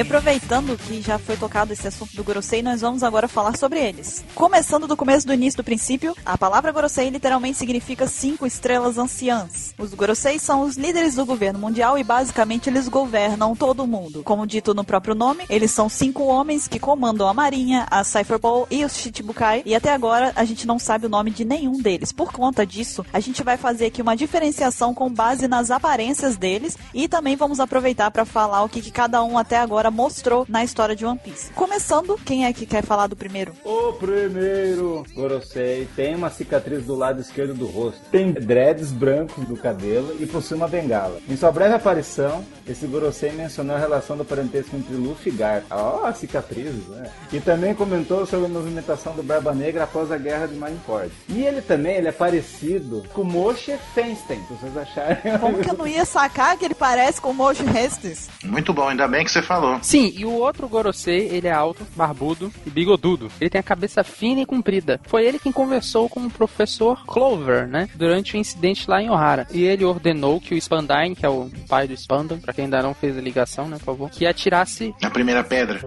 aproveitando 0.05 0.77
que 0.77 1.01
já 1.01 1.19
foi 1.19 1.35
tocado 1.35 1.73
esse 1.73 1.89
assunto 1.89 2.15
do 2.15 2.23
Gorosei, 2.23 2.63
nós 2.63 2.83
vamos 2.83 3.03
agora 3.03 3.27
falar 3.27 3.57
sobre 3.57 3.81
eles. 3.81 4.23
Começando 4.35 4.87
do 4.87 4.97
começo 4.97 5.27
do 5.27 5.33
início 5.33 5.57
do 5.57 5.65
princípio, 5.65 6.15
a 6.27 6.37
palavra 6.37 6.71
Gorosei 6.71 7.09
literalmente 7.09 7.57
significa 7.57 8.07
cinco 8.07 8.47
estrelas 8.47 8.99
anciãs. 8.99 9.75
Os 9.79 9.95
Gorosei 9.95 10.39
são 10.39 10.61
os 10.61 10.77
líderes 10.77 11.15
do 11.15 11.25
governo 11.25 11.59
mundial 11.59 11.99
e 11.99 12.05
basicamente 12.05 12.69
eles 12.69 12.87
governam 12.87 13.57
todo 13.57 13.87
mundo. 13.87 14.23
Como 14.23 14.47
dito 14.47 14.75
no 14.75 14.85
próprio 14.85 15.15
nome, 15.15 15.47
eles 15.49 15.71
são 15.71 15.89
cinco 15.89 16.25
homens 16.25 16.69
que 16.69 16.79
comandam 16.79 17.27
a 17.27 17.33
marinha, 17.33 17.87
a 17.91 18.05
Cypher 18.05 18.39
Ball 18.39 18.69
e 18.71 18.85
os 18.85 18.97
Chichibukai, 18.97 19.63
e 19.65 19.75
até 19.75 19.91
agora 19.91 20.33
a 20.37 20.45
gente 20.45 20.67
não 20.67 20.79
sabe 20.79 21.07
o 21.07 21.11
nome 21.11 21.31
de 21.31 21.47
nenhum 21.47 21.81
deles. 21.81 22.13
Por 22.13 22.31
conta 22.31 22.67
disso, 22.67 23.07
a 23.11 23.21
gente 23.21 23.43
vai 23.43 23.57
fazer 23.57 23.87
aqui 23.87 24.03
uma 24.03 24.17
diferenciação 24.17 24.93
com 24.93 25.11
base 25.11 25.49
nas 25.49 25.71
aparências 25.71 26.37
deles 26.37 26.77
e 26.93 27.09
também 27.09 27.37
vamos 27.37 27.59
aproveitar 27.59 28.11
para 28.11 28.27
falar 28.27 28.63
o 28.63 28.69
que, 28.69 28.83
que 28.83 28.91
cada 28.91 29.25
um 29.25 29.39
até 29.39 29.57
agora 29.57 29.94
mostrou 29.95 30.45
na 30.49 30.65
história 30.65 30.97
de 30.97 31.07
One 31.07 31.19
Piece. 31.19 31.53
Começando, 31.53 32.19
quem 32.25 32.45
é 32.45 32.53
que 32.53 32.67
quer 32.67 32.85
falar 32.85 33.07
do 33.07 33.15
primeiro? 33.15 33.53
O 33.65 33.93
primeiro 33.93 35.05
Gorosei 35.15 35.89
tem 35.95 36.17
uma 36.17 36.31
cicatriz 36.31 36.85
do 36.85 36.97
lado 36.97 37.21
esquerdo 37.21 37.55
do 37.55 37.67
rosto, 37.67 38.01
tem 38.11 38.33
dreads 38.33 38.91
brancos 38.91 39.47
do 39.47 39.57
cabelo 39.57 40.17
e 40.19 40.27
possui 40.27 40.57
uma 40.57 40.69
bengala. 40.69 41.21
Em 41.29 41.37
sua 41.37 41.53
breve 41.53 41.75
aparição, 41.75 42.45
esse 42.67 42.87
Gorosei 42.87 43.33
mencionou 43.33 43.77
a 43.77 43.79
relação 43.79 44.17
do 44.17 44.25
parentesco 44.25 44.77
entre 44.77 44.95
Luffy 44.95 45.33
e 45.33 45.37
Garp. 45.37 45.65
Ó, 45.71 46.09
oh, 46.09 46.13
cicatrizes, 46.13 46.89
né? 46.89 47.11
E 47.33 47.41
também 47.41 47.75
comentou 47.75 48.27
sobre 48.27 48.47
a 48.47 48.49
movimentação 48.49 49.15
do 49.15 49.23
Barba 49.23 49.55
Negra 49.55 49.85
após 49.85 50.11
a 50.11 50.19
guerra 50.19 50.47
de 50.47 50.57
Marineford. 50.57 51.13
E 51.29 51.43
ele 51.43 51.63
também 51.63 51.97
ele 51.97 52.09
é 52.09 52.13
parecido 52.13 53.05
com 53.13 53.23
Moshe 53.23 53.77
Feinstein, 53.95 54.41
se 54.49 54.55
vocês 54.55 54.77
acharem. 54.77 55.39
Como 55.39 55.59
que 55.59 55.71
eu 55.71 55.75
não 55.75 55.87
ia 55.87 56.05
sacar 56.05 56.57
que 56.57 56.65
ele 56.65 56.75
parece 56.75 57.21
com 57.21 57.31
o 57.31 57.35
Moshe 57.35 57.63
Restes? 57.63 58.29
Muito 58.43 58.73
bom, 58.73 58.89
ainda 58.89 59.07
bem 59.07 59.25
que 59.25 59.31
você 59.31 59.43
falou. 59.43 59.79
Sim, 59.85 60.15
e 60.17 60.25
o 60.25 60.33
outro 60.33 60.67
Gorosei, 60.67 61.29
ele 61.29 61.47
é 61.47 61.53
alto, 61.53 61.87
barbudo 61.95 62.51
e 62.67 62.71
bigodudo. 62.71 63.31
Ele 63.39 63.51
tem 63.51 63.59
a 63.59 63.63
cabeça 63.63 64.03
fina 64.03 64.41
e 64.41 64.47
comprida. 64.47 64.99
Foi 65.05 65.27
ele 65.27 65.39
quem 65.39 65.53
conversou 65.53 66.09
com 66.09 66.21
o 66.21 66.31
professor 66.31 67.05
Clover, 67.05 67.69
né? 67.69 67.91
Durante 67.95 68.35
o 68.35 68.39
incidente 68.39 68.89
lá 68.89 69.03
em 69.03 69.11
Ohara. 69.11 69.47
E 69.53 69.63
ele 69.63 69.85
ordenou 69.85 70.41
que 70.41 70.55
o 70.55 70.61
Spandine, 70.61 71.15
que 71.15 71.27
é 71.27 71.29
o 71.29 71.51
pai 71.69 71.87
do 71.87 71.93
Spandam, 71.93 72.39
pra 72.39 72.55
quem 72.55 72.65
ainda 72.65 72.83
não 72.83 72.95
fez 72.95 73.17
a 73.19 73.21
ligação, 73.21 73.69
né, 73.69 73.77
por 73.77 73.85
favor, 73.85 74.11
que 74.11 74.27
atirasse... 74.27 74.95
A 75.03 75.11
primeira 75.11 75.45
pedra. 75.45 75.81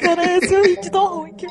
Cara, 0.00 0.24
esse 0.36 0.54
é 0.54 0.60
o 0.60 0.62
hit 0.62 0.90
tão 0.90 1.06
ruim 1.06 1.34
que... 1.34 1.46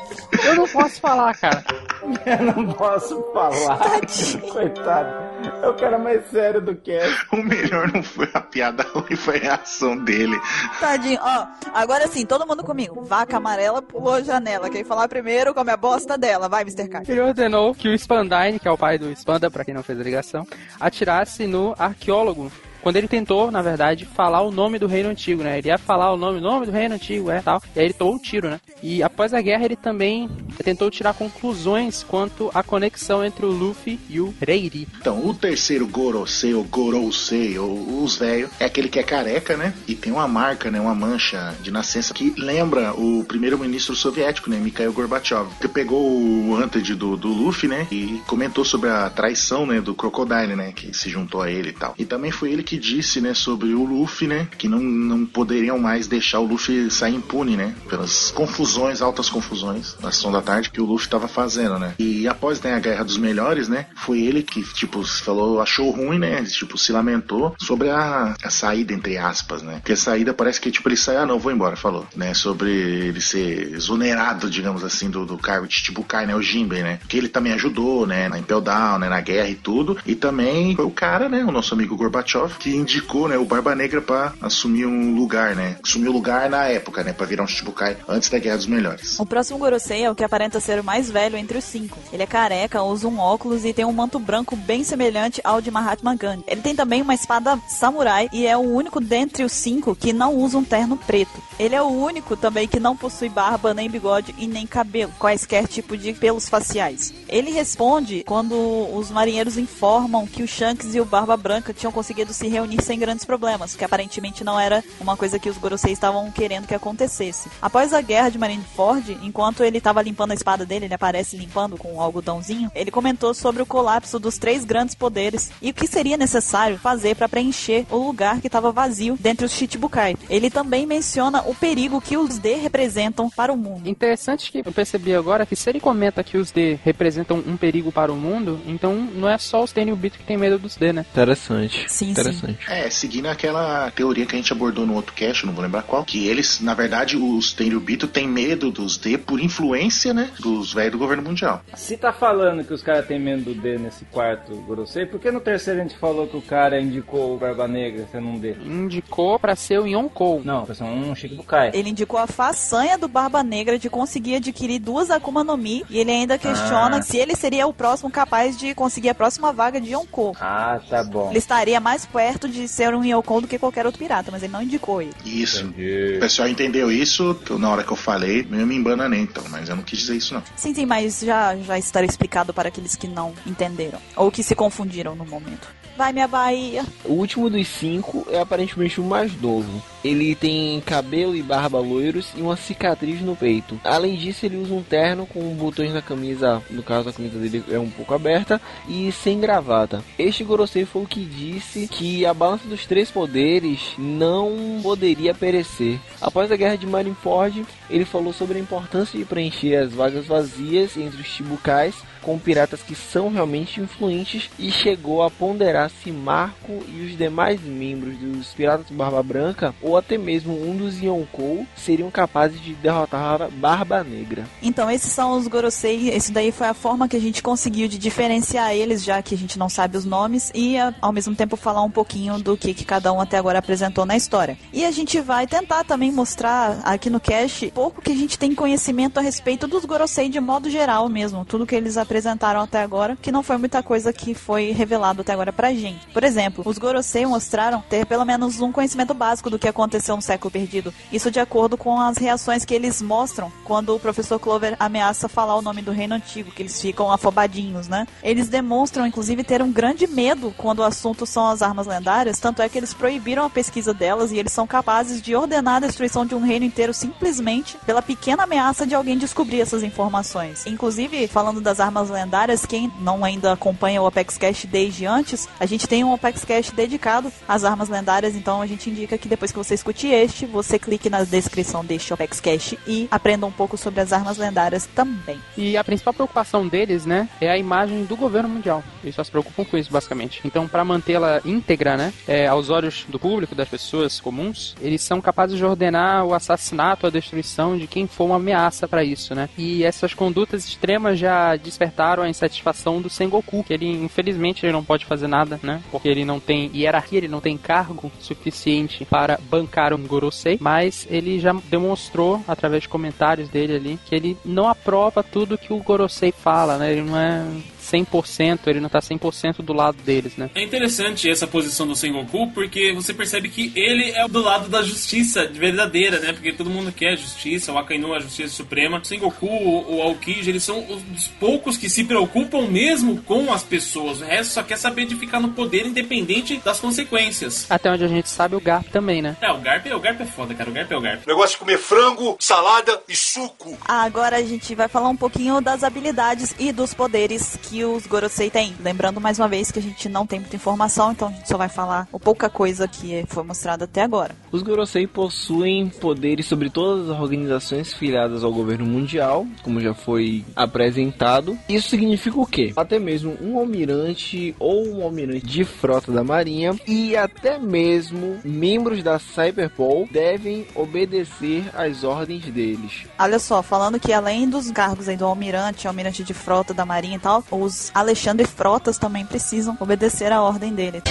Eu 0.46 0.54
não 0.56 0.68
posso 0.68 1.00
falar, 1.00 1.34
cara. 1.36 1.64
Eu 2.24 2.54
não 2.54 2.72
posso 2.72 3.22
falar. 3.32 3.78
Tadinho. 3.78 4.52
Coitado. 4.52 5.28
É 5.62 5.68
o 5.68 5.74
cara 5.74 5.98
mais 5.98 6.26
sério 6.30 6.60
do 6.60 6.74
que 6.74 6.92
é. 6.92 7.06
O 7.32 7.36
melhor 7.36 7.92
não 7.92 8.02
foi 8.02 8.28
a 8.34 8.40
piada 8.40 8.82
ruim, 8.94 9.16
foi 9.16 9.36
a 9.36 9.40
reação 9.40 9.96
dele. 10.04 10.38
Tadinho, 10.80 11.18
ó. 11.22 11.46
Agora 11.74 12.06
sim, 12.06 12.24
todo 12.24 12.46
mundo 12.46 12.64
comigo. 12.64 13.02
Vaca 13.04 13.36
amarela 13.36 13.82
pulou 13.82 14.14
a 14.14 14.22
janela. 14.22 14.70
Quem 14.70 14.84
falar 14.84 15.08
primeiro 15.08 15.54
come 15.54 15.70
a 15.70 15.76
bosta 15.76 16.16
dela. 16.16 16.48
Vai, 16.48 16.62
Mr. 16.62 16.88
K. 16.88 17.02
Ele 17.08 17.20
ordenou 17.20 17.74
que 17.74 17.88
o 17.88 17.98
Spandine, 17.98 18.58
que 18.58 18.68
é 18.68 18.70
o 18.70 18.78
pai 18.78 18.98
do 18.98 19.10
Spanda, 19.12 19.50
pra 19.50 19.64
quem 19.64 19.74
não 19.74 19.82
fez 19.82 20.00
a 20.00 20.02
ligação, 20.02 20.46
atirasse 20.80 21.46
no 21.46 21.74
arqueólogo 21.78 22.50
quando 22.82 22.96
ele 22.96 23.08
tentou, 23.08 23.50
na 23.50 23.62
verdade, 23.62 24.04
falar 24.04 24.42
o 24.42 24.50
nome 24.50 24.78
do 24.78 24.86
reino 24.86 25.08
antigo, 25.08 25.42
né? 25.42 25.58
Ele 25.58 25.68
ia 25.68 25.78
falar 25.78 26.12
o 26.12 26.16
nome, 26.16 26.40
nome 26.40 26.66
do 26.66 26.72
reino 26.72 26.94
antigo, 26.94 27.30
é 27.30 27.40
tal. 27.40 27.60
E 27.74 27.80
aí 27.80 27.86
ele 27.86 27.94
tomou 27.94 28.14
um 28.14 28.18
tiro, 28.18 28.48
né? 28.48 28.60
E 28.82 29.02
após 29.02 29.34
a 29.34 29.40
guerra, 29.40 29.64
ele 29.64 29.76
também 29.76 30.28
tentou 30.62 30.90
tirar 30.90 31.14
conclusões 31.14 32.02
quanto 32.02 32.50
à 32.54 32.62
conexão 32.62 33.24
entre 33.24 33.44
o 33.44 33.50
Luffy 33.50 33.98
e 34.08 34.20
o 34.20 34.34
Reiri. 34.40 34.86
Então, 35.00 35.26
o 35.26 35.34
terceiro 35.34 35.86
Gorosei, 35.86 36.54
ou 36.54 36.64
Gorosei, 36.64 37.58
ou 37.58 38.02
os 38.02 38.16
velhos, 38.16 38.50
é 38.60 38.64
aquele 38.64 38.88
que 38.88 38.98
é 38.98 39.02
careca, 39.02 39.56
né? 39.56 39.74
E 39.86 39.94
tem 39.94 40.12
uma 40.12 40.28
marca, 40.28 40.70
né? 40.70 40.80
Uma 40.80 40.94
mancha 40.94 41.54
de 41.60 41.70
nascença 41.70 42.14
que 42.14 42.32
lembra 42.36 42.92
o 42.92 43.24
primeiro-ministro 43.24 43.94
soviético, 43.96 44.50
né? 44.50 44.58
Mikhail 44.58 44.92
Gorbachev, 44.92 45.48
que 45.60 45.68
pegou 45.68 46.00
o 46.00 46.54
Hunted 46.54 46.94
do, 46.94 47.16
do 47.16 47.28
Luffy, 47.28 47.68
né? 47.68 47.86
E 47.90 48.20
comentou 48.26 48.64
sobre 48.64 48.90
a 48.90 49.10
traição, 49.10 49.66
né? 49.66 49.80
Do 49.80 49.94
Crocodile, 49.94 50.54
né? 50.54 50.72
Que 50.72 50.96
se 50.96 51.08
juntou 51.10 51.42
a 51.42 51.50
ele 51.50 51.70
e 51.70 51.72
tal. 51.72 51.94
E 51.98 52.04
também 52.04 52.30
foi 52.30 52.52
ele 52.52 52.62
que 52.68 52.76
disse, 52.76 53.18
né, 53.18 53.32
sobre 53.32 53.72
o 53.72 53.82
Luffy, 53.82 54.28
né, 54.28 54.46
que 54.58 54.68
não, 54.68 54.78
não 54.78 55.24
poderiam 55.24 55.78
mais 55.78 56.06
deixar 56.06 56.38
o 56.40 56.44
Luffy 56.44 56.90
sair 56.90 57.14
impune, 57.14 57.56
né, 57.56 57.74
pelas 57.88 58.30
confusões, 58.30 59.00
altas 59.00 59.30
confusões 59.30 59.96
na 60.02 60.12
sessão 60.12 60.30
da 60.30 60.42
tarde 60.42 60.68
que 60.68 60.78
o 60.78 60.84
Luffy 60.84 61.06
estava 61.06 61.26
fazendo, 61.26 61.78
né. 61.78 61.94
E 61.98 62.28
após 62.28 62.60
né, 62.60 62.74
a 62.74 62.78
Guerra 62.78 63.04
dos 63.04 63.16
Melhores, 63.16 63.70
né, 63.70 63.86
foi 63.96 64.20
ele 64.20 64.42
que, 64.42 64.62
tipo, 64.74 65.02
falou, 65.02 65.62
achou 65.62 65.90
ruim, 65.90 66.18
né, 66.18 66.44
tipo, 66.44 66.76
se 66.76 66.92
lamentou 66.92 67.56
sobre 67.58 67.88
a, 67.88 68.36
a 68.44 68.50
saída, 68.50 68.92
entre 68.92 69.16
aspas, 69.16 69.62
né, 69.62 69.76
porque 69.76 69.94
a 69.94 69.96
saída 69.96 70.34
parece 70.34 70.60
que, 70.60 70.70
tipo, 70.70 70.90
ele 70.90 70.96
saiu, 70.96 71.20
ah, 71.20 71.26
não, 71.26 71.38
vou 71.38 71.50
embora, 71.50 71.74
falou, 71.74 72.06
né, 72.14 72.34
sobre 72.34 72.70
ele 72.70 73.22
ser 73.22 73.72
exonerado, 73.72 74.50
digamos 74.50 74.84
assim, 74.84 75.08
do, 75.08 75.24
do 75.24 75.38
cargo 75.38 75.66
de 75.66 75.74
Chichibukai, 75.74 76.26
né, 76.26 76.36
o 76.36 76.42
Jinbei, 76.42 76.82
né, 76.82 77.00
que 77.08 77.16
ele 77.16 77.30
também 77.30 77.54
ajudou, 77.54 78.06
né, 78.06 78.28
na 78.28 78.38
Impel 78.38 78.60
Down, 78.60 78.98
né, 78.98 79.08
na 79.08 79.22
guerra 79.22 79.48
e 79.48 79.54
tudo, 79.54 79.96
e 80.04 80.14
também 80.14 80.76
foi 80.76 80.84
o 80.84 80.90
cara, 80.90 81.30
né, 81.30 81.42
o 81.42 81.50
nosso 81.50 81.72
amigo 81.72 81.96
Gorbachev, 81.96 82.57
que 82.58 82.74
indicou, 82.74 83.28
né, 83.28 83.38
o 83.38 83.44
Barba 83.44 83.74
Negra 83.74 84.00
para 84.00 84.34
assumir 84.40 84.86
um 84.86 85.14
lugar, 85.14 85.54
né? 85.54 85.76
Assumir 85.82 86.08
o 86.08 86.12
lugar 86.12 86.50
na 86.50 86.64
época, 86.64 87.02
né, 87.04 87.12
para 87.12 87.26
virar 87.26 87.44
um 87.44 87.46
Shichibukai 87.46 87.96
antes 88.08 88.28
da 88.28 88.38
Guerra 88.38 88.56
dos 88.56 88.66
Melhores. 88.66 89.18
O 89.18 89.26
próximo 89.26 89.58
Gorosei 89.58 90.04
é 90.04 90.10
o 90.10 90.14
que 90.14 90.24
aparenta 90.24 90.60
ser 90.60 90.80
o 90.80 90.84
mais 90.84 91.10
velho 91.10 91.36
entre 91.36 91.58
os 91.58 91.64
cinco. 91.64 91.98
Ele 92.12 92.22
é 92.22 92.26
careca, 92.26 92.82
usa 92.82 93.06
um 93.06 93.18
óculos 93.18 93.64
e 93.64 93.72
tem 93.72 93.84
um 93.84 93.92
manto 93.92 94.18
branco 94.18 94.56
bem 94.56 94.82
semelhante 94.84 95.40
ao 95.44 95.60
de 95.60 95.70
Mahatma 95.70 96.14
Gandhi. 96.14 96.44
Ele 96.46 96.60
tem 96.60 96.74
também 96.74 97.02
uma 97.02 97.14
espada 97.14 97.58
samurai 97.68 98.28
e 98.32 98.46
é 98.46 98.56
o 98.56 98.60
único 98.60 99.00
dentre 99.00 99.44
os 99.44 99.52
cinco 99.52 99.94
que 99.94 100.12
não 100.12 100.34
usa 100.34 100.58
um 100.58 100.64
terno 100.64 100.96
preto. 100.96 101.42
Ele 101.58 101.74
é 101.74 101.82
o 101.82 101.88
único 101.88 102.36
também 102.36 102.68
que 102.68 102.80
não 102.80 102.96
possui 102.96 103.28
barba, 103.28 103.74
nem 103.74 103.90
bigode 103.90 104.34
e 104.38 104.46
nem 104.46 104.66
cabelo, 104.66 105.12
quaisquer 105.18 105.66
tipo 105.66 105.96
de 105.96 106.12
pelos 106.12 106.48
faciais. 106.48 107.12
Ele 107.28 107.50
responde 107.50 108.22
quando 108.26 108.54
os 108.94 109.10
marinheiros 109.10 109.58
informam 109.58 110.26
que 110.26 110.42
o 110.42 110.48
Shanks 110.48 110.94
e 110.94 111.00
o 111.00 111.04
Barba 111.04 111.36
Branca 111.36 111.72
tinham 111.72 111.92
conseguido 111.92 112.32
se 112.32 112.48
reunir 112.48 112.82
sem 112.82 112.98
grandes 112.98 113.24
problemas, 113.24 113.74
que 113.74 113.84
aparentemente 113.84 114.42
não 114.42 114.58
era 114.58 114.82
uma 115.00 115.16
coisa 115.16 115.38
que 115.38 115.48
os 115.48 115.58
Gorosei 115.58 115.92
estavam 115.92 116.30
querendo 116.30 116.66
que 116.66 116.74
acontecesse. 116.74 117.50
Após 117.60 117.92
a 117.92 118.00
guerra 118.00 118.30
de 118.30 118.38
Marineford, 118.38 119.18
enquanto 119.22 119.62
ele 119.62 119.78
estava 119.78 120.02
limpando 120.02 120.30
a 120.30 120.34
espada 120.34 120.64
dele, 120.64 120.86
ele 120.86 120.94
aparece 120.94 121.36
limpando 121.36 121.76
com 121.76 121.94
um 121.94 122.00
algodãozinho, 122.00 122.70
ele 122.74 122.90
comentou 122.90 123.34
sobre 123.34 123.62
o 123.62 123.66
colapso 123.66 124.18
dos 124.18 124.38
três 124.38 124.64
grandes 124.64 124.94
poderes 124.94 125.50
e 125.60 125.70
o 125.70 125.74
que 125.74 125.86
seria 125.86 126.16
necessário 126.16 126.78
fazer 126.78 127.14
para 127.14 127.28
preencher 127.28 127.86
o 127.90 127.96
lugar 127.96 128.40
que 128.40 128.46
estava 128.46 128.72
vazio 128.72 129.16
dentre 129.20 129.44
os 129.44 129.52
Chichibukai. 129.52 130.16
Ele 130.30 130.50
também 130.50 130.86
menciona 130.86 131.42
o 131.42 131.54
perigo 131.54 132.00
que 132.00 132.16
os 132.16 132.38
D 132.38 132.54
representam 132.54 133.28
para 133.28 133.52
o 133.52 133.56
mundo. 133.56 133.88
Interessante 133.88 134.50
que 134.50 134.62
eu 134.64 134.72
percebi 134.72 135.14
agora 135.14 135.44
que 135.44 135.56
se 135.56 135.68
ele 135.68 135.80
comenta 135.80 136.24
que 136.24 136.38
os 136.38 136.50
D 136.50 136.78
representam 136.84 137.17
um 137.30 137.56
perigo 137.56 137.90
para 137.92 138.12
o 138.12 138.16
mundo, 138.16 138.60
então 138.66 138.94
não 138.94 139.28
é 139.28 139.38
só 139.38 139.62
os 139.62 139.72
Tenryubito 139.72 140.18
que 140.18 140.24
tem 140.24 140.36
medo 140.36 140.58
dos 140.58 140.76
D, 140.76 140.92
né? 140.92 141.04
Interessante. 141.10 141.84
Sim, 141.88 142.10
Interessante. 142.10 142.58
É, 142.68 142.88
seguindo 142.90 143.26
aquela 143.26 143.90
teoria 143.90 144.26
que 144.26 144.34
a 144.34 144.38
gente 144.38 144.52
abordou 144.52 144.86
no 144.86 144.94
outro 144.94 145.12
cast, 145.14 145.44
não 145.46 145.52
vou 145.52 145.62
lembrar 145.62 145.82
qual, 145.82 146.04
que 146.04 146.26
eles, 146.26 146.60
na 146.60 146.74
verdade, 146.74 147.16
os 147.16 147.52
Tenryubito 147.52 148.06
têm 148.06 148.26
medo 148.28 148.70
dos 148.70 148.96
D 148.96 149.18
por 149.18 149.40
influência, 149.40 150.12
né, 150.14 150.30
dos 150.40 150.72
velhos 150.72 150.92
do 150.92 150.98
governo 150.98 151.22
mundial. 151.22 151.62
Se 151.74 151.96
tá 151.96 152.12
falando 152.12 152.64
que 152.64 152.72
os 152.72 152.82
caras 152.82 153.06
têm 153.06 153.18
medo 153.18 153.42
do 153.44 153.54
D 153.54 153.78
nesse 153.78 154.04
quarto 154.06 154.54
Gorosei, 154.62 155.06
por 155.06 155.20
que 155.20 155.30
no 155.30 155.40
terceiro 155.40 155.80
a 155.80 155.82
gente 155.82 155.96
falou 155.98 156.26
que 156.26 156.36
o 156.36 156.42
cara 156.42 156.80
indicou 156.80 157.34
o 157.34 157.38
Barba 157.38 157.68
Negra 157.68 158.06
sendo 158.10 158.28
um 158.28 158.38
D? 158.38 158.56
Indicou 158.64 159.38
pra 159.38 159.54
ser 159.54 159.78
o 159.80 159.86
Yonkou. 159.86 160.42
Não, 160.44 160.64
pra 160.64 160.74
ser 160.74 160.84
um 160.84 161.14
Shikibukai. 161.14 161.70
Ele 161.74 161.90
indicou 161.90 162.18
a 162.18 162.26
façanha 162.26 162.96
do 162.96 163.08
Barba 163.08 163.42
Negra 163.42 163.78
de 163.78 163.90
conseguir 163.90 164.36
adquirir 164.36 164.78
duas 164.78 165.10
Akuma 165.10 165.44
no 165.44 165.56
Mi 165.56 165.84
e 165.90 165.98
ele 165.98 166.10
ainda 166.10 166.38
questiona 166.38 166.96
Ah. 166.98 167.02
Se 167.08 167.16
ele 167.16 167.34
seria 167.34 167.66
o 167.66 167.72
próximo 167.72 168.10
capaz 168.10 168.58
de 168.58 168.74
conseguir 168.74 169.08
a 169.08 169.14
próxima 169.14 169.50
vaga 169.50 169.80
de 169.80 169.92
Yonkou. 169.94 170.36
Ah, 170.38 170.78
tá 170.90 171.02
bom. 171.02 171.30
Ele 171.30 171.38
estaria 171.38 171.80
mais 171.80 172.04
perto 172.04 172.46
de 172.46 172.68
ser 172.68 172.94
um 172.94 173.02
Yokon 173.02 173.40
do 173.40 173.48
que 173.48 173.58
qualquer 173.58 173.86
outro 173.86 173.98
pirata, 173.98 174.30
mas 174.30 174.42
ele 174.42 174.52
não 174.52 174.60
indicou 174.60 175.00
ele. 175.00 175.14
Isso. 175.24 175.68
O 175.68 176.20
pessoal 176.20 176.48
entendeu 176.48 176.92
isso 176.92 177.34
que 177.34 177.54
na 177.54 177.70
hora 177.70 177.82
que 177.82 177.90
eu 177.90 177.96
falei, 177.96 178.46
eu 178.50 178.66
me 178.66 178.76
embananei 178.76 179.20
então, 179.20 179.42
mas 179.48 179.70
eu 179.70 179.76
não 179.76 179.82
quis 179.82 180.00
dizer 180.00 180.16
isso 180.16 180.34
não. 180.34 180.42
Sim, 180.54 180.74
sim, 180.74 180.84
mas 180.84 181.20
já, 181.20 181.56
já 181.56 181.78
estará 181.78 182.04
explicado 182.04 182.52
para 182.52 182.68
aqueles 182.68 182.94
que 182.94 183.08
não 183.08 183.32
entenderam. 183.46 183.98
Ou 184.14 184.30
que 184.30 184.42
se 184.42 184.54
confundiram 184.54 185.14
no 185.14 185.24
momento. 185.24 185.78
Vai, 185.98 186.12
minha 186.12 186.28
Bahia. 186.28 186.84
O 187.04 187.14
último 187.14 187.50
dos 187.50 187.66
cinco 187.66 188.24
é 188.30 188.38
aparentemente 188.38 189.00
o 189.00 189.04
mais 189.04 189.34
novo. 189.40 189.82
Ele 190.04 190.32
tem 190.36 190.80
cabelo 190.82 191.34
e 191.34 191.42
barba 191.42 191.80
loiros 191.80 192.28
e 192.36 192.40
uma 192.40 192.56
cicatriz 192.56 193.20
no 193.20 193.34
peito. 193.34 193.80
Além 193.82 194.16
disso, 194.16 194.46
ele 194.46 194.58
usa 194.58 194.72
um 194.72 194.82
terno 194.82 195.26
com 195.26 195.42
botões 195.56 195.92
na 195.92 196.00
camisa, 196.00 196.62
no 196.70 196.84
caso 196.84 196.97
a 197.06 197.12
camisa 197.12 197.38
dele 197.38 197.64
é 197.70 197.78
um 197.78 197.90
pouco 197.90 198.14
aberta, 198.14 198.60
e 198.88 199.10
sem 199.12 199.40
gravata. 199.40 200.02
Este 200.18 200.44
Gorosei 200.44 200.84
foi 200.84 201.02
o 201.02 201.06
que 201.06 201.24
disse 201.24 201.86
que 201.86 202.24
a 202.26 202.34
balança 202.34 202.66
dos 202.68 202.86
três 202.86 203.10
poderes 203.10 203.92
não 203.98 204.80
poderia 204.82 205.34
perecer. 205.34 205.98
Após 206.20 206.50
a 206.50 206.56
guerra 206.56 206.76
de 206.76 206.86
Marineford, 206.86 207.64
ele 207.88 208.04
falou 208.04 208.32
sobre 208.32 208.58
a 208.58 208.60
importância 208.60 209.18
de 209.18 209.24
preencher 209.24 209.76
as 209.76 209.92
vagas 209.92 210.26
vazias 210.26 210.96
entre 210.96 211.20
os 211.20 211.26
Chibukais 211.26 211.94
com 212.22 212.38
piratas 212.38 212.82
que 212.82 212.94
são 212.94 213.30
realmente 213.30 213.80
influentes 213.80 214.50
e 214.58 214.70
chegou 214.70 215.22
a 215.22 215.30
ponderar 215.30 215.90
se 215.90 216.10
Marco 216.10 216.82
e 216.88 217.06
os 217.06 217.16
demais 217.16 217.60
membros 217.60 218.16
dos 218.18 218.48
Piratas 218.54 218.86
de 218.86 218.94
Barba 218.94 219.22
Branca 219.22 219.74
ou 219.80 219.96
até 219.96 220.18
mesmo 220.18 220.52
um 220.52 220.76
dos 220.76 221.00
Yonkou 221.00 221.66
seriam 221.76 222.10
capazes 222.10 222.60
de 222.60 222.74
derrotar 222.74 223.50
Barba 223.50 224.02
Negra. 224.04 224.44
Então, 224.62 224.90
esses 224.90 225.12
são 225.12 225.36
os 225.38 225.46
Gorosei. 225.46 226.10
Esse 226.10 226.32
daí 226.32 226.52
foi 226.52 226.66
a 226.66 226.74
forma 226.74 227.08
que 227.08 227.16
a 227.16 227.20
gente 227.20 227.42
conseguiu 227.42 227.88
de 227.88 227.98
diferenciar 227.98 228.72
eles, 228.74 229.02
já 229.04 229.22
que 229.22 229.34
a 229.34 229.38
gente 229.38 229.58
não 229.58 229.68
sabe 229.68 229.96
os 229.96 230.04
nomes, 230.04 230.50
e 230.54 230.76
ao 231.00 231.12
mesmo 231.12 231.34
tempo 231.34 231.56
falar 231.56 231.82
um 231.82 231.90
pouquinho 231.90 232.38
do 232.38 232.56
que, 232.56 232.74
que 232.74 232.84
cada 232.84 233.12
um 233.12 233.20
até 233.20 233.36
agora 233.36 233.58
apresentou 233.58 234.04
na 234.04 234.16
história. 234.16 234.58
E 234.72 234.84
a 234.84 234.90
gente 234.90 235.20
vai 235.20 235.46
tentar 235.46 235.84
também 235.84 236.12
mostrar 236.12 236.80
aqui 236.84 237.10
no 237.10 237.20
cast 237.20 237.70
pouco 237.70 238.02
que 238.02 238.12
a 238.12 238.16
gente 238.16 238.38
tem 238.38 238.54
conhecimento 238.54 239.18
a 239.18 239.22
respeito 239.22 239.66
dos 239.66 239.84
Gorosei 239.84 240.28
de 240.28 240.40
modo 240.40 240.70
geral 240.70 241.08
mesmo, 241.08 241.44
tudo 241.44 241.66
que 241.66 241.74
eles 241.74 241.96
apresentaram 242.08 242.62
até 242.62 242.80
agora, 242.80 243.18
que 243.20 243.30
não 243.30 243.42
foi 243.42 243.58
muita 243.58 243.82
coisa 243.82 244.14
que 244.14 244.32
foi 244.32 244.70
revelado 244.70 245.20
até 245.20 245.34
agora 245.34 245.52
pra 245.52 245.74
gente. 245.74 246.06
Por 246.06 246.24
exemplo, 246.24 246.64
os 246.66 246.78
Gorosei 246.78 247.26
mostraram 247.26 247.84
ter 247.86 248.06
pelo 248.06 248.24
menos 248.24 248.60
um 248.62 248.72
conhecimento 248.72 249.12
básico 249.12 249.50
do 249.50 249.58
que 249.58 249.68
aconteceu 249.68 250.16
no 250.16 250.22
século 250.22 250.50
perdido. 250.50 250.92
Isso 251.12 251.30
de 251.30 251.38
acordo 251.38 251.76
com 251.76 252.00
as 252.00 252.16
reações 252.16 252.64
que 252.64 252.74
eles 252.74 253.02
mostram 253.02 253.52
quando 253.62 253.94
o 253.94 254.00
professor 254.00 254.38
Clover 254.38 254.74
ameaça 254.80 255.28
falar 255.28 255.54
o 255.56 255.62
nome 255.62 255.82
do 255.82 255.92
reino 255.92 256.14
antigo, 256.14 256.50
que 256.50 256.62
eles 256.62 256.80
ficam 256.80 257.12
afobadinhos, 257.12 257.88
né? 257.88 258.06
Eles 258.22 258.48
demonstram, 258.48 259.06
inclusive, 259.06 259.44
ter 259.44 259.60
um 259.60 259.70
grande 259.70 260.06
medo 260.06 260.54
quando 260.56 260.78
o 260.78 260.84
assunto 260.84 261.26
são 261.26 261.46
as 261.50 261.60
armas 261.60 261.86
lendárias, 261.86 262.38
tanto 262.38 262.62
é 262.62 262.68
que 262.70 262.78
eles 262.78 262.94
proibiram 262.94 263.44
a 263.44 263.50
pesquisa 263.50 263.92
delas 263.92 264.32
e 264.32 264.38
eles 264.38 264.52
são 264.52 264.66
capazes 264.66 265.20
de 265.20 265.36
ordenar 265.36 265.76
a 265.76 265.86
destruição 265.86 266.24
de 266.24 266.34
um 266.34 266.40
reino 266.40 266.64
inteiro 266.64 266.94
simplesmente 266.94 267.76
pela 267.84 268.00
pequena 268.00 268.44
ameaça 268.44 268.86
de 268.86 268.94
alguém 268.94 269.18
descobrir 269.18 269.60
essas 269.60 269.82
informações. 269.82 270.66
Inclusive, 270.66 271.28
falando 271.28 271.60
das 271.60 271.80
armas 271.80 271.97
lendárias, 272.06 272.64
quem 272.64 272.92
não 273.00 273.24
ainda 273.24 273.52
acompanha 273.52 274.00
o 274.00 274.06
Apex 274.06 274.38
Cash 274.38 274.64
desde 274.64 275.06
antes, 275.06 275.48
a 275.58 275.66
gente 275.66 275.88
tem 275.88 276.04
um 276.04 276.14
Apex 276.14 276.44
Cash 276.44 276.70
dedicado 276.70 277.32
às 277.48 277.64
armas 277.64 277.88
lendárias, 277.88 278.36
então 278.36 278.62
a 278.62 278.66
gente 278.66 278.88
indica 278.88 279.18
que 279.18 279.28
depois 279.28 279.50
que 279.50 279.58
você 279.58 279.74
escute 279.74 280.06
este, 280.06 280.46
você 280.46 280.78
clique 280.78 281.10
na 281.10 281.24
descrição 281.24 281.84
deste 281.84 282.12
Apex 282.12 282.40
Cash 282.40 282.74
e 282.86 283.08
aprenda 283.10 283.46
um 283.46 283.52
pouco 283.52 283.76
sobre 283.76 284.00
as 284.00 284.12
armas 284.12 284.38
lendárias 284.38 284.86
também. 284.94 285.40
E 285.56 285.76
a 285.76 285.82
principal 285.82 286.14
preocupação 286.14 286.68
deles, 286.68 287.04
né, 287.04 287.28
é 287.40 287.50
a 287.50 287.58
imagem 287.58 288.04
do 288.04 288.16
governo 288.16 288.48
mundial. 288.48 288.82
Eles 289.02 289.14
só 289.14 289.24
se 289.24 289.30
preocupam 289.30 289.64
com 289.64 289.76
isso, 289.76 289.90
basicamente. 289.90 290.40
Então, 290.44 290.68
para 290.68 290.84
mantê-la 290.84 291.40
íntegra, 291.44 291.96
né, 291.96 292.12
é, 292.26 292.46
aos 292.46 292.70
olhos 292.70 293.04
do 293.08 293.18
público, 293.18 293.54
das 293.54 293.68
pessoas 293.68 294.20
comuns, 294.20 294.76
eles 294.80 295.02
são 295.02 295.20
capazes 295.20 295.56
de 295.56 295.64
ordenar 295.64 296.24
o 296.24 296.34
assassinato, 296.34 297.06
a 297.06 297.10
destruição 297.10 297.76
de 297.76 297.86
quem 297.86 298.06
for 298.06 298.24
uma 298.24 298.36
ameaça 298.36 298.86
para 298.86 299.02
isso, 299.02 299.34
né? 299.34 299.48
E 299.56 299.84
essas 299.84 300.14
condutas 300.14 300.66
extremas 300.66 301.18
já 301.18 301.56
despertaram 301.56 301.87
a 302.22 302.28
insatisfação 302.28 303.00
do 303.00 303.10
Sengoku, 303.10 303.64
que 303.64 303.72
ele, 303.72 303.90
infelizmente, 303.90 304.64
ele 304.64 304.72
não 304.72 304.84
pode 304.84 305.04
fazer 305.04 305.26
nada, 305.26 305.58
né? 305.62 305.82
Porque 305.90 306.08
ele 306.08 306.24
não 306.24 306.40
tem 306.40 306.70
hierarquia, 306.74 307.18
ele 307.18 307.28
não 307.28 307.40
tem 307.40 307.56
cargo 307.56 308.10
suficiente 308.20 309.04
para 309.04 309.38
bancar 309.50 309.92
um 309.92 310.06
Gorosei, 310.06 310.58
mas 310.60 311.06
ele 311.10 311.38
já 311.38 311.52
demonstrou, 311.68 312.42
através 312.46 312.82
de 312.82 312.88
comentários 312.88 313.48
dele 313.48 313.76
ali, 313.76 313.98
que 314.04 314.14
ele 314.14 314.36
não 314.44 314.68
aprova 314.68 315.22
tudo 315.22 315.58
que 315.58 315.72
o 315.72 315.78
Gorosei 315.78 316.32
fala, 316.32 316.78
né? 316.78 316.92
Ele 316.92 317.02
não 317.02 317.18
é 317.18 317.44
100%, 317.90 318.60
ele 318.66 318.80
não 318.80 318.88
tá 318.88 319.00
100% 319.00 319.62
do 319.62 319.72
lado 319.72 319.98
deles, 320.02 320.36
né? 320.36 320.50
É 320.54 320.62
interessante 320.62 321.28
essa 321.28 321.46
posição 321.46 321.86
do 321.86 321.96
Sengoku, 321.96 322.50
porque 322.52 322.92
você 322.92 323.14
percebe 323.14 323.48
que 323.48 323.72
ele 323.74 324.10
é 324.10 324.26
do 324.28 324.40
lado 324.40 324.68
da 324.68 324.82
justiça 324.82 325.46
verdadeira, 325.46 326.18
né? 326.20 326.32
Porque 326.32 326.52
todo 326.52 326.70
mundo 326.70 326.92
quer 326.92 327.16
justiça, 327.16 327.72
o 327.72 327.78
Akainu 327.78 328.14
é 328.14 328.18
a 328.18 328.20
justiça 328.20 328.54
suprema. 328.54 328.98
O 328.98 329.04
Sengoku, 329.04 329.46
o, 329.46 329.96
o 329.96 330.02
Aokiji, 330.02 330.50
eles 330.50 330.64
são 330.64 330.84
os 331.14 331.28
poucos 331.40 331.76
que 331.76 331.88
se 331.88 332.04
preocupam 332.04 332.66
mesmo 332.66 333.22
com 333.22 333.52
as 333.52 333.62
pessoas. 333.62 334.20
O 334.20 334.24
resto 334.24 334.54
só 334.54 334.62
quer 334.62 334.76
saber 334.76 335.06
de 335.06 335.16
ficar 335.16 335.40
no 335.40 335.50
poder 335.50 335.86
independente 335.86 336.58
das 336.64 336.80
consequências. 336.80 337.66
Até 337.70 337.90
onde 337.90 338.04
a 338.04 338.08
gente 338.08 338.28
sabe, 338.28 338.56
o 338.56 338.60
Garp 338.60 338.86
também, 338.88 339.22
né? 339.22 339.36
É, 339.40 339.50
o 339.50 339.58
Garp, 339.58 339.86
o 339.86 340.00
Garp 340.00 340.20
é 340.20 340.26
foda, 340.26 340.54
cara. 340.54 340.70
O 340.70 340.72
Garp 340.72 340.90
é 340.90 340.96
o 340.96 341.00
Garp. 341.00 341.26
Negócio 341.26 341.50
de 341.52 341.58
comer 341.58 341.78
frango, 341.78 342.36
salada 342.38 343.00
e 343.08 343.16
suco. 343.16 343.76
Agora 343.86 344.36
a 344.36 344.42
gente 344.42 344.74
vai 344.74 344.88
falar 344.88 345.08
um 345.08 345.16
pouquinho 345.16 345.60
das 345.60 345.82
habilidades 345.82 346.54
e 346.58 346.72
dos 346.72 346.94
poderes 346.94 347.58
que 347.62 347.77
os 347.84 348.06
Gorosei 348.06 348.50
têm. 348.50 348.74
Lembrando 348.80 349.20
mais 349.20 349.38
uma 349.38 349.48
vez 349.48 349.70
que 349.70 349.78
a 349.78 349.82
gente 349.82 350.08
não 350.08 350.26
tem 350.26 350.40
muita 350.40 350.56
informação, 350.56 351.12
então 351.12 351.28
a 351.28 351.32
gente 351.32 351.48
só 351.48 351.56
vai 351.56 351.68
falar 351.68 352.08
o 352.12 352.18
pouca 352.18 352.48
coisa 352.48 352.86
que 352.88 353.24
foi 353.28 353.42
mostrada 353.42 353.84
até 353.84 354.02
agora. 354.02 354.34
Os 354.50 354.62
Gorosei 354.62 355.06
possuem 355.06 355.88
poderes 355.88 356.46
sobre 356.46 356.70
todas 356.70 357.10
as 357.10 357.20
organizações 357.20 357.92
filiadas 357.92 358.42
ao 358.44 358.52
governo 358.52 358.86
mundial, 358.86 359.46
como 359.62 359.80
já 359.80 359.94
foi 359.94 360.44
apresentado. 360.54 361.58
Isso 361.68 361.88
significa 361.88 362.38
o 362.38 362.46
quê? 362.46 362.72
Até 362.76 362.98
mesmo 362.98 363.36
um 363.40 363.58
almirante 363.58 364.54
ou 364.58 364.86
um 364.88 365.02
almirante 365.02 365.46
de 365.46 365.64
frota 365.64 366.12
da 366.12 366.24
marinha 366.24 366.74
e 366.86 367.16
até 367.16 367.58
mesmo 367.58 368.38
membros 368.44 369.02
da 369.02 369.18
Cyberpol 369.18 370.08
devem 370.10 370.66
obedecer 370.74 371.64
às 371.74 372.04
ordens 372.04 372.44
deles. 372.46 373.06
Olha 373.18 373.38
só, 373.38 373.62
falando 373.62 374.00
que 374.00 374.12
além 374.12 374.48
dos 374.48 374.70
cargos 374.70 375.08
aí 375.08 375.16
do 375.16 375.24
almirante, 375.24 375.86
almirante 375.86 376.22
de 376.24 376.34
frota 376.34 376.72
da 376.72 376.84
marinha 376.84 377.16
e 377.16 377.20
tal, 377.20 377.44
os 377.50 377.67
Alexandre 377.94 378.46
Frotas 378.46 378.98
também 378.98 379.24
precisam 379.24 379.76
obedecer 379.80 380.32
à 380.32 380.42
ordem 380.42 380.72
dele. 380.72 381.02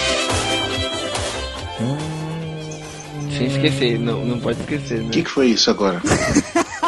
Sem 3.36 3.46
esquecer, 3.46 3.98
não, 3.98 4.24
não 4.24 4.40
pode 4.40 4.60
esquecer, 4.60 5.00
né? 5.00 5.08
O 5.08 5.10
que, 5.10 5.22
que 5.22 5.30
foi 5.30 5.48
isso 5.48 5.70
agora? 5.70 6.02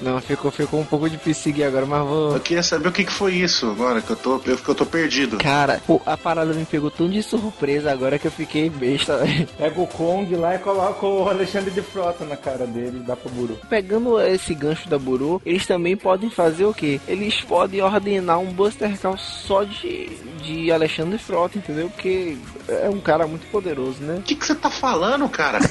Não, 0.00 0.20
ficou, 0.20 0.50
ficou 0.50 0.80
um 0.80 0.84
pouco 0.84 1.08
difícil 1.08 1.42
seguir 1.42 1.64
agora, 1.64 1.86
mas 1.86 2.06
vou. 2.06 2.34
Eu 2.34 2.40
queria 2.40 2.62
saber 2.62 2.88
o 2.88 2.92
que, 2.92 3.04
que 3.04 3.12
foi 3.12 3.34
isso 3.34 3.70
agora, 3.70 4.00
que 4.00 4.10
eu 4.10 4.16
tô, 4.16 4.40
eu, 4.44 4.56
que 4.56 4.68
eu 4.68 4.74
tô 4.74 4.86
perdido. 4.86 5.38
Cara, 5.38 5.80
pô, 5.86 6.00
a 6.06 6.16
parada 6.16 6.52
me 6.52 6.64
pegou 6.64 6.90
tão 6.90 7.08
de 7.08 7.22
surpresa 7.22 7.92
agora 7.92 8.18
que 8.18 8.26
eu 8.26 8.30
fiquei 8.30 8.70
besta. 8.70 9.20
Pega 9.56 9.80
o 9.80 9.86
Kong 9.86 10.34
lá 10.36 10.54
e 10.54 10.58
coloca 10.58 11.06
o 11.06 11.28
Alexandre 11.28 11.70
de 11.70 11.82
Frota 11.82 12.24
na 12.24 12.36
cara 12.36 12.66
dele 12.66 12.98
e 12.98 13.06
dá 13.06 13.16
pro 13.16 13.30
Buru. 13.30 13.58
Pegando 13.68 14.20
esse 14.20 14.54
gancho 14.54 14.88
da 14.88 14.98
Buru, 14.98 15.40
eles 15.44 15.66
também 15.66 15.96
podem 15.96 16.30
fazer 16.30 16.64
o 16.64 16.74
quê? 16.74 17.00
Eles 17.06 17.40
podem 17.40 17.82
ordenar 17.82 18.38
um 18.38 18.52
Buster 18.52 18.98
Call 19.00 19.18
só 19.18 19.64
de, 19.64 20.08
de 20.42 20.72
Alexandre 20.72 21.18
Frota, 21.18 21.58
entendeu? 21.58 21.90
Porque 21.90 22.36
é 22.68 22.88
um 22.88 23.00
cara 23.00 23.26
muito 23.26 23.46
poderoso, 23.50 24.02
né? 24.02 24.16
O 24.18 24.22
que, 24.22 24.34
que 24.34 24.46
você 24.46 24.54
tá 24.54 24.70
falando, 24.70 25.28
cara? 25.28 25.58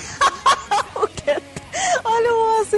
Olha 2.03 2.33
o 2.33 2.61
osso. 2.61 2.77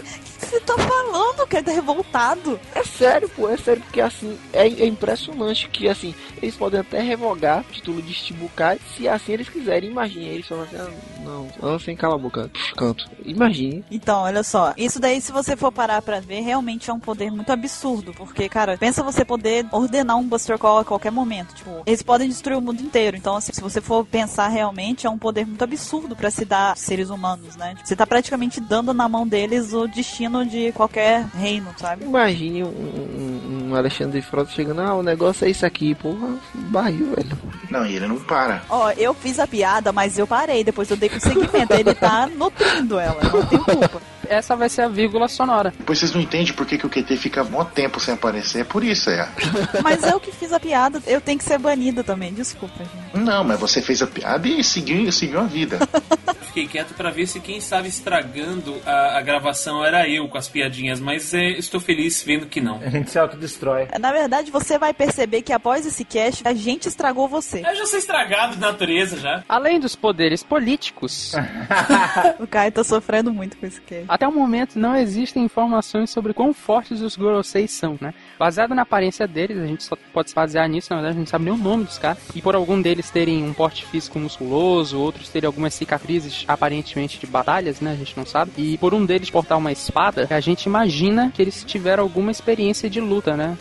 Que 0.55 0.59
você 0.59 0.59
tá 0.61 0.77
falando, 0.77 1.47
cara? 1.47 1.63
Tá 1.63 1.71
revoltado. 1.71 2.59
É 2.73 2.83
sério, 2.83 3.27
pô, 3.27 3.49
é 3.49 3.57
sério, 3.57 3.81
porque 3.81 3.99
assim, 3.99 4.37
é, 4.53 4.67
é 4.67 4.85
impressionante 4.85 5.67
que 5.67 5.89
assim, 5.89 6.15
eles 6.41 6.55
podem 6.55 6.79
até 6.79 7.01
revogar 7.01 7.61
o 7.61 7.73
título 7.73 8.01
de 8.01 8.13
Shibukai 8.13 8.79
se 8.95 9.07
assim 9.07 9.33
eles 9.33 9.49
quiserem. 9.49 9.89
Imagine, 9.89 10.25
eles 10.25 10.47
falam 10.47 10.63
assim, 10.63 10.77
ah, 10.77 10.89
não, 11.25 11.47
não, 11.61 11.79
sem 11.79 11.95
cala 11.95 12.15
a 12.15 12.17
boca, 12.17 12.49
canto. 12.77 13.09
Imagine. 13.25 13.83
Então, 13.91 14.21
olha 14.21 14.43
só. 14.43 14.73
Isso 14.77 14.99
daí, 14.99 15.19
se 15.19 15.31
você 15.31 15.57
for 15.57 15.71
parar 15.71 16.01
pra 16.01 16.19
ver, 16.19 16.41
realmente 16.41 16.89
é 16.89 16.93
um 16.93 16.99
poder 16.99 17.31
muito 17.31 17.51
absurdo. 17.51 18.13
Porque, 18.13 18.47
cara, 18.47 18.77
pensa 18.77 19.03
você 19.03 19.25
poder 19.25 19.65
ordenar 19.71 20.17
um 20.17 20.27
Buster 20.27 20.57
Call 20.57 20.79
a 20.79 20.85
qualquer 20.85 21.11
momento. 21.11 21.55
Tipo, 21.55 21.81
eles 21.85 22.03
podem 22.03 22.29
destruir 22.29 22.57
o 22.57 22.61
mundo 22.61 22.81
inteiro. 22.81 23.17
Então, 23.17 23.35
assim, 23.35 23.51
se 23.51 23.61
você 23.61 23.81
for 23.81 24.05
pensar 24.05 24.47
realmente, 24.47 25.07
é 25.07 25.09
um 25.09 25.17
poder 25.17 25.45
muito 25.45 25.63
absurdo 25.63 26.15
pra 26.15 26.29
se 26.29 26.45
dar 26.45 26.77
seres 26.77 27.09
humanos, 27.09 27.55
né? 27.55 27.73
Tipo, 27.75 27.87
você 27.87 27.95
tá 27.95 28.05
praticamente 28.05 28.61
dando 28.61 28.93
na 28.93 29.09
mão 29.09 29.27
deles 29.27 29.73
o 29.73 29.87
destino 29.87 30.44
de 30.45 30.71
qualquer 30.71 31.25
reino, 31.35 31.73
sabe? 31.77 32.05
Imagine 32.05 32.63
um, 32.63 32.67
um, 32.67 33.69
um 33.69 33.75
Alexandre 33.75 34.21
Frota 34.21 34.51
chegando, 34.51 34.81
ah, 34.81 34.95
o 34.95 35.03
negócio 35.03 35.45
é 35.45 35.49
isso 35.49 35.65
aqui, 35.65 35.95
porra, 35.95 36.35
barril, 36.53 37.13
velho. 37.15 37.37
Não, 37.69 37.85
e 37.85 37.95
ele 37.95 38.07
não 38.07 38.19
para. 38.19 38.63
Ó, 38.69 38.91
eu 38.91 39.13
fiz 39.13 39.39
a 39.39 39.47
piada, 39.47 39.91
mas 39.91 40.17
eu 40.17 40.27
parei, 40.27 40.63
depois 40.63 40.89
eu 40.89 40.97
dei 40.97 41.09
prosseguimento. 41.09 41.73
Ele 41.73 41.93
tá 41.93 42.27
nutrindo 42.27 42.99
ela, 42.99 43.21
não 43.23 43.45
tem 43.45 43.59
culpa. 43.59 44.01
Essa 44.29 44.55
vai 44.55 44.69
ser 44.69 44.81
a 44.81 44.87
vírgula 44.87 45.27
sonora. 45.27 45.73
Depois 45.77 45.99
vocês 45.99 46.13
não 46.13 46.21
entendem 46.21 46.53
por 46.53 46.65
que, 46.65 46.77
que 46.77 46.85
o 46.85 46.89
QT 46.89 47.17
fica 47.17 47.43
mó 47.43 47.63
tempo 47.63 47.99
sem 47.99 48.13
aparecer. 48.13 48.61
É 48.61 48.63
por 48.63 48.83
isso, 48.83 49.09
é. 49.09 49.27
Mas 49.83 50.03
eu 50.03 50.19
que 50.19 50.31
fiz 50.31 50.51
a 50.51 50.59
piada, 50.59 51.01
eu 51.07 51.19
tenho 51.21 51.37
que 51.37 51.43
ser 51.43 51.57
banida 51.57 52.03
também. 52.03 52.33
Desculpa, 52.33 52.77
gente. 52.79 53.23
Não, 53.23 53.43
mas 53.43 53.59
você 53.59 53.81
fez 53.81 54.01
a 54.01 54.07
piada 54.07 54.47
e 54.47 54.63
seguiu, 54.63 55.11
seguiu 55.11 55.39
a 55.39 55.43
vida. 55.43 55.79
Fiquei 56.47 56.67
quieto 56.67 56.93
pra 56.93 57.11
ver 57.11 57.27
se 57.27 57.39
quem 57.39 57.57
estava 57.57 57.87
estragando 57.87 58.75
a, 58.85 59.17
a 59.17 59.21
gravação 59.21 59.83
era 59.83 60.07
eu 60.07 60.27
com 60.27 60.37
as 60.37 60.47
piadinhas, 60.47 60.99
mas 60.99 61.33
é, 61.33 61.49
estou 61.51 61.79
feliz 61.79 62.23
vendo 62.23 62.45
que 62.45 62.61
não. 62.61 62.79
A 62.81 62.89
gente 62.89 63.11
se 63.11 63.19
autodestrói. 63.19 63.87
Na 63.99 64.11
verdade, 64.11 64.51
você 64.51 64.77
vai 64.77 64.93
perceber 64.93 65.41
que 65.41 65.51
após 65.51 65.85
esse 65.85 66.05
cast, 66.05 66.47
a 66.47 66.53
gente 66.53 66.87
estragou 66.87 67.27
você. 67.27 67.59
Eu 67.65 67.75
já 67.75 67.85
sou 67.85 67.99
estragado 67.99 68.53
de 68.53 68.59
natureza 68.59 69.17
já. 69.17 69.43
Além 69.47 69.79
dos 69.79 69.95
poderes 69.95 70.43
políticos, 70.43 71.35
O 72.39 72.47
Caio 72.47 72.71
tá 72.71 72.83
sofrendo 72.83 73.33
muito 73.33 73.57
com 73.57 73.65
esse 73.65 73.81
cast. 73.81 74.05
Até 74.15 74.25
o 74.25 74.31
momento 74.31 74.79
não 74.79 74.95
existem 74.95 75.43
informações 75.43 76.09
sobre 76.09 76.33
quão 76.33 76.53
fortes 76.53 77.01
os 77.01 77.17
Goroseis 77.17 77.71
são, 77.71 77.97
né? 77.99 78.13
Baseado 78.37 78.75
na 78.75 78.81
aparência 78.81 79.27
deles, 79.27 79.57
a 79.57 79.65
gente 79.65 79.83
só 79.83 79.95
pode 80.13 80.29
se 80.29 80.35
basear 80.35 80.67
nisso, 80.67 80.87
na 80.89 80.97
verdade 80.97 81.15
a 81.15 81.19
gente 81.19 81.27
não 81.27 81.31
sabe 81.31 81.45
nem 81.45 81.53
o 81.53 81.57
nome 81.57 81.85
dos 81.85 81.97
caras. 81.97 82.17
E 82.35 82.41
por 82.41 82.55
algum 82.55 82.81
deles 82.81 83.09
terem 83.09 83.43
um 83.43 83.53
porte 83.53 83.85
físico 83.85 84.19
musculoso, 84.19 84.99
outros 84.99 85.29
terem 85.29 85.47
algumas 85.47 85.73
cicatrizes 85.73 86.43
aparentemente 86.47 87.19
de 87.19 87.25
batalhas, 87.25 87.79
né? 87.79 87.91
A 87.93 87.95
gente 87.95 88.17
não 88.17 88.25
sabe. 88.25 88.51
E 88.57 88.77
por 88.77 88.93
um 88.93 89.05
deles 89.05 89.29
portar 89.29 89.57
uma 89.57 89.71
espada, 89.71 90.27
a 90.29 90.39
gente 90.39 90.63
imagina 90.63 91.31
que 91.33 91.41
eles 91.41 91.63
tiveram 91.63 92.03
alguma 92.03 92.31
experiência 92.31 92.89
de 92.89 92.99
luta, 92.99 93.37
né? 93.37 93.57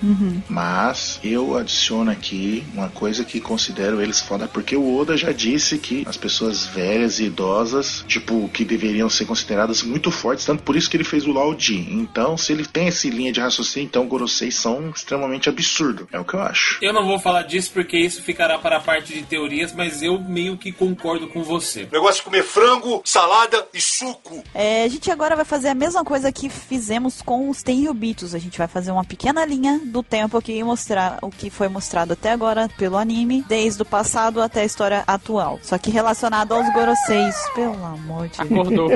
Mas 0.49 1.21
eu 1.23 1.57
adiciono 1.57 2.11
aqui 2.11 2.65
uma 2.75 2.89
coisa 2.89 3.25
que 3.25 3.41
considero 3.41 4.01
eles 4.01 4.21
foda, 4.21 4.49
porque 4.49 4.77
o 4.77 4.97
Oda 4.97 5.17
já 5.17 5.33
disse 5.33 5.79
que 5.79 6.05
as 6.07 6.17
pessoas 6.17 6.67
velhas 6.67 7.21
e 7.21 7.25
idosas, 7.25 8.05
tipo, 8.09 8.49
que 8.49 8.65
deveriam 8.65 9.09
ser 9.09 9.25
consideradas 9.25 9.83
muito 9.83 10.11
fortes, 10.11 10.45
tanto 10.45 10.63
por 10.63 10.77
isso 10.77 10.91
que 10.91 10.97
ele 10.97 11.05
fez 11.05 11.27
o 11.27 11.33
Laudi. 11.33 11.87
Então, 11.91 12.37
se 12.37 12.53
ele 12.53 12.65
tem 12.65 12.89
essa 12.89 13.09
linha 13.09 13.33
de 13.33 13.41
raciocínio, 13.41 13.87
então 13.87 14.07
Goroseis 14.07 14.57
extremamente 14.91 15.49
absurdo. 15.49 16.09
É 16.13 16.19
o 16.19 16.25
que 16.25 16.35
eu 16.35 16.43
acho. 16.43 16.79
Eu 16.83 16.93
não 16.93 17.07
vou 17.07 17.19
falar 17.19 17.43
disso 17.43 17.71
porque 17.73 17.97
isso 17.97 18.23
ficará 18.23 18.59
para 18.59 18.77
a 18.77 18.81
parte 18.81 19.15
de 19.15 19.23
teorias, 19.23 19.73
mas 19.73 20.03
eu 20.03 20.21
meio 20.21 20.57
que 20.57 20.73
concordo 20.73 21.29
com 21.29 21.43
você. 21.43 21.89
Negócio 21.91 22.17
de 22.17 22.23
comer 22.23 22.43
frango, 22.43 23.03
salada 23.05 23.67
e 23.73 23.81
suco. 23.81 24.43
É, 24.55 24.85
a 24.85 24.89
gente 24.89 25.11
agora 25.11 25.37
vai 25.37 25.45
fazer 25.45 25.69
a 25.69 25.75
mesma 25.75 26.05
coisa 26.05 26.33
que 26.33 26.49
fizemos 26.49 27.21
com 27.23 27.49
os 27.49 27.63
Tenryubitos. 27.63 28.35
A 28.35 28.39
gente 28.39 28.59
vai 28.59 28.69
fazer 28.69 28.91
uma 28.91 29.05
pequena 29.05 29.45
linha 29.45 29.81
do 29.85 30.03
tempo 30.03 30.37
aqui 30.37 30.53
e 30.53 30.65
mostrar 30.65 31.19
o 31.23 31.31
que 31.31 31.51
foi 31.51 31.69
mostrado 31.69 32.13
até 32.13 32.33
agora 32.33 32.69
pelo 32.77 32.97
anime, 32.97 33.45
desde 33.49 33.83
o 33.83 33.85
passado 33.85 34.41
até 34.41 34.63
a 34.63 34.65
história 34.65 35.05
atual. 35.07 35.59
Só 35.63 35.79
que 35.79 35.91
relacionado 35.91 36.53
aos 36.53 36.73
Goroseis. 36.73 37.37
Pelo 37.55 37.85
amor 37.85 38.29
de 38.29 38.39
Deus. 38.39 38.51
Acordou. 38.51 38.91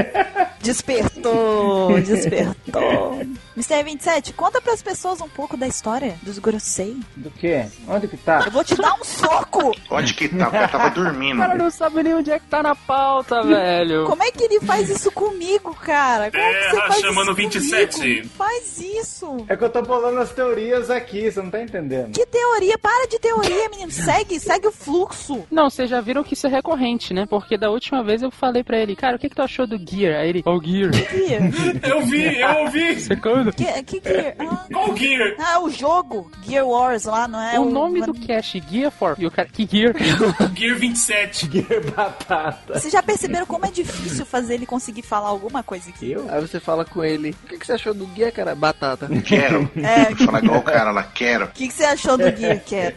Despertou, 0.60 2.00
despertou. 2.00 3.20
Mr. 3.56 3.82
27, 3.82 4.32
conta 4.34 4.60
pras 4.60 4.82
pessoas 4.82 5.20
um 5.20 5.28
pouco 5.28 5.56
da 5.58 5.66
história 5.66 6.16
dos 6.22 6.38
Gorosei. 6.38 6.96
Do 7.16 7.30
quê? 7.30 7.66
Onde 7.88 8.08
que 8.08 8.16
tá? 8.16 8.42
Eu 8.46 8.50
vou 8.52 8.64
te 8.64 8.74
dar 8.76 8.94
um 8.94 9.04
soco! 9.04 9.72
Onde 9.90 10.14
que 10.14 10.28
tá? 10.28 10.48
O 10.48 10.50
cara 10.50 10.68
tava 10.68 10.86
O 10.88 10.90
dormindo. 10.90 11.38
cara 11.38 11.54
não 11.56 11.70
sabe 11.70 12.02
nem 12.02 12.14
onde 12.14 12.30
é 12.30 12.38
que 12.38 12.46
tá 12.46 12.62
na 12.62 12.74
pauta, 12.74 13.42
velho. 13.44 14.04
Como 14.06 14.22
é 14.22 14.30
que 14.30 14.44
ele 14.44 14.60
faz 14.60 14.88
isso 14.88 15.10
comigo, 15.12 15.74
cara? 15.74 16.30
Como 16.30 16.42
é 16.42 16.52
que 16.54 16.64
você 16.64 16.70
Terra 16.76 16.88
faz 16.88 17.00
chamando 17.00 17.26
isso 17.26 17.34
27. 17.34 17.96
comigo? 17.96 18.28
Faz 18.36 18.78
isso! 18.78 19.44
É 19.48 19.56
que 19.56 19.64
eu 19.64 19.70
tô 19.70 19.82
bolando 19.82 20.18
as 20.20 20.30
teorias 20.32 20.90
aqui, 20.90 21.30
você 21.30 21.42
não 21.42 21.50
tá 21.50 21.60
entendendo. 21.62 22.12
Que 22.12 22.24
teoria? 22.26 22.78
Para 22.78 23.06
de 23.08 23.18
teoria, 23.18 23.68
menino. 23.70 23.90
Segue, 23.90 24.38
segue 24.40 24.66
o 24.68 24.72
fluxo. 24.72 25.44
Não, 25.50 25.68
vocês 25.68 25.88
já 25.90 26.00
viram 26.00 26.22
que 26.22 26.34
isso 26.34 26.46
é 26.46 26.50
recorrente, 26.50 27.12
né? 27.12 27.26
Porque 27.28 27.56
da 27.58 27.70
última 27.70 28.02
vez 28.02 28.22
eu 28.22 28.30
falei 28.30 28.62
pra 28.62 28.78
ele, 28.78 28.94
cara, 28.96 29.16
o 29.16 29.18
que, 29.18 29.28
que 29.28 29.34
tu 29.34 29.42
achou 29.42 29.66
do 29.66 29.78
Gear? 29.78 30.20
Aí 30.20 30.28
ele, 30.28 30.42
oh, 30.46 30.60
Gear. 30.62 30.92
Gear. 30.92 31.42
Eu 31.82 32.02
vi, 32.06 32.40
eu 32.40 32.56
ouvi. 32.64 33.00
Secando. 33.00 33.52
Que, 33.52 33.82
que 33.82 34.00
Gear? 34.08 34.34
Ah, 34.38 34.66
Qual 34.72 34.96
Gear? 34.96 35.34
ah, 35.38 35.47
o 35.56 35.70
jogo. 35.70 36.30
Gear 36.42 36.66
Wars 36.66 37.04
lá, 37.04 37.26
não 37.26 37.40
é? 37.40 37.58
o 37.58 37.64
nome 37.70 38.02
do 38.02 38.12
cast, 38.14 38.62
Gear 38.70 38.90
for. 38.90 39.16
E 39.18 39.26
o 39.26 39.30
cara, 39.30 39.48
que 39.48 39.66
Gear? 39.66 39.94
Gear 40.54 40.78
27. 40.78 41.48
Batata. 41.94 42.78
Vocês 42.78 42.92
já 42.92 43.02
perceberam 43.02 43.46
como 43.46 43.66
é 43.66 43.70
difícil 43.70 44.26
fazer 44.26 44.54
ele 44.54 44.66
conseguir 44.66 45.02
falar 45.02 45.28
alguma 45.28 45.62
coisa 45.62 45.90
aqui? 45.90 46.12
Eu? 46.12 46.26
Aí 46.30 46.40
você 46.40 46.60
fala 46.60 46.84
com 46.84 47.04
ele, 47.04 47.30
o 47.30 47.46
que, 47.46 47.58
que 47.58 47.66
você 47.66 47.72
achou 47.72 47.94
do 47.94 48.06
guia, 48.06 48.30
cara? 48.30 48.54
Batata. 48.54 49.08
Quero. 49.24 49.68
É, 49.78 50.12
Vou 50.12 50.26
falar 50.26 50.44
igual 50.44 50.58
o 50.58 50.62
cara 50.62 50.90
lá, 50.90 51.02
quero. 51.02 51.46
o 51.46 51.48
que, 51.48 51.68
que 51.68 51.72
você 51.72 51.84
achou 51.84 52.18
do 52.18 52.36
Gear, 52.36 52.60
Quero? 52.64 52.96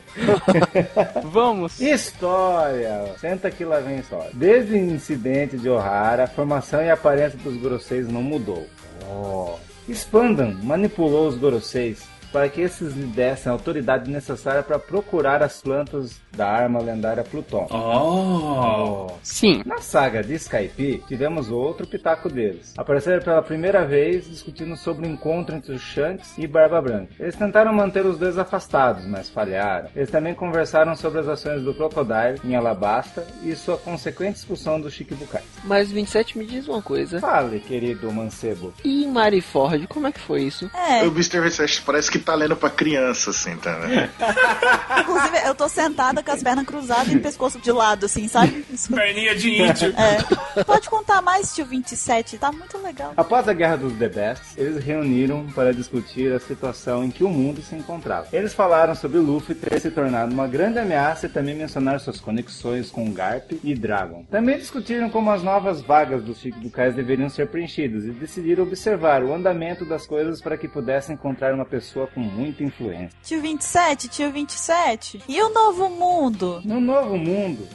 Vamos. 1.32 1.80
História! 1.80 3.14
Senta 3.20 3.50
que 3.52 3.64
lá 3.64 3.80
vem 3.80 4.00
história. 4.00 4.32
Desde 4.34 4.74
o 4.74 4.78
incidente 4.78 5.58
de 5.58 5.70
Ohara, 5.70 6.24
a 6.24 6.28
formação 6.28 6.82
e 6.82 6.90
a 6.90 6.94
aparência 6.94 7.38
dos 7.40 7.56
Goroseis 7.58 8.08
não 8.08 8.22
mudou. 8.22 8.68
Oh. 9.08 9.56
Spandan 9.90 10.58
manipulou 10.64 11.28
os 11.28 11.38
Goroseis 11.38 12.04
para 12.32 12.48
que 12.50 12.62
esses 12.62 12.94
lhe 12.96 13.06
dessem 13.08 13.50
a 13.50 13.54
autoridade 13.54 14.10
necessária 14.10 14.64
para 14.64 14.80
procurar 14.80 15.42
as 15.44 15.62
plantas 15.62 16.20
da 16.36 16.48
arma 16.48 16.80
lendária 16.82 17.24
Pluton. 17.24 17.68
Oh. 17.72 19.08
Sim. 19.22 19.62
Na 19.66 19.80
saga 19.80 20.24
de 20.24 20.34
Skype, 20.36 21.04
tivemos 21.08 21.52
outro 21.52 21.86
pitaco 21.86 22.30
deles. 22.30 22.74
Apareceram 22.78 23.22
pela 23.22 23.42
primeira 23.42 23.86
vez 23.86 24.30
discutindo 24.30 24.76
sobre 24.78 25.06
o 25.06 25.10
encontro 25.10 25.56
entre 25.56 25.74
os 25.74 25.82
Shanks 25.82 26.38
e 26.38 26.48
Barba 26.48 26.82
Branca. 26.82 27.14
Eles 27.20 27.36
tentaram 27.36 27.74
manter 27.74 28.06
os 28.06 28.18
dois 28.18 28.38
afastados, 28.38 29.06
mas 29.06 29.30
falharam. 29.30 29.90
Eles 29.96 30.10
também 30.10 30.34
conversaram 30.34 30.96
sobre 30.96 31.20
as 31.20 31.28
ações 31.28 31.62
do 31.64 31.74
Crocodile 31.74 32.40
em 32.44 32.56
Alabasta 32.56 33.26
e 33.44 33.56
sua 33.56 33.78
consequente 33.78 34.38
expulsão 34.38 34.80
do 34.80 34.90
Chiquibukai. 34.90 35.44
Mas 35.64 35.92
27 35.92 36.38
me 36.38 36.46
diz 36.46 36.68
uma 36.68 36.82
coisa. 36.82 37.20
Fale, 37.20 37.60
querido 37.60 38.12
mancebo. 38.12 38.74
E 38.84 39.06
Maryford, 39.08 39.88
como 39.88 40.08
é 40.08 40.12
que 40.12 40.20
foi 40.20 40.44
isso? 40.44 40.70
É, 40.74 41.04
O 41.04 41.12
Mr. 41.12 41.40
27 41.42 41.82
parece 41.82 42.10
que 42.10 42.20
tá 42.22 42.36
lendo 42.36 42.56
pra 42.56 42.70
criança, 42.70 43.32
assim, 43.32 43.56
tá 43.58 43.74
vendo? 43.80 44.10
inclusive 45.02 45.38
eu 45.46 45.56
tô 45.56 45.68
sentada 45.68 46.24
com 46.24 46.32
as 46.32 46.44
pernas 46.44 46.66
cruzadas 46.66 47.12
e 47.12 47.18
o 47.18 47.22
pescoço 47.22 47.60
de 47.60 47.72
lado, 47.72 48.06
assim, 48.06 48.28
sabe? 48.28 48.66
Perninha 48.94 49.36
de 49.36 49.62
índio. 49.62 49.94
É. 49.98 50.64
Pode 50.64 50.90
contar 50.90 51.22
mais, 51.22 51.54
tio 51.54 51.66
27, 51.66 52.38
tá 52.38 52.52
muito 52.52 52.78
legal. 52.78 53.14
Após 53.16 53.48
a 53.48 53.54
Guerra 53.54 53.78
dos 53.78 53.94
The 53.94 54.10
Best, 54.10 54.44
eles 54.58 54.84
reuniram 54.84 55.48
para 55.54 55.74
discutir 55.74 56.34
a 56.34 56.40
situação 56.40 57.04
em 57.04 57.12
que 57.12 57.24
o 57.24 57.30
mundo 57.30 57.62
se 57.62 57.76
encontrava. 57.76 58.28
Eles 58.34 58.54
falaram 58.54 58.96
sobre 58.96 59.20
Luffy 59.20 59.56
ter 59.56 59.80
se 59.80 59.92
tornado 59.92 60.34
uma 60.34 60.48
grande 60.48 60.80
ameaça 60.80 61.26
e 61.26 61.30
também 61.30 61.56
mencionaram 61.56 62.00
suas 62.00 62.20
conexões 62.20 62.90
com 62.90 63.12
Garp 63.12 63.52
e 63.64 63.76
Dragon. 63.76 64.26
Também 64.30 64.58
discutiram 64.58 65.10
como 65.10 65.32
as 65.32 65.44
novas 65.44 65.82
vagas 65.82 66.24
dos 66.24 66.40
Chiquibukais 66.40 66.96
deveriam 66.96 67.30
ser 67.30 67.48
preenchidas 67.48 68.06
e 68.06 68.12
decidiram 68.12 68.64
observar 68.64 69.24
o 69.24 69.34
andamento 69.34 69.86
das 69.86 70.06
coisas 70.06 70.42
para 70.42 70.58
que 70.58 70.68
pudessem 70.68 71.16
encontrar 71.16 71.54
uma 71.54 71.66
pessoa 71.66 72.08
com 72.14 72.22
muita 72.22 72.64
influência. 72.64 73.12
Tio 73.24 73.42
27, 73.42 74.08
tio 74.08 74.32
27. 74.32 75.24
E 75.28 75.42
o 75.42 75.54
novo 75.54 75.90
mundo? 75.90 76.62
No 76.64 76.80
novo 76.80 77.18
mundo... 77.18 77.68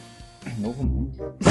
Novo 0.59 0.85
mundo? 0.85 1.37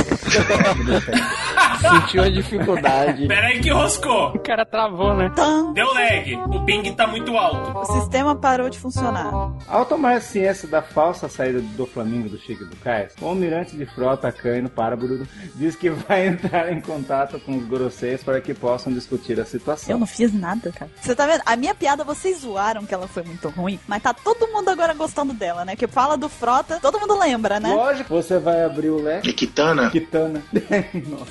Sentiu 1.80 2.24
a 2.24 2.30
dificuldade. 2.30 3.28
Pera 3.28 3.48
aí 3.48 3.60
que 3.60 3.70
roscou. 3.70 4.30
O 4.30 4.40
cara 4.40 4.66
travou, 4.66 5.14
né? 5.16 5.32
Deu 5.74 5.94
lag. 5.94 6.36
O 6.48 6.66
ping 6.66 6.94
tá 6.94 7.06
muito 7.06 7.36
alto. 7.38 7.78
O 7.78 7.86
sistema 8.00 8.36
parou 8.36 8.70
de 8.70 8.80
funcionar. 8.80 9.32
Ao 9.68 9.86
tomar 9.86 10.22
ciência 10.22 10.68
da 10.68 10.82
falsa 10.82 11.30
saída 11.30 11.62
do 11.62 11.86
Flamengo 11.86 12.30
do 12.30 12.38
Chique 12.38 12.64
do 12.66 12.76
Cais, 12.78 13.14
o 13.22 13.28
almirante 13.28 13.76
de 13.76 13.86
frota 13.86 14.32
Caino 14.32 14.70
Parabururu 14.70 15.28
diz 15.56 15.76
que 15.76 15.90
vai 15.90 16.28
entrar 16.28 16.72
em 16.72 16.82
contato 16.82 17.40
com 17.40 17.58
os 17.58 17.66
Goroseis 17.66 18.24
para 18.24 18.42
que 18.42 18.54
possam 18.54 18.92
discutir 18.92 19.40
a 19.40 19.46
situação. 19.46 19.94
Eu 19.94 20.00
não 20.00 20.08
fiz 20.08 20.34
nada, 20.34 20.72
cara. 20.72 20.90
Você 21.00 21.16
tá 21.16 21.28
vendo? 21.28 21.42
A 21.46 21.56
minha 21.56 21.76
piada 21.76 22.04
vocês 22.04 22.40
zoaram 22.40 22.86
que 22.86 22.94
ela 22.94 23.08
foi 23.08 23.24
muito 23.24 23.50
ruim, 23.50 23.80
mas 23.88 24.02
tá 24.02 24.14
todo 24.14 24.48
mundo 24.48 24.70
agora 24.70 24.94
gostando 24.94 25.34
dela, 25.34 25.66
né? 25.66 25.76
Que 25.76 25.88
fala 25.88 26.18
do 26.18 26.30
Frota, 26.30 26.80
todo 26.82 27.00
mundo 27.00 27.18
lembra, 27.18 27.60
né? 27.60 27.74
Lógico, 27.74 28.10
você 28.10 28.40
vai 28.40 28.64
abrir 28.64 28.85
o 28.90 29.02
leque. 29.02 29.30
E 29.30 29.34
Kitana, 29.34 29.90
Kitana. 29.90 30.44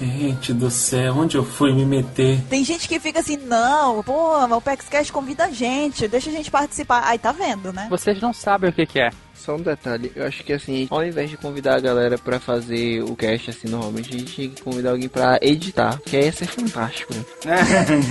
Gente 0.01 0.53
do 0.53 0.71
céu, 0.71 1.15
onde 1.17 1.37
eu 1.37 1.45
fui 1.45 1.73
me 1.73 1.85
meter? 1.85 2.41
Tem 2.49 2.65
gente 2.65 2.89
que 2.89 2.99
fica 3.01 3.21
assim, 3.21 3.37
não, 3.37 4.03
pô, 4.03 4.45
o 4.45 4.61
PEXCast 4.61 5.13
convida 5.13 5.45
a 5.45 5.51
gente, 5.51 6.09
deixa 6.09 6.31
a 6.31 6.33
gente 6.33 6.51
participar. 6.51 7.03
Aí 7.05 7.19
tá 7.19 7.33
vendo, 7.33 7.73
né? 7.73 7.87
Vocês 7.91 8.21
não 8.21 8.33
sabem 8.33 8.71
o 8.71 8.73
que, 8.73 8.87
que 8.87 9.01
é. 9.01 9.11
Só 9.35 9.57
um 9.57 9.61
detalhe, 9.61 10.11
eu 10.15 10.27
acho 10.27 10.43
que 10.43 10.53
assim, 10.55 10.87
ao 10.91 11.05
invés 11.05 11.29
de 11.29 11.37
convidar 11.37 11.77
a 11.77 11.81
galera 11.81 12.17
pra 12.17 12.41
fazer 12.41 13.03
o 13.03 13.15
cast 13.15 13.51
assim 13.51 13.69
normalmente, 13.69 14.15
a 14.15 14.19
gente 14.19 14.33
tinha 14.33 14.49
que 14.49 14.63
convidar 14.63 14.93
alguém 14.93 15.09
pra 15.09 15.39
editar, 15.43 16.01
que 16.07 16.17
ia 16.17 16.33
ser 16.33 16.47
fantástico, 16.47 17.13
né? 17.13 17.25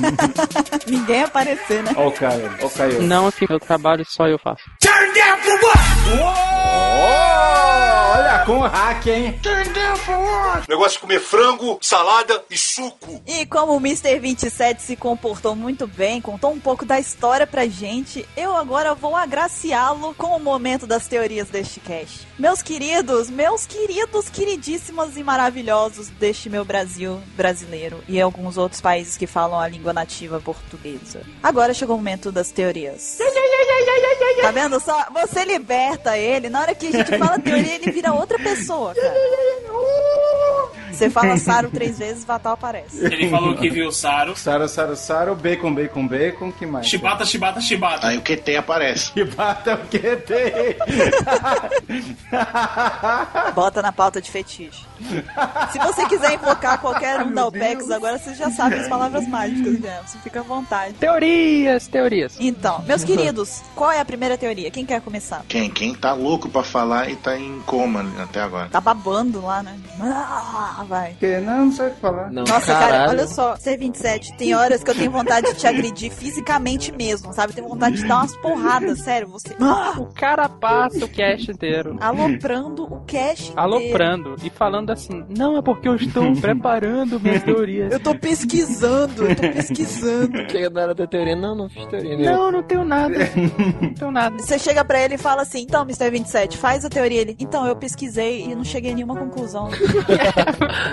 Ninguém 0.85 1.23
aparecer, 1.23 1.81
né? 1.81 1.91
Ó 1.95 2.09
o 2.09 2.11
Caio, 2.11 2.51
ó 2.61 2.65
o 2.67 2.69
Caio. 2.69 3.01
Não, 3.01 3.31
que 3.31 3.47
meu 3.49 3.59
trabalho 3.59 4.05
só 4.05 4.27
eu 4.27 4.37
faço. 4.37 4.63
Oh, 6.05 7.72
olha 8.13 8.45
com 8.45 8.59
hack, 8.59 9.07
hein? 9.07 9.39
Negócio 10.69 10.93
de 10.93 10.99
comer 10.99 11.19
frango, 11.19 11.77
salada 11.81 12.43
e 12.49 12.57
suco. 12.57 13.21
E 13.25 13.45
como 13.45 13.73
o 13.73 13.77
Mr. 13.77 14.19
27 14.19 14.81
se 14.81 14.95
comportou 14.95 15.55
muito 15.55 15.87
bem, 15.87 16.21
contou 16.21 16.51
um 16.51 16.59
pouco 16.59 16.85
da 16.85 16.99
história 16.99 17.47
pra 17.47 17.65
gente, 17.65 18.27
eu 18.37 18.55
agora 18.55 18.93
vou 18.93 19.15
agraciá-lo 19.15 20.13
com 20.15 20.35
o 20.35 20.39
momento 20.39 20.85
das 20.85 21.07
teorias 21.07 21.49
deste 21.49 21.79
cast. 21.79 22.27
Meus 22.37 22.61
queridos, 22.61 23.29
meus 23.29 23.65
queridos, 23.65 24.29
queridíssimos 24.29 25.17
e 25.17 25.23
maravilhosos 25.23 26.09
deste 26.09 26.49
meu 26.49 26.63
Brasil 26.63 27.19
brasileiro 27.35 28.03
e 28.07 28.21
alguns 28.21 28.57
outros 28.57 28.81
países 28.81 29.17
que 29.17 29.27
falam 29.27 29.59
a 29.59 29.67
língua 29.67 29.93
nativa 29.93 30.39
portuguesa. 30.39 31.21
Agora 31.41 31.73
chegou 31.73 31.95
o 31.95 31.99
momento 31.99 32.31
das 32.31 32.51
teorias. 32.51 33.17
Tá 34.41 34.51
vendo 34.51 34.79
só? 34.79 35.05
Você 35.11 35.45
liberta 35.45 36.17
ele, 36.17 36.49
na 36.49 36.61
hora 36.61 36.75
que 36.75 36.87
a 36.87 36.91
gente 36.91 37.17
fala 37.17 37.39
teoria, 37.39 37.75
ele 37.75 37.91
vira 37.91 38.02
outra 38.11 38.37
pessoa, 38.39 38.93
cara. 38.95 39.13
Você 40.93 41.09
fala 41.09 41.35
Saro 41.37 41.69
três 41.69 41.97
vezes, 41.97 42.23
Vatal 42.23 42.53
aparece. 42.53 43.03
Ele 43.03 43.29
falou 43.29 43.55
que 43.55 43.69
viu 43.69 43.87
o 43.87 43.91
Saro. 43.91 44.35
Saro, 44.35 44.67
Saro, 44.67 44.95
Saro, 44.95 45.35
bacon, 45.35 45.73
bacon, 45.73 46.07
bacon, 46.07 46.51
que 46.51 46.65
mais? 46.65 46.87
Chibata, 46.87 47.25
chibata, 47.25 47.59
chibata. 47.59 48.07
Aí 48.07 48.17
o 48.17 48.21
QT 48.21 48.55
aparece. 48.57 49.11
Chibata 49.13 49.75
o 49.75 49.87
que 49.87 49.99
tem? 49.99 50.75
Bota 53.53 53.81
na 53.81 53.91
pauta 53.91 54.21
de 54.21 54.29
fetiche. 54.29 54.85
Se 55.71 55.79
você 55.79 56.05
quiser 56.05 56.33
invocar 56.33 56.79
qualquer 56.79 57.21
um 57.21 57.33
da 57.33 57.47
OPEX, 57.47 57.89
agora 57.91 58.17
você 58.17 58.33
já 58.35 58.49
sabe 58.51 58.75
as 58.75 58.87
palavras 58.87 59.27
mágicas, 59.27 59.79
né? 59.79 60.01
Você 60.05 60.17
fica 60.19 60.39
à 60.39 60.43
vontade. 60.43 60.93
Teorias, 60.93 61.87
teorias. 61.87 62.37
Então, 62.39 62.81
meus 62.83 63.03
queridos, 63.03 63.61
qual 63.75 63.91
é 63.91 63.99
a 63.99 64.05
primeira 64.05 64.37
teoria? 64.37 64.71
Quem 64.71 64.85
quer 64.85 65.01
começar? 65.01 65.43
Quem? 65.47 65.69
Quem 65.69 65.93
tá 65.95 66.13
louco 66.13 66.49
pra 66.49 66.63
falar 66.63 67.09
e 67.09 67.15
tá 67.15 67.37
em 67.37 67.59
coma 67.65 68.05
até 68.21 68.41
agora. 68.41 68.69
Tá 68.69 68.79
babando 68.79 69.41
lá, 69.41 69.61
né? 69.63 69.77
Ah, 69.99 70.82
vai. 70.83 71.13
Que 71.19 71.37
não, 71.39 71.65
não 71.65 71.71
sei 71.71 71.87
o 71.87 71.91
que 71.91 71.99
falar. 71.99 72.31
Não, 72.31 72.43
Nossa, 72.43 72.73
cara, 72.73 72.87
caralho. 72.87 73.09
olha 73.11 73.27
só, 73.27 73.55
C27, 73.55 74.35
tem 74.37 74.53
horas 74.55 74.83
que 74.83 74.89
eu 74.91 74.95
tenho 74.95 75.11
vontade 75.11 75.47
de 75.53 75.59
te 75.59 75.67
agredir 75.67 76.11
fisicamente 76.11 76.91
mesmo, 76.91 77.33
sabe? 77.33 77.53
Tenho 77.53 77.67
vontade 77.67 77.97
de 77.97 78.07
dar 78.07 78.17
umas 78.17 78.35
porradas, 78.37 78.99
sério, 78.99 79.27
você. 79.27 79.55
Ah, 79.59 79.93
O 79.97 80.05
cara 80.13 80.47
passa 80.49 81.05
o 81.05 81.07
cast 81.09 81.51
inteiro. 81.51 81.97
aloprando 82.01 82.83
o 82.83 83.01
cash. 83.05 83.49
inteiro. 83.49 83.53
Aloprando 83.59 84.35
e 84.43 84.49
falando 84.49 84.89
assim: 84.91 85.23
Não, 85.29 85.57
é 85.57 85.61
porque 85.61 85.87
eu 85.87 85.95
estou 85.95 86.33
preparando 86.39 87.19
minhas 87.19 87.43
teorias. 87.43 87.91
Eu 87.91 87.99
tô 87.99 88.15
pesquisando, 88.15 89.25
eu 89.27 89.35
tô 89.35 89.41
pesquisando. 89.41 90.37
Chega 90.49 90.69
na 90.69 90.81
hora 90.81 90.95
da 90.95 91.07
teoria. 91.07 91.35
Não, 91.35 91.55
não 91.55 91.69
fiz 91.69 91.85
teoria 91.87 92.15
nenhuma. 92.17 92.37
Não, 92.37 92.51
não 92.51 92.63
tenho 92.63 92.83
nada. 92.85 93.13
Não 93.81 93.93
tenho 93.93 94.11
nada. 94.11 94.37
Você 94.39 94.57
chega 94.59 94.83
pra 94.85 94.99
ele 95.01 95.15
e 95.15 95.17
fala 95.17 95.41
assim: 95.41 95.61
então, 95.61 95.83
Mr. 95.83 96.09
27, 96.09 96.57
faz 96.57 96.85
a 96.85 96.89
teoria. 96.89 97.21
Ele, 97.21 97.35
então, 97.39 97.65
eu 97.67 97.75
pesquisei 97.75 98.45
e 98.45 98.55
não 98.55 98.63
cheguei 98.63 98.91
a 98.91 98.95
nenhuma 98.95 99.15
conclusão. 99.15 99.69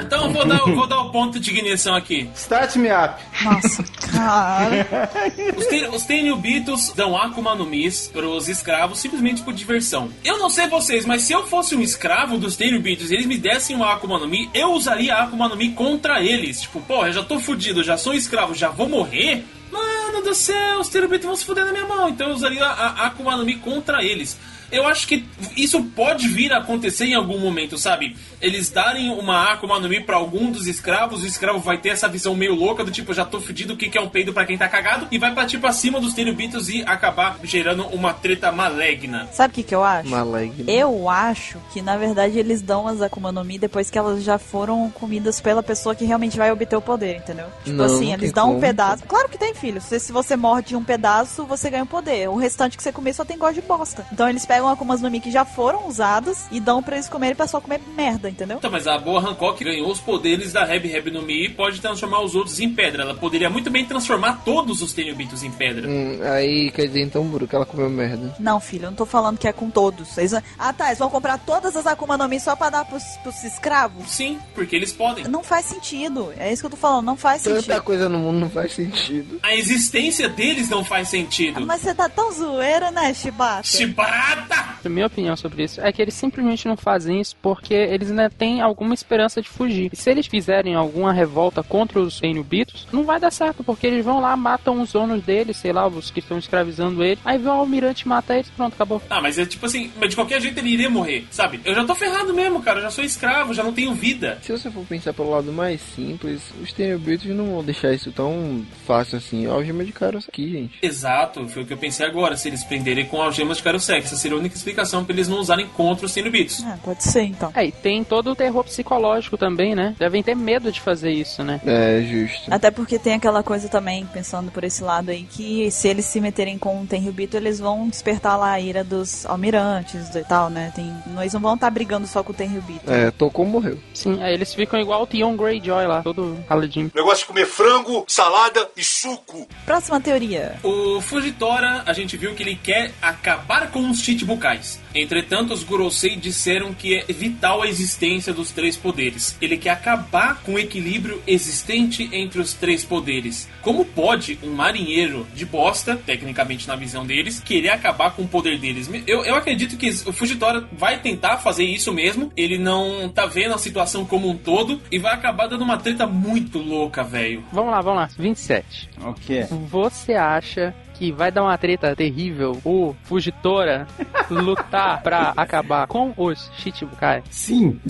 Então 0.02 0.26
eu 0.26 0.32
vou 0.32 0.44
dar, 0.44 0.58
vou 0.58 0.86
dar 0.86 1.00
o 1.00 1.10
ponto 1.10 1.38
de 1.38 1.50
ignição 1.50 1.94
aqui. 1.94 2.28
Start 2.34 2.76
me 2.76 2.88
up. 2.88 3.22
Nossa, 3.42 3.82
cara. 4.12 5.10
Os, 5.56 5.66
ten, 5.66 5.88
os 5.88 6.02
Tenryubitos 6.04 6.92
dão 6.94 7.16
Akuma 7.16 7.54
no 7.54 7.66
Mis 7.66 8.08
pros 8.08 8.48
escravos 8.48 8.98
simplesmente 8.98 9.42
por 9.42 9.52
diversão. 9.52 10.10
Eu 10.24 10.38
não 10.38 10.48
sei 10.48 10.66
vocês, 10.68 11.04
mas 11.04 11.22
se 11.22 11.32
eu 11.32 11.46
fosse 11.46 11.74
um 11.74 11.80
escravo 11.80 12.38
dos 12.38 12.56
Tenryubitos 12.56 13.10
e 13.10 13.14
eles 13.14 13.26
me 13.26 13.38
dessem 13.38 13.76
uma 13.76 13.92
Akuma 13.92 14.18
no 14.18 14.28
Mi, 14.28 14.50
eu 14.54 14.72
usaria 14.72 15.14
a 15.14 15.24
Akuma 15.24 15.48
no 15.48 15.56
Mi 15.56 15.70
contra 15.70 16.22
eles. 16.22 16.62
Tipo, 16.62 16.80
pô, 16.80 17.06
eu 17.06 17.12
já 17.12 17.22
tô 17.22 17.38
fudido, 17.38 17.82
já 17.82 17.96
sou 17.96 18.14
escravo, 18.14 18.54
já 18.54 18.68
vou 18.68 18.88
morrer? 18.88 19.44
Mano 19.70 20.22
do 20.22 20.34
céu, 20.34 20.80
os 20.80 20.88
Tenryubitos 20.88 21.26
vão 21.26 21.36
se 21.36 21.44
fuder 21.44 21.64
na 21.64 21.72
minha 21.72 21.86
mão. 21.86 22.08
Então 22.08 22.28
eu 22.28 22.34
usaria 22.34 22.64
a, 22.64 22.72
a 22.72 23.06
Akuma 23.06 23.36
no 23.36 23.44
Mi 23.44 23.56
contra 23.56 24.02
eles. 24.02 24.36
Eu 24.70 24.86
acho 24.86 25.06
que 25.06 25.24
isso 25.56 25.82
pode 25.82 26.28
vir 26.28 26.52
a 26.52 26.58
acontecer 26.58 27.06
em 27.06 27.14
algum 27.14 27.38
momento, 27.38 27.76
sabe? 27.78 28.16
Eles 28.40 28.70
darem 28.70 29.10
uma 29.10 29.52
Akuma 29.52 29.78
no 29.78 29.88
Mi 29.88 30.00
pra 30.00 30.16
algum 30.16 30.50
dos 30.50 30.66
escravos, 30.66 31.22
o 31.22 31.26
escravo 31.26 31.58
vai 31.58 31.78
ter 31.78 31.90
essa 31.90 32.08
visão 32.08 32.34
meio 32.34 32.54
louca 32.54 32.84
do 32.84 32.90
tipo, 32.90 33.12
já 33.12 33.24
tô 33.24 33.40
fudido, 33.40 33.74
o 33.74 33.76
que 33.76 33.88
que 33.88 33.98
é 33.98 34.00
um 34.00 34.08
peido 34.08 34.32
pra 34.32 34.46
quem 34.46 34.56
tá 34.56 34.68
cagado? 34.68 35.08
E 35.10 35.18
vai 35.18 35.34
partir 35.34 35.58
pra 35.58 35.72
cima 35.72 36.00
dos 36.00 36.14
Tenryubitos 36.14 36.68
e 36.68 36.82
acabar 36.82 37.38
gerando 37.42 37.84
uma 37.86 38.12
treta 38.14 38.50
maligna. 38.52 39.28
Sabe 39.32 39.52
o 39.52 39.54
que, 39.54 39.62
que 39.62 39.74
eu 39.74 39.82
acho? 39.84 40.08
Maligno. 40.08 40.64
Eu 40.70 41.08
acho 41.08 41.58
que, 41.72 41.82
na 41.82 41.96
verdade, 41.96 42.38
eles 42.38 42.62
dão 42.62 42.86
as 42.86 43.02
Akuma 43.02 43.32
no 43.32 43.44
Mi 43.44 43.58
depois 43.58 43.90
que 43.90 43.98
elas 43.98 44.22
já 44.22 44.38
foram 44.38 44.90
comidas 44.90 45.40
pela 45.40 45.62
pessoa 45.62 45.94
que 45.94 46.04
realmente 46.04 46.36
vai 46.38 46.50
obter 46.52 46.76
o 46.76 46.80
poder, 46.82 47.16
entendeu? 47.16 47.46
Tipo 47.64 47.76
Não, 47.76 47.84
assim, 47.84 48.12
eles 48.12 48.32
dão 48.32 48.46
um 48.46 48.48
como. 48.50 48.60
pedaço. 48.60 49.02
Claro 49.06 49.28
que 49.28 49.38
tem, 49.38 49.54
filho. 49.54 49.80
Se, 49.80 49.98
se 50.00 50.12
você 50.12 50.36
morde 50.36 50.76
um 50.76 50.84
pedaço, 50.84 51.44
você 51.44 51.68
ganha 51.70 51.84
o 51.84 51.86
poder. 51.86 52.28
O 52.28 52.36
restante 52.36 52.76
que 52.76 52.82
você 52.82 52.92
comer 52.92 53.12
só 53.14 53.24
tem 53.24 53.36
gosto 53.38 53.54
de 53.54 53.62
bosta. 53.62 54.06
Então 54.12 54.28
eles 54.28 54.46
pegam 54.46 54.59
Akumas 54.68 55.00
no 55.00 55.10
Mi 55.10 55.20
que 55.20 55.30
já 55.30 55.44
foram 55.44 55.88
usadas 55.88 56.46
e 56.50 56.60
dão 56.60 56.82
pra 56.82 56.96
eles 56.96 57.08
comerem 57.08 57.34
pra 57.36 57.46
só 57.46 57.60
comer 57.60 57.80
merda, 57.96 58.28
entendeu? 58.28 58.58
Então, 58.58 58.70
mas 58.70 58.86
a 58.86 58.98
boa 58.98 59.20
Hancock 59.20 59.62
ganhou 59.62 59.90
os 59.90 60.00
poderes 60.00 60.52
da 60.52 60.64
Reb 60.64 60.86
Reb 60.86 61.10
no 61.10 61.22
Mi 61.22 61.46
e 61.46 61.48
pode 61.48 61.80
transformar 61.80 62.20
os 62.22 62.34
outros 62.34 62.60
em 62.60 62.72
pedra. 62.74 63.02
Ela 63.02 63.14
poderia 63.14 63.50
muito 63.50 63.70
bem 63.70 63.84
transformar 63.84 64.42
todos 64.44 64.82
os 64.82 64.92
Tenryubitos 64.92 65.42
em 65.42 65.50
pedra. 65.50 65.88
Hum, 65.88 66.18
aí 66.22 66.70
quer 66.70 66.86
dizer 66.86 67.02
então, 67.02 67.24
Buru, 67.24 67.46
que 67.46 67.54
ela 67.54 67.66
comeu 67.66 67.88
merda. 67.88 68.34
Não, 68.38 68.60
filho, 68.60 68.86
eu 68.86 68.90
não 68.90 68.96
tô 68.96 69.06
falando 69.06 69.38
que 69.38 69.48
é 69.48 69.52
com 69.52 69.70
todos. 69.70 70.16
Eles... 70.18 70.32
Ah, 70.58 70.72
tá, 70.72 70.86
eles 70.88 70.98
vão 70.98 71.10
comprar 71.10 71.38
todas 71.38 71.76
as 71.76 71.86
Akuma 71.86 72.16
no 72.16 72.28
Mi 72.28 72.38
só 72.40 72.54
pra 72.56 72.70
dar 72.70 72.84
pros, 72.84 73.02
pros 73.22 73.42
escravos? 73.44 74.08
Sim, 74.10 74.38
porque 74.54 74.76
eles 74.76 74.92
podem. 74.92 75.24
Não 75.24 75.42
faz 75.42 75.66
sentido. 75.66 76.32
É 76.38 76.52
isso 76.52 76.62
que 76.62 76.66
eu 76.66 76.70
tô 76.70 76.76
falando, 76.76 77.06
não 77.06 77.16
faz 77.16 77.42
Tanta 77.42 77.60
sentido. 77.62 77.82
coisa 77.82 78.08
no 78.08 78.18
mundo 78.18 78.38
não 78.40 78.50
faz 78.50 78.72
sentido. 78.72 79.38
A 79.42 79.54
existência 79.54 80.28
deles 80.28 80.68
não 80.68 80.84
faz 80.84 81.08
sentido. 81.08 81.64
Mas 81.66 81.80
você 81.82 81.94
tá 81.94 82.08
tão 82.08 82.30
zoeira, 82.32 82.90
né, 82.90 83.12
Chibata? 83.14 83.62
Chibata! 83.64 84.49
A 84.84 84.88
minha 84.88 85.06
opinião 85.06 85.36
sobre 85.36 85.64
isso 85.64 85.80
é 85.80 85.92
que 85.92 86.00
eles 86.00 86.14
simplesmente 86.14 86.66
não 86.66 86.76
fazem 86.76 87.20
isso 87.20 87.36
porque 87.42 87.74
eles 87.74 88.10
ainda 88.10 88.30
têm 88.30 88.60
alguma 88.60 88.94
esperança 88.94 89.42
de 89.42 89.48
fugir. 89.48 89.90
E 89.92 89.96
se 89.96 90.10
eles 90.10 90.26
fizerem 90.26 90.74
alguma 90.74 91.12
revolta 91.12 91.62
contra 91.62 92.00
os 92.00 92.22
Enubitos, 92.22 92.86
não 92.92 93.04
vai 93.04 93.20
dar 93.20 93.30
certo, 93.30 93.62
porque 93.62 93.86
eles 93.86 94.04
vão 94.04 94.20
lá, 94.20 94.36
matam 94.36 94.80
os 94.80 94.92
donos 94.92 95.22
deles, 95.22 95.56
sei 95.56 95.72
lá, 95.72 95.86
os 95.86 96.10
que 96.10 96.20
estão 96.20 96.38
escravizando 96.38 97.02
ele. 97.02 97.20
Aí 97.24 97.38
vem 97.38 97.48
o 97.48 97.52
almirante 97.52 98.08
mata 98.08 98.34
eles, 98.34 98.50
pronto, 98.50 98.74
acabou. 98.74 99.02
Ah, 99.10 99.20
mas 99.20 99.38
é 99.38 99.44
tipo 99.44 99.66
assim, 99.66 99.90
mas 99.98 100.10
de 100.10 100.16
qualquer 100.16 100.40
jeito 100.40 100.58
ele 100.58 100.70
iria 100.70 100.90
morrer, 100.90 101.26
sabe? 101.30 101.60
Eu 101.64 101.74
já 101.74 101.84
tô 101.84 101.94
ferrado 101.94 102.32
mesmo, 102.32 102.62
cara. 102.62 102.78
Eu 102.78 102.82
já 102.82 102.90
sou 102.90 103.04
escravo, 103.04 103.54
já 103.54 103.62
não 103.62 103.72
tenho 103.72 103.94
vida. 103.94 104.38
Se 104.42 104.52
você 104.52 104.70
for 104.70 104.84
pensar 104.86 105.12
pelo 105.12 105.30
lado 105.30 105.52
mais 105.52 105.80
simples, 105.80 106.40
os 106.62 106.72
Tenryubitos 106.72 107.26
não 107.26 107.46
vão 107.46 107.64
deixar 107.64 107.92
isso 107.92 108.10
tão 108.12 108.64
fácil 108.86 109.18
assim. 109.18 109.46
Algema 109.46 109.84
de 109.84 109.92
caras 109.92 110.26
aqui, 110.28 110.50
gente. 110.50 110.78
Exato, 110.82 111.46
foi 111.48 111.62
o 111.62 111.66
que 111.66 111.72
eu 111.72 111.78
pensei 111.78 112.06
agora. 112.06 112.36
Se 112.36 112.48
eles 112.48 112.64
prenderem 112.64 113.06
com 113.06 113.20
algemas 113.20 113.58
de 113.58 113.68
essa 113.68 114.16
seria 114.16 114.39
única 114.40 114.56
explicação 114.56 115.04
pra 115.04 115.14
eles 115.14 115.28
não 115.28 115.38
usarem 115.38 115.66
contra 115.68 116.06
os 116.06 116.12
Tenryubitos. 116.12 116.62
Ah, 116.64 116.78
pode 116.82 117.04
ser, 117.04 117.22
então. 117.22 117.52
É, 117.54 117.66
e 117.66 117.72
tem 117.72 118.02
todo 118.02 118.32
o 118.32 118.36
terror 118.36 118.64
psicológico 118.64 119.36
também, 119.36 119.74
né? 119.74 119.94
Devem 119.98 120.22
ter 120.22 120.34
medo 120.34 120.72
de 120.72 120.80
fazer 120.80 121.10
isso, 121.10 121.44
né? 121.44 121.60
É, 121.64 122.02
justo. 122.02 122.52
Até 122.52 122.70
porque 122.70 122.98
tem 122.98 123.14
aquela 123.14 123.42
coisa 123.42 123.68
também, 123.68 124.06
pensando 124.06 124.50
por 124.50 124.64
esse 124.64 124.82
lado 124.82 125.10
aí, 125.10 125.22
que 125.22 125.70
se 125.70 125.88
eles 125.88 126.04
se 126.04 126.20
meterem 126.20 126.58
com 126.58 126.82
o 126.82 126.86
Tenryubito, 126.86 127.36
eles 127.36 127.60
vão 127.60 127.88
despertar 127.88 128.38
lá 128.38 128.52
a 128.52 128.60
ira 128.60 128.82
dos 128.82 129.24
almirantes 129.26 130.14
e 130.14 130.24
tal, 130.24 130.50
né? 130.50 130.72
Tem, 130.74 130.92
eles 131.18 131.32
não 131.32 131.40
vão 131.40 131.54
estar 131.54 131.70
brigando 131.70 132.06
só 132.06 132.22
com 132.22 132.32
o 132.32 132.34
Tenryubito. 132.34 132.90
É, 132.90 133.10
tocou, 133.10 133.44
morreu. 133.46 133.78
Sim, 133.94 134.22
aí 134.22 134.34
eles 134.34 134.54
ficam 134.54 134.80
igual 134.80 135.02
o 135.02 135.06
Theon 135.06 135.36
Greyjoy 135.36 135.86
lá, 135.86 136.02
todo 136.02 136.38
raladinho. 136.48 136.90
Negócio 136.94 137.20
de 137.20 137.26
comer 137.26 137.46
frango, 137.46 138.04
salada 138.08 138.68
e 138.76 138.82
suco. 138.82 139.46
Próxima 139.64 140.00
teoria. 140.00 140.56
O 140.62 141.00
Fujitora, 141.00 141.82
a 141.86 141.92
gente 141.92 142.16
viu 142.16 142.34
que 142.34 142.42
ele 142.42 142.56
quer 142.56 142.92
acabar 143.00 143.70
com 143.70 143.90
os 143.90 144.00
Chichibukais. 144.30 144.80
Entretanto, 144.94 145.52
os 145.52 145.62
Gorosei 145.62 146.16
disseram 146.16 146.72
que 146.72 146.96
é 146.96 147.04
vital 147.12 147.62
a 147.62 147.68
existência 147.68 148.32
dos 148.32 148.50
três 148.50 148.76
poderes. 148.76 149.36
Ele 149.40 149.56
quer 149.56 149.70
acabar 149.70 150.42
com 150.42 150.54
o 150.54 150.58
equilíbrio 150.58 151.22
existente 151.26 152.08
entre 152.12 152.40
os 152.40 152.54
três 152.54 152.84
poderes. 152.84 153.48
Como 153.62 153.84
pode 153.84 154.38
um 154.42 154.52
marinheiro 154.52 155.26
de 155.34 155.44
bosta, 155.44 155.96
tecnicamente 155.96 156.66
na 156.66 156.76
visão 156.76 157.06
deles, 157.06 157.40
querer 157.40 157.70
acabar 157.70 158.12
com 158.12 158.22
o 158.22 158.28
poder 158.28 158.58
deles? 158.58 158.90
Eu, 159.06 159.24
eu 159.24 159.34
acredito 159.34 159.76
que 159.76 159.88
o 160.06 160.12
Fujitora 160.12 160.68
vai 160.72 160.98
tentar 160.98 161.38
fazer 161.38 161.64
isso 161.64 161.92
mesmo. 161.92 162.32
Ele 162.36 162.58
não 162.58 163.08
tá 163.08 163.26
vendo 163.26 163.54
a 163.54 163.58
situação 163.58 164.04
como 164.04 164.28
um 164.28 164.36
todo 164.36 164.80
e 164.90 164.98
vai 164.98 165.14
acabar 165.14 165.46
dando 165.46 165.62
uma 165.62 165.76
treta 165.76 166.06
muito 166.06 166.58
louca, 166.58 167.02
velho. 167.02 167.44
Vamos 167.52 167.70
lá, 167.70 167.80
vamos 167.80 168.00
lá. 168.00 168.08
27. 168.18 168.90
O 169.02 169.14
quê? 169.14 169.46
Você 169.70 170.14
acha 170.14 170.74
que 171.00 171.10
vai 171.10 171.32
dar 171.32 171.44
uma 171.44 171.56
treta 171.56 171.96
terrível 171.96 172.60
o 172.62 172.94
Fugitora 173.04 173.86
lutar 174.28 175.02
pra 175.02 175.32
acabar 175.34 175.86
com 175.86 176.12
os 176.14 176.50
Shichibukai? 176.58 177.22
Sim. 177.30 177.80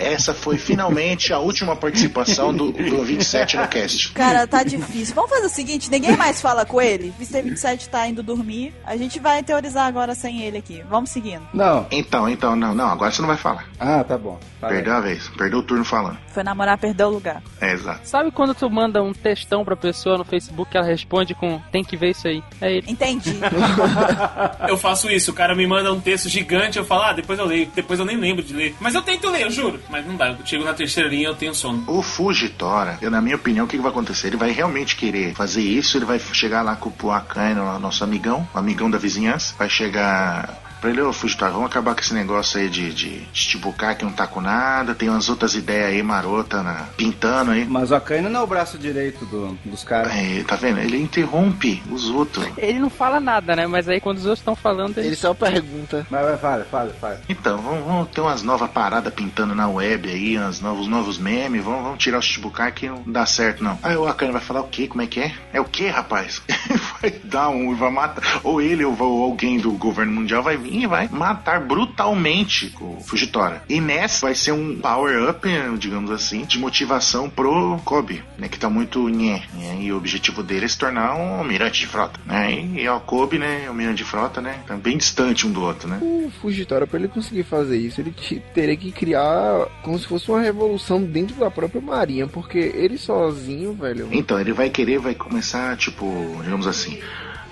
Essa 0.00 0.34
foi 0.34 0.58
finalmente 0.58 1.32
a 1.32 1.38
última 1.38 1.76
participação 1.76 2.52
do, 2.52 2.72
do 2.72 3.04
27 3.04 3.56
no 3.56 3.68
cast. 3.68 4.12
Cara, 4.12 4.48
tá 4.48 4.64
difícil. 4.64 5.14
Vamos 5.14 5.30
fazer 5.30 5.46
o 5.46 5.48
seguinte, 5.48 5.88
ninguém 5.88 6.16
mais 6.16 6.42
fala 6.42 6.66
com 6.66 6.82
ele. 6.82 7.14
Mr. 7.18 7.42
27 7.42 7.88
tá 7.88 8.06
indo 8.08 8.20
dormir. 8.20 8.74
A 8.84 8.96
gente 8.96 9.20
vai 9.20 9.44
teorizar 9.44 9.86
agora 9.86 10.16
sem 10.16 10.42
ele 10.42 10.58
aqui. 10.58 10.82
Vamos 10.90 11.10
seguindo. 11.10 11.46
Não. 11.54 11.86
Então, 11.90 12.28
então, 12.28 12.56
não, 12.56 12.74
não, 12.74 12.88
agora 12.88 13.12
você 13.12 13.22
não 13.22 13.28
vai 13.28 13.36
falar. 13.36 13.64
Ah, 13.78 14.02
tá 14.02 14.18
bom. 14.18 14.40
Perdeu 14.60 14.92
a 14.92 15.00
vez, 15.00 15.28
perdeu 15.28 15.60
o 15.60 15.62
turno 15.62 15.84
falando. 15.84 16.18
Foi 16.28 16.42
namorar, 16.42 16.76
perdeu 16.78 17.06
o 17.06 17.10
lugar. 17.10 17.42
É, 17.60 17.72
exato. 17.72 18.00
Sabe 18.02 18.32
quando 18.32 18.54
tu 18.54 18.68
manda 18.68 19.02
um 19.02 19.12
textão 19.12 19.64
pra 19.64 19.76
pessoa 19.76 20.18
no 20.18 20.24
Facebook 20.24 20.70
que 20.70 20.76
ela 20.76 20.86
responde 20.86 21.34
com 21.34 21.60
tem 21.70 21.84
que 21.84 21.96
ver 21.96 22.10
isso 22.10 22.26
aí? 22.26 22.42
É 22.60 22.76
ele. 22.76 22.86
Entendi. 22.88 23.38
Eu 24.68 24.76
faço 24.76 25.10
isso, 25.10 25.30
o 25.30 25.34
cara 25.34 25.54
me 25.54 25.66
manda 25.66 25.92
um 25.92 26.00
texto 26.00 26.28
gigante, 26.28 26.78
eu 26.78 26.84
falo, 26.84 27.02
ah, 27.02 27.12
depois 27.12 27.38
eu 27.38 27.44
leio, 27.44 27.70
depois 27.74 27.98
eu 27.98 28.04
nem 28.04 28.16
lembro 28.16 28.42
de 28.42 28.54
ler. 28.54 28.74
Mas 28.80 28.94
eu 28.94 29.02
tento 29.02 29.30
ler, 29.30 29.42
eu 29.42 29.50
juro. 29.50 29.80
Mas 29.88 30.06
não 30.06 30.16
dá, 30.16 30.28
eu 30.28 30.38
chego 30.44 30.64
na 30.64 30.74
terceira 30.74 31.08
linha 31.08 31.28
eu 31.28 31.34
tenho 31.34 31.54
sono. 31.54 31.84
O 31.86 32.02
Fujitora, 32.02 32.98
eu, 33.00 33.10
na 33.10 33.20
minha 33.20 33.36
opinião, 33.36 33.64
o 33.64 33.68
que, 33.68 33.76
que 33.76 33.82
vai 33.82 33.90
acontecer? 33.90 34.28
Ele 34.28 34.36
vai 34.36 34.50
realmente 34.50 34.96
querer 34.96 35.34
fazer 35.34 35.62
isso, 35.62 35.96
ele 35.96 36.04
vai 36.04 36.18
chegar 36.18 36.62
lá 36.62 36.76
com 36.76 36.88
o 36.88 36.92
Puakaino, 36.92 37.78
nosso 37.78 38.02
amigão, 38.02 38.46
o 38.54 38.58
amigão 38.58 38.90
da 38.90 38.98
vizinhança, 38.98 39.54
vai 39.58 39.68
chegar 39.68 40.65
pra 40.80 40.90
ele, 40.90 41.00
ô 41.02 41.12
Fujitora, 41.12 41.50
vamos 41.52 41.66
acabar 41.66 41.94
com 41.94 42.00
esse 42.00 42.14
negócio 42.14 42.58
aí 42.60 42.68
de, 42.68 42.92
de 42.92 43.26
Chichibukai 43.32 43.94
que 43.96 44.04
não 44.04 44.12
tá 44.12 44.26
com 44.26 44.40
nada, 44.40 44.94
tem 44.94 45.08
umas 45.08 45.28
outras 45.28 45.54
ideias 45.54 45.90
aí 45.90 46.02
marota 46.02 46.62
na, 46.62 46.86
pintando 46.96 47.50
aí. 47.52 47.64
Mas 47.66 47.90
o 47.90 47.94
Akainu 47.94 48.28
não 48.28 48.40
é 48.40 48.42
o 48.42 48.46
braço 48.46 48.78
direito 48.78 49.24
do- 49.26 49.58
dos 49.64 49.82
caras. 49.84 50.12
É, 50.14 50.42
tá 50.44 50.56
vendo? 50.56 50.78
Ele 50.80 51.00
interrompe 51.00 51.82
os 51.90 52.08
outros. 52.08 52.46
Ele 52.56 52.78
não 52.78 52.90
fala 52.90 53.18
nada, 53.20 53.56
né? 53.56 53.66
Mas 53.66 53.88
aí 53.88 54.00
quando 54.00 54.18
os 54.18 54.24
outros 54.26 54.40
estão 54.40 54.54
falando, 54.56 54.98
ele... 54.98 55.08
Ele 55.08 55.16
só 55.16 55.32
pergunta. 55.34 56.06
Mas 56.10 56.22
vai, 56.24 56.36
fala, 56.36 56.64
fala, 56.70 56.90
fala. 57.00 57.20
Então, 57.28 57.58
vamos, 57.58 57.84
vamos 57.86 58.08
ter 58.10 58.20
umas 58.20 58.42
novas 58.42 58.70
paradas 58.70 59.12
pintando 59.12 59.54
na 59.54 59.68
web 59.68 60.08
aí, 60.08 60.38
uns 60.38 60.60
novos, 60.60 60.86
novos 60.86 61.18
memes, 61.18 61.64
vamos, 61.64 61.82
vamos 61.82 61.98
tirar 61.98 62.18
o 62.18 62.22
Chichibukai 62.22 62.72
que 62.72 62.88
não 62.88 63.02
dá 63.06 63.24
certo 63.26 63.62
não. 63.64 63.78
Aí 63.82 63.96
o 63.96 64.06
Akane 64.06 64.32
vai 64.32 64.40
falar 64.40 64.60
o 64.60 64.68
quê? 64.68 64.86
Como 64.86 65.02
é 65.02 65.06
que 65.06 65.20
é? 65.20 65.32
É 65.52 65.60
o 65.60 65.64
quê, 65.64 65.88
rapaz? 65.88 66.42
vai 67.00 67.10
dar 67.24 67.48
um, 67.48 67.74
vai 67.74 67.90
matar, 67.90 68.40
ou 68.42 68.60
ele 68.60 68.84
ou, 68.84 68.96
ou 69.00 69.22
alguém 69.24 69.58
do 69.58 69.72
governo 69.72 70.12
mundial 70.12 70.42
vai 70.42 70.56
vir 70.56 70.75
e 70.82 70.86
vai 70.86 71.08
matar 71.08 71.60
brutalmente 71.60 72.72
o 72.80 72.98
Fujitora. 73.00 73.62
E 73.68 73.80
nessa 73.80 74.26
vai 74.26 74.34
ser 74.34 74.52
um 74.52 74.78
power-up, 74.78 75.46
digamos 75.78 76.10
assim, 76.10 76.44
de 76.44 76.58
motivação 76.58 77.28
pro 77.30 77.78
Kobe, 77.84 78.22
né, 78.38 78.48
que 78.48 78.58
tá 78.58 78.68
muito 78.68 79.08
nhé, 79.08 79.42
né, 79.54 79.78
e 79.80 79.92
o 79.92 79.96
objetivo 79.96 80.42
dele 80.42 80.64
é 80.64 80.68
se 80.68 80.78
tornar 80.78 81.14
um 81.14 81.36
almirante 81.38 81.80
de 81.80 81.86
frota, 81.86 82.18
né, 82.26 82.52
e, 82.52 82.80
e 82.82 82.88
o 82.88 83.00
Kobe, 83.00 83.38
né, 83.38 83.66
almirante 83.68 83.96
de 83.98 84.04
frota, 84.04 84.40
né, 84.40 84.60
tá 84.66 84.76
bem 84.76 84.96
distante 84.96 85.46
um 85.46 85.52
do 85.52 85.62
outro, 85.62 85.88
né. 85.88 85.98
O 86.02 86.30
Fujitora, 86.40 86.86
pra 86.86 86.98
ele 86.98 87.08
conseguir 87.08 87.44
fazer 87.44 87.76
isso, 87.78 88.00
ele 88.00 88.10
te- 88.10 88.42
teria 88.54 88.76
que 88.76 88.92
criar 88.92 89.66
como 89.82 89.98
se 89.98 90.06
fosse 90.06 90.30
uma 90.30 90.40
revolução 90.40 91.02
dentro 91.02 91.36
da 91.36 91.50
própria 91.50 91.80
marinha, 91.80 92.26
porque 92.26 92.58
ele 92.58 92.98
sozinho, 92.98 93.72
velho. 93.74 94.08
Então, 94.12 94.38
ele 94.40 94.52
vai 94.52 94.68
querer, 94.70 94.98
vai 94.98 95.14
começar, 95.14 95.76
tipo, 95.76 96.06
digamos 96.42 96.66
assim, 96.66 96.98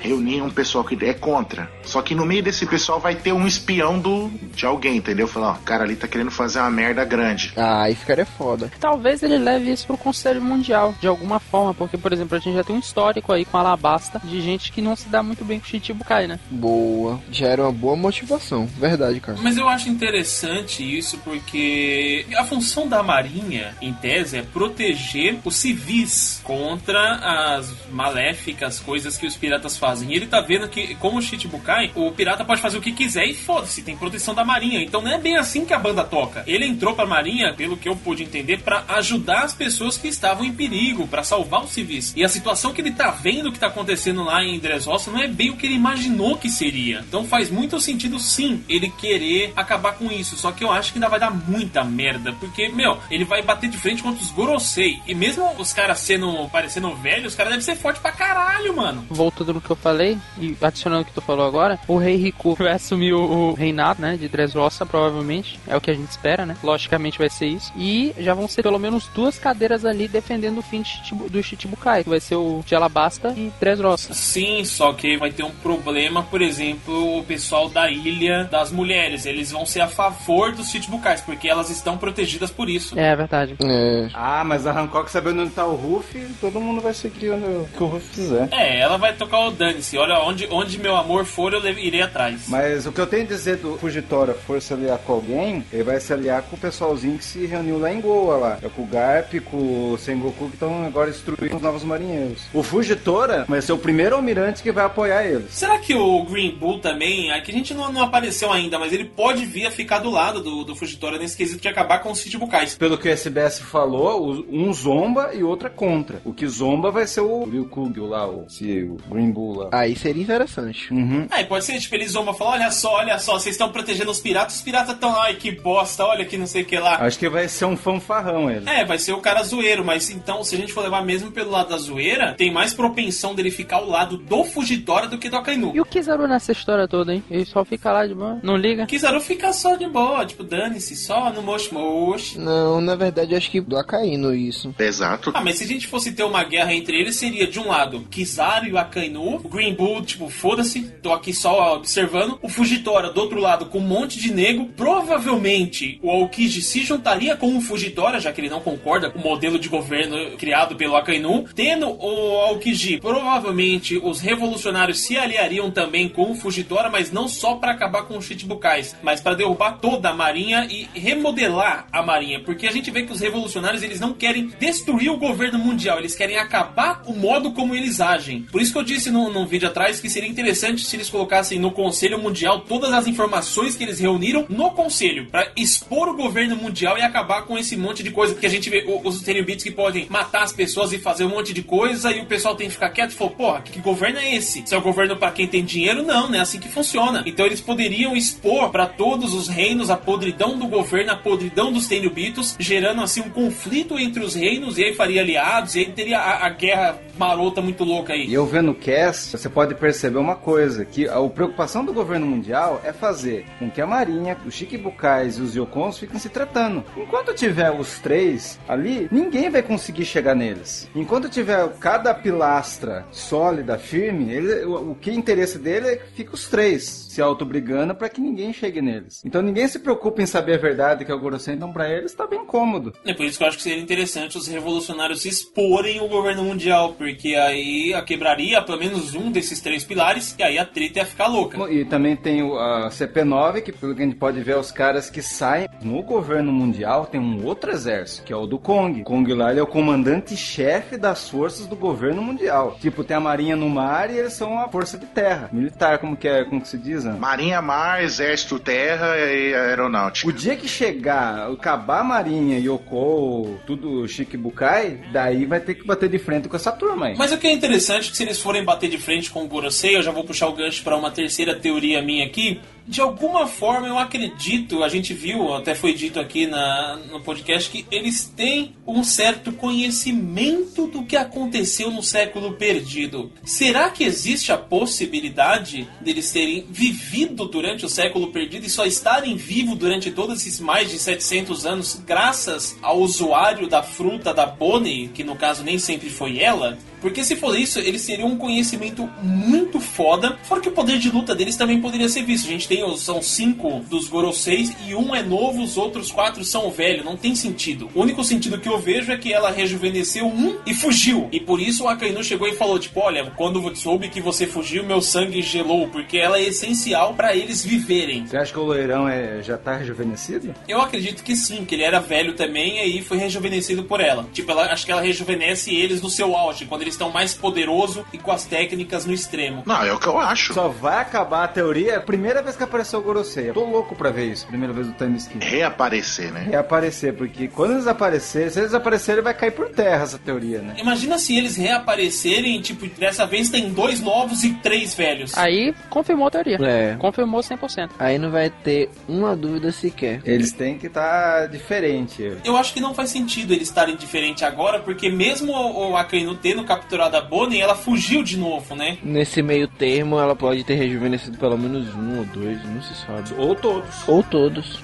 reunir 0.05 0.43
um 0.43 0.51
pessoal 0.51 0.85
que 0.85 1.03
é 1.05 1.15
contra. 1.15 1.71
Só 1.83 2.03
que 2.03 2.15
no 2.15 2.27
meio 2.27 2.43
desse 2.43 2.67
pessoal 2.67 3.01
vai 3.01 3.15
ter 3.15 3.33
um 3.33 3.47
espião 3.47 3.99
do 3.99 4.31
de 4.55 4.67
alguém, 4.67 4.99
entendeu? 4.99 5.27
Falar, 5.27 5.53
ó, 5.53 5.55
o 5.55 5.63
cara 5.63 5.85
ali 5.85 5.97
tá 5.97 6.07
querendo 6.07 6.31
fazer 6.31 6.61
uma 6.61 6.71
merda 6.71 7.05
grande. 7.05 7.53
Ah, 7.57 7.83
aí 7.83 7.95
ficaria 7.95 8.27
foda. 8.27 8.71
Talvez 8.79 9.23
ele 9.23 9.39
leve 9.39 9.73
isso 9.73 9.87
pro 9.87 9.97
Conselho 9.97 10.43
Mundial, 10.43 10.95
de 11.01 11.07
alguma 11.07 11.41
forma, 11.41 11.73
porque, 11.73 11.97
por 11.97 12.13
exemplo, 12.13 12.37
a 12.37 12.41
gente 12.41 12.55
já 12.55 12.63
tem 12.63 12.77
um 12.77 12.81
histórico 12.81 13.33
aí 13.33 13.45
com 13.45 13.57
Alabasta 13.57 14.21
de 14.23 14.41
gente 14.41 14.71
que 14.71 14.83
não 14.83 14.95
se 14.95 15.09
dá 15.09 15.23
muito 15.23 15.45
bem 15.45 15.59
com 15.59 15.67
o 15.67 15.69
Chichibukai, 15.69 16.27
né? 16.27 16.39
Boa. 16.51 17.19
Já 17.31 17.49
era 17.49 17.63
uma 17.63 17.73
boa 17.73 17.97
motivação. 17.97 18.67
Verdade, 18.79 19.21
cara. 19.21 19.39
Mas 19.41 19.57
eu 19.57 19.69
acho 19.69 19.89
interessante 19.89 20.83
isso 20.83 21.19
porque 21.19 22.27
a 22.37 22.45
função 22.45 22.87
da 22.87 23.03
Marinha, 23.03 23.75
em 23.81 23.93
tese, 23.93 24.39
é 24.39 24.43
proteger 24.43 25.39
os 25.45 25.57
civis 25.57 26.41
contra 26.45 27.57
as 27.57 27.73
maléficas 27.91 28.79
coisas 28.81 29.17
que 29.17 29.27
os 29.27 29.37
piratas 29.37 29.77
fazem. 29.79 29.94
E 30.03 30.15
ele 30.15 30.27
tá 30.27 30.41
vendo 30.41 30.69
que, 30.69 30.95
como 30.97 31.19
o 31.19 31.23
Shichibukai, 31.23 31.93
o 31.95 32.11
pirata 32.13 32.45
pode 32.45 32.61
fazer 32.61 32.79
o 32.79 32.81
que 32.81 32.93
quiser 32.93 33.25
e 33.25 33.35
foda-se, 33.35 33.83
tem 33.83 33.97
proteção 33.97 34.35
da 34.35 34.45
Marinha. 34.45 34.83
Então 34.83 35.01
não 35.01 35.13
é 35.13 35.19
bem 35.19 35.37
assim 35.37 35.65
que 35.65 35.73
a 35.73 35.79
banda 35.79 36.05
toca. 36.05 36.43
Ele 36.47 36.67
entrou 36.67 36.95
pra 36.95 37.07
Marinha, 37.07 37.55
pelo 37.55 37.77
que 37.77 37.89
eu 37.89 37.97
pude 37.97 38.23
entender, 38.23 38.61
pra 38.61 38.85
ajudar 38.89 39.45
as 39.45 39.55
pessoas 39.55 39.97
que 39.97 40.09
estavam 40.09 40.45
em 40.45 40.53
perigo, 40.53 41.07
pra 41.07 41.23
salvar 41.23 41.65
os 41.65 41.71
civis. 41.71 42.13
E 42.17 42.25
a 42.25 42.29
situação 42.29 42.73
que 42.73 42.81
ele 42.81 42.93
tá 42.93 43.11
vendo 43.11 43.53
que 43.53 43.59
tá 43.59 43.67
acontecendo 43.67 44.25
lá 44.25 44.43
em 44.43 44.59
Dressrosa 44.59 45.11
não 45.11 45.23
é 45.23 45.29
bem 45.29 45.51
o 45.51 45.57
que 45.57 45.67
ele 45.67 45.75
imaginou 45.75 46.37
que 46.37 46.49
seria. 46.49 47.05
Então 47.07 47.25
faz 47.25 47.51
muito 47.51 47.81
sentido, 47.81 48.19
sim, 48.19 48.65
ele 48.69 48.89
querer 48.91 49.53
acabar 49.57 49.93
com 49.93 50.11
isso. 50.11 50.37
Só 50.37 50.53
que 50.53 50.65
eu 50.65 50.73
acho 50.73 50.93
que 50.93 50.99
ainda 50.99 51.09
vai 51.09 51.21
dar 51.21 51.31
muita 51.31 51.85
merda. 51.85 52.33
Porque, 52.33 52.69
meu, 52.69 52.99
ele 53.11 53.25
vai 53.25 53.43
bater 53.43 53.69
de 53.69 53.79
frente 53.79 54.03
contra 54.03 54.23
os 54.23 54.31
Gorosei. 54.31 55.01
E 55.07 55.15
mesmo 55.15 55.51
os 55.59 55.73
caras 55.73 55.99
sendo 55.99 56.49
parecendo 56.49 56.95
velhos, 56.97 57.33
os 57.33 57.35
caras 57.35 57.53
devem 57.53 57.65
ser 57.65 57.77
fortes 57.77 58.01
pra 58.01 58.13
caralho, 58.13 58.77
mano. 58.77 59.07
Voltando 59.09 59.55
no 59.55 59.61
que 59.61 59.71
eu 59.71 59.77
falei, 59.85 60.19
e 60.41 60.57
adicionando 60.63 61.03
o 61.03 61.05
que 61.05 61.13
tu 61.13 61.21
falou 61.21 61.47
agora, 61.47 61.79
o 61.87 61.97
rei 61.99 62.17
Riku 62.17 62.55
vai 62.59 62.73
assumir 62.73 63.13
o, 63.13 63.21
o 63.51 63.53
reinado, 63.55 64.01
né, 64.01 64.17
de 64.17 64.27
Dressrosa, 64.29 64.87
provavelmente. 64.87 65.61
É 65.69 65.77
o 65.77 65.81
que 65.81 65.91
a 65.91 65.95
gente 65.95 66.11
espera, 66.11 66.47
né? 66.47 66.57
Logicamente 66.63 67.19
vai 67.19 67.29
ser 67.29 67.47
isso. 67.47 67.71
E 67.77 68.15
já 68.19 68.33
vão 68.35 68.49
ser 68.49 68.63
pelo 68.63 68.79
menos 68.79 69.07
duas 69.15 69.39
cadeiras 69.39 69.85
ali 69.85 70.09
defendendo 70.09 70.59
o 70.59 70.63
fim 70.63 70.81
de 70.83 70.89
Chichibu- 70.89 71.29
do 71.29 71.43
Chichibukai, 71.43 72.03
que 72.03 72.09
vai 72.11 72.21
ser 72.21 72.37
o 72.37 72.63
de 72.67 72.75
Alabasta 72.75 73.35
e 73.37 73.53
Dressrosa. 73.61 74.15
Sim, 74.15 74.65
só 74.65 74.93
que 74.95 75.17
vai 75.19 75.31
ter 75.31 75.43
um 75.45 75.51
problema, 75.51 76.23
por 76.23 76.41
exemplo, 76.41 77.19
o 77.19 77.25
pessoal 77.25 77.69
da 77.69 77.91
Ilha 77.91 78.45
das 78.51 78.73
Mulheres. 78.73 79.27
Eles 79.27 79.53
vão 79.53 79.67
ser 79.67 79.81
a 79.83 79.89
favor 79.89 80.53
dos 80.53 80.71
Chichibukais, 80.71 81.21
porque 81.21 81.49
elas 81.49 81.69
estão 81.71 81.99
protegidas 81.99 82.51
por 82.51 82.69
isso. 82.71 82.99
É 82.99 83.15
verdade. 83.15 83.55
É. 83.63 84.09
Ah, 84.15 84.43
mas 84.45 84.67
a 84.67 84.73
Hancock 84.73 85.11
sabendo 85.11 85.43
onde 85.43 85.51
tá 85.51 85.67
o 85.67 85.75
Ruff, 85.77 86.19
todo 86.41 86.61
mundo 86.61 86.81
vai 86.81 86.95
seguir 86.95 87.31
o 87.31 87.69
que 87.77 87.83
o 87.83 87.87
Ruff 87.87 88.07
fizer. 88.15 88.49
É, 88.53 88.81
ela 88.81 88.97
vai 88.97 89.13
tocar 89.15 89.41
o 89.41 89.51
dane-se. 89.75 89.99
Olha, 89.99 90.21
onde, 90.21 90.47
onde 90.51 90.79
meu 90.79 90.97
amor 90.97 91.25
for, 91.25 91.53
eu 91.53 91.67
irei 91.79 92.03
atrás. 92.03 92.45
Mas 92.49 92.87
o 92.87 92.93
que 92.93 93.01
eu 93.01 93.07
tenho 93.07 93.25
a 93.25 93.27
dizer 93.27 93.57
do 93.57 93.77
Fujitora 93.77 94.35
for 94.35 94.61
se 94.63 94.73
aliar 94.73 94.99
com 94.99 95.13
alguém, 95.13 95.65
ele 95.73 95.83
vai 95.83 96.01
se 96.01 96.13
aliar 96.13 96.43
com 96.43 96.57
o 96.57 96.59
pessoalzinho 96.59 97.19
que 97.19 97.25
se 97.25 97.47
reuniu 97.47 97.79
lá 97.79 97.93
em 97.93 98.01
Goa 98.01 98.37
lá. 98.37 98.59
É 98.63 98.69
com 98.69 98.83
o 98.83 98.87
Garp, 98.87 99.35
com 99.45 99.93
o 99.93 99.99
Sengoku 99.99 100.49
que 100.49 100.55
estão 100.55 100.87
agora 100.87 101.11
instruindo 101.11 101.57
os 101.57 101.63
novos 101.63 101.85
marinheiros. 101.85 102.43
O 102.53 102.63
Fujitora 102.63 103.45
vai 103.49 103.61
ser 103.61 103.73
o 103.73 103.79
primeiro 103.79 104.17
almirante 104.17 104.63
que 104.63 104.73
vai 104.73 104.85
apoiar 104.85 105.25
eles. 105.25 105.53
Será 105.53 105.79
que 105.79 105.95
o 105.95 106.25
Green 106.25 106.53
Bull 106.53 106.79
também, 106.79 107.31
aqui 107.33 107.51
a 107.51 107.55
gente 107.55 107.75
não, 107.75 107.93
não 107.93 108.03
apareceu 108.03 108.53
ainda, 108.53 108.79
mas 108.79 108.93
ele 108.93 109.05
pode 109.05 109.45
vir 109.45 109.67
a 109.67 109.71
ficar 109.71 109.99
do 109.99 110.11
lado 110.11 110.43
do, 110.43 110.65
do 110.65 110.77
Fujitora 110.77 111.19
nesse 111.19 111.37
quesito 111.37 111.61
de 111.61 111.69
acabar 111.69 112.01
com 112.01 112.13
os 112.13 112.21
Chichibukais. 112.21 112.77
Pelo 112.77 112.99
que 112.99 113.09
o 113.09 113.13
SBS 113.13 113.59
falou, 113.61 114.45
um 114.51 114.73
zomba 114.73 115.35
e 115.35 115.43
outro 115.43 115.69
é 115.69 115.71
contra. 115.71 116.21
O 116.25 116.33
que 116.33 116.47
zomba 116.47 116.91
vai 116.91 117.07
ser 117.07 117.21
o 117.21 117.45
Ryukugyu 117.45 118.07
lá, 118.07 118.29
o, 118.29 118.49
se, 118.49 118.83
o 118.83 118.97
Green 119.09 119.31
Bull 119.31 119.59
lá. 119.59 119.64
Aí 119.73 119.97
seria 119.97 120.23
interessante. 120.23 120.93
Uhum. 120.93 121.27
Ah, 121.31 121.41
e 121.41 121.45
pode 121.45 121.65
ser, 121.65 121.79
tipo, 121.79 121.95
eles 121.95 122.11
e 122.11 122.15
falam, 122.15 122.37
olha 122.41 122.71
só, 122.71 122.95
olha 122.95 123.19
só, 123.19 123.33
vocês 123.33 123.55
estão 123.55 123.71
protegendo 123.71 124.11
os 124.11 124.21
piratas, 124.21 124.57
os 124.57 124.63
piratas 124.63 124.95
estão, 124.95 125.19
ai, 125.21 125.35
que 125.35 125.51
bosta, 125.53 126.05
olha 126.05 126.25
que 126.25 126.37
não 126.37 126.47
sei 126.47 126.63
o 126.63 126.65
que 126.65 126.79
lá. 126.79 126.97
Acho 126.97 127.19
que 127.19 127.29
vai 127.29 127.49
ser 127.49 127.65
um 127.65 127.77
fanfarrão 127.77 128.51
ele. 128.51 128.69
É, 128.69 128.85
vai 128.85 128.99
ser 128.99 129.13
o 129.13 129.21
cara 129.21 129.43
zoeiro, 129.43 129.85
mas 129.85 130.11
então, 130.11 130.43
se 130.45 130.55
a 130.55 130.59
gente 130.59 130.73
for 130.73 130.83
levar 130.83 131.05
mesmo 131.05 131.31
pelo 131.31 131.51
lado 131.51 131.71
da 131.71 131.79
zoeira, 131.79 132.35
tem 132.35 132.53
mais 132.53 132.75
propensão 132.75 133.35
dele 133.35 133.51
ficar 133.51 133.77
ao 133.77 133.89
lado 133.89 134.17
do 134.17 134.45
Fujitora 134.45 135.09
do 135.09 135.19
que 135.19 135.29
do 135.29 135.37
Akainu. 135.37 135.73
E 135.75 135.81
o 135.81 135.85
Kizaru 135.85 136.27
nessa 136.27 136.53
história 136.53 136.87
toda, 136.87 137.15
hein? 137.15 137.23
Ele 137.31 137.45
só 137.45 137.65
fica 137.65 137.93
lá 137.93 138.07
de 138.07 138.15
boa, 138.15 138.39
não 138.43 138.57
liga? 138.57 138.87
Kizaru 138.87 139.21
fica 139.21 139.53
só 139.53 139.77
de 139.77 139.89
boa, 139.89 140.25
tipo, 140.25 140.45
dane-se, 140.45 140.97
só 140.97 141.33
no 141.33 141.43
mosh 141.43 141.71
mosh. 141.71 142.37
Não, 142.37 142.81
na 142.81 142.95
verdade, 142.95 143.35
acho 143.35 143.51
que 143.51 143.61
do 143.61 143.77
Akainu 143.77 144.35
isso. 144.35 144.75
Exato. 144.79 145.33
Ah, 145.35 145.43
mas 145.43 145.59
se 145.59 145.65
a 145.65 145.67
gente 145.67 145.87
fosse 145.87 146.13
ter 146.13 146.25
uma 146.25 146.45
guerra 146.45 146.75
entre 146.75 146.99
eles, 146.99 147.17
seria 147.17 147.47
de 147.47 147.59
um 147.59 147.69
lado 147.69 148.01
Kizaru 148.11 148.67
e 148.67 148.73
o 148.73 148.79
Akainu, 148.79 149.41
Green 149.49 149.75
Bull, 149.75 150.03
tipo, 150.03 150.29
foda-se, 150.29 150.83
tô 151.03 151.13
aqui 151.13 151.33
só 151.33 151.75
observando. 151.77 152.39
O 152.43 152.49
Fujitora 152.49 153.11
do 153.11 153.21
outro 153.21 153.41
lado 153.41 153.67
com 153.67 153.79
um 153.79 153.87
monte 153.87 154.19
de 154.19 154.33
nego. 154.33 154.67
Provavelmente 154.77 155.99
o 156.03 156.11
Aokiji 156.11 156.63
se 156.63 156.83
juntaria 156.83 157.37
com 157.37 157.57
o 157.57 157.61
Fujitora, 157.61 158.21
já 158.21 158.33
que 158.33 158.41
ele 158.41 158.49
não 158.49 158.61
concorda 158.61 159.11
com 159.11 159.19
o 159.19 159.23
modelo 159.23 159.59
de 159.59 159.69
governo 159.69 160.37
criado 160.37 160.77
pelo 160.77 160.97
Akainu. 160.97 161.47
Tendo 161.55 161.89
o 161.89 162.41
Aokiji, 162.41 162.99
provavelmente 162.99 163.97
os 163.97 164.21
revolucionários 164.21 165.01
se 165.01 165.17
aliariam 165.17 165.71
também 165.71 166.09
com 166.09 166.31
o 166.31 166.35
Fujitora, 166.35 166.89
mas 166.91 167.11
não 167.11 167.29
só 167.29 167.57
pra 167.57 167.73
acabar 167.73 168.03
com 168.05 168.17
os 168.17 168.25
Chichibukais, 168.25 168.97
mas 169.03 169.21
pra 169.21 169.35
derrubar 169.35 169.79
toda 169.81 170.11
a 170.11 170.15
marinha 170.15 170.67
e 170.71 170.89
remodelar 170.99 171.87
a 171.93 172.03
marinha, 172.03 172.41
porque 172.41 172.67
a 172.67 172.73
gente 172.73 172.91
vê 172.91 173.03
que 173.03 173.13
os 173.13 173.21
revolucionários 173.21 173.83
eles 173.83 174.01
não 174.01 174.13
querem 174.13 174.49
destruir 174.59 175.11
o 175.11 175.19
governo 175.19 175.59
mundial, 175.59 175.99
eles 175.99 176.15
querem 176.15 176.37
acabar 176.37 177.03
o 177.07 177.15
modo 177.15 177.53
como 177.53 177.75
eles 177.75 178.01
agem. 178.01 178.43
Por 178.43 178.61
isso 178.61 178.73
que 178.73 178.79
eu 178.79 178.83
disse 178.83 179.11
num, 179.11 179.31
num 179.35 179.47
vídeo 179.47 179.69
atrás 179.69 180.01
que 180.01 180.09
seria 180.09 180.29
interessante 180.29 180.85
se 180.85 180.97
eles 180.97 181.11
colocassem 181.11 181.59
no 181.59 181.71
Conselho 181.71 182.19
Mundial 182.19 182.61
todas 182.61 182.93
as 182.93 183.07
informações 183.07 183.77
que 183.77 183.85
eles 183.85 183.99
reuniram 183.99 184.47
no 184.49 184.71
Conselho, 184.71 185.27
pra 185.27 185.51
expor 185.57 186.09
o 186.09 186.17
governo 186.17 186.57
mundial 186.57 186.97
e 186.97 187.03
acabar 187.03 187.43
com 187.43 187.59
esse 187.59 187.77
monte 187.77 188.03
de 188.03 188.11
coisa 188.11 188.35
que 188.35 188.47
a 188.47 188.51
gente 188.51 188.71
vê 188.71 188.85
os 189.05 189.23
Tenryubits 189.23 189.63
que 189.63 189.71
podem 189.71 190.07
matar 190.09 190.43
as 190.43 190.53
pessoas 190.53 190.93
e 190.93 190.99
fazer 190.99 191.25
um 191.25 191.31
monte 191.31 191.53
de 191.53 191.63
coisa 191.63 192.11
e 192.13 192.21
o 192.21 192.27
pessoal 192.27 192.55
tem 192.55 192.69
que 192.69 192.75
ficar 192.75 192.91
quieto 192.91 193.11
e 193.11 193.15
falar, 193.15 193.31
porra, 193.31 193.61
que, 193.61 193.79
governo 193.81 194.19
é 194.19 194.35
esse? 194.35 194.63
Se 194.65 194.75
é 194.75 194.79
o 194.79 194.81
governo 194.81 195.17
pra 195.17 195.31
quem 195.31 195.47
tem 195.47 195.65
dinheiro, 195.65 196.03
não, 196.03 196.29
não 196.29 196.39
é 196.39 196.41
assim 196.41 196.59
que 196.59 196.69
funciona. 196.69 197.23
Então 197.27 197.45
eles 197.45 197.61
poderiam 197.61 198.17
expor 198.17 198.71
pra 198.71 198.87
todos 198.87 199.35
os 199.35 199.49
reinos 199.49 199.91
a 199.91 199.97
podridão 199.97 200.59
do 200.59 200.67
governo, 200.67 201.13
a 201.13 201.17
podridão 201.17 201.73
dos 201.73 201.87
Tenryubitos, 201.87 202.57
gerando 202.59 203.03
assim 203.03 203.21
um 203.21 203.31
conflito 203.31 203.99
entre 203.99 204.25
os 204.25 204.35
reinos 204.35 204.79
e 204.79 204.85
aí 204.85 204.95
faria 204.95 205.21
aliados 205.21 205.75
e 205.75 205.81
aí 205.81 205.87
teria 205.87 206.19
a, 206.19 206.47
a 206.47 206.49
guerra 206.51 207.01
marota 207.19 207.61
muito 207.61 207.85
louca 207.85 208.13
aí. 208.13 208.27
E 208.27 208.35
eu 208.35 208.47
vendo 208.47 208.71
o 208.73 208.75
Cass, 208.75 209.24
Você 209.31 209.49
pode 209.49 209.75
perceber 209.75 210.19
uma 210.19 210.37
coisa, 210.37 210.85
que 210.85 211.09
a 211.09 211.21
preocupação 211.29 211.85
do 211.85 211.93
governo 211.93 212.27
mundial 212.27 212.81
é 212.85 212.93
fazer 212.93 213.45
com 213.59 213.71
que 213.71 213.81
a 213.81 213.87
Marinha, 213.87 214.37
os 214.47 214.55
Shikkibukais 214.55 215.39
e 215.39 215.43
os 215.43 215.55
Yokons 215.55 215.99
fiquem 215.99 216.19
se 216.19 216.29
tratando. 216.29 216.85
Enquanto 216.97 217.35
tiver 217.35 217.71
os 217.71 217.99
três 217.99 218.59
ali, 218.69 219.09
ninguém 219.11 219.51
vai 219.51 219.63
conseguir 219.63 220.05
chegar 220.05 220.35
neles. 220.35 220.89
Enquanto 220.95 221.29
tiver 221.29 221.69
cada 221.79 222.15
pilastra 222.15 223.07
sólida, 223.11 223.79
firme, 223.79 224.33
ele, 224.33 224.65
o, 224.65 224.93
o 224.93 224.95
que 224.95 225.11
é 225.11 225.15
interesse 225.15 225.59
dele 225.59 225.89
é 225.89 225.97
que 225.97 226.13
fica 226.13 226.35
os 226.35 226.49
três 226.49 227.05
se 227.15 227.23
auto-brigando 227.23 227.95
para 227.95 228.09
que 228.09 228.21
ninguém 228.21 228.53
chegue 228.53 228.83
neles. 228.83 229.23
Então 229.25 229.41
ninguém 229.41 229.69
se 229.69 229.79
preocupa 229.79 230.21
em 230.21 230.27
saber 230.27 230.55
a 230.55 230.59
verdade 230.59 231.05
que 231.05 231.13
é 231.13 231.15
o 231.15 231.19
Gorosei, 231.19 231.55
então 231.55 231.73
pra 231.73 231.89
eles 231.89 232.13
tá 232.13 232.27
bem 232.27 232.45
cômodo. 232.45 232.93
É 233.05 233.15
por 233.15 233.25
isso 233.25 233.39
que 233.39 233.45
eu 233.45 233.49
acho 233.49 233.57
que 233.57 233.63
seria 233.63 233.83
interessante 233.83 234.37
os 234.37 234.49
revolucionários 234.49 235.25
exporem 235.25 236.01
o 236.01 236.09
governo 236.09 236.43
mundial, 236.43 236.95
porque 236.95 237.35
aí 237.37 237.95
a 237.95 238.03
quebraria 238.03 238.61
pelo 238.63 238.79
menos 238.79 239.14
um 239.15 239.31
desses 239.31 239.61
três 239.61 239.85
pilares 239.85 240.35
e 240.39 240.43
aí 240.43 240.59
a 240.59 240.65
treta 240.65 241.01
ia 241.01 241.07
ficar 241.07 241.27
louca. 241.27 241.59
E 241.71 241.85
também 241.85 242.17
tem 242.17 242.43
o 242.43 242.59
a 242.59 242.89
CP9, 242.89 243.63
que 243.63 243.73
pelo 243.73 243.95
que 243.95 244.03
a 244.03 244.05
gente 244.05 244.17
pode 244.17 244.41
ver, 244.43 244.57
os 244.57 244.73
caras 244.73 245.11
que 245.11 245.23
saem 245.23 245.69
no 245.83 246.03
governo 246.03 246.53
mundial 246.53 247.07
tem 247.07 247.21
um 247.21 247.45
outro 247.45 247.71
exército, 247.71 248.25
que 248.25 248.33
é 248.33 248.37
o 248.37 248.47
do 248.47 248.59
Kong. 248.59 249.01
O 249.01 249.05
Kong 249.05 249.33
lá 249.35 249.51
ele 249.51 249.61
é 249.61 249.63
o 249.63 249.67
comandante-chefe 249.67 250.97
das 250.97 251.29
forças 251.29 251.67
do 251.67 251.77
governo 251.77 252.23
mundial. 252.23 252.77
Tipo, 252.81 253.05
tem 253.05 253.17
a 253.17 253.21
marinha 253.21 253.57
no 253.57 253.69
mar 253.69 254.11
e 254.11 254.19
eles 254.19 254.33
são 254.33 254.59
a 254.59 254.69
força 254.69 254.99
de 254.99 255.07
terra. 255.07 255.49
Militar, 255.53 255.99
como 255.99 256.17
que 256.17 256.29
é, 256.29 256.45
como 256.45 256.61
que 256.61 256.69
se 256.69 256.79
diz, 256.79 257.05
né? 257.05 257.17
Marinha, 257.19 257.61
mar, 257.61 258.03
exército, 258.03 258.59
terra 258.59 259.17
e 259.17 259.55
aeronáutica. 259.55 260.29
O 260.29 260.33
dia 260.33 260.57
que 260.57 260.69
chegar, 260.69 261.51
acabar 261.51 262.01
a 262.01 262.05
marinha, 262.05 262.59
Yoko, 262.59 263.59
tudo 263.67 264.07
Shikibukai, 264.07 265.01
daí 265.13 265.45
vai 265.45 265.61
ter 265.61 265.75
que 265.75 265.87
bater 265.87 266.09
de 266.09 266.19
frente 266.19 266.49
com 266.49 266.57
essa 266.57 266.73
turma 266.73 267.07
aí. 267.07 267.15
Mas 267.17 267.33
o 267.33 267.39
que 267.39 267.47
é 267.47 267.53
interessante 267.53 268.09
é 268.09 268.11
que 268.11 268.17
se 268.17 268.23
eles 268.23 268.41
forem 268.41 268.65
bater 268.65 268.89
de 268.89 268.99
frente 269.05 269.31
com 269.31 269.45
o 269.45 269.47
Gorosei, 269.47 269.97
eu 269.97 270.03
já 270.03 270.11
vou 270.11 270.25
puxar 270.25 270.49
o 270.49 270.53
gancho 270.53 270.83
para 270.83 270.97
uma 270.97 271.11
terceira 271.11 271.55
teoria 271.55 272.03
minha 272.03 272.25
aqui. 272.25 272.61
De 272.87 273.01
alguma 273.01 273.47
forma 273.47 273.89
eu 273.89 273.99
acredito, 273.99 274.83
a 274.83 274.89
gente 274.89 275.15
viu, 275.15 275.55
até 275.55 275.75
foi 275.75 275.95
dito 275.95 276.21
aqui 276.21 276.47
na, 276.47 276.99
no 277.11 277.21
podcast, 277.21 277.71
que 277.71 277.87
eles 277.91 278.33
têm 278.37 278.75
um 278.87 279.03
certo 279.03 279.53
conhecimento 279.53 280.87
do 280.87 281.05
que 281.05 281.17
aconteceu 281.17 281.91
no 281.91 282.03
século 282.03 282.53
perdido. 282.53 283.33
Será 283.43 283.89
que 283.89 284.05
existe 284.05 284.53
a 284.53 284.59
possibilidade 284.59 285.89
deles 286.01 286.31
terem 286.31 286.67
vivido 286.69 287.47
durante 287.47 287.87
o 287.87 287.89
século 287.89 288.31
perdido 288.31 288.67
e 288.67 288.71
só 288.71 288.85
estarem 288.85 289.35
vivos 289.35 289.79
durante 289.79 290.11
todos 290.11 290.41
esses 290.41 290.61
mais 290.61 290.91
de 290.91 290.99
700 290.99 291.65
anos 291.65 292.03
graças 292.07 292.77
ao 292.83 292.99
usuário 292.99 293.67
da 293.67 293.83
fruta 293.83 294.35
da 294.35 294.45
Bonnie, 294.45 295.09
que 295.09 295.25
no 295.25 295.37
caso 295.37 295.65
nem 295.65 295.79
sempre 295.79 296.11
foi 296.11 296.39
ela? 296.39 296.79
Porque 297.05 297.23
se 297.23 297.37
for 297.37 297.55
isso, 297.55 297.79
eles 297.81 298.07
teriam 298.07 298.29
um 298.29 298.39
conhecimento 298.39 299.07
muito 299.23 299.79
foda. 299.79 300.39
Fora 300.45 300.63
que 300.63 300.71
o 300.71 300.73
poder 300.73 300.99
de 300.99 301.11
luta 301.11 301.35
deles 301.35 301.55
também 301.55 301.79
poderia 301.79 302.09
ser 302.09 302.23
visto. 302.23 302.47
A 302.47 302.51
gente 302.51 302.67
tem, 302.67 302.74
os- 302.83 303.03
são 303.03 303.21
cinco 303.23 303.81
dos 303.91 304.09
Goroseis 304.09 304.75
e 304.89 304.95
um 304.95 305.15
é 305.15 305.23
novo, 305.23 305.63
os 305.63 305.77
outros 305.77 306.11
quatro 306.11 306.45
são 306.45 306.71
velhos. 306.71 307.05
Não 307.05 307.17
tem 307.17 307.35
sentido. 307.35 307.91
O 307.95 308.01
único 308.01 308.25
sentido 308.25 308.59
que 308.59 308.69
eu 308.69 308.79
vejo 308.79 309.13
é 309.13 309.17
que 309.17 309.33
ela 309.33 309.51
rejuvenesceu 309.51 310.27
um 310.27 310.57
e 310.67 310.75
fugiu. 310.75 311.29
E 311.31 311.39
por 311.41 311.61
isso 311.61 311.85
o 311.85 311.89
Akainu 311.89 312.23
chegou 312.25 312.49
e 312.49 312.57
falou, 312.57 312.79
tipo, 312.79 313.01
olha, 313.01 313.31
quando 313.37 313.75
soube 313.77 314.09
que 314.09 314.21
você 314.21 314.47
fugiu, 314.47 314.85
meu 314.85 315.01
sangue 315.03 315.43
gelou. 315.43 315.89
Porque 315.89 316.17
ela 316.19 316.39
é 316.39 316.43
essencial 316.43 317.15
pra 317.15 317.35
eles 317.37 317.65
viverem. 317.65 318.27
Você 318.27 318.37
acha 318.37 318.53
que 318.53 318.59
o 318.59 318.65
loirão 318.65 319.09
é, 319.09 319.43
já 319.43 319.57
tá 319.59 319.77
rejuvenescido? 319.77 320.55
Eu 320.69 320.81
acredito 320.81 321.23
que 321.23 321.37
sim, 321.37 321.65
que 321.65 321.75
ele 321.75 321.83
era 321.85 322.01
velho 322.01 322.35
também 322.35 322.77
e 322.77 322.81
aí 322.81 323.03
foi 323.03 323.19
rejuvenescido 323.19 323.85
por 323.85 324.01
ela. 324.01 324.27
Tipo, 324.33 324.51
ela, 324.53 324.73
acho 324.73 324.87
que 324.87 324.93
ela 324.93 325.01
rejuvenesce 325.03 325.75
eles 325.75 326.01
no 326.01 326.09
seu 326.11 326.35
auge, 326.37 326.65
quando 326.67 326.83
eles 326.83 326.95
estão 326.95 327.11
mais 327.11 327.35
poderosos 327.35 328.05
e 328.13 328.19
com 328.19 328.31
as 328.33 328.45
técnicas 328.45 329.05
no 329.05 329.13
extremo. 329.13 329.63
Não, 329.67 329.83
é 329.83 329.93
o 329.93 329.99
que 329.99 330.07
eu 330.07 330.19
acho. 330.19 330.55
Só 330.55 330.69
vai 330.69 331.01
acabar 331.01 331.45
a 331.45 331.49
teoria 331.49 331.97
a 331.99 332.01
primeira 332.01 332.43
vez 332.43 332.57
que 332.57 332.63
apareceu 332.65 332.99
o 332.99 333.03
Gorosei. 333.03 333.51
Eu 333.51 333.55
tô 333.55 333.65
louco 333.65 333.95
pra 333.95 334.11
ver 334.11 334.33
isso, 334.33 334.47
primeira 334.47 334.73
vez 334.73 334.87
do 334.87 334.93
Time 334.95 335.17
Skip. 335.17 335.45
Reaparecer, 335.45 336.33
né? 336.33 336.47
Reaparecer, 336.51 337.15
porque 337.15 337.49
quando 337.49 337.73
eles 337.73 337.87
aparecerem, 337.87 338.51
se 338.51 338.61
eles 338.61 338.75
aparecerem, 338.75 339.23
vai 339.23 339.35
cair 339.35 339.53
por 339.53 339.71
terra 339.71 340.03
essa 340.03 340.19
teoria, 340.19 340.61
né? 340.61 340.75
Imagina 340.79 341.19
se 341.19 341.37
eles 341.37 341.57
reaparecerem, 341.57 342.61
tipo, 342.61 342.87
dessa 342.99 343.27
vez 343.27 343.49
tem 343.49 343.71
dois 343.71 344.01
novos 344.01 344.45
e 344.45 344.55
três 344.55 344.95
velhos. 344.95 345.37
Aí 345.37 345.75
confirmou 345.89 346.27
a 346.27 346.31
teoria. 346.31 346.59
É. 346.61 346.97
Confirmou 346.99 347.41
100%. 347.41 347.91
Aí 347.99 348.19
não 348.19 348.31
vai 348.31 348.51
ter 348.51 348.91
uma 349.09 349.37
dúvida 349.37 349.71
sequer. 349.73 350.21
Eles 350.25 350.53
têm 350.53 350.77
que 350.77 350.87
estar 350.87 351.43
tá 351.43 351.47
diferente. 351.47 352.37
Eu 352.45 352.57
acho 352.57 352.75
que 352.75 352.81
não 352.81 352.95
faz 352.95 353.11
sentido 353.11 353.53
eles 353.53 353.69
estarem 353.69 353.97
diferentes 353.97 354.43
agora, 354.43 354.81
porque 354.81 355.09
mesmo 355.09 355.53
o 355.53 355.95
o 355.95 355.97
Akainu 355.97 356.35
tendo 356.35 356.65
capturado 356.65 357.17
a 357.17 357.21
Bonnie, 357.21 357.61
ela 357.61 357.75
fugiu 357.75 358.23
de 358.23 358.37
novo, 358.37 358.75
né? 358.75 358.99
Nesse 359.03 359.43
meio 359.43 359.69
termo, 359.69 360.19
ela 360.19 360.35
pode 360.35 360.65
ter 360.65 360.75
rejuvenescido 360.75 361.39
pelo 361.39 361.57
menos 361.57 361.95
um 361.95 362.19
ou 362.19 362.25
dois, 362.25 362.54
não 362.65 362.83
se 362.83 362.95
sabe. 362.95 363.35
Ou 363.37 363.55
todos. 363.55 364.09
Ou 364.09 364.23
todos. 364.23 364.81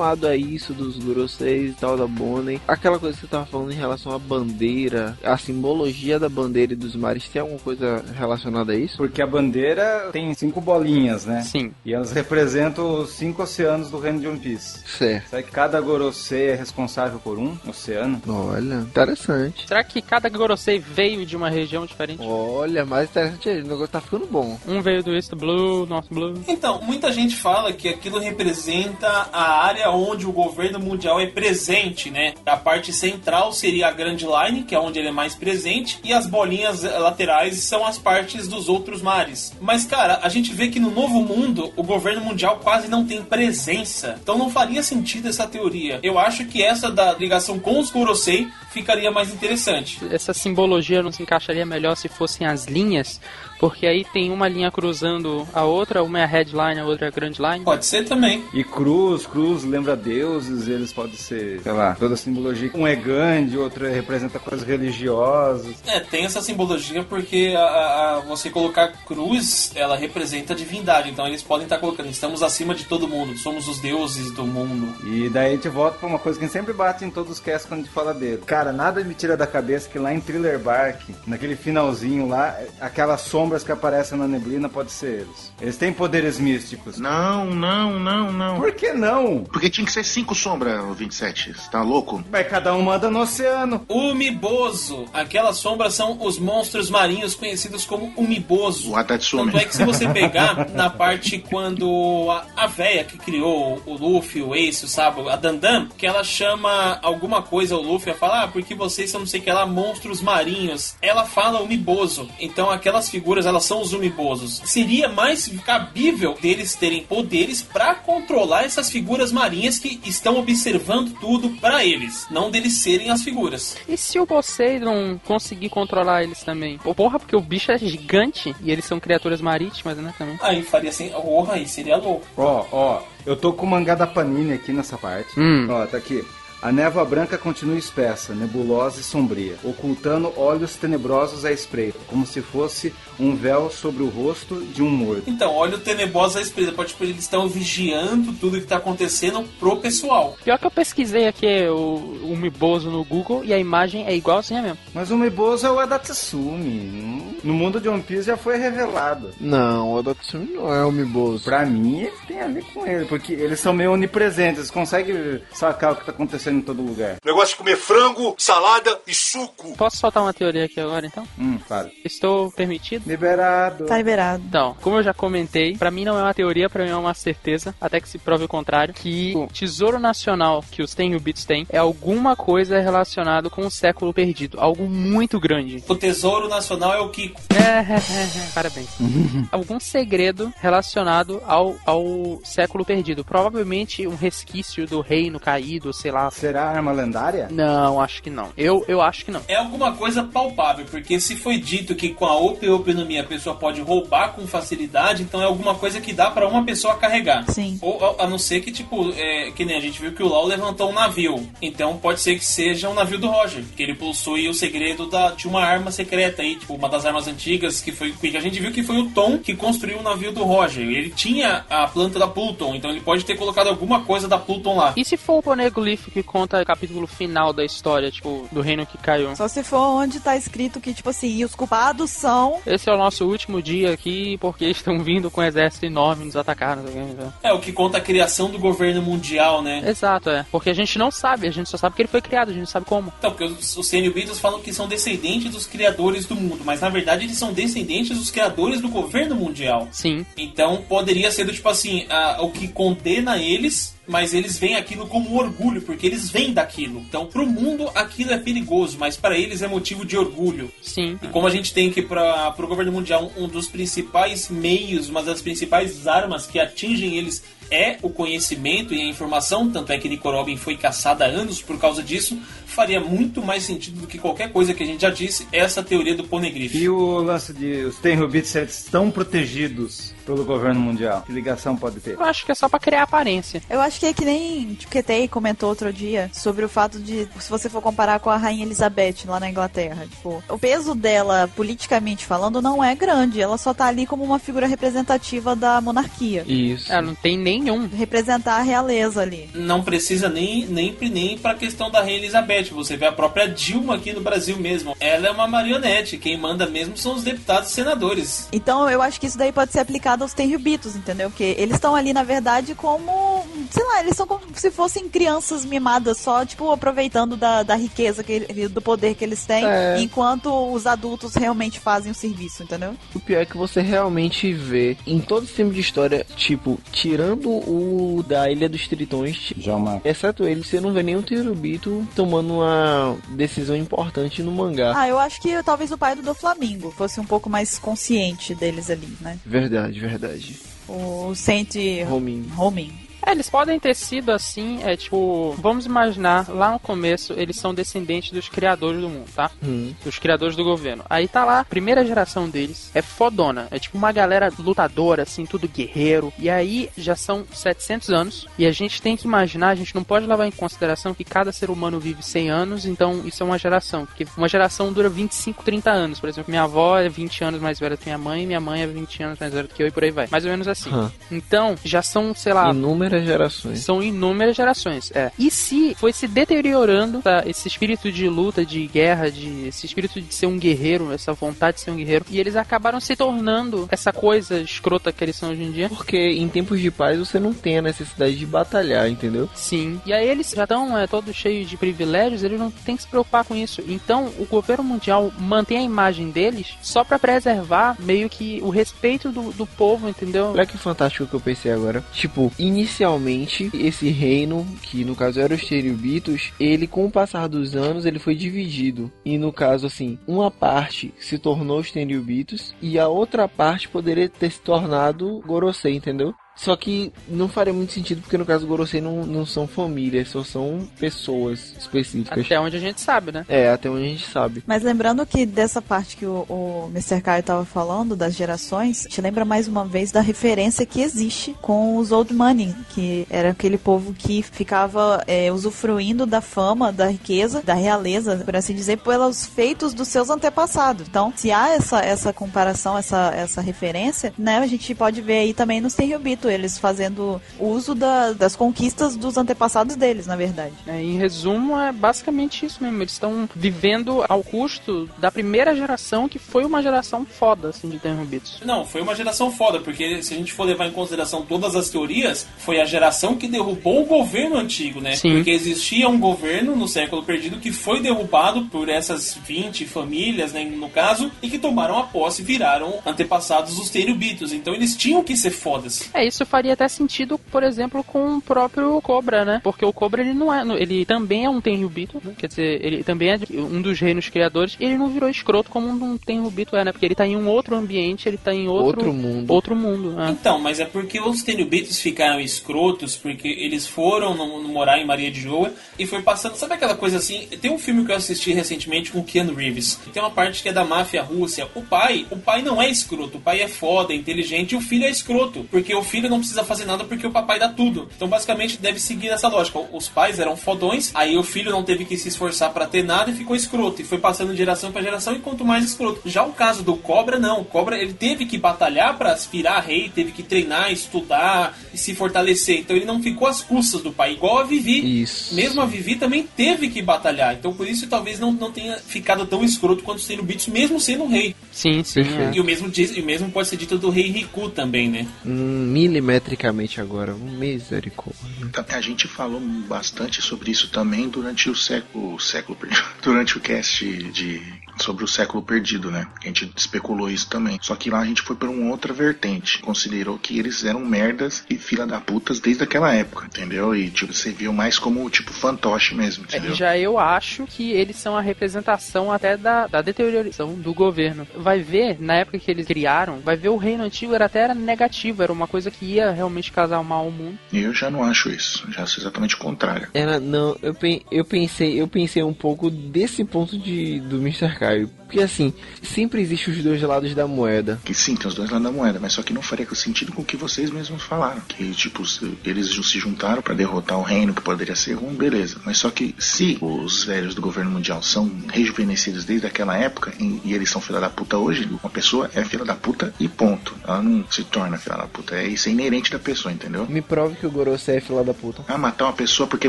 Somado 0.00 0.26
a 0.26 0.34
isso 0.34 0.72
dos 0.72 0.96
Guroseis 0.96 1.72
e 1.72 1.74
tal 1.74 1.94
da 1.94 2.06
Bonnie, 2.06 2.58
aquela 2.66 2.98
coisa 2.98 3.14
que 3.14 3.20
você 3.20 3.26
tava 3.26 3.44
falando 3.44 3.70
em 3.70 3.76
relação 3.76 4.12
à 4.12 4.18
bandeira, 4.18 5.18
a 5.22 5.36
simbologia 5.36 6.18
da 6.18 6.28
bandeira 6.28 6.72
e 6.72 6.76
dos 6.76 6.96
mares, 6.96 7.28
tem 7.28 7.42
alguma 7.42 7.58
coisa 7.58 8.02
relacionada 8.16 8.72
a 8.72 8.76
isso? 8.76 8.96
Porque 8.96 9.20
a 9.20 9.26
bandeira 9.26 10.08
tem 10.10 10.32
cinco 10.32 10.58
bolinhas, 10.58 11.26
né? 11.26 11.42
Sim. 11.42 11.72
E 11.84 11.92
elas 11.92 12.12
representam 12.12 13.02
os 13.02 13.10
cinco 13.10 13.42
oceanos 13.42 13.90
do 13.90 13.98
reino 13.98 14.20
de 14.20 14.26
One 14.26 14.38
Piece. 14.38 14.80
Certo. 14.86 15.28
Sabe 15.28 15.42
que 15.42 15.50
cada 15.50 15.78
Gorosei 15.82 16.48
é 16.48 16.54
responsável 16.54 17.18
por 17.18 17.38
um 17.38 17.58
oceano? 17.68 18.22
Olha, 18.26 18.76
interessante. 18.76 19.68
Será 19.68 19.84
que 19.84 20.00
cada 20.00 20.30
Gorosei 20.30 20.78
veio 20.78 21.26
de 21.26 21.36
uma 21.36 21.50
região 21.50 21.84
diferente? 21.84 22.22
Olha, 22.22 22.86
mais 22.86 23.10
interessante 23.10 23.50
aí, 23.50 23.60
o 23.60 23.66
negócio 23.66 23.88
tá 23.88 24.00
ficando 24.00 24.26
bom. 24.26 24.58
Um 24.66 24.80
veio 24.80 25.02
do 25.02 25.14
East 25.14 25.34
Blue, 25.34 25.84
North 25.84 26.08
Blue. 26.10 26.42
Então, 26.48 26.80
muita 26.80 27.12
gente 27.12 27.36
fala 27.36 27.70
que 27.70 27.88
aquilo 27.88 28.18
representa 28.18 29.28
a 29.30 29.62
área 29.66 29.89
onde 29.90 30.26
o 30.26 30.32
governo 30.32 30.78
mundial 30.78 31.20
é 31.20 31.26
presente, 31.26 32.10
né? 32.10 32.34
A 32.46 32.56
parte 32.56 32.92
central 32.92 33.52
seria 33.52 33.88
a 33.88 33.90
Grand 33.90 34.16
Line, 34.16 34.62
que 34.62 34.74
é 34.74 34.78
onde 34.78 34.98
ele 34.98 35.08
é 35.08 35.12
mais 35.12 35.34
presente, 35.34 35.98
e 36.02 36.12
as 36.12 36.26
bolinhas 36.26 36.82
laterais 36.82 37.58
são 37.60 37.84
as 37.84 37.98
partes 37.98 38.48
dos 38.48 38.68
outros 38.68 39.02
mares. 39.02 39.52
Mas, 39.60 39.84
cara, 39.84 40.20
a 40.22 40.28
gente 40.28 40.52
vê 40.52 40.68
que 40.68 40.80
no 40.80 40.90
Novo 40.90 41.20
Mundo 41.22 41.72
o 41.76 41.82
governo 41.82 42.22
mundial 42.22 42.60
quase 42.62 42.88
não 42.88 43.04
tem 43.04 43.22
presença. 43.22 44.18
Então 44.22 44.38
não 44.38 44.50
faria 44.50 44.82
sentido 44.82 45.28
essa 45.28 45.46
teoria. 45.46 46.00
Eu 46.02 46.18
acho 46.18 46.44
que 46.46 46.62
essa 46.62 46.90
da 46.90 47.12
ligação 47.14 47.58
com 47.58 47.78
os 47.78 47.90
Gorosei 47.90 48.48
ficaria 48.70 49.10
mais 49.10 49.32
interessante. 49.32 49.98
Essa 50.10 50.32
simbologia 50.32 51.02
não 51.02 51.12
se 51.12 51.22
encaixaria 51.22 51.66
melhor 51.66 51.96
se 51.96 52.08
fossem 52.08 52.46
as 52.46 52.66
linhas, 52.66 53.20
porque 53.60 53.86
aí 53.86 54.04
tem 54.04 54.32
uma 54.32 54.48
linha 54.48 54.70
cruzando 54.70 55.46
a 55.54 55.64
outra, 55.64 56.02
uma 56.02 56.18
é 56.18 56.24
a 56.24 56.26
headline, 56.26 56.80
a 56.80 56.84
outra 56.84 57.06
é 57.06 57.08
a 57.08 57.12
grand 57.12 57.34
line. 57.38 57.64
Pode 57.64 57.84
ser 57.86 58.04
também. 58.04 58.42
E 58.52 58.64
cruz, 58.64 59.26
cruz 59.26 59.62
lembra 59.64 59.94
deuses, 59.94 60.66
eles 60.66 60.92
podem 60.92 61.14
ser, 61.16 61.60
sei 61.60 61.72
lá, 61.72 61.94
toda 61.98 62.14
a 62.14 62.16
simbologia. 62.16 62.70
Um 62.74 62.86
é 62.86 62.96
Gandhi, 62.96 63.56
outro 63.58 63.86
é- 63.86 63.90
representa 63.90 64.38
coisas 64.38 64.66
religiosas. 64.66 65.76
É, 65.86 66.00
tem 66.00 66.24
essa 66.24 66.40
simbologia 66.40 67.02
porque 67.04 67.54
a, 67.56 67.60
a- 67.60 68.16
a- 68.16 68.20
você 68.20 68.48
colocar 68.50 68.88
cruz, 69.06 69.72
ela 69.74 69.96
representa 69.96 70.52
a 70.52 70.56
divindade. 70.56 71.10
Então 71.10 71.26
eles 71.26 71.42
podem 71.42 71.64
estar 71.64 71.78
colocando, 71.78 72.08
estamos 72.08 72.42
acima 72.42 72.74
de 72.74 72.84
todo 72.84 73.06
mundo, 73.06 73.36
somos 73.38 73.68
os 73.68 73.78
deuses 73.80 74.32
do 74.32 74.44
mundo. 74.44 74.88
E 75.06 75.28
daí 75.28 75.52
a 75.52 75.54
gente 75.56 75.68
volta 75.68 75.98
pra 75.98 76.08
uma 76.08 76.18
coisa 76.18 76.38
que 76.38 76.44
a 76.44 76.48
gente 76.48 76.56
sempre 76.56 76.72
bate 76.72 77.04
em 77.04 77.10
todos 77.10 77.32
os 77.32 77.40
casts 77.40 77.66
quando 77.68 77.80
a 77.80 77.82
gente 77.84 77.92
fala 77.92 78.14
dele. 78.14 78.42
Cara, 78.46 78.72
nada 78.72 79.02
me 79.04 79.14
tira 79.14 79.36
da 79.36 79.46
cabeça 79.46 79.88
que 79.88 79.98
lá 79.98 80.14
em 80.14 80.20
Thriller 80.20 80.58
Bark, 80.58 81.00
naquele 81.26 81.56
finalzinho 81.56 82.26
lá, 82.28 82.56
aquelas 82.80 83.22
sombras 83.50 83.64
que 83.64 83.72
aparecem 83.72 84.16
na 84.16 84.28
neblina 84.28 84.68
pode 84.68 84.92
ser 84.92 85.22
eles. 85.22 85.52
Eles 85.60 85.76
têm 85.76 85.92
poderes 85.92 86.38
místicos. 86.38 86.98
Não, 86.98 87.46
não, 87.46 87.98
não, 87.98 88.32
não. 88.32 88.60
Por 88.60 88.72
que 88.72 88.92
não? 88.92 89.42
Porque 89.44 89.68
tinha 89.68 89.84
que 89.84 89.92
ser 89.92 90.04
cinco 90.04 90.36
sombras, 90.36 90.84
o 90.84 90.94
27. 90.94 91.54
Você 91.54 91.70
tá 91.70 91.82
louco? 91.82 92.22
Mas 92.30 92.46
cada 92.46 92.74
um 92.74 92.82
manda 92.82 93.10
no 93.10 93.20
oceano. 93.20 93.84
Umiboso. 93.88 95.06
Aquelas 95.12 95.56
sombras 95.56 95.94
são 95.94 96.16
os 96.20 96.38
monstros 96.38 96.88
marinhos 96.88 97.34
conhecidos 97.34 97.84
como 97.84 98.12
Umiboso. 98.16 98.92
O 98.92 98.96
Hatatsumi. 98.96 99.46
Tanto 99.46 99.58
é 99.58 99.64
que 99.64 99.74
se 99.74 99.84
você 99.84 100.08
pegar 100.08 100.68
na 100.70 100.88
parte 100.88 101.38
quando 101.38 102.30
a, 102.30 102.64
a 102.64 102.66
véia 102.68 103.02
que 103.02 103.18
criou 103.18 103.82
o 103.84 103.94
Luffy, 103.94 104.42
o 104.42 104.54
Ace, 104.54 104.84
o 104.84 104.88
Sabo, 104.88 105.28
a 105.28 105.34
Dandan, 105.34 105.88
que 105.98 106.06
ela 106.06 106.22
chama 106.22 107.00
alguma 107.02 107.42
coisa 107.42 107.76
o 107.76 107.82
Luffy 107.82 108.12
a 108.12 108.14
falar, 108.14 108.44
ah, 108.44 108.48
porque 108.48 108.74
vocês 108.74 109.10
são 109.10 109.20
não 109.20 109.26
sei 109.26 109.40
o 109.40 109.42
que 109.42 109.52
lá, 109.52 109.66
monstros 109.66 110.20
marinhos. 110.20 110.94
Ela 111.02 111.24
fala 111.24 111.60
Umiboso. 111.60 112.28
Então 112.38 112.70
aquelas 112.70 113.10
figuras, 113.10 113.39
elas 113.46 113.64
são 113.64 113.80
os 113.82 113.92
Umibosos. 113.92 114.62
Seria 114.64 115.08
mais 115.08 115.48
cabível 115.64 116.34
deles 116.40 116.74
terem 116.74 117.02
poderes 117.02 117.62
pra 117.62 117.94
controlar 117.94 118.64
essas 118.64 118.90
figuras 118.90 119.32
marinhas 119.32 119.78
que 119.78 120.00
estão 120.04 120.38
observando 120.38 121.12
tudo 121.20 121.50
pra 121.60 121.84
eles, 121.84 122.26
não 122.30 122.50
deles 122.50 122.78
serem 122.78 123.10
as 123.10 123.22
figuras. 123.22 123.76
E 123.88 123.96
se 123.96 124.18
o 124.18 124.26
Poseidon 124.26 125.18
conseguir 125.26 125.68
controlar 125.68 126.22
eles 126.22 126.42
também? 126.42 126.78
Pô, 126.78 126.94
Porra, 126.94 127.18
porque 127.18 127.34
o 127.34 127.40
bicho 127.40 127.72
é 127.72 127.78
gigante 127.78 128.54
e 128.62 128.70
eles 128.70 128.84
são 128.84 129.00
criaturas 129.00 129.40
marítimas, 129.40 129.96
né, 129.96 130.12
também. 130.18 130.38
Aí 130.42 130.62
faria 130.62 130.90
assim, 130.90 131.08
porra, 131.08 131.54
aí 131.54 131.66
seria 131.66 131.96
louco. 131.96 132.26
Ó, 132.36 132.66
ó, 132.70 133.02
eu 133.24 133.36
tô 133.36 133.52
com 133.52 133.64
o 133.64 133.68
mangá 133.70 133.94
da 133.94 134.06
Panini 134.06 134.52
aqui 134.52 134.72
nessa 134.72 134.98
parte. 134.98 135.38
Hum. 135.38 135.66
Ó, 135.70 135.86
tá 135.86 135.96
aqui. 135.96 136.24
A 136.62 136.70
névoa 136.70 137.04
branca 137.06 137.38
continua 137.38 137.78
espessa, 137.78 138.34
nebulosa 138.34 139.00
e 139.00 139.02
sombria, 139.02 139.56
ocultando 139.64 140.30
olhos 140.36 140.76
tenebrosos 140.76 141.46
à 141.46 141.52
espreita, 141.52 141.98
como 142.06 142.26
se 142.26 142.42
fosse 142.42 142.92
um 143.18 143.34
véu 143.34 143.70
sobre 143.70 144.02
o 144.02 144.08
rosto 144.08 144.56
de 144.66 144.82
um 144.82 144.90
morto. 144.90 145.22
Então, 145.26 145.54
olha 145.54 145.76
o 145.76 145.80
tenebroso 145.80 146.38
à 146.38 146.42
espreita. 146.42 146.72
Pode 146.72 146.90
tipo, 146.90 147.04
eles 147.04 147.18
estão 147.18 147.48
vigiando 147.48 148.32
tudo 148.34 148.60
que 148.60 148.66
tá 148.66 148.76
acontecendo 148.76 149.42
pro 149.58 149.76
pessoal. 149.78 150.36
Pior 150.44 150.58
que 150.58 150.66
eu 150.66 150.70
pesquisei 150.70 151.26
aqui 151.26 151.66
o, 151.68 151.94
o 152.30 152.36
Miboso 152.36 152.90
no 152.90 153.04
Google 153.04 153.42
e 153.42 153.54
a 153.54 153.58
imagem 153.58 154.06
é 154.06 154.14
igualzinha 154.14 154.60
mesmo. 154.60 154.78
Mas 154.92 155.10
o 155.10 155.16
Miboso 155.16 155.66
é 155.66 155.70
o 155.70 155.78
Adatsumi. 155.78 157.38
No 157.42 157.54
mundo 157.54 157.80
de 157.80 157.88
One 157.88 158.02
Piece 158.02 158.24
já 158.24 158.36
foi 158.36 158.58
revelado. 158.58 159.30
Não, 159.40 159.92
o 159.92 159.98
Adatsumi 159.98 160.52
não 160.52 160.72
é 160.72 160.84
o 160.84 160.92
Miboso. 160.92 161.44
Pra 161.44 161.64
mim, 161.64 162.00
ele 162.00 162.12
tem 162.26 162.40
a 162.40 162.48
ver 162.48 162.64
com 162.72 162.86
ele, 162.86 163.06
porque 163.06 163.32
eles 163.32 163.60
são 163.60 163.72
meio 163.72 163.92
onipresentes, 163.92 164.58
eles 164.58 164.70
conseguem 164.70 165.40
sacar 165.52 165.92
o 165.92 165.96
que 165.96 166.04
tá 166.04 166.12
acontecendo 166.12 166.49
em 166.52 166.60
todo 166.60 166.82
lugar. 166.82 167.16
Negócio 167.24 167.50
de 167.50 167.56
comer 167.56 167.76
frango, 167.76 168.34
salada 168.38 168.98
e 169.06 169.14
suco. 169.14 169.76
Posso 169.76 169.96
soltar 169.96 170.22
uma 170.22 170.32
teoria 170.32 170.64
aqui 170.64 170.80
agora, 170.80 171.06
então? 171.06 171.26
Hum, 171.38 171.58
claro. 171.66 171.90
Estou 172.04 172.50
permitido? 172.52 173.08
Liberado. 173.08 173.86
Tá 173.86 173.96
liberado. 173.96 174.42
Então, 174.46 174.76
como 174.80 174.96
eu 174.96 175.02
já 175.02 175.14
comentei, 175.14 175.76
pra 175.76 175.90
mim 175.90 176.04
não 176.04 176.18
é 176.18 176.22
uma 176.22 176.34
teoria, 176.34 176.68
pra 176.68 176.84
mim 176.84 176.90
é 176.90 176.96
uma 176.96 177.14
certeza, 177.14 177.74
até 177.80 178.00
que 178.00 178.08
se 178.08 178.18
prove 178.18 178.44
o 178.44 178.48
contrário, 178.48 178.94
que 178.94 179.32
o 179.36 179.46
tesouro 179.46 179.98
nacional 179.98 180.64
que 180.70 180.82
os 180.82 180.94
Tenryubits 180.94 181.44
têm 181.44 181.66
é 181.70 181.78
alguma 181.78 182.36
coisa 182.36 182.80
relacionada 182.80 183.50
com 183.50 183.66
o 183.66 183.70
século 183.70 184.12
perdido, 184.12 184.60
algo 184.60 184.88
muito 184.88 185.38
grande. 185.38 185.82
O 185.88 185.94
tesouro 185.94 186.48
nacional 186.48 186.94
é 186.94 187.00
o 187.00 187.10
Kiko. 187.10 187.40
É, 187.54 187.60
é, 187.60 187.96
é, 187.96 188.22
é, 188.22 188.50
parabéns. 188.54 188.88
Algum 189.50 189.78
segredo 189.78 190.52
relacionado 190.56 191.42
ao, 191.46 191.76
ao 191.84 192.40
século 192.44 192.84
perdido. 192.84 193.24
Provavelmente 193.24 194.06
um 194.06 194.16
resquício 194.16 194.86
do 194.86 195.00
reino 195.00 195.38
caído, 195.38 195.92
sei 195.92 196.10
lá. 196.10 196.30
Será 196.40 196.70
arma 196.70 196.90
lendária? 196.90 197.48
Não, 197.50 198.00
acho 198.00 198.22
que 198.22 198.30
não. 198.30 198.48
Eu, 198.56 198.82
eu 198.88 199.02
acho 199.02 199.26
que 199.26 199.30
não. 199.30 199.42
É 199.46 199.56
alguma 199.56 199.92
coisa 199.92 200.22
palpável, 200.22 200.86
porque 200.90 201.20
se 201.20 201.36
foi 201.36 201.58
dito 201.58 201.94
que 201.94 202.14
com 202.14 202.24
a 202.24 202.34
opeopenomia 202.34 203.20
a 203.20 203.24
pessoa 203.24 203.54
pode 203.54 203.82
roubar 203.82 204.32
com 204.32 204.46
facilidade, 204.46 205.22
então 205.22 205.42
é 205.42 205.44
alguma 205.44 205.74
coisa 205.74 206.00
que 206.00 206.14
dá 206.14 206.30
pra 206.30 206.48
uma 206.48 206.64
pessoa 206.64 206.94
carregar. 206.94 207.44
Sim. 207.50 207.78
Ou 207.82 208.16
a, 208.18 208.26
não 208.26 208.38
ser 208.38 208.62
que, 208.62 208.72
tipo, 208.72 209.12
é, 209.12 209.50
que 209.50 209.66
nem 209.66 209.76
a 209.76 209.80
gente 209.80 210.00
viu 210.00 210.12
que 210.12 210.22
o 210.22 210.28
LOL 210.28 210.46
levantou 210.46 210.88
um 210.88 210.94
navio. 210.94 211.46
Então 211.60 211.98
pode 211.98 212.20
ser 212.20 212.36
que 212.36 212.44
seja 212.44 212.88
um 212.88 212.94
navio 212.94 213.18
do 213.18 213.28
Roger, 213.28 213.62
que 213.76 213.82
ele 213.82 213.94
possui 213.94 214.48
o 214.48 214.54
segredo 214.54 215.10
da, 215.10 215.32
de 215.32 215.46
uma 215.46 215.62
arma 215.62 215.90
secreta 215.90 216.40
aí, 216.40 216.56
tipo, 216.56 216.74
uma 216.74 216.88
das 216.88 217.04
armas 217.04 217.28
antigas 217.28 217.82
que 217.82 217.92
foi. 217.92 218.12
Que 218.12 218.34
a 218.34 218.40
gente 218.40 218.58
viu 218.60 218.72
que 218.72 218.82
foi 218.82 218.96
o 218.96 219.10
Tom 219.10 219.36
que 219.36 219.54
construiu 219.54 219.98
o 219.98 220.02
navio 220.02 220.32
do 220.32 220.42
Roger. 220.42 220.84
Ele 220.84 221.10
tinha 221.10 221.66
a 221.68 221.86
planta 221.86 222.18
da 222.18 222.26
Pluton, 222.26 222.74
então 222.76 222.90
ele 222.90 223.00
pode 223.00 223.26
ter 223.26 223.36
colocado 223.36 223.68
alguma 223.68 224.00
coisa 224.04 224.26
da 224.26 224.38
Pluton 224.38 224.76
lá. 224.76 224.94
E 224.96 225.04
se 225.04 225.18
for 225.18 225.38
o 225.38 225.42
Poneglyph 225.42 226.08
que 226.08 226.22
conta 226.30 226.62
o 226.62 226.64
capítulo 226.64 227.08
final 227.08 227.52
da 227.52 227.64
história, 227.64 228.08
tipo, 228.08 228.48
do 228.52 228.60
reino 228.60 228.86
que 228.86 228.96
caiu? 228.96 229.34
Só 229.34 229.48
se 229.48 229.64
for 229.64 229.80
onde 229.80 230.20
tá 230.20 230.36
escrito 230.36 230.80
que, 230.80 230.94
tipo 230.94 231.10
assim, 231.10 231.44
os 231.44 231.56
culpados 231.56 232.10
são. 232.10 232.60
Esse 232.64 232.88
é 232.88 232.94
o 232.94 232.96
nosso 232.96 233.26
último 233.26 233.60
dia 233.60 233.92
aqui, 233.92 234.38
porque 234.38 234.66
estão 234.70 235.02
vindo 235.02 235.28
com 235.30 235.40
um 235.40 235.44
exército 235.44 235.86
enorme 235.86 236.24
nos 236.24 236.36
atacar. 236.36 236.76
não 236.76 236.86
sei 236.86 237.02
o 237.02 237.16
quê. 237.16 237.24
É 237.42 237.52
o 237.52 237.58
que 237.58 237.72
conta 237.72 237.98
a 237.98 238.00
criação 238.00 238.48
do 238.48 238.58
governo 238.58 239.02
mundial, 239.02 239.60
né? 239.60 239.82
Exato, 239.84 240.30
é. 240.30 240.46
Porque 240.52 240.70
a 240.70 240.74
gente 240.74 240.98
não 240.98 241.10
sabe, 241.10 241.48
a 241.48 241.50
gente 241.50 241.68
só 241.68 241.76
sabe 241.76 241.96
que 241.96 242.02
ele 242.02 242.08
foi 242.08 242.20
criado, 242.20 242.50
a 242.50 242.52
gente 242.52 242.60
não 242.60 242.66
sabe 242.66 242.86
como. 242.86 243.12
Então, 243.18 243.32
porque 243.32 243.44
os, 243.44 243.76
os 243.76 243.90
Beatles 243.90 244.38
falam 244.38 244.60
que 244.60 244.72
são 244.72 244.86
descendentes 244.86 245.50
dos 245.50 245.66
criadores 245.66 246.26
do 246.26 246.36
mundo, 246.36 246.62
mas 246.64 246.80
na 246.80 246.88
verdade 246.88 247.24
eles 247.24 247.36
são 247.36 247.52
descendentes 247.52 248.16
dos 248.16 248.30
criadores 248.30 248.80
do 248.80 248.88
governo 248.88 249.34
mundial. 249.34 249.88
Sim. 249.90 250.24
Então 250.36 250.84
poderia 250.88 251.30
ser 251.32 251.44
do 251.44 251.52
tipo 251.52 251.68
assim, 251.68 252.06
ah, 252.08 252.38
o 252.40 252.50
que 252.50 252.68
condena 252.68 253.36
eles, 253.36 253.94
mas 254.10 254.34
eles 254.34 254.58
veem 254.58 254.74
aquilo 254.74 255.06
como 255.06 255.38
orgulho, 255.38 255.80
porque 255.82 256.06
eles 256.06 256.28
vêm 256.30 256.52
daquilo. 256.52 257.00
Então, 257.08 257.26
pro 257.26 257.46
mundo 257.46 257.88
aquilo 257.94 258.32
é 258.32 258.38
perigoso, 258.38 258.98
mas 258.98 259.16
para 259.16 259.38
eles 259.38 259.62
é 259.62 259.68
motivo 259.68 260.04
de 260.04 260.16
orgulho. 260.16 260.70
Sim. 260.82 261.18
E 261.22 261.28
como 261.28 261.46
a 261.46 261.50
gente 261.50 261.72
tem 261.72 261.90
que 261.90 262.02
para 262.02 262.50
pro 262.50 262.66
governo 262.66 262.92
mundial 262.92 263.30
um 263.36 263.46
dos 263.46 263.68
principais 263.68 264.50
meios, 264.50 265.08
uma 265.08 265.22
das 265.22 265.40
principais 265.40 266.06
armas 266.06 266.46
que 266.46 266.58
atingem 266.58 267.16
eles 267.16 267.42
é 267.70 267.98
o 268.02 268.10
conhecimento 268.10 268.92
e 268.92 269.00
a 269.00 269.04
informação, 269.04 269.70
tanto 269.70 269.92
é 269.92 269.98
que 269.98 270.08
Nico 270.08 270.28
Robin 270.28 270.56
foi 270.56 270.76
caçada 270.76 271.24
há 271.24 271.28
anos 271.28 271.62
por 271.62 271.78
causa 271.78 272.02
disso, 272.02 272.36
faria 272.66 273.00
muito 273.00 273.42
mais 273.42 273.62
sentido 273.62 274.00
do 274.00 274.06
que 274.08 274.18
qualquer 274.18 274.50
coisa 274.52 274.74
que 274.74 274.82
a 274.82 274.86
gente 274.86 275.02
já 275.02 275.10
disse, 275.10 275.46
essa 275.52 275.82
teoria 275.82 276.16
do 276.16 276.24
Poneglyph. 276.24 276.74
E 276.74 276.88
o 276.88 277.22
lance 277.22 277.52
de 277.52 277.84
os 277.84 277.96
Tenryubits 277.98 278.54
eles 278.56 278.84
estão 278.84 279.10
protegidos 279.10 280.12
pelo 280.24 280.44
governo 280.44 280.80
mundial? 280.80 281.22
Que 281.22 281.32
ligação 281.32 281.76
pode 281.76 282.00
ter? 282.00 282.14
Eu 282.14 282.24
acho 282.24 282.44
que 282.44 282.52
é 282.52 282.54
só 282.54 282.68
pra 282.68 282.78
criar 282.78 283.02
aparência. 283.02 283.62
Eu 283.68 283.80
acho 283.80 284.00
que 284.00 284.06
é 284.06 284.12
que 284.12 284.24
nem 284.24 284.74
tipo, 284.74 284.90
Ketei 284.90 285.28
comentou 285.28 285.68
outro 285.68 285.92
dia 285.92 286.30
sobre 286.32 286.64
o 286.64 286.68
fato 286.68 286.98
de, 286.98 287.28
se 287.38 287.50
você 287.50 287.68
for 287.68 287.80
comparar 287.80 288.20
com 288.20 288.30
a 288.30 288.36
Rainha 288.36 288.64
Elizabeth 288.64 289.26
lá 289.26 289.40
na 289.40 289.48
Inglaterra, 289.48 290.06
tipo, 290.06 290.42
o 290.48 290.58
peso 290.58 290.94
dela, 290.94 291.48
politicamente 291.54 292.26
falando, 292.26 292.60
não 292.60 292.82
é 292.82 292.94
grande. 292.94 293.40
Ela 293.40 293.58
só 293.58 293.72
tá 293.72 293.86
ali 293.86 294.06
como 294.06 294.24
uma 294.24 294.38
figura 294.38 294.66
representativa 294.66 295.56
da 295.56 295.80
monarquia. 295.80 296.44
Isso. 296.46 296.92
Ela 296.92 297.02
não 297.02 297.14
tem 297.14 297.38
nenhum. 297.38 297.88
Representar 297.88 298.56
a 298.56 298.62
realeza 298.62 299.22
ali. 299.22 299.48
Não 299.54 299.82
precisa 299.82 300.28
nem, 300.28 300.66
nem, 300.66 300.96
nem 301.00 301.38
pra 301.38 301.54
questão 301.54 301.90
da 301.90 302.00
Rainha 302.00 302.18
Elizabeth. 302.18 302.70
Você 302.72 302.96
vê 302.96 303.06
a 303.06 303.12
própria 303.12 303.46
Dilma 303.48 303.96
aqui 303.96 304.12
no 304.12 304.20
Brasil 304.20 304.56
mesmo. 304.56 304.96
Ela 305.00 305.28
é 305.28 305.30
uma 305.30 305.46
marionete. 305.46 306.18
Quem 306.18 306.36
manda 306.36 306.66
mesmo 306.66 306.96
são 306.96 307.14
os 307.14 307.22
deputados 307.22 307.70
e 307.70 307.72
senadores. 307.72 308.48
Então 308.52 308.88
eu 308.88 309.02
acho 309.02 309.20
que 309.20 309.26
isso 309.26 309.38
daí 309.38 309.52
pode 309.52 309.72
ser 309.72 309.80
aplicado 309.80 310.19
aos 310.22 310.32
Tenryubitos, 310.34 310.96
entendeu? 310.96 311.30
Porque 311.30 311.54
eles 311.58 311.74
estão 311.76 311.94
ali, 311.94 312.12
na 312.12 312.22
verdade, 312.22 312.74
como. 312.74 313.44
Sei 313.70 313.84
lá, 313.84 314.00
eles 314.00 314.16
são 314.16 314.26
como 314.26 314.42
se 314.54 314.70
fossem 314.70 315.08
crianças 315.08 315.64
mimadas, 315.64 316.18
só, 316.18 316.44
tipo, 316.44 316.70
aproveitando 316.70 317.36
da, 317.36 317.62
da 317.62 317.74
riqueza, 317.76 318.22
que, 318.24 318.40
do 318.68 318.80
poder 318.82 319.14
que 319.14 319.24
eles 319.24 319.44
têm, 319.44 319.64
É. 319.64 320.00
enquanto 320.00 320.50
os 320.72 320.86
adultos 320.86 321.34
realmente 321.34 321.78
fazem 321.78 322.10
o 322.10 322.14
serviço, 322.14 322.62
entendeu? 322.62 322.94
O 323.14 323.20
pior 323.20 323.40
é 323.42 323.46
que 323.46 323.56
você 323.56 323.80
realmente 323.80 324.52
vê 324.52 324.96
em 325.06 325.20
todo 325.20 325.44
esse 325.44 325.52
filme 325.52 325.72
de 325.74 325.80
história, 325.80 326.26
tipo, 326.36 326.78
tirando 326.92 327.48
o 327.50 328.24
da 328.26 328.50
Ilha 328.50 328.68
dos 328.68 328.88
Tritões, 328.88 329.52
Já 329.56 329.76
uma. 329.76 330.00
exceto 330.04 330.44
ele, 330.44 330.64
você 330.64 330.80
não 330.80 330.92
vê 330.92 331.02
nenhum 331.02 331.22
Tirubito 331.22 332.06
tomando 332.16 332.54
uma 332.54 333.16
decisão 333.30 333.76
importante 333.76 334.42
no 334.42 334.50
mangá. 334.52 334.92
Ah, 334.96 335.08
eu 335.08 335.18
acho 335.18 335.40
que 335.40 335.62
talvez 335.62 335.90
o 335.92 335.98
pai 335.98 336.16
do 336.16 336.22
Doflamingo 336.22 336.90
fosse 336.90 337.20
um 337.20 337.24
pouco 337.24 337.48
mais 337.50 337.78
consciente 337.78 338.54
deles 338.54 338.90
ali, 338.90 339.08
né? 339.20 339.38
Verdade, 339.44 339.99
verdade. 340.00 340.56
O 340.88 341.34
Saint 341.34 341.68
Romin. 342.08 342.44
Romin. 342.54 342.92
É, 343.24 343.32
eles 343.32 343.50
podem 343.50 343.78
ter 343.78 343.94
sido 343.94 344.30
assim, 344.30 344.80
é 344.82 344.96
tipo, 344.96 345.54
vamos 345.58 345.86
imaginar, 345.86 346.48
lá 346.48 346.72
no 346.72 346.78
começo, 346.78 347.34
eles 347.34 347.56
são 347.56 347.74
descendentes 347.74 348.30
dos 348.32 348.48
criadores 348.48 349.00
do 349.00 349.08
mundo, 349.08 349.28
tá? 349.34 349.50
Hum. 349.62 349.92
Dos 350.04 350.18
criadores 350.18 350.56
do 350.56 350.64
governo. 350.64 351.04
Aí 351.08 351.28
tá 351.28 351.44
lá, 351.44 351.64
primeira 351.64 352.04
geração 352.04 352.48
deles 352.48 352.90
é 352.94 353.02
fodona. 353.02 353.68
É 353.70 353.78
tipo 353.78 353.96
uma 353.96 354.12
galera 354.12 354.52
lutadora, 354.58 355.22
assim, 355.22 355.44
tudo 355.44 355.68
guerreiro. 355.68 356.32
E 356.38 356.48
aí 356.48 356.90
já 356.96 357.14
são 357.14 357.44
700 357.52 358.10
anos. 358.10 358.46
E 358.58 358.66
a 358.66 358.72
gente 358.72 359.02
tem 359.02 359.16
que 359.16 359.26
imaginar, 359.26 359.70
a 359.70 359.74
gente 359.74 359.94
não 359.94 360.04
pode 360.04 360.26
levar 360.26 360.46
em 360.46 360.50
consideração 360.50 361.14
que 361.14 361.24
cada 361.24 361.52
ser 361.52 361.70
humano 361.70 362.00
vive 362.00 362.22
100 362.22 362.50
anos, 362.50 362.84
então 362.86 363.22
isso 363.24 363.42
é 363.42 363.46
uma 363.46 363.58
geração. 363.58 364.06
Porque 364.06 364.26
uma 364.36 364.48
geração 364.48 364.92
dura 364.92 365.08
25, 365.08 365.62
30 365.62 365.90
anos. 365.90 366.20
Por 366.20 366.28
exemplo, 366.28 366.50
minha 366.50 366.62
avó 366.62 366.98
é 366.98 367.08
20 367.08 367.44
anos 367.44 367.60
mais 367.60 367.78
velha 367.78 367.96
que 367.96 368.06
minha 368.06 368.18
mãe, 368.18 368.46
minha 368.46 368.60
mãe 368.60 368.82
é 368.82 368.86
20 368.86 369.22
anos 369.22 369.38
mais 369.38 369.52
velha 369.52 369.68
que 369.68 369.82
eu 369.82 369.86
e 369.86 369.90
por 369.90 370.04
aí 370.04 370.10
vai. 370.10 370.26
Mais 370.30 370.44
ou 370.44 370.50
menos 370.50 370.68
assim. 370.68 370.90
Hã. 370.92 371.10
Então, 371.30 371.76
já 371.84 372.02
são, 372.02 372.34
sei 372.34 372.52
lá, 372.52 372.72
inúmeras 373.10 373.24
gerações. 373.26 373.80
São 373.80 374.02
inúmeras 374.02 374.56
gerações, 374.56 375.12
é. 375.14 375.30
E 375.38 375.50
se 375.50 375.94
foi 375.94 376.12
se 376.12 376.26
deteriorando 376.26 377.20
tá, 377.22 377.42
esse 377.46 377.68
espírito 377.68 378.10
de 378.10 378.28
luta, 378.28 378.64
de 378.64 378.86
guerra, 378.86 379.30
de 379.30 379.68
esse 379.68 379.86
espírito 379.86 380.20
de 380.20 380.32
ser 380.34 380.46
um 380.46 380.58
guerreiro, 380.58 381.12
essa 381.12 381.32
vontade 381.32 381.76
de 381.76 381.82
ser 381.82 381.90
um 381.90 381.96
guerreiro, 381.96 382.24
e 382.30 382.38
eles 382.38 382.56
acabaram 382.56 383.00
se 383.00 383.16
tornando 383.16 383.88
essa 383.90 384.12
coisa 384.12 384.60
escrota 384.60 385.12
que 385.12 385.24
eles 385.24 385.36
são 385.36 385.50
hoje 385.50 385.62
em 385.62 385.72
dia. 385.72 385.88
Porque 385.88 386.16
em 386.16 386.48
tempos 386.48 386.80
de 386.80 386.90
paz 386.90 387.18
você 387.18 387.38
não 387.38 387.52
tem 387.52 387.78
a 387.78 387.82
necessidade 387.82 388.36
de 388.36 388.46
batalhar, 388.46 389.08
entendeu? 389.08 389.48
Sim. 389.54 390.00
E 390.06 390.12
aí 390.12 390.28
eles 390.28 390.50
já 390.50 390.64
estão 390.64 390.96
é, 390.96 391.06
todos 391.06 391.34
cheios 391.34 391.68
de 391.68 391.76
privilégios, 391.76 392.42
eles 392.42 392.58
não 392.58 392.70
têm 392.70 392.96
que 392.96 393.02
se 393.02 393.08
preocupar 393.08 393.44
com 393.44 393.54
isso. 393.54 393.82
Então 393.86 394.30
o 394.38 394.44
governo 394.44 394.84
mundial 394.84 395.32
mantém 395.38 395.78
a 395.78 395.82
imagem 395.82 396.30
deles 396.30 396.76
só 396.82 397.04
para 397.04 397.18
preservar 397.18 397.96
meio 397.98 398.28
que 398.28 398.60
o 398.62 398.70
respeito 398.70 399.30
do, 399.30 399.52
do 399.52 399.66
povo, 399.66 400.08
entendeu? 400.08 400.52
Olha 400.52 400.66
que 400.66 400.78
fantástico 400.78 401.26
que 401.26 401.34
eu 401.34 401.40
pensei 401.40 401.72
agora. 401.72 402.04
Tipo, 402.12 402.52
inicialmente 403.00 403.70
esse 403.72 404.10
reino, 404.10 404.66
que 404.82 405.04
no 405.06 405.16
caso 405.16 405.40
era 405.40 405.54
os 405.54 405.64
Teriubitos, 405.64 406.52
ele 406.60 406.86
com 406.86 407.06
o 407.06 407.10
passar 407.10 407.48
dos 407.48 407.74
anos 407.74 408.04
ele 408.04 408.18
foi 408.18 408.34
dividido. 408.34 409.10
E 409.24 409.38
no 409.38 409.50
caso 409.50 409.86
assim, 409.86 410.18
uma 410.26 410.50
parte 410.50 411.14
se 411.18 411.38
tornou 411.38 411.78
os 411.78 411.90
Teriubitos 411.90 412.74
e 412.82 412.98
a 412.98 413.08
outra 413.08 413.48
parte 413.48 413.88
poderia 413.88 414.28
ter 414.28 414.50
se 414.50 414.60
tornado 414.60 415.42
Gorosei, 415.46 415.94
entendeu? 415.94 416.34
Só 416.60 416.76
que 416.76 417.10
não 417.26 417.48
faria 417.48 417.72
muito 417.72 417.94
sentido, 417.94 418.20
porque 418.20 418.36
no 418.36 418.44
caso 418.44 418.66
do 418.66 418.68
Gorosei 418.68 419.00
não, 419.00 419.24
não 419.24 419.46
são 419.46 419.66
famílias, 419.66 420.28
só 420.28 420.44
são 420.44 420.86
pessoas 420.98 421.74
específicas. 421.78 422.44
Até 422.44 422.60
onde 422.60 422.76
a 422.76 422.80
gente 422.80 423.00
sabe, 423.00 423.32
né? 423.32 423.46
É, 423.48 423.70
até 423.70 423.88
onde 423.88 424.04
a 424.04 424.08
gente 424.08 424.26
sabe. 424.26 424.62
Mas 424.66 424.82
lembrando 424.82 425.24
que 425.24 425.46
dessa 425.46 425.80
parte 425.80 426.18
que 426.18 426.26
o, 426.26 426.44
o 426.50 426.90
Mr. 426.90 427.22
Kai 427.22 427.40
estava 427.40 427.64
falando, 427.64 428.14
das 428.14 428.34
gerações, 428.36 429.06
te 429.08 429.22
lembra 429.22 429.42
mais 429.42 429.68
uma 429.68 429.86
vez 429.86 430.12
da 430.12 430.20
referência 430.20 430.84
que 430.84 431.00
existe 431.00 431.56
com 431.62 431.96
os 431.96 432.12
Old 432.12 432.34
Money, 432.34 432.74
que 432.90 433.26
era 433.30 433.52
aquele 433.52 433.78
povo 433.78 434.12
que 434.12 434.42
ficava 434.42 435.24
é, 435.26 435.50
usufruindo 435.50 436.26
da 436.26 436.42
fama, 436.42 436.92
da 436.92 437.06
riqueza, 437.06 437.62
da 437.62 437.72
realeza, 437.72 438.36
por 438.44 438.54
assim 438.54 438.74
dizer, 438.74 438.98
pelos 438.98 439.46
feitos 439.46 439.94
dos 439.94 440.08
seus 440.08 440.28
antepassados. 440.28 441.08
Então, 441.08 441.32
se 441.34 441.50
há 441.50 441.70
essa, 441.70 442.00
essa 442.00 442.34
comparação, 442.34 442.98
essa, 442.98 443.32
essa 443.34 443.62
referência, 443.62 444.34
né, 444.36 444.58
a 444.58 444.66
gente 444.66 444.94
pode 444.94 445.22
ver 445.22 445.38
aí 445.38 445.54
também 445.54 445.80
no 445.80 445.90
Tenryubito, 445.90 446.49
eles 446.50 446.78
fazendo 446.78 447.40
uso 447.58 447.94
da, 447.94 448.32
das 448.32 448.56
conquistas 448.56 449.16
dos 449.16 449.36
antepassados 449.36 449.96
deles, 449.96 450.26
na 450.26 450.36
verdade. 450.36 450.74
É, 450.86 451.00
em 451.00 451.16
resumo, 451.16 451.78
é 451.78 451.92
basicamente 451.92 452.66
isso 452.66 452.82
mesmo. 452.82 453.02
Eles 453.02 453.12
estão 453.12 453.48
vivendo 453.54 454.24
ao 454.28 454.42
custo 454.42 455.08
da 455.18 455.30
primeira 455.30 455.74
geração, 455.74 456.28
que 456.28 456.38
foi 456.38 456.64
uma 456.64 456.82
geração 456.82 457.24
foda, 457.24 457.68
assim, 457.68 457.88
de 457.88 457.98
Tenryubitos. 457.98 458.60
Não, 458.64 458.84
foi 458.84 459.00
uma 459.00 459.14
geração 459.14 459.50
foda, 459.50 459.80
porque 459.80 460.22
se 460.22 460.34
a 460.34 460.36
gente 460.36 460.52
for 460.52 460.64
levar 460.64 460.86
em 460.86 460.92
consideração 460.92 461.42
todas 461.42 461.74
as 461.74 461.90
teorias, 461.90 462.46
foi 462.58 462.80
a 462.80 462.84
geração 462.84 463.36
que 463.36 463.48
derrubou 463.48 464.02
o 464.02 464.06
governo 464.06 464.56
antigo, 464.56 465.00
né? 465.00 465.16
Sim. 465.16 465.34
Porque 465.34 465.50
existia 465.50 466.08
um 466.08 466.18
governo 466.18 466.76
no 466.76 466.88
século 466.88 467.22
perdido 467.22 467.58
que 467.58 467.72
foi 467.72 468.00
derrubado 468.00 468.66
por 468.66 468.88
essas 468.88 469.38
20 469.46 469.86
famílias, 469.86 470.52
né, 470.52 470.64
no 470.64 470.88
caso, 470.88 471.30
e 471.42 471.48
que 471.48 471.58
tomaram 471.58 471.98
a 471.98 472.04
posse 472.04 472.42
e 472.42 472.44
viraram 472.44 473.00
antepassados 473.04 473.76
dos 473.76 473.90
Tenryubitos. 473.90 474.52
Então 474.52 474.74
eles 474.74 474.96
tinham 474.96 475.22
que 475.22 475.36
ser 475.36 475.50
fodas. 475.50 476.10
É, 476.14 476.26
isso 476.26 476.39
faria 476.44 476.72
até 476.72 476.88
sentido, 476.88 477.38
por 477.38 477.62
exemplo, 477.62 478.02
com 478.04 478.36
o 478.36 478.40
próprio 478.40 479.00
Cobra, 479.00 479.44
né? 479.44 479.60
Porque 479.62 479.84
o 479.84 479.92
Cobra, 479.92 480.22
ele 480.22 480.34
não 480.34 480.52
é... 480.52 480.62
Ele 480.80 481.04
também 481.04 481.44
é 481.44 481.50
um 481.50 481.60
Tenryubito, 481.60 482.20
né? 482.24 482.34
Quer 482.36 482.48
dizer, 482.48 482.84
ele 482.84 483.02
também 483.02 483.30
é 483.30 483.38
um 483.56 483.80
dos 483.80 483.98
reinos 484.00 484.28
criadores, 484.28 484.76
e 484.78 484.84
ele 484.84 484.98
não 484.98 485.08
virou 485.08 485.28
escroto 485.28 485.70
como 485.70 485.88
um 485.88 486.18
Tenryubito 486.18 486.76
é, 486.76 486.84
né? 486.84 486.92
Porque 486.92 487.06
ele 487.06 487.14
tá 487.14 487.26
em 487.26 487.36
um 487.36 487.48
outro 487.48 487.76
ambiente, 487.76 488.28
ele 488.28 488.38
tá 488.38 488.52
em 488.52 488.68
outro... 488.68 489.00
Outro 489.00 489.12
mundo. 489.12 489.52
Outro 489.52 489.76
mundo, 489.76 490.20
é. 490.20 490.30
Então, 490.30 490.58
mas 490.58 490.80
é 490.80 490.84
porque 490.84 491.20
os 491.20 491.42
Tenubitos 491.42 492.00
ficaram 492.00 492.40
escrotos, 492.40 493.16
porque 493.16 493.48
eles 493.48 493.86
foram 493.86 494.34
no, 494.34 494.62
no 494.62 494.68
morar 494.68 494.98
em 494.98 495.06
Maria 495.06 495.30
de 495.30 495.40
Joa 495.40 495.72
e 495.98 496.06
foi 496.06 496.22
passando. 496.22 496.54
Sabe 496.56 496.74
aquela 496.74 496.94
coisa 496.94 497.16
assim? 497.16 497.46
Tem 497.60 497.70
um 497.70 497.78
filme 497.78 498.04
que 498.04 498.12
eu 498.12 498.16
assisti 498.16 498.52
recentemente 498.52 499.10
com 499.10 499.20
o 499.20 499.24
Keanu 499.24 499.54
Reeves. 499.54 499.98
Tem 500.12 500.22
uma 500.22 500.30
parte 500.30 500.62
que 500.62 500.68
é 500.68 500.72
da 500.72 500.84
máfia 500.84 501.22
Rússia. 501.22 501.68
O 501.74 501.82
pai, 501.82 502.26
o 502.30 502.36
pai 502.36 502.62
não 502.62 502.80
é 502.80 502.90
escroto, 502.90 503.38
o 503.38 503.40
pai 503.40 503.62
é 503.62 503.68
foda, 503.68 504.12
é 504.12 504.16
inteligente, 504.16 504.72
e 504.72 504.76
o 504.76 504.80
filho 504.80 505.04
é 505.04 505.10
escroto. 505.10 505.66
Porque 505.70 505.94
o 505.94 506.02
filho 506.02 506.19
não 506.28 506.38
precisa 506.38 506.64
fazer 506.64 506.84
nada 506.84 507.04
porque 507.04 507.26
o 507.26 507.30
papai 507.30 507.58
dá 507.58 507.68
tudo. 507.68 508.08
Então, 508.14 508.28
basicamente, 508.28 508.78
deve 508.78 509.00
seguir 509.00 509.28
essa 509.28 509.48
lógica. 509.48 509.78
Os 509.92 510.08
pais 510.08 510.38
eram 510.38 510.56
fodões, 510.56 511.10
aí 511.14 511.36
o 511.36 511.42
filho 511.42 511.70
não 511.70 511.82
teve 511.82 512.04
que 512.04 512.16
se 512.16 512.28
esforçar 512.28 512.72
pra 512.72 512.86
ter 512.86 513.04
nada 513.04 513.30
e 513.30 513.34
ficou 513.34 513.56
escroto. 513.56 514.02
E 514.02 514.04
foi 514.04 514.18
passando 514.18 514.52
de 514.52 514.58
geração 514.58 514.92
pra 514.92 515.02
geração, 515.02 515.34
e 515.34 515.38
quanto 515.38 515.64
mais 515.64 515.84
escroto. 515.84 516.22
Já 516.28 516.44
o 516.44 516.52
caso 516.52 516.82
do 516.82 516.96
Cobra, 516.96 517.38
não. 517.38 517.60
O 517.60 517.64
Cobra, 517.64 517.98
ele 517.98 518.12
teve 518.12 518.46
que 518.46 518.58
batalhar 518.58 519.16
pra 519.16 519.34
virar 519.50 519.80
rei, 519.80 520.08
teve 520.08 520.32
que 520.32 520.42
treinar, 520.42 520.92
estudar 520.92 521.78
e 521.92 521.98
se 521.98 522.14
fortalecer. 522.14 522.80
Então, 522.80 522.96
ele 522.96 523.04
não 523.04 523.22
ficou 523.22 523.48
às 523.48 523.62
custas 523.62 524.00
do 524.02 524.12
pai, 524.12 524.32
igual 524.32 524.58
a 524.58 524.64
Vivi. 524.64 525.22
Isso. 525.22 525.54
Mesmo 525.54 525.80
a 525.80 525.86
Vivi 525.86 526.16
também 526.16 526.46
teve 526.56 526.88
que 526.88 527.02
batalhar. 527.02 527.54
Então, 527.54 527.72
por 527.72 527.88
isso, 527.88 528.06
talvez 528.06 528.38
não, 528.38 528.52
não 528.52 528.70
tenha 528.70 528.96
ficado 528.96 529.46
tão 529.46 529.64
escroto 529.64 530.02
quanto 530.02 530.20
sendo 530.20 530.42
Beats, 530.42 530.66
mesmo 530.66 531.00
sendo 531.00 531.24
um 531.24 531.28
rei. 531.28 531.54
Sim, 531.72 532.02
sim. 532.02 532.20
é. 532.20 532.50
E 532.54 532.60
o 532.60 532.64
mesmo, 532.64 532.90
e 532.94 533.20
o 533.20 533.24
mesmo 533.24 533.50
pode 533.50 533.68
ser 533.68 533.76
dito 533.76 533.96
do 533.96 534.10
rei 534.10 534.30
Riku 534.30 534.68
também, 534.70 535.08
né? 535.08 535.26
Hum, 535.44 535.86
milimetricamente 536.10 537.00
agora. 537.00 537.32
Misericórdia. 537.32 538.40
Tá, 538.72 538.84
A 538.96 539.00
gente 539.00 539.28
falou 539.28 539.60
bastante 539.60 540.42
sobre 540.42 540.72
isso 540.72 540.90
também 540.90 541.28
durante 541.28 541.70
o 541.70 541.76
século, 541.76 542.38
século 542.40 542.76
durante 543.22 543.56
o 543.56 543.60
cast 543.60 544.04
de 544.32 544.60
sobre 545.02 545.24
o 545.24 545.28
século 545.28 545.62
perdido, 545.62 546.10
né? 546.10 546.26
A 546.42 546.46
gente 546.46 546.70
especulou 546.76 547.30
isso 547.30 547.48
também. 547.48 547.78
Só 547.82 547.94
que 547.94 548.10
lá 548.10 548.20
a 548.20 548.24
gente 548.24 548.42
foi 548.42 548.56
por 548.56 548.68
uma 548.68 548.90
outra 548.90 549.12
vertente. 549.12 549.78
Considerou 549.80 550.38
que 550.38 550.58
eles 550.58 550.84
eram 550.84 551.00
merdas 551.00 551.64
e 551.68 551.76
fila 551.76 552.06
da 552.06 552.20
putas 552.20 552.60
desde 552.60 552.82
aquela 552.84 553.12
época, 553.14 553.46
entendeu? 553.46 553.94
E 553.94 554.10
tipo, 554.10 554.32
você 554.32 554.50
viu 554.50 554.72
mais 554.72 554.98
como 554.98 555.28
tipo 555.30 555.52
fantoche 555.52 556.14
mesmo, 556.14 556.44
É, 556.44 556.56
entendeu? 556.56 556.74
já 556.74 556.96
eu 556.96 557.18
acho 557.18 557.66
que 557.66 557.92
eles 557.92 558.16
são 558.16 558.36
a 558.36 558.40
representação 558.40 559.32
até 559.32 559.56
da, 559.56 559.86
da 559.86 560.02
deterioração 560.02 560.74
do 560.74 560.92
governo. 560.92 561.46
Vai 561.56 561.80
ver, 561.80 562.16
na 562.20 562.34
época 562.34 562.58
que 562.58 562.70
eles 562.70 562.86
criaram, 562.86 563.40
vai 563.40 563.56
ver 563.56 563.68
o 563.68 563.76
reino 563.76 564.04
antigo 564.04 564.34
era 564.34 564.46
até 564.46 564.60
era 564.60 564.74
negativo, 564.74 565.42
era 565.42 565.52
uma 565.52 565.66
coisa 565.66 565.90
que 565.90 566.04
ia 566.04 566.30
realmente 566.30 566.72
causar 566.72 567.02
mal 567.02 567.24
ao 567.24 567.30
mundo. 567.30 567.58
Eu 567.72 567.94
já 567.94 568.10
não 568.10 568.22
acho 568.22 568.50
isso. 568.50 568.86
Já 568.90 569.02
acho 569.02 569.20
exatamente 569.20 569.54
o 569.54 569.58
contrário. 569.58 570.08
Era, 570.14 570.38
não, 570.38 570.76
eu, 570.82 570.94
eu 571.30 571.44
pensei, 571.44 572.00
eu 572.00 572.06
pensei 572.08 572.42
um 572.42 572.54
pouco 572.54 572.90
desse 572.90 573.44
ponto 573.44 573.78
de 573.78 574.20
do 574.20 574.36
Mr. 574.36 574.78
Caio. 574.90 575.19
Porque 575.30 575.44
assim, 575.44 575.72
sempre 576.02 576.40
existe 576.40 576.70
os 576.70 576.82
dois 576.82 577.00
lados 577.02 577.34
da 577.34 577.46
moeda. 577.46 578.00
Que 578.04 578.12
sim, 578.12 578.34
tem 578.34 578.48
os 578.48 578.54
dois 578.54 578.70
lados 578.70 578.84
da 578.84 578.92
moeda, 578.92 579.18
mas 579.20 579.32
só 579.32 579.42
que 579.42 579.52
não 579.52 579.62
faria 579.62 579.86
sentido 579.94 580.32
com 580.32 580.42
o 580.42 580.44
que 580.44 580.56
vocês 580.56 580.90
mesmos 580.90 581.22
falaram. 581.22 581.60
Que, 581.68 581.90
tipo, 581.92 582.22
eles 582.64 582.88
se 582.88 583.18
juntaram 583.18 583.62
pra 583.62 583.74
derrotar 583.74 584.18
o 584.18 584.22
reino, 584.22 584.54
que 584.54 584.62
poderia 584.62 584.96
ser 584.96 585.16
um, 585.16 585.34
beleza. 585.34 585.80
Mas 585.84 585.98
só 585.98 586.10
que 586.10 586.34
se 586.38 586.78
os 586.80 587.24
velhos 587.24 587.54
do 587.54 587.60
governo 587.60 587.90
mundial 587.90 588.22
são 588.22 588.50
rejuvenescidos 588.68 589.44
desde 589.44 589.66
aquela 589.66 589.96
época 589.96 590.32
e, 590.38 590.60
e 590.64 590.74
eles 590.74 590.90
são 590.90 591.00
filha 591.00 591.20
da 591.20 591.30
puta 591.30 591.56
hoje, 591.56 591.88
uma 592.02 592.10
pessoa 592.10 592.50
é 592.54 592.64
filha 592.64 592.84
da 592.84 592.94
puta 592.94 593.32
e 593.38 593.48
ponto. 593.48 593.94
Ela 594.06 594.22
não 594.22 594.44
se 594.50 594.64
torna 594.64 594.98
filha 594.98 595.16
da 595.16 595.26
puta. 595.26 595.56
É 595.56 595.66
isso 595.66 595.88
é 595.88 595.92
inerente 595.92 596.30
da 596.30 596.38
pessoa, 596.38 596.72
entendeu? 596.72 597.06
Me 597.08 597.22
prove 597.22 597.56
que 597.56 597.66
o 597.66 597.70
Gorosei 597.70 598.16
é 598.16 598.20
fila 598.20 598.42
da 598.42 598.54
puta. 598.54 598.84
Ah, 598.88 598.98
matar 598.98 599.26
uma 599.26 599.32
pessoa 599.32 599.66
porque 599.66 599.88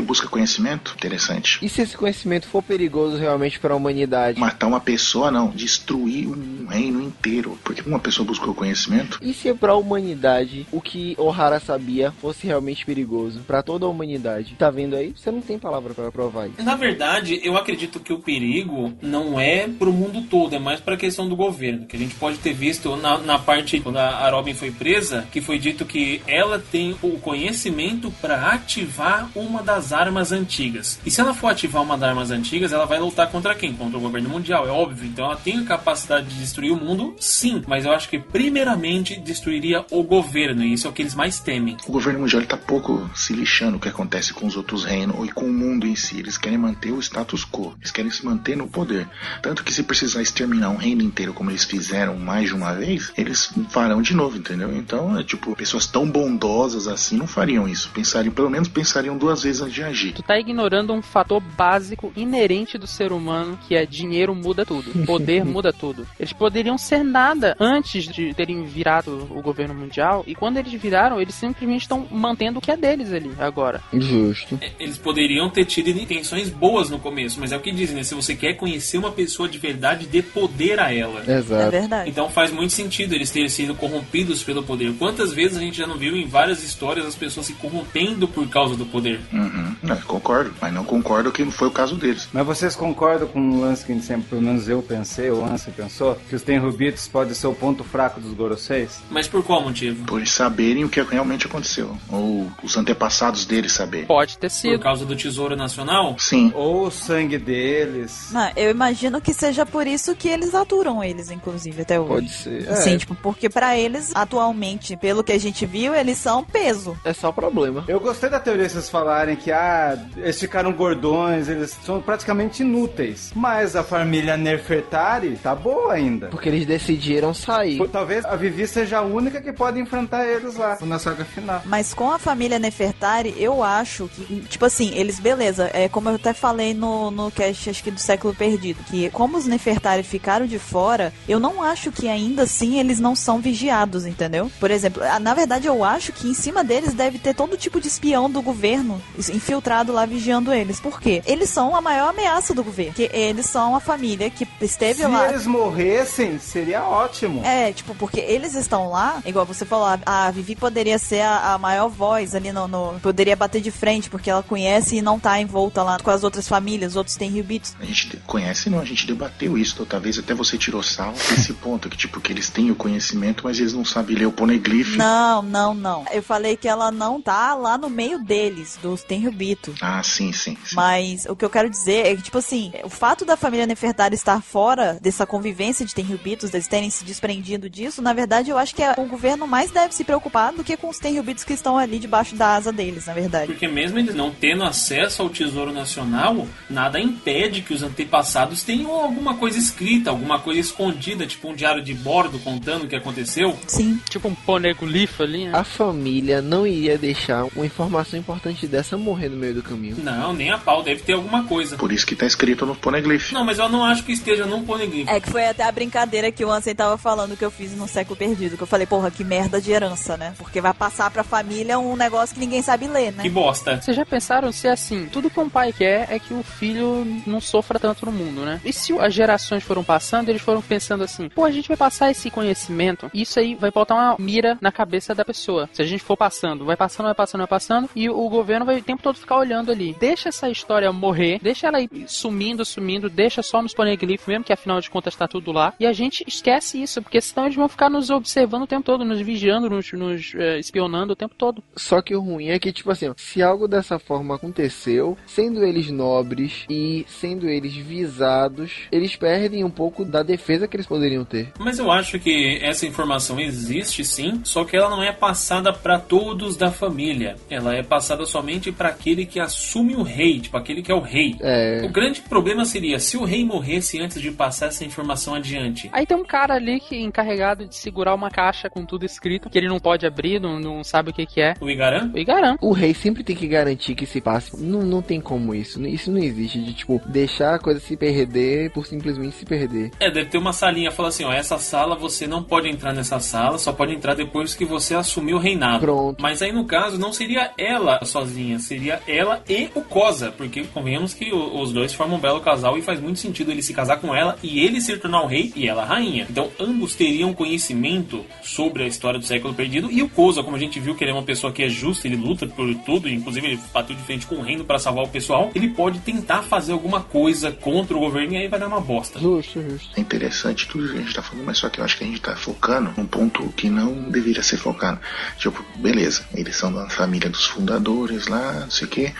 busca 0.00 0.28
conhecimento? 0.28 0.94
Interessante. 0.96 1.58
E 1.62 1.68
se 1.68 1.82
esse 1.82 1.96
conhecimento 1.96 2.46
for 2.46 2.62
perigoso 2.62 3.16
realmente 3.16 3.58
para 3.58 3.74
a 3.74 3.76
humanidade? 3.76 4.38
Matar 4.38 4.66
uma 4.66 4.80
pessoa, 4.80 5.30
não. 5.32 5.48
Destruir 5.50 6.28
um 6.28 6.66
reino 6.66 7.02
inteiro. 7.02 7.58
Porque 7.64 7.82
uma 7.88 7.98
pessoa 7.98 8.26
buscou 8.26 8.54
conhecimento. 8.54 9.18
E 9.22 9.32
se 9.32 9.52
para 9.54 9.72
a 9.72 9.76
humanidade 9.76 10.66
o 10.70 10.80
que 10.80 11.14
Ohara 11.18 11.60
sabia 11.60 12.12
fosse 12.20 12.46
realmente 12.46 12.86
perigoso 12.86 13.40
para 13.46 13.62
toda 13.62 13.86
a 13.86 13.88
humanidade? 13.88 14.54
Tá 14.58 14.70
vendo 14.70 14.96
aí? 14.96 15.12
Você 15.16 15.30
não 15.30 15.40
tem 15.40 15.58
palavra 15.58 15.94
para 15.94 16.10
provar 16.10 16.48
isso. 16.48 16.62
Na 16.62 16.74
verdade, 16.74 17.40
eu 17.42 17.56
acredito 17.56 18.00
que 18.00 18.12
o 18.12 18.18
perigo 18.18 18.92
não 19.02 19.40
é 19.40 19.68
pro 19.68 19.92
mundo 19.92 20.22
todo, 20.22 20.54
é 20.54 20.58
mais 20.58 20.80
pra 20.80 20.96
questão 20.96 21.28
do 21.28 21.36
governo. 21.36 21.86
Que 21.86 21.96
a 21.96 21.98
gente 21.98 22.14
pode 22.14 22.38
ter 22.38 22.52
visto 22.52 22.96
na, 22.96 23.18
na 23.18 23.38
parte 23.38 23.80
quando 23.80 23.98
a 23.98 24.12
a 24.12 24.30
Robin 24.30 24.54
foi 24.54 24.70
presa, 24.70 25.26
que 25.30 25.40
foi 25.40 25.58
dito 25.58 25.84
que 25.84 26.22
ela 26.26 26.58
tem 26.58 26.96
o 27.02 27.18
conhecimento 27.18 28.10
pra 28.20 28.52
ativar 28.52 29.28
uma 29.34 29.62
das 29.62 29.92
armas 29.92 30.32
antigas. 30.32 31.00
E 31.04 31.10
se 31.10 31.20
ela 31.20 31.34
for 31.34 31.48
ativar 31.48 31.82
uma 31.82 31.96
das 31.96 32.10
armas 32.10 32.30
antigas, 32.30 32.72
ela 32.72 32.84
vai 32.84 32.98
lutar 32.98 33.30
contra 33.30 33.54
quem? 33.54 33.72
Contra 33.72 33.98
o 33.98 34.00
governo 34.00 34.28
mundial, 34.28 34.66
é 34.66 34.70
óbvio. 34.70 35.08
Então 35.08 35.21
ela 35.24 35.36
tem 35.36 35.58
a 35.58 35.64
capacidade 35.64 36.28
de 36.28 36.38
destruir 36.38 36.72
o 36.72 36.76
mundo, 36.76 37.14
sim. 37.18 37.62
Mas 37.66 37.84
eu 37.84 37.92
acho 37.92 38.08
que 38.08 38.18
primeiramente 38.18 39.18
destruiria 39.20 39.84
o 39.90 40.02
governo, 40.02 40.62
e 40.62 40.72
isso 40.72 40.86
é 40.86 40.90
o 40.90 40.92
que 40.92 41.02
eles 41.02 41.14
mais 41.14 41.40
temem. 41.40 41.76
O 41.86 41.92
governo 41.92 42.20
mundial 42.20 42.40
ele 42.40 42.48
tá 42.48 42.56
pouco 42.56 43.10
se 43.14 43.32
lixando 43.32 43.76
o 43.76 43.80
que 43.80 43.88
acontece 43.88 44.32
com 44.32 44.46
os 44.46 44.56
outros 44.56 44.84
reinos 44.84 45.26
e 45.26 45.32
com 45.32 45.46
o 45.46 45.52
mundo 45.52 45.86
em 45.86 45.96
si. 45.96 46.18
Eles 46.18 46.38
querem 46.38 46.58
manter 46.58 46.92
o 46.92 47.00
status 47.00 47.44
quo. 47.44 47.74
Eles 47.78 47.90
querem 47.90 48.10
se 48.10 48.24
manter 48.24 48.56
no 48.56 48.68
poder. 48.68 49.08
Tanto 49.40 49.64
que 49.64 49.72
se 49.72 49.82
precisar 49.82 50.22
exterminar 50.22 50.70
um 50.70 50.76
reino 50.76 51.02
inteiro 51.02 51.32
como 51.32 51.50
eles 51.50 51.64
fizeram 51.64 52.16
mais 52.16 52.48
de 52.48 52.54
uma 52.54 52.72
vez, 52.74 53.12
eles 53.16 53.52
farão 53.70 54.02
de 54.02 54.14
novo, 54.14 54.36
entendeu? 54.36 54.74
Então, 54.74 55.18
é 55.18 55.24
tipo, 55.24 55.54
pessoas 55.56 55.86
tão 55.86 56.08
bondosas 56.08 56.86
assim 56.86 57.16
não 57.16 57.26
fariam 57.26 57.68
isso. 57.68 57.90
Pensariam, 57.90 58.32
pelo 58.32 58.50
menos 58.50 58.68
pensariam 58.68 59.16
duas 59.16 59.42
vezes 59.42 59.60
antes 59.60 59.74
de 59.74 59.82
agir. 59.82 60.12
Tu 60.14 60.22
tá 60.22 60.38
ignorando 60.38 60.92
um 60.92 61.02
fator 61.02 61.40
básico 61.40 62.12
inerente 62.16 62.78
do 62.78 62.86
ser 62.86 63.12
humano, 63.12 63.58
que 63.66 63.74
é 63.74 63.84
dinheiro 63.84 64.34
muda 64.34 64.64
tudo. 64.64 64.90
poder 65.18 65.44
muda 65.46 65.72
tudo. 65.72 66.06
Eles 66.18 66.32
poderiam 66.32 66.76
ser 66.78 67.02
nada 67.02 67.56
antes 67.58 68.04
de 68.04 68.34
terem 68.34 68.64
virado 68.64 69.28
o 69.30 69.42
governo 69.42 69.74
mundial, 69.74 70.24
e 70.26 70.34
quando 70.34 70.56
eles 70.56 70.72
viraram, 70.72 71.20
eles 71.20 71.34
simplesmente 71.34 71.82
estão 71.82 72.06
mantendo 72.10 72.58
o 72.58 72.62
que 72.62 72.70
é 72.70 72.76
deles 72.76 73.12
ali 73.12 73.30
agora. 73.38 73.80
Justo. 73.92 74.58
É, 74.60 74.70
Eles 74.78 74.98
poderiam 74.98 75.48
ter 75.50 75.64
tido 75.64 75.88
intenções 75.90 76.48
boas 76.48 76.90
no 76.90 76.98
começo, 76.98 77.38
mas 77.40 77.52
é 77.52 77.56
o 77.56 77.60
que 77.60 77.70
dizem, 77.72 77.96
né? 77.96 78.02
Se 78.02 78.14
você 78.14 78.34
quer 78.34 78.54
conhecer 78.54 78.98
uma 78.98 79.10
pessoa 79.10 79.48
de 79.48 79.58
verdade, 79.58 80.06
dê 80.06 80.22
poder 80.22 80.80
a 80.80 80.92
ela. 80.92 81.22
É 81.26 81.38
Exato. 81.38 81.70
verdade. 81.70 82.10
Então 82.10 82.28
faz 82.30 82.50
muito 82.50 82.72
sentido 82.72 83.14
eles 83.14 83.30
terem 83.30 83.48
sido 83.48 83.74
corrompidos 83.74 84.42
pelo 84.42 84.62
poder. 84.62 84.92
Quantas 84.98 85.32
vezes 85.32 85.56
a 85.56 85.60
gente 85.60 85.76
já 85.76 85.86
não 85.86 85.96
viu 85.96 86.16
em 86.16 86.26
várias 86.26 86.62
histórias 86.62 87.06
as 87.06 87.14
pessoas 87.14 87.46
se 87.46 87.54
corrompendo 87.54 88.26
por 88.28 88.48
causa 88.48 88.76
do 88.76 88.86
poder? 88.86 89.20
Uhum. 89.32 89.76
Não, 89.82 89.96
concordo, 90.02 90.54
mas 90.60 90.72
não 90.72 90.84
concordo 90.84 91.32
que 91.32 91.44
não 91.44 91.52
foi 91.52 91.68
o 91.68 91.70
caso 91.70 91.96
deles. 91.96 92.28
Mas 92.32 92.46
vocês 92.46 92.74
concordam 92.74 93.28
com 93.28 93.40
um 93.40 93.60
lance 93.60 93.84
que 93.84 93.92
sempre, 94.00 94.28
pelo 94.30 94.42
menos 94.42 94.68
eu 94.68 94.82
pensei, 95.02 95.30
ou 95.30 95.42
o 95.42 95.44
Ansem 95.44 95.72
pensou, 95.72 96.16
que 96.28 96.34
os 96.34 96.42
Tenryubitos 96.42 97.08
podem 97.08 97.34
ser 97.34 97.46
o 97.46 97.54
ponto 97.54 97.82
fraco 97.84 98.20
dos 98.20 98.32
Goroseis? 98.32 99.00
Mas 99.10 99.26
por 99.28 99.42
qual 99.44 99.60
motivo? 99.62 100.04
Por 100.04 100.26
saberem 100.26 100.84
o 100.84 100.88
que 100.88 101.00
realmente 101.02 101.46
aconteceu. 101.46 101.96
Ou 102.08 102.50
os 102.62 102.76
antepassados 102.76 103.44
deles 103.44 103.72
saberem. 103.72 104.06
Pode 104.06 104.38
ter 104.38 104.48
Por 104.48 104.54
sido. 104.54 104.78
causa 104.80 105.04
do 105.04 105.16
Tesouro 105.16 105.56
Nacional? 105.56 106.16
Sim. 106.18 106.52
Ou 106.54 106.86
o 106.86 106.90
sangue 106.90 107.38
deles? 107.38 108.28
Não, 108.32 108.50
eu 108.56 108.70
imagino 108.70 109.20
que 109.20 109.32
seja 109.34 109.66
por 109.66 109.86
isso 109.86 110.14
que 110.14 110.28
eles 110.28 110.54
aturam 110.54 111.02
eles, 111.02 111.30
inclusive, 111.30 111.82
até 111.82 111.98
hoje. 112.00 112.08
Pode 112.12 112.30
ser. 112.30 112.68
É, 112.68 112.76
Sim, 112.76 112.96
tipo, 112.96 113.14
porque 113.14 113.48
pra 113.48 113.76
eles, 113.76 114.12
atualmente, 114.14 114.96
pelo 114.96 115.22
que 115.24 115.32
a 115.32 115.38
gente 115.38 115.66
viu, 115.66 115.94
eles 115.94 116.18
são 116.18 116.44
peso. 116.44 116.96
é 117.04 117.12
só 117.12 117.32
problema. 117.32 117.84
Eu 117.88 118.00
gostei 118.00 118.30
da 118.30 118.40
teoria 118.40 118.68
vocês 118.68 118.88
falarem 118.88 119.36
que 119.36 119.50
ah, 119.50 119.98
eles 120.16 120.38
ficaram 120.38 120.72
gordões, 120.72 121.48
eles 121.48 121.76
são 121.84 122.00
praticamente 122.00 122.62
inúteis. 122.62 123.32
Mas 123.34 123.74
a 123.76 123.82
família 123.82 124.36
Nefertari 124.82 125.38
tá 125.42 125.54
boa 125.54 125.92
ainda. 125.92 126.26
Porque 126.28 126.48
eles 126.48 126.66
decidiram 126.66 127.32
sair. 127.32 127.78
Por- 127.78 127.88
Talvez 127.88 128.24
a 128.24 128.34
Vivi 128.36 128.66
seja 128.66 128.98
a 128.98 129.02
única 129.02 129.40
que 129.40 129.52
pode 129.52 129.78
enfrentar 129.78 130.26
eles 130.26 130.56
lá 130.56 130.76
na 130.82 130.98
saga 130.98 131.24
final. 131.24 131.62
Mas 131.64 131.94
com 131.94 132.10
a 132.10 132.18
família 132.18 132.58
Nefertari, 132.58 133.34
eu 133.38 133.62
acho 133.62 134.08
que, 134.08 134.40
tipo 134.48 134.64
assim, 134.64 134.92
eles, 134.94 135.20
beleza, 135.20 135.70
é 135.72 135.88
como 135.88 136.08
eu 136.08 136.14
até 136.16 136.32
falei 136.32 136.74
no, 136.74 137.10
no 137.10 137.30
cast, 137.30 137.70
acho 137.70 137.82
que 137.84 137.90
do 137.90 138.00
século 138.00 138.34
perdido, 138.34 138.82
que 138.84 139.08
como 139.10 139.36
os 139.36 139.46
Nefertari 139.46 140.02
ficaram 140.02 140.46
de 140.46 140.58
fora, 140.58 141.12
eu 141.28 141.38
não 141.38 141.62
acho 141.62 141.92
que 141.92 142.08
ainda 142.08 142.42
assim 142.42 142.78
eles 142.80 142.98
não 142.98 143.14
são 143.14 143.40
vigiados, 143.40 144.06
entendeu? 144.06 144.50
Por 144.58 144.70
exemplo, 144.70 145.02
na 145.20 145.34
verdade 145.34 145.66
eu 145.66 145.84
acho 145.84 146.12
que 146.12 146.28
em 146.28 146.34
cima 146.34 146.64
deles 146.64 146.94
deve 146.94 147.18
ter 147.18 147.34
todo 147.34 147.56
tipo 147.56 147.80
de 147.80 147.88
espião 147.88 148.30
do 148.30 148.42
governo 148.42 149.00
infiltrado 149.32 149.92
lá 149.92 150.06
vigiando 150.06 150.52
eles. 150.52 150.80
Por 150.80 151.00
quê? 151.00 151.22
Eles 151.26 151.50
são 151.50 151.76
a 151.76 151.80
maior 151.80 152.08
ameaça 152.10 152.54
do 152.54 152.64
governo. 152.64 152.94
Que 152.94 153.10
eles 153.12 153.46
são 153.46 153.76
a 153.76 153.80
família 153.80 154.30
que 154.30 154.46
esteve 154.72 155.02
Se 155.02 155.06
lá. 155.06 155.28
eles 155.28 155.46
morressem, 155.46 156.38
seria 156.38 156.82
ótimo. 156.84 157.42
É, 157.44 157.72
tipo, 157.72 157.94
porque 157.94 158.20
eles 158.20 158.54
estão 158.54 158.88
lá, 158.90 159.22
igual 159.24 159.44
você 159.46 159.64
falou, 159.64 159.86
a, 159.86 160.26
a 160.26 160.30
Vivi 160.30 160.54
poderia 160.56 160.98
ser 160.98 161.20
a, 161.22 161.54
a 161.54 161.58
maior 161.58 161.88
voz 161.88 162.34
ali 162.34 162.52
no, 162.52 162.66
no- 162.68 162.98
Poderia 163.00 163.36
bater 163.36 163.60
de 163.60 163.70
frente, 163.70 164.08
porque 164.10 164.30
ela 164.30 164.42
conhece 164.42 164.96
e 164.96 165.02
não 165.02 165.18
tá 165.18 165.40
envolta 165.40 165.82
lá 165.82 165.98
com 165.98 166.10
as 166.10 166.24
outras 166.24 166.48
famílias, 166.48 166.92
os 166.92 166.96
outros 166.96 167.16
têm 167.16 167.30
Rio 167.30 167.44
Beats. 167.44 167.74
A 167.80 167.84
gente 167.84 168.16
conhece, 168.26 168.68
não, 168.70 168.80
a 168.80 168.84
gente 168.84 169.06
debateu 169.06 169.56
isso, 169.58 169.76
outra 169.80 169.98
vez 170.00 170.18
até 170.18 170.34
você 170.34 170.56
tirou 170.58 170.82
sal 170.82 171.12
desse 171.12 171.52
ponto, 171.54 171.88
que 171.88 171.96
tipo, 171.96 172.20
que 172.20 172.32
eles 172.32 172.48
têm 172.50 172.70
o 172.70 172.74
conhecimento, 172.74 173.44
mas 173.44 173.58
eles 173.58 173.72
não 173.72 173.84
sabem 173.84 174.16
ler 174.16 174.26
o 174.26 174.32
poneglyph. 174.32 174.96
Não, 174.96 175.42
não, 175.42 175.74
não. 175.74 176.04
Eu 176.12 176.22
falei 176.22 176.56
que 176.56 176.68
ela 176.68 176.90
não 176.90 177.20
tá 177.20 177.54
lá 177.54 177.76
no 177.76 177.90
meio 177.90 178.18
deles, 178.22 178.78
dos 178.82 179.02
Tenryubito. 179.02 179.74
Ah, 179.80 180.02
sim, 180.02 180.32
sim. 180.32 180.56
sim. 180.64 180.74
Mas 180.76 181.26
o 181.26 181.34
que 181.36 181.44
eu 181.44 181.50
quero 181.50 181.68
dizer 181.68 182.06
é 182.06 182.16
que, 182.16 182.22
tipo 182.22 182.38
assim, 182.38 182.72
o 182.84 182.88
fato 182.88 183.24
da 183.24 183.36
família 183.36 183.66
Nefertari 183.66 184.14
estar 184.14 184.40
fora 184.42 184.61
dessa 185.00 185.26
convivência 185.26 185.84
de 185.84 185.94
Tenryubitos, 185.94 186.50
deles 186.50 186.68
terem 186.68 186.90
se 186.90 187.04
desprendido 187.04 187.68
disso, 187.68 188.00
na 188.00 188.12
verdade 188.12 188.50
eu 188.50 188.58
acho 188.58 188.74
que 188.74 188.82
é, 188.82 188.94
o 188.98 189.04
governo 189.04 189.46
mais 189.46 189.70
deve 189.70 189.94
se 189.94 190.04
preocupar 190.04 190.52
do 190.52 190.64
que 190.64 190.76
com 190.76 190.88
os 190.88 190.98
Tenryubitos 190.98 191.44
que 191.44 191.52
estão 191.52 191.76
ali 191.76 191.98
debaixo 191.98 192.34
da 192.34 192.54
asa 192.54 192.72
deles, 192.72 193.06
na 193.06 193.14
verdade. 193.14 193.46
Porque 193.46 193.68
mesmo 193.68 193.98
eles 193.98 194.14
não 194.14 194.30
tendo 194.30 194.62
acesso 194.62 195.22
ao 195.22 195.28
Tesouro 195.28 195.72
Nacional, 195.72 196.46
nada 196.68 197.00
impede 197.00 197.62
que 197.62 197.74
os 197.74 197.82
antepassados 197.82 198.62
tenham 198.62 198.90
alguma 198.92 199.34
coisa 199.34 199.58
escrita, 199.58 200.10
alguma 200.10 200.38
coisa 200.38 200.60
escondida, 200.60 201.26
tipo 201.26 201.48
um 201.48 201.54
diário 201.54 201.82
de 201.82 201.94
bordo 201.94 202.38
contando 202.38 202.84
o 202.84 202.88
que 202.88 202.96
aconteceu. 202.96 203.58
Sim. 203.66 204.00
Tipo 204.08 204.28
um 204.28 204.34
poneglyph 204.34 205.20
ali, 205.20 205.46
né? 205.46 205.52
A 205.58 205.64
família 205.64 206.40
não 206.40 206.66
iria 206.66 206.96
deixar 206.96 207.44
uma 207.56 207.66
informação 207.66 208.18
importante 208.18 208.66
dessa 208.66 208.96
morrer 208.96 209.28
no 209.28 209.36
meio 209.36 209.54
do 209.54 209.62
caminho. 209.62 209.96
Não, 210.02 210.32
nem 210.32 210.50
a 210.50 210.58
pau, 210.58 210.82
deve 210.82 211.02
ter 211.02 211.14
alguma 211.14 211.44
coisa. 211.44 211.76
Por 211.76 211.92
isso 211.92 212.06
que 212.06 212.14
tá 212.14 212.26
escrito 212.26 212.64
no 212.64 212.74
poneglyph. 212.74 213.32
Não, 213.32 213.44
mas 213.44 213.58
eu 213.58 213.68
não 213.68 213.84
acho 213.84 214.04
que 214.04 214.12
esteja 214.12 214.46
num 214.52 214.64
poneglyph. 214.64 215.08
É 215.08 215.20
que 215.20 215.30
foi 215.30 215.46
até 215.46 215.64
a 215.64 215.72
brincadeira 215.72 216.30
que 216.30 216.44
o 216.44 216.50
Ansem 216.50 216.74
tava 216.74 216.96
falando 216.96 217.36
que 217.36 217.44
eu 217.44 217.50
fiz 217.50 217.76
no 217.76 217.88
século 217.88 218.16
perdido. 218.16 218.56
Que 218.56 218.62
eu 218.62 218.66
falei, 218.66 218.86
porra, 218.86 219.10
que 219.10 219.24
merda 219.24 219.60
de 219.60 219.72
herança, 219.72 220.16
né? 220.16 220.34
Porque 220.38 220.60
vai 220.60 220.72
passar 220.72 221.10
pra 221.10 221.24
família 221.24 221.78
um 221.78 221.96
negócio 221.96 222.34
que 222.34 222.40
ninguém 222.40 222.62
sabe 222.62 222.86
ler, 222.86 223.12
né? 223.12 223.22
Que 223.22 223.30
bosta. 223.30 223.80
Vocês 223.80 223.96
já 223.96 224.04
pensaram 224.04 224.52
se 224.52 224.68
assim, 224.68 225.08
tudo 225.10 225.30
que 225.30 225.40
um 225.40 225.48
pai 225.48 225.72
quer 225.72 226.06
é 226.10 226.18
que 226.18 226.34
o 226.34 226.42
filho 226.42 227.04
não 227.26 227.40
sofra 227.40 227.78
tanto 227.78 228.06
no 228.06 228.12
mundo, 228.12 228.42
né? 228.42 228.60
E 228.64 228.72
se 228.72 228.92
as 228.98 229.12
gerações 229.12 229.62
foram 229.62 229.82
passando, 229.82 230.28
eles 230.28 230.42
foram 230.42 230.62
pensando 230.62 231.04
assim, 231.04 231.28
pô, 231.28 231.44
a 231.44 231.50
gente 231.50 231.68
vai 231.68 231.76
passar 231.76 232.10
esse 232.10 232.30
conhecimento, 232.30 233.10
isso 233.12 233.38
aí 233.38 233.54
vai 233.54 233.70
botar 233.70 233.94
uma 233.94 234.16
mira 234.18 234.58
na 234.60 234.72
cabeça 234.72 235.14
da 235.14 235.24
pessoa. 235.24 235.68
Se 235.72 235.82
a 235.82 235.84
gente 235.84 236.02
for 236.02 236.16
passando, 236.16 236.64
vai 236.64 236.76
passando, 236.76 237.06
vai 237.06 237.14
passando, 237.14 237.40
vai 237.40 237.48
passando, 237.48 237.90
e 237.94 238.08
o 238.08 238.28
governo 238.28 238.66
vai 238.66 238.78
o 238.78 238.82
tempo 238.82 239.02
todo 239.02 239.18
ficar 239.18 239.36
olhando 239.36 239.70
ali. 239.70 239.96
Deixa 239.98 240.28
essa 240.28 240.48
história 240.48 240.92
morrer, 240.92 241.38
deixa 241.42 241.66
ela 241.66 241.80
ir 241.80 241.90
sumindo, 242.06 242.64
sumindo, 242.64 243.08
deixa 243.08 243.42
só 243.42 243.62
nos 243.62 243.74
poneglyphs 243.74 244.26
mesmo, 244.26 244.41
que 244.42 244.52
afinal 244.52 244.80
de 244.80 244.90
contas 244.90 245.16
tá 245.16 245.26
tudo 245.28 245.52
lá, 245.52 245.74
e 245.78 245.86
a 245.86 245.92
gente 245.92 246.24
esquece 246.26 246.82
isso, 246.82 247.02
porque 247.02 247.20
senão 247.20 247.46
eles 247.46 247.56
vão 247.56 247.68
ficar 247.68 247.88
nos 247.88 248.10
observando 248.10 248.62
o 248.62 248.66
tempo 248.66 248.84
todo, 248.84 249.04
nos 249.04 249.20
vigiando, 249.20 249.68
nos, 249.68 249.92
nos 249.92 250.34
eh, 250.34 250.58
espionando 250.58 251.12
o 251.12 251.16
tempo 251.16 251.34
todo. 251.36 251.62
Só 251.76 252.00
que 252.00 252.14
o 252.14 252.20
ruim 252.20 252.48
é 252.48 252.58
que, 252.58 252.72
tipo 252.72 252.90
assim, 252.90 253.12
se 253.16 253.42
algo 253.42 253.68
dessa 253.68 253.98
forma 253.98 254.34
aconteceu, 254.34 255.16
sendo 255.26 255.64
eles 255.64 255.90
nobres 255.90 256.64
e 256.68 257.04
sendo 257.08 257.48
eles 257.48 257.74
visados, 257.74 258.72
eles 258.90 259.16
perdem 259.16 259.64
um 259.64 259.70
pouco 259.70 260.04
da 260.04 260.22
defesa 260.22 260.66
que 260.66 260.76
eles 260.76 260.86
poderiam 260.86 261.24
ter. 261.24 261.52
Mas 261.58 261.78
eu 261.78 261.90
acho 261.90 262.18
que 262.18 262.58
essa 262.62 262.86
informação 262.86 263.38
existe 263.38 264.04
sim, 264.04 264.40
só 264.44 264.64
que 264.64 264.76
ela 264.76 264.90
não 264.90 265.02
é 265.02 265.12
passada 265.12 265.72
pra 265.72 265.98
todos 265.98 266.56
da 266.56 266.70
família. 266.70 267.36
Ela 267.48 267.74
é 267.74 267.82
passada 267.82 268.24
somente 268.26 268.72
pra 268.72 268.88
aquele 268.88 269.24
que 269.24 269.38
assume 269.38 269.94
o 269.94 270.02
rei, 270.02 270.40
tipo 270.40 270.56
aquele 270.56 270.82
que 270.82 270.90
é 270.90 270.94
o 270.94 271.00
rei. 271.00 271.36
É. 271.40 271.82
O 271.84 271.88
grande 271.88 272.20
problema 272.22 272.64
seria 272.64 272.98
se 272.98 273.16
o 273.16 273.24
rei 273.24 273.44
morresse 273.44 274.00
antes 274.00 274.20
de 274.20 274.30
passar 274.32 274.66
essa 274.66 274.84
informação 274.84 275.34
adiante. 275.34 275.90
Aí 275.92 276.06
tem 276.06 276.16
um 276.16 276.24
cara 276.24 276.54
ali 276.54 276.80
que 276.80 276.96
é 276.96 277.00
encarregado 277.00 277.66
de 277.66 277.74
segurar 277.74 278.14
uma 278.14 278.30
caixa 278.30 278.70
com 278.70 278.84
tudo 278.84 279.04
escrito, 279.04 279.50
que 279.50 279.58
ele 279.58 279.68
não 279.68 279.78
pode 279.78 280.06
abrir, 280.06 280.40
não, 280.40 280.58
não 280.58 280.84
sabe 280.84 281.10
o 281.10 281.12
que 281.12 281.26
que 281.26 281.40
é. 281.40 281.54
O 281.60 281.68
Igaran? 281.68 282.10
O 282.14 282.18
Igaran. 282.18 282.56
O 282.60 282.72
rei 282.72 282.94
sempre 282.94 283.24
tem 283.24 283.36
que 283.36 283.46
garantir 283.46 283.94
que 283.94 284.06
se 284.06 284.20
passe. 284.20 284.56
Não, 284.62 284.82
não 284.82 285.02
tem 285.02 285.20
como 285.20 285.54
isso. 285.54 285.84
Isso 285.86 286.10
não 286.10 286.18
existe. 286.18 286.60
De, 286.60 286.74
tipo, 286.74 287.00
deixar 287.06 287.54
a 287.54 287.58
coisa 287.58 287.80
se 287.80 287.96
perder 287.96 288.70
por 288.70 288.86
simplesmente 288.86 289.36
se 289.36 289.44
perder. 289.44 289.90
É, 289.98 290.10
deve 290.10 290.28
ter 290.28 290.38
uma 290.38 290.52
salinha 290.52 290.90
fala 290.90 291.08
assim, 291.08 291.24
ó, 291.24 291.32
essa 291.32 291.58
sala 291.58 291.96
você 291.96 292.26
não 292.26 292.42
pode 292.42 292.68
entrar 292.68 292.92
nessa 292.92 293.18
sala, 293.18 293.58
só 293.58 293.72
pode 293.72 293.92
entrar 293.92 294.14
depois 294.14 294.54
que 294.54 294.64
você 294.64 294.94
assumir 294.94 295.34
o 295.34 295.38
reinado. 295.38 295.80
Pronto. 295.80 296.22
Mas 296.22 296.42
aí 296.42 296.52
no 296.52 296.64
caso 296.64 296.98
não 296.98 297.12
seria 297.12 297.50
ela 297.58 298.04
sozinha, 298.04 298.58
seria 298.58 299.00
ela 299.06 299.42
e 299.48 299.70
o 299.74 299.82
Cosa, 299.82 300.32
porque 300.32 300.64
convenhamos 300.64 301.12
que 301.12 301.32
os 301.34 301.72
dois 301.72 301.92
formam 301.92 302.16
um 302.16 302.20
belo 302.20 302.40
casal 302.40 302.78
e 302.78 302.82
faz 302.82 302.98
muito 302.98 303.18
sentido 303.18 303.50
ele 303.50 303.62
se 303.62 303.74
casar 303.74 303.98
com 303.98 304.14
ela 304.14 304.21
e 304.42 304.60
ele 304.60 304.80
se 304.80 304.96
tornar 304.96 305.22
o 305.22 305.26
rei 305.26 305.52
e 305.56 305.68
ela 305.68 305.82
a 305.82 305.86
rainha. 305.86 306.26
Então 306.28 306.50
ambos 306.58 306.94
teriam 306.94 307.32
conhecimento 307.34 308.24
sobre 308.42 308.84
a 308.84 308.86
história 308.86 309.18
do 309.18 309.26
século 309.26 309.54
perdido 309.54 309.90
e 309.90 310.02
o 310.02 310.08
Cosa, 310.08 310.42
como 310.42 310.56
a 310.56 310.58
gente 310.58 310.78
viu 310.78 310.94
que 310.94 311.02
ele 311.02 311.10
é 311.10 311.14
uma 311.14 311.22
pessoa 311.22 311.52
que 311.52 311.62
é 311.62 311.68
justa, 311.68 312.06
ele 312.06 312.16
luta 312.16 312.46
por 312.46 312.72
tudo, 312.76 313.08
inclusive 313.08 313.46
ele 313.46 313.60
bateu 313.72 313.96
de 313.96 314.02
frente 314.02 314.26
com 314.26 314.36
o 314.36 314.42
reino 314.42 314.64
para 314.64 314.78
salvar 314.78 315.04
o 315.04 315.08
pessoal, 315.08 315.50
ele 315.54 315.70
pode 315.70 316.00
tentar 316.00 316.42
fazer 316.42 316.72
alguma 316.72 317.00
coisa 317.00 317.50
contra 317.50 317.96
o 317.96 318.00
governo 318.00 318.34
e 318.34 318.36
aí 318.36 318.48
vai 318.48 318.60
dar 318.60 318.68
uma 318.68 318.80
bosta. 318.80 319.18
Justo, 319.18 319.62
justo. 319.62 319.90
É 319.96 320.00
interessante 320.00 320.68
tudo 320.68 320.88
que 320.88 320.98
a 320.98 321.00
gente 321.00 321.14
tá 321.14 321.22
falando, 321.22 321.46
mas 321.46 321.58
só 321.58 321.68
que 321.68 321.80
eu 321.80 321.84
acho 321.84 321.96
que 321.96 322.04
a 322.04 322.06
gente 322.06 322.20
tá 322.20 322.36
focando 322.36 322.92
num 322.96 323.06
ponto 323.06 323.48
que 323.56 323.70
não 323.70 324.10
deveria 324.10 324.42
ser 324.42 324.58
focado. 324.58 325.00
Tipo, 325.38 325.64
beleza, 325.76 326.24
eles 326.34 326.56
são 326.56 326.72
da 326.72 326.88
família 326.88 327.30
dos 327.30 327.46
fundadores 327.46 328.28
lá, 328.28 328.60
não 328.60 328.70
sei 328.70 328.86
o 328.86 328.90
quê, 328.90 329.12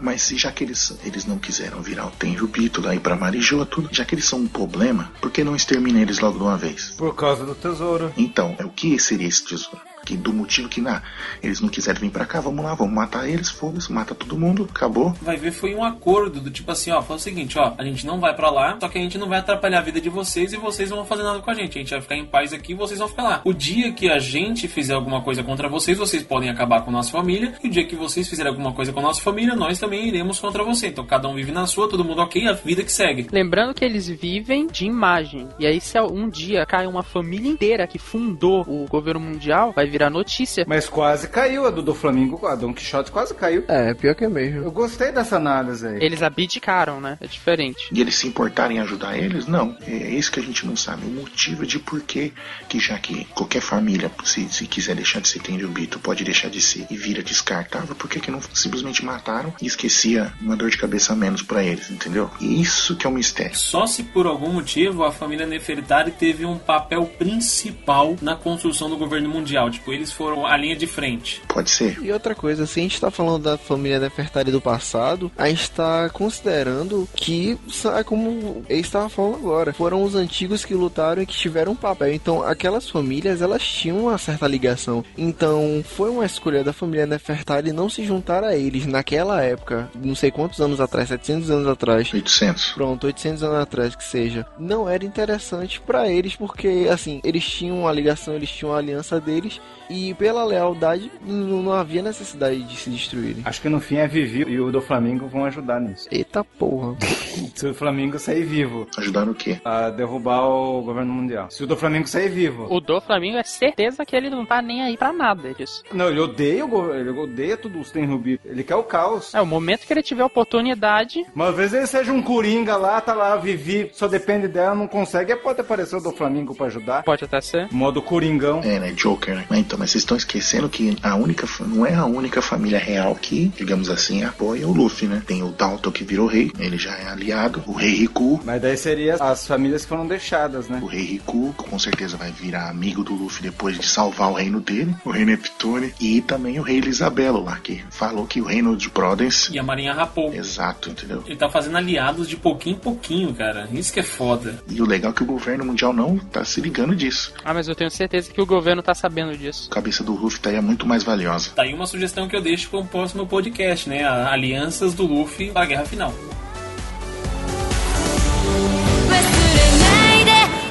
mas 0.00 0.22
se 0.22 0.38
já 0.38 0.52
que 0.52 0.64
eles, 0.64 0.96
eles 1.04 1.26
não 1.26 1.38
quiseram 1.38 1.82
virar 1.82 2.06
o 2.06 2.10
Tenryubito 2.12 2.80
lá 2.80 2.94
e 2.94 3.00
pra 3.00 3.16
Marijô, 3.16 3.66
tudo, 3.66 3.88
já 3.92 4.04
que 4.04 4.14
eles 4.14 4.24
são 4.24 4.45
um 4.46 4.48
problema, 4.48 5.10
por 5.20 5.30
que 5.30 5.42
não 5.42 5.56
extermina 5.56 6.00
eles 6.00 6.20
logo 6.20 6.38
de 6.38 6.44
uma 6.44 6.56
vez? 6.56 6.90
Por 6.96 7.14
causa 7.14 7.44
do 7.44 7.54
tesouro. 7.54 8.12
Então, 8.16 8.54
é 8.58 8.64
o 8.64 8.70
que 8.70 8.98
seria 8.98 9.26
esse 9.26 9.44
tesouro? 9.44 9.80
Que 10.06 10.16
do 10.16 10.32
motivo 10.32 10.68
que, 10.68 10.80
na, 10.80 11.02
eles 11.42 11.60
não 11.60 11.68
quiserem 11.68 12.00
vir 12.00 12.10
pra 12.10 12.24
cá, 12.24 12.40
vamos 12.40 12.64
lá, 12.64 12.74
vamos 12.74 12.94
matar 12.94 13.28
eles, 13.28 13.50
foda-se, 13.50 13.92
mata 13.92 14.14
todo 14.14 14.38
mundo, 14.38 14.68
acabou. 14.70 15.12
Vai 15.20 15.36
ver, 15.36 15.50
foi 15.50 15.74
um 15.74 15.84
acordo 15.84 16.40
do 16.40 16.50
tipo 16.50 16.70
assim, 16.70 16.92
ó, 16.92 17.02
foi 17.02 17.16
o 17.16 17.18
seguinte, 17.18 17.58
ó, 17.58 17.74
a 17.76 17.84
gente 17.84 18.06
não 18.06 18.20
vai 18.20 18.34
pra 18.34 18.48
lá, 18.50 18.78
só 18.80 18.88
que 18.88 18.98
a 18.98 19.00
gente 19.02 19.18
não 19.18 19.28
vai 19.28 19.40
atrapalhar 19.40 19.80
a 19.80 19.82
vida 19.82 20.00
de 20.00 20.08
vocês 20.08 20.52
e 20.52 20.56
vocês 20.56 20.90
não 20.90 20.98
vão 20.98 21.06
fazer 21.06 21.24
nada 21.24 21.40
com 21.40 21.50
a 21.50 21.54
gente. 21.54 21.76
A 21.76 21.80
gente 21.82 21.90
vai 21.90 22.00
ficar 22.00 22.16
em 22.16 22.24
paz 22.24 22.52
aqui 22.52 22.72
e 22.72 22.74
vocês 22.76 22.98
vão 22.98 23.08
ficar 23.08 23.22
lá. 23.24 23.40
O 23.44 23.52
dia 23.52 23.92
que 23.92 24.08
a 24.08 24.18
gente 24.18 24.68
fizer 24.68 24.94
alguma 24.94 25.22
coisa 25.22 25.42
contra 25.42 25.68
vocês, 25.68 25.98
vocês 25.98 26.22
podem 26.22 26.48
acabar 26.48 26.82
com 26.82 26.90
a 26.90 26.92
nossa 26.92 27.10
família. 27.10 27.54
E 27.62 27.66
o 27.66 27.70
dia 27.70 27.86
que 27.86 27.96
vocês 27.96 28.28
fizerem 28.28 28.50
alguma 28.50 28.72
coisa 28.72 28.92
com 28.92 29.00
a 29.00 29.02
nossa 29.02 29.20
família, 29.20 29.56
nós 29.56 29.78
também 29.78 30.06
iremos 30.06 30.38
contra 30.38 30.62
você. 30.62 30.86
Então 30.86 31.04
cada 31.04 31.28
um 31.28 31.34
vive 31.34 31.50
na 31.50 31.66
sua, 31.66 31.88
todo 31.88 32.04
mundo 32.04 32.22
ok, 32.22 32.46
a 32.46 32.52
vida 32.52 32.84
que 32.84 32.92
segue. 32.92 33.26
Lembrando 33.32 33.74
que 33.74 33.84
eles 33.84 34.08
vivem 34.08 34.66
de 34.66 34.86
imagem. 34.86 35.48
E 35.58 35.66
aí, 35.66 35.80
se 35.80 35.98
um 36.00 36.28
dia 36.28 36.66
cai 36.66 36.86
uma 36.86 37.02
família 37.02 37.50
inteira 37.50 37.86
que 37.86 37.98
fundou 37.98 38.62
o 38.62 38.86
governo 38.86 39.20
mundial, 39.20 39.72
vai 39.72 39.86
virar 39.96 40.10
notícia. 40.10 40.64
Mas 40.68 40.88
quase 40.88 41.26
caiu 41.28 41.66
a 41.66 41.70
do, 41.70 41.82
do 41.82 41.94
Flamengo, 41.94 42.46
a 42.46 42.54
Don 42.54 42.74
Quixote 42.74 43.10
quase 43.10 43.34
caiu. 43.34 43.64
É, 43.66 43.94
pior 43.94 44.14
que 44.14 44.24
é 44.24 44.28
mesmo. 44.28 44.62
Eu 44.62 44.70
gostei 44.70 45.10
dessa 45.10 45.36
análise 45.36 45.86
aí. 45.86 45.98
Eles 46.02 46.22
abdicaram, 46.22 47.00
né? 47.00 47.16
É 47.18 47.26
diferente. 47.26 47.88
E 47.90 48.00
eles 48.00 48.14
se 48.16 48.26
importarem 48.28 48.76
em 48.76 48.80
ajudar 48.80 49.16
eles? 49.16 49.46
Não. 49.46 49.76
É 49.86 50.10
isso 50.10 50.30
que 50.30 50.40
a 50.40 50.42
gente 50.42 50.66
não 50.66 50.76
sabe. 50.76 51.06
O 51.06 51.10
motivo 51.10 51.64
de 51.64 51.78
por 51.78 52.02
que, 52.02 52.32
que 52.68 52.78
já 52.78 52.98
que 52.98 53.24
qualquer 53.34 53.62
família, 53.62 54.10
se, 54.24 54.46
se 54.50 54.66
quiser 54.66 54.94
deixar 54.94 55.20
de 55.20 55.28
ser 55.28 55.40
Tenryubito, 55.40 55.98
pode 55.98 56.22
deixar 56.24 56.50
de 56.50 56.60
ser 56.60 56.86
e 56.90 56.96
vira 56.96 57.22
descartável, 57.22 57.94
por 57.94 58.10
que, 58.10 58.20
que 58.20 58.30
não 58.30 58.40
simplesmente 58.52 59.04
mataram 59.04 59.54
e 59.62 59.66
esquecia 59.66 60.32
uma 60.40 60.56
dor 60.56 60.70
de 60.70 60.76
cabeça 60.76 61.14
a 61.14 61.16
menos 61.16 61.42
pra 61.42 61.64
eles, 61.64 61.90
entendeu? 61.90 62.30
E 62.40 62.60
isso 62.60 62.96
que 62.96 63.06
é 63.06 63.10
um 63.10 63.14
mistério. 63.14 63.56
Só 63.56 63.86
se 63.86 64.02
por 64.02 64.26
algum 64.26 64.52
motivo 64.52 65.04
a 65.04 65.12
família 65.12 65.46
Nefertari 65.46 66.10
teve 66.10 66.44
um 66.44 66.58
papel 66.58 67.06
principal 67.06 68.16
na 68.20 68.36
construção 68.36 68.90
do 68.90 68.96
governo 68.96 69.28
mundial. 69.28 69.70
Tipo, 69.70 69.85
eles 69.92 70.12
foram 70.12 70.46
a 70.46 70.56
linha 70.56 70.76
de 70.76 70.86
frente. 70.86 71.42
Pode 71.48 71.70
ser. 71.70 71.98
E 72.02 72.12
outra 72.12 72.34
coisa, 72.34 72.66
se 72.66 72.80
a 72.80 72.82
gente 72.82 73.00
tá 73.00 73.10
falando 73.10 73.44
da 73.44 73.58
família 73.58 73.98
Nefertari 73.98 74.50
do 74.50 74.60
passado, 74.60 75.30
a 75.36 75.48
gente 75.48 75.70
tá 75.70 76.08
considerando 76.10 77.08
que, 77.14 77.58
é 77.96 78.04
como 78.04 78.64
ele 78.68 78.80
estava 78.80 79.08
falando 79.08 79.36
agora, 79.36 79.72
foram 79.72 80.02
os 80.02 80.14
antigos 80.14 80.64
que 80.64 80.74
lutaram 80.74 81.22
e 81.22 81.26
que 81.26 81.34
tiveram 81.34 81.72
um 81.72 81.76
papel. 81.76 82.12
Então, 82.12 82.42
aquelas 82.42 82.88
famílias, 82.88 83.42
elas 83.42 83.62
tinham 83.62 84.00
uma 84.00 84.18
certa 84.18 84.46
ligação. 84.46 85.04
Então, 85.16 85.84
foi 85.84 86.10
uma 86.10 86.24
escolha 86.24 86.64
da 86.64 86.72
família 86.72 87.06
Nefertari 87.06 87.72
não 87.72 87.88
se 87.88 88.04
juntar 88.04 88.44
a 88.44 88.56
eles 88.56 88.86
naquela 88.86 89.42
época, 89.42 89.90
não 89.94 90.14
sei 90.14 90.30
quantos 90.30 90.60
anos 90.60 90.80
atrás, 90.80 91.08
700 91.08 91.50
anos 91.50 91.68
atrás. 91.68 92.12
800. 92.12 92.72
Pronto, 92.72 93.06
800 93.06 93.42
anos 93.42 93.58
atrás 93.58 93.94
que 93.94 94.04
seja. 94.04 94.46
Não 94.58 94.88
era 94.88 95.04
interessante 95.04 95.80
para 95.80 96.08
eles 96.08 96.36
porque, 96.36 96.88
assim, 96.90 97.20
eles 97.24 97.44
tinham 97.44 97.80
uma 97.80 97.92
ligação, 97.92 98.34
eles 98.34 98.50
tinham 98.50 98.74
a 98.74 98.78
aliança 98.78 99.20
deles 99.20 99.60
e 99.88 100.14
pela 100.14 100.44
lealdade 100.44 101.10
não, 101.22 101.62
não 101.62 101.72
havia 101.72 102.02
necessidade 102.02 102.62
de 102.62 102.76
se 102.76 102.90
destruírem. 102.90 103.42
Acho 103.44 103.60
que 103.60 103.68
no 103.68 103.80
fim 103.80 103.96
é 103.96 104.06
Vivi 104.06 104.42
e 104.42 104.60
o 104.60 104.70
do 104.70 104.80
Flamengo 104.80 105.26
vão 105.26 105.44
ajudar 105.44 105.80
nisso. 105.80 106.08
Eita 106.10 106.44
porra. 106.44 106.96
Se 107.54 107.66
o 107.68 107.74
Flamengo 107.74 108.18
sair 108.18 108.44
vivo. 108.44 108.86
Ajudar 108.96 109.24
no 109.24 109.34
quê? 109.34 109.60
A 109.64 109.90
derrubar 109.90 110.42
o 110.42 110.82
governo 110.82 111.12
mundial. 111.12 111.50
Se 111.50 111.64
o 111.64 111.66
do 111.66 111.76
Flamengo 111.76 112.06
sair 112.06 112.28
vivo. 112.28 112.66
O 112.70 112.80
do 112.80 113.00
Flamengo 113.00 113.38
é 113.38 113.42
certeza 113.42 114.04
que 114.04 114.16
ele 114.16 114.30
não 114.30 114.44
tá 114.44 114.60
nem 114.60 114.82
aí 114.82 114.96
pra 114.96 115.12
nada 115.12 115.52
disso. 115.54 115.82
Não, 115.92 116.08
ele 116.08 116.20
odeia 116.20 116.64
o 116.64 116.68
governo, 116.68 117.00
ele 117.00 117.18
odeia 117.18 117.56
tudo 117.56 117.80
os 117.80 117.90
tem 117.90 118.04
Rubi. 118.04 118.40
Ele 118.44 118.62
quer 118.62 118.76
o 118.76 118.82
caos. 118.82 119.34
É, 119.34 119.40
o 119.40 119.46
momento 119.46 119.86
que 119.86 119.92
ele 119.92 120.02
tiver 120.02 120.24
oportunidade. 120.24 121.24
Uma 121.34 121.52
vez 121.52 121.72
ele 121.72 121.86
seja 121.86 122.12
um 122.12 122.22
coringa 122.22 122.76
lá, 122.76 123.00
tá 123.00 123.14
lá, 123.14 123.36
Vivi, 123.36 123.90
só 123.92 124.06
depende 124.06 124.48
dela, 124.48 124.74
não 124.74 124.86
consegue, 124.86 125.34
pode 125.36 125.60
aparecer 125.60 125.96
o 125.96 126.00
do 126.00 126.12
Flamengo 126.12 126.54
pra 126.54 126.66
ajudar. 126.66 127.02
Pode 127.02 127.24
até 127.24 127.40
ser. 127.40 127.68
Modo 127.72 128.02
coringão. 128.02 128.60
É, 128.62 128.78
né? 128.78 128.92
Joker, 128.92 129.34
né? 129.34 129.46
Então, 129.58 129.78
mas 129.78 129.90
vocês 129.90 130.02
estão 130.02 130.16
esquecendo 130.16 130.68
que 130.68 130.96
a 131.02 131.14
única, 131.14 131.46
não 131.66 131.84
é 131.86 131.94
a 131.94 132.04
única 132.04 132.42
família 132.42 132.78
real 132.78 133.14
que, 133.14 133.48
digamos 133.56 133.88
assim, 133.88 134.24
apoia 134.24 134.66
o 134.66 134.72
Luffy, 134.72 135.08
né? 135.08 135.22
Tem 135.26 135.42
o 135.42 135.48
Dalton 135.48 135.90
que 135.90 136.04
virou 136.04 136.26
rei, 136.26 136.50
ele 136.58 136.78
já 136.78 136.96
é 136.96 137.08
aliado, 137.08 137.62
o 137.66 137.72
rei 137.72 137.94
Riku. 137.94 138.40
Mas 138.44 138.60
daí 138.60 138.76
seria 138.76 139.14
as 139.14 139.46
famílias 139.46 139.82
que 139.82 139.88
foram 139.88 140.06
deixadas, 140.06 140.68
né? 140.68 140.80
O 140.82 140.86
rei 140.86 141.02
Riku, 141.02 141.54
com 141.56 141.78
certeza 141.78 142.16
vai 142.16 142.30
virar 142.30 142.68
amigo 142.68 143.02
do 143.02 143.14
Luffy 143.14 143.42
depois 143.42 143.78
de 143.78 143.86
salvar 143.86 144.30
o 144.30 144.34
reino 144.34 144.60
dele, 144.60 144.94
o 145.04 145.10
rei 145.10 145.24
Neptune, 145.24 145.94
e 146.00 146.20
também 146.20 146.58
o 146.58 146.62
rei 146.62 146.78
Elisabelo 146.78 147.42
lá, 147.42 147.56
que 147.56 147.82
falou 147.90 148.26
que 148.26 148.40
o 148.40 148.44
reino 148.44 148.76
de 148.76 148.90
Prodence... 148.90 149.52
E 149.52 149.58
a 149.58 149.62
Marinha 149.62 149.92
rapou. 149.92 150.32
Exato, 150.32 150.90
entendeu? 150.90 151.22
Ele 151.26 151.36
tá 151.36 151.48
fazendo 151.48 151.76
aliados 151.76 152.28
de 152.28 152.36
pouquinho 152.36 152.76
em 152.76 152.78
pouquinho, 152.78 153.34
cara. 153.34 153.68
Isso 153.72 153.92
que 153.92 154.00
é 154.00 154.02
foda. 154.02 154.60
E 154.68 154.80
o 154.80 154.86
legal 154.86 155.10
é 155.10 155.14
que 155.14 155.22
o 155.22 155.26
governo 155.26 155.64
mundial 155.64 155.92
não 155.92 156.18
tá 156.18 156.44
se 156.44 156.60
ligando 156.60 156.94
disso. 156.94 157.32
Ah, 157.44 157.54
mas 157.54 157.68
eu 157.68 157.74
tenho 157.74 157.90
certeza 157.90 158.32
que 158.32 158.40
o 158.40 158.46
governo 158.46 158.82
tá 158.82 158.94
sabendo 158.94 159.36
disso. 159.36 159.45
A 159.48 159.74
cabeça 159.74 160.02
do 160.02 160.14
Luffy 160.14 160.40
tá 160.40 160.50
aí 160.50 160.56
é 160.56 160.60
muito 160.60 160.86
mais 160.86 161.02
valiosa. 161.02 161.50
Tá 161.54 161.62
aí 161.62 161.74
uma 161.74 161.86
sugestão 161.86 162.28
que 162.28 162.36
eu 162.36 162.42
deixo 162.42 162.70
para 162.70 162.80
o 162.80 162.86
próximo 162.86 163.26
podcast, 163.26 163.88
né? 163.88 164.04
A 164.04 164.32
alianças 164.32 164.94
do 164.94 165.06
Luffy 165.06 165.50
para 165.50 165.62
a 165.62 165.66
guerra 165.66 165.84
final. 165.84 166.14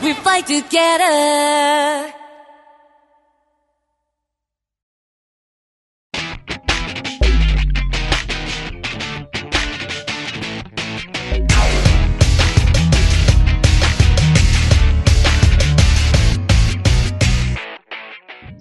We 0.04 0.14
fight 0.14 0.46
together. 0.46 2.25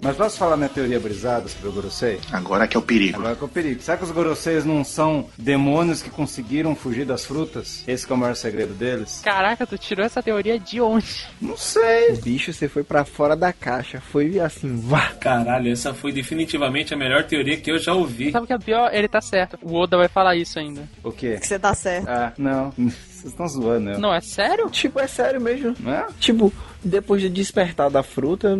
Mas 0.05 0.17
posso 0.17 0.37
falar 0.37 0.55
minha 0.55 0.69
teoria 0.69 0.99
brisada 0.99 1.47
sobre 1.47 1.67
o 1.67 1.71
Gorosei? 1.71 2.19
Agora 2.31 2.67
que 2.67 2.77
é 2.77 2.79
o 2.79 2.83
perigo. 2.83 3.17
Agora 3.17 3.35
que 3.35 3.41
é 3.41 3.45
o 3.45 3.49
perigo. 3.49 3.81
Será 3.81 3.97
que 3.97 4.03
os 4.03 4.11
Goroseis 4.11 4.63
não 4.63 4.83
são 4.83 5.27
demônios 5.35 6.03
que 6.03 6.11
conseguiram 6.11 6.75
fugir 6.75 7.07
das 7.07 7.25
frutas? 7.25 7.83
Esse 7.87 8.09
é 8.11 8.13
o 8.13 8.17
maior 8.17 8.35
segredo 8.35 8.75
deles? 8.75 9.21
Caraca, 9.23 9.65
tu 9.65 9.79
tirou 9.79 10.05
essa 10.05 10.21
teoria 10.21 10.59
de 10.59 10.79
onde? 10.79 11.25
Não 11.41 11.57
sei. 11.57 12.15
Bicho, 12.17 12.53
você 12.53 12.69
foi 12.69 12.83
para 12.83 13.03
fora 13.03 13.35
da 13.35 13.51
caixa. 13.51 13.99
Foi 13.99 14.39
assim, 14.39 14.79
vá. 14.79 15.09
Caralho, 15.19 15.71
essa 15.71 15.91
foi 15.91 16.11
definitivamente 16.11 16.93
a 16.93 16.97
melhor 16.97 17.23
teoria 17.23 17.57
que 17.57 17.71
eu 17.71 17.79
já 17.79 17.95
ouvi. 17.95 18.31
Sabe 18.31 18.43
o 18.43 18.47
que 18.47 18.53
é 18.53 18.59
pior? 18.59 18.93
Ele 18.93 19.07
tá 19.07 19.21
certo. 19.21 19.57
O 19.63 19.73
Oda 19.73 19.97
vai 19.97 20.07
falar 20.07 20.35
isso 20.35 20.59
ainda. 20.59 20.87
O 21.03 21.11
quê? 21.11 21.39
Que 21.41 21.47
você 21.47 21.57
tá 21.57 21.73
certo. 21.73 22.07
Ah, 22.07 22.31
não. 22.37 22.71
Vocês 23.25 23.33
estão 23.33 23.47
zoando, 23.47 23.85
né? 23.85 23.97
Não, 23.97 24.13
é 24.13 24.21
sério? 24.21 24.69
Tipo, 24.69 24.99
é 24.99 25.07
sério 25.07 25.41
mesmo. 25.41 25.75
Não 25.79 25.91
é? 25.91 26.05
Tipo, 26.19 26.53
depois 26.83 27.19
de 27.19 27.27
despertar 27.27 27.89
da 27.89 28.03
fruta, 28.03 28.55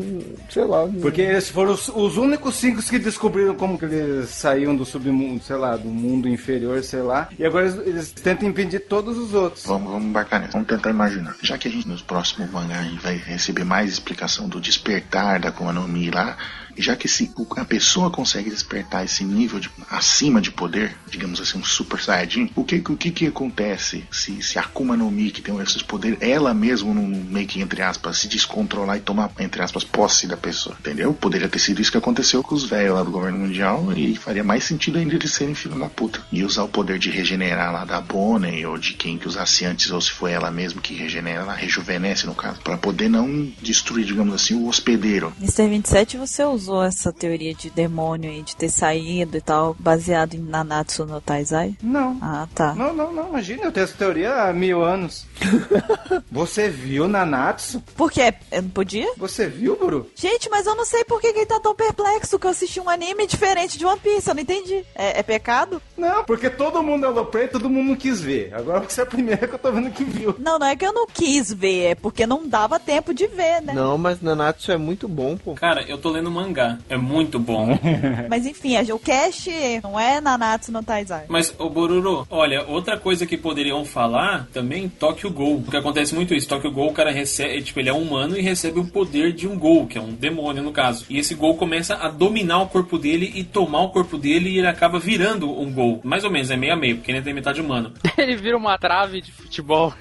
sei 0.50 0.64
lá. 0.64 0.88
Porque 1.02 1.22
eles 1.22 1.50
foram 1.50 1.74
os, 1.74 1.88
os 1.90 2.18
únicos 2.18 2.56
cinco 2.56 2.82
que 2.82 2.98
descobriram 2.98 3.54
como 3.54 3.78
que 3.78 3.86
eles 3.86 4.30
saíam 4.30 4.76
do 4.76 4.84
submundo, 4.84 5.44
sei 5.44 5.56
lá, 5.56 5.78
do 5.78 5.88
mundo 5.88 6.28
inferior, 6.28 6.84
sei 6.84 7.04
lá. 7.04 7.30
E 7.38 7.46
agora 7.46 7.68
eles, 7.68 7.88
eles 7.88 8.12
tentam 8.12 8.50
impedir 8.50 8.80
todos 8.80 9.18
os 9.20 9.36
outros. 9.36 9.64
Vamos, 9.66 9.92
vamos 9.92 10.08
embarcar 10.08 10.40
nisso. 10.40 10.54
Vamos 10.54 10.68
tentar 10.68 10.90
imaginar. 10.90 11.36
Já 11.44 11.60
que 11.60 11.68
a 11.68 11.72
gente, 11.72 11.88
nos 11.88 12.02
próximos 12.02 12.50
mangá, 12.50 12.80
a 12.80 12.84
gente 12.84 13.04
vai 13.04 13.18
receber 13.18 13.64
mais 13.64 13.92
explicação 13.92 14.50
do 14.50 14.60
despertar 14.60 15.40
da 15.40 15.50
Akuma 15.50 15.72
no 15.72 15.88
Mi 15.88 16.10
lá, 16.10 16.38
já 16.78 16.96
que 16.96 17.08
se 17.08 17.32
a 17.58 17.66
pessoa 17.66 18.10
consegue 18.10 18.50
despertar 18.50 19.06
esse 19.06 19.24
nível 19.24 19.60
de, 19.60 19.70
acima 19.90 20.42
de 20.42 20.52
poder, 20.52 20.96
digamos 21.10 21.40
assim, 21.40 21.58
um 21.58 21.64
super 21.64 22.00
saiyajin, 22.00 22.52
o 22.56 22.64
que 22.64 22.76
o 22.76 22.98
que, 22.98 23.12
que 23.12 23.28
acontece 23.28 24.04
se, 24.12 24.42
se 24.42 24.60
a 24.60 24.62
Akuma 24.62 24.98
no 24.98 25.10
Mi, 25.10 25.32
que 25.32 25.42
tem 25.42 25.58
esses 25.60 25.82
poderes, 25.82 26.18
ela 26.22 26.54
mesmo 26.54 26.94
não 26.94 27.04
meio 27.04 27.48
que, 27.48 27.62
entre 27.62 27.82
aspas, 27.82 28.20
se 28.20 28.28
descontrolar 28.28 28.98
e 28.98 29.02
tomar, 29.02 29.32
entre 29.40 29.62
aspas, 29.62 29.84
posse 29.84 30.28
da 30.28 30.36
pessoa, 30.36 30.76
entendeu? 30.80 31.14
Poderia 31.14 31.48
ter 31.48 31.60
sido 31.60 31.82
isso 31.82 31.92
que 31.92 31.98
aconteceu 31.98 32.44
com 32.44 32.56
os 32.56 32.66
velhos 32.66 32.96
lá 32.96 33.04
do 33.04 33.12
governo 33.12 33.40
mundial 33.40 33.94
e 33.96 34.16
faria 34.16 34.44
mais 34.44 34.64
sentido 34.64 34.98
ainda 34.98 35.16
eles 35.16 35.32
serem 35.32 35.56
filho 35.56 35.80
da 35.80 35.90
puta. 35.90 36.22
E 36.32 36.44
usar 36.44 36.64
o 36.64 36.68
poder 36.68 37.00
de 37.00 37.10
regenerar 37.10 37.72
lá 37.72 37.86
da 37.86 38.02
Bonnie 38.02 38.66
ou 38.66 38.78
de 38.78 38.94
quem 38.94 39.18
que 39.18 39.28
usasse 39.28 39.66
antes, 39.66 39.92
ou 39.92 40.02
se 40.02 40.12
foi 40.12 40.32
ela 40.32 40.52
mesma 40.52 40.82
que 40.82 40.94
regenera, 40.94 41.42
ela 41.42 41.54
rejuvenesce 41.54 42.26
no 42.26 42.36
caso, 42.36 42.60
para 42.62 42.78
poder 42.78 43.10
não 43.10 43.52
destruir, 43.62 44.06
digamos 44.06 44.34
assim, 44.34 44.56
o 44.56 44.68
hospedeiro. 44.68 45.34
Mr. 45.40 45.68
27, 45.68 46.18
você 46.18 46.44
usou 46.66 46.84
essa 46.84 47.14
teoria 47.14 47.54
de 47.54 47.70
demônio 47.70 48.32
aí, 48.32 48.42
de 48.42 48.56
ter 48.56 48.70
saído 48.70 49.38
e 49.38 49.42
tal, 49.42 49.76
baseado 49.78 50.34
em 50.34 50.40
Nanatsu 50.40 51.06
no 51.06 51.22
Taizai? 51.22 51.78
Não. 51.82 52.18
Ah, 52.22 52.48
tá. 52.54 52.74
Não, 52.74 52.94
não, 52.94 53.14
não. 53.14 53.30
Imagina, 53.30 53.66
eu 53.66 53.72
tenho 53.72 53.84
essa 53.84 53.96
teoria 53.96 54.34
há 54.44 54.54
mil 54.54 54.84
anos. 54.84 55.28
Você 56.32 56.70
viu 56.70 57.08
Nanatsu? 57.08 57.82
Por 57.96 58.12
quê? 58.12 58.34
Eu 58.52 58.64
não 58.64 58.70
podia? 58.70 59.12
Você 59.18 59.48
viu, 59.48 59.78
Buru? 59.78 60.10
Gente, 60.16 60.50
mas 60.50 60.66
eu 60.66 60.76
não 60.76 60.86
sei 60.86 61.04
por 61.04 61.22
que 61.22 61.32
que 61.32 61.40
ele 61.40 61.46
tá 61.46 61.60
tão 61.60 61.76
perplexo 61.76 62.40
que 62.40 62.48
eu 62.48 62.52
assisti 62.52 62.80
um 62.80 62.90
anime 62.90 63.28
diferente 63.28 63.78
de 63.78 63.86
One 63.86 64.00
Piece, 64.00 64.28
eu 64.28 64.36
não 64.36 64.42
entendi. 64.42 64.84
É, 64.96 65.20
é 65.20 65.24
pecado? 65.24 65.82
Não, 65.96 66.24
porque 66.24 66.50
todo 66.50 66.82
mundo 66.82 67.06
aloprei 67.06 67.46
e 67.46 67.50
todo 67.50 67.70
mundo 67.70 67.96
quis 67.96 68.20
ver. 68.20 68.54
Agora 68.54 68.80
você 68.80 69.02
é 69.02 69.04
a 69.04 69.08
primeira 69.08 69.48
que 69.48 69.54
eu 69.54 69.60
tô 69.60 69.72
vendo 69.72 69.92
que 69.92 70.04
viu. 70.04 70.36
Não, 70.40 70.58
não 70.58 70.68
é 70.68 70.76
que 70.76 70.86
eu 70.86 70.94
não 70.94 71.06
quis 71.06 71.54
ver, 71.54 71.92
é 71.92 71.96
porque 71.96 72.26
não 72.26 72.48
dava 72.48 72.80
tempo 72.80 73.14
de 73.14 73.28
ver, 73.28 73.62
né? 73.62 73.74
Não, 73.74 73.98
mas 73.98 74.22
Nanatsu 74.22 74.72
é 74.72 74.78
muito 74.78 75.08
bom, 75.08 75.38
pô. 75.38 75.54
Cara, 75.56 75.84
eu 75.84 75.98
tô 75.98 76.10
lendo 76.10 76.32
mangá 76.32 76.55
mangá. 76.56 76.77
É 76.90 76.95
muito 76.95 77.38
bom. 77.38 77.68
Mas 78.30 78.45
enfim, 78.45 78.76
o 78.91 78.99
cast 78.99 79.52
não 79.84 79.99
é 79.99 80.22
Nanatsu 80.22 80.72
no 80.72 80.82
Taizai. 80.82 81.26
Mas, 81.27 81.53
ô 81.60 81.69
Bororo, 81.69 82.26
olha, 82.30 82.64
outra 82.68 82.98
coisa 82.98 83.26
que 83.26 83.38
poderiam 83.38 83.84
falar 83.84 84.48
também, 84.53 84.88
Tokyo 84.88 85.30
Ghoul. 85.30 85.61
Porque 85.61 85.77
acontece 85.77 86.15
muito 86.15 86.34
isso. 86.34 86.48
Tokyo 86.48 86.72
Ghoul, 86.72 86.91
o 86.91 86.94
cara 86.94 87.11
recebe, 87.11 87.61
tipo, 87.61 87.80
ele 87.80 87.90
é 87.90 87.94
humano 87.94 88.38
e 88.38 88.41
recebe 88.41 88.80
o 88.80 88.86
poder 88.86 89.34
de 89.34 89.48
um 89.48 89.57
Ghoul, 89.57 89.88
que 89.88 89.98
é 89.98 90.02
um 90.02 90.14
demônio 90.14 90.64
no 90.64 90.72
caso. 90.72 91.06
E 91.10 91.18
esse 91.18 91.36
Ghoul 91.36 91.57
começa 91.57 91.95
a 91.95 92.10
dominar 92.10 92.61
o 92.61 92.68
corpo 92.68 92.98
dele 92.98 93.32
e 93.36 93.44
tomar 93.44 93.82
o 93.82 93.90
corpo 93.90 94.18
dele 94.18 94.49
e 94.49 94.60
ele 94.60 94.68
acaba 94.68 94.99
virando 94.99 95.49
um 95.52 95.72
Ghoul. 95.72 95.99
Mais 96.03 96.23
ou 96.23 96.32
menos, 96.32 96.49
é 96.49 96.56
meio 96.56 96.73
a 96.73 96.77
meio, 96.77 96.95
porque 96.98 97.11
ele 97.11 97.22
tem 97.22 97.34
metade 97.34 97.60
humano. 97.60 97.91
Ele 98.18 98.38
vira 98.38 98.57
uma 98.57 98.77
trave 98.77 99.22
de 99.22 99.32
futebol. 99.32 99.94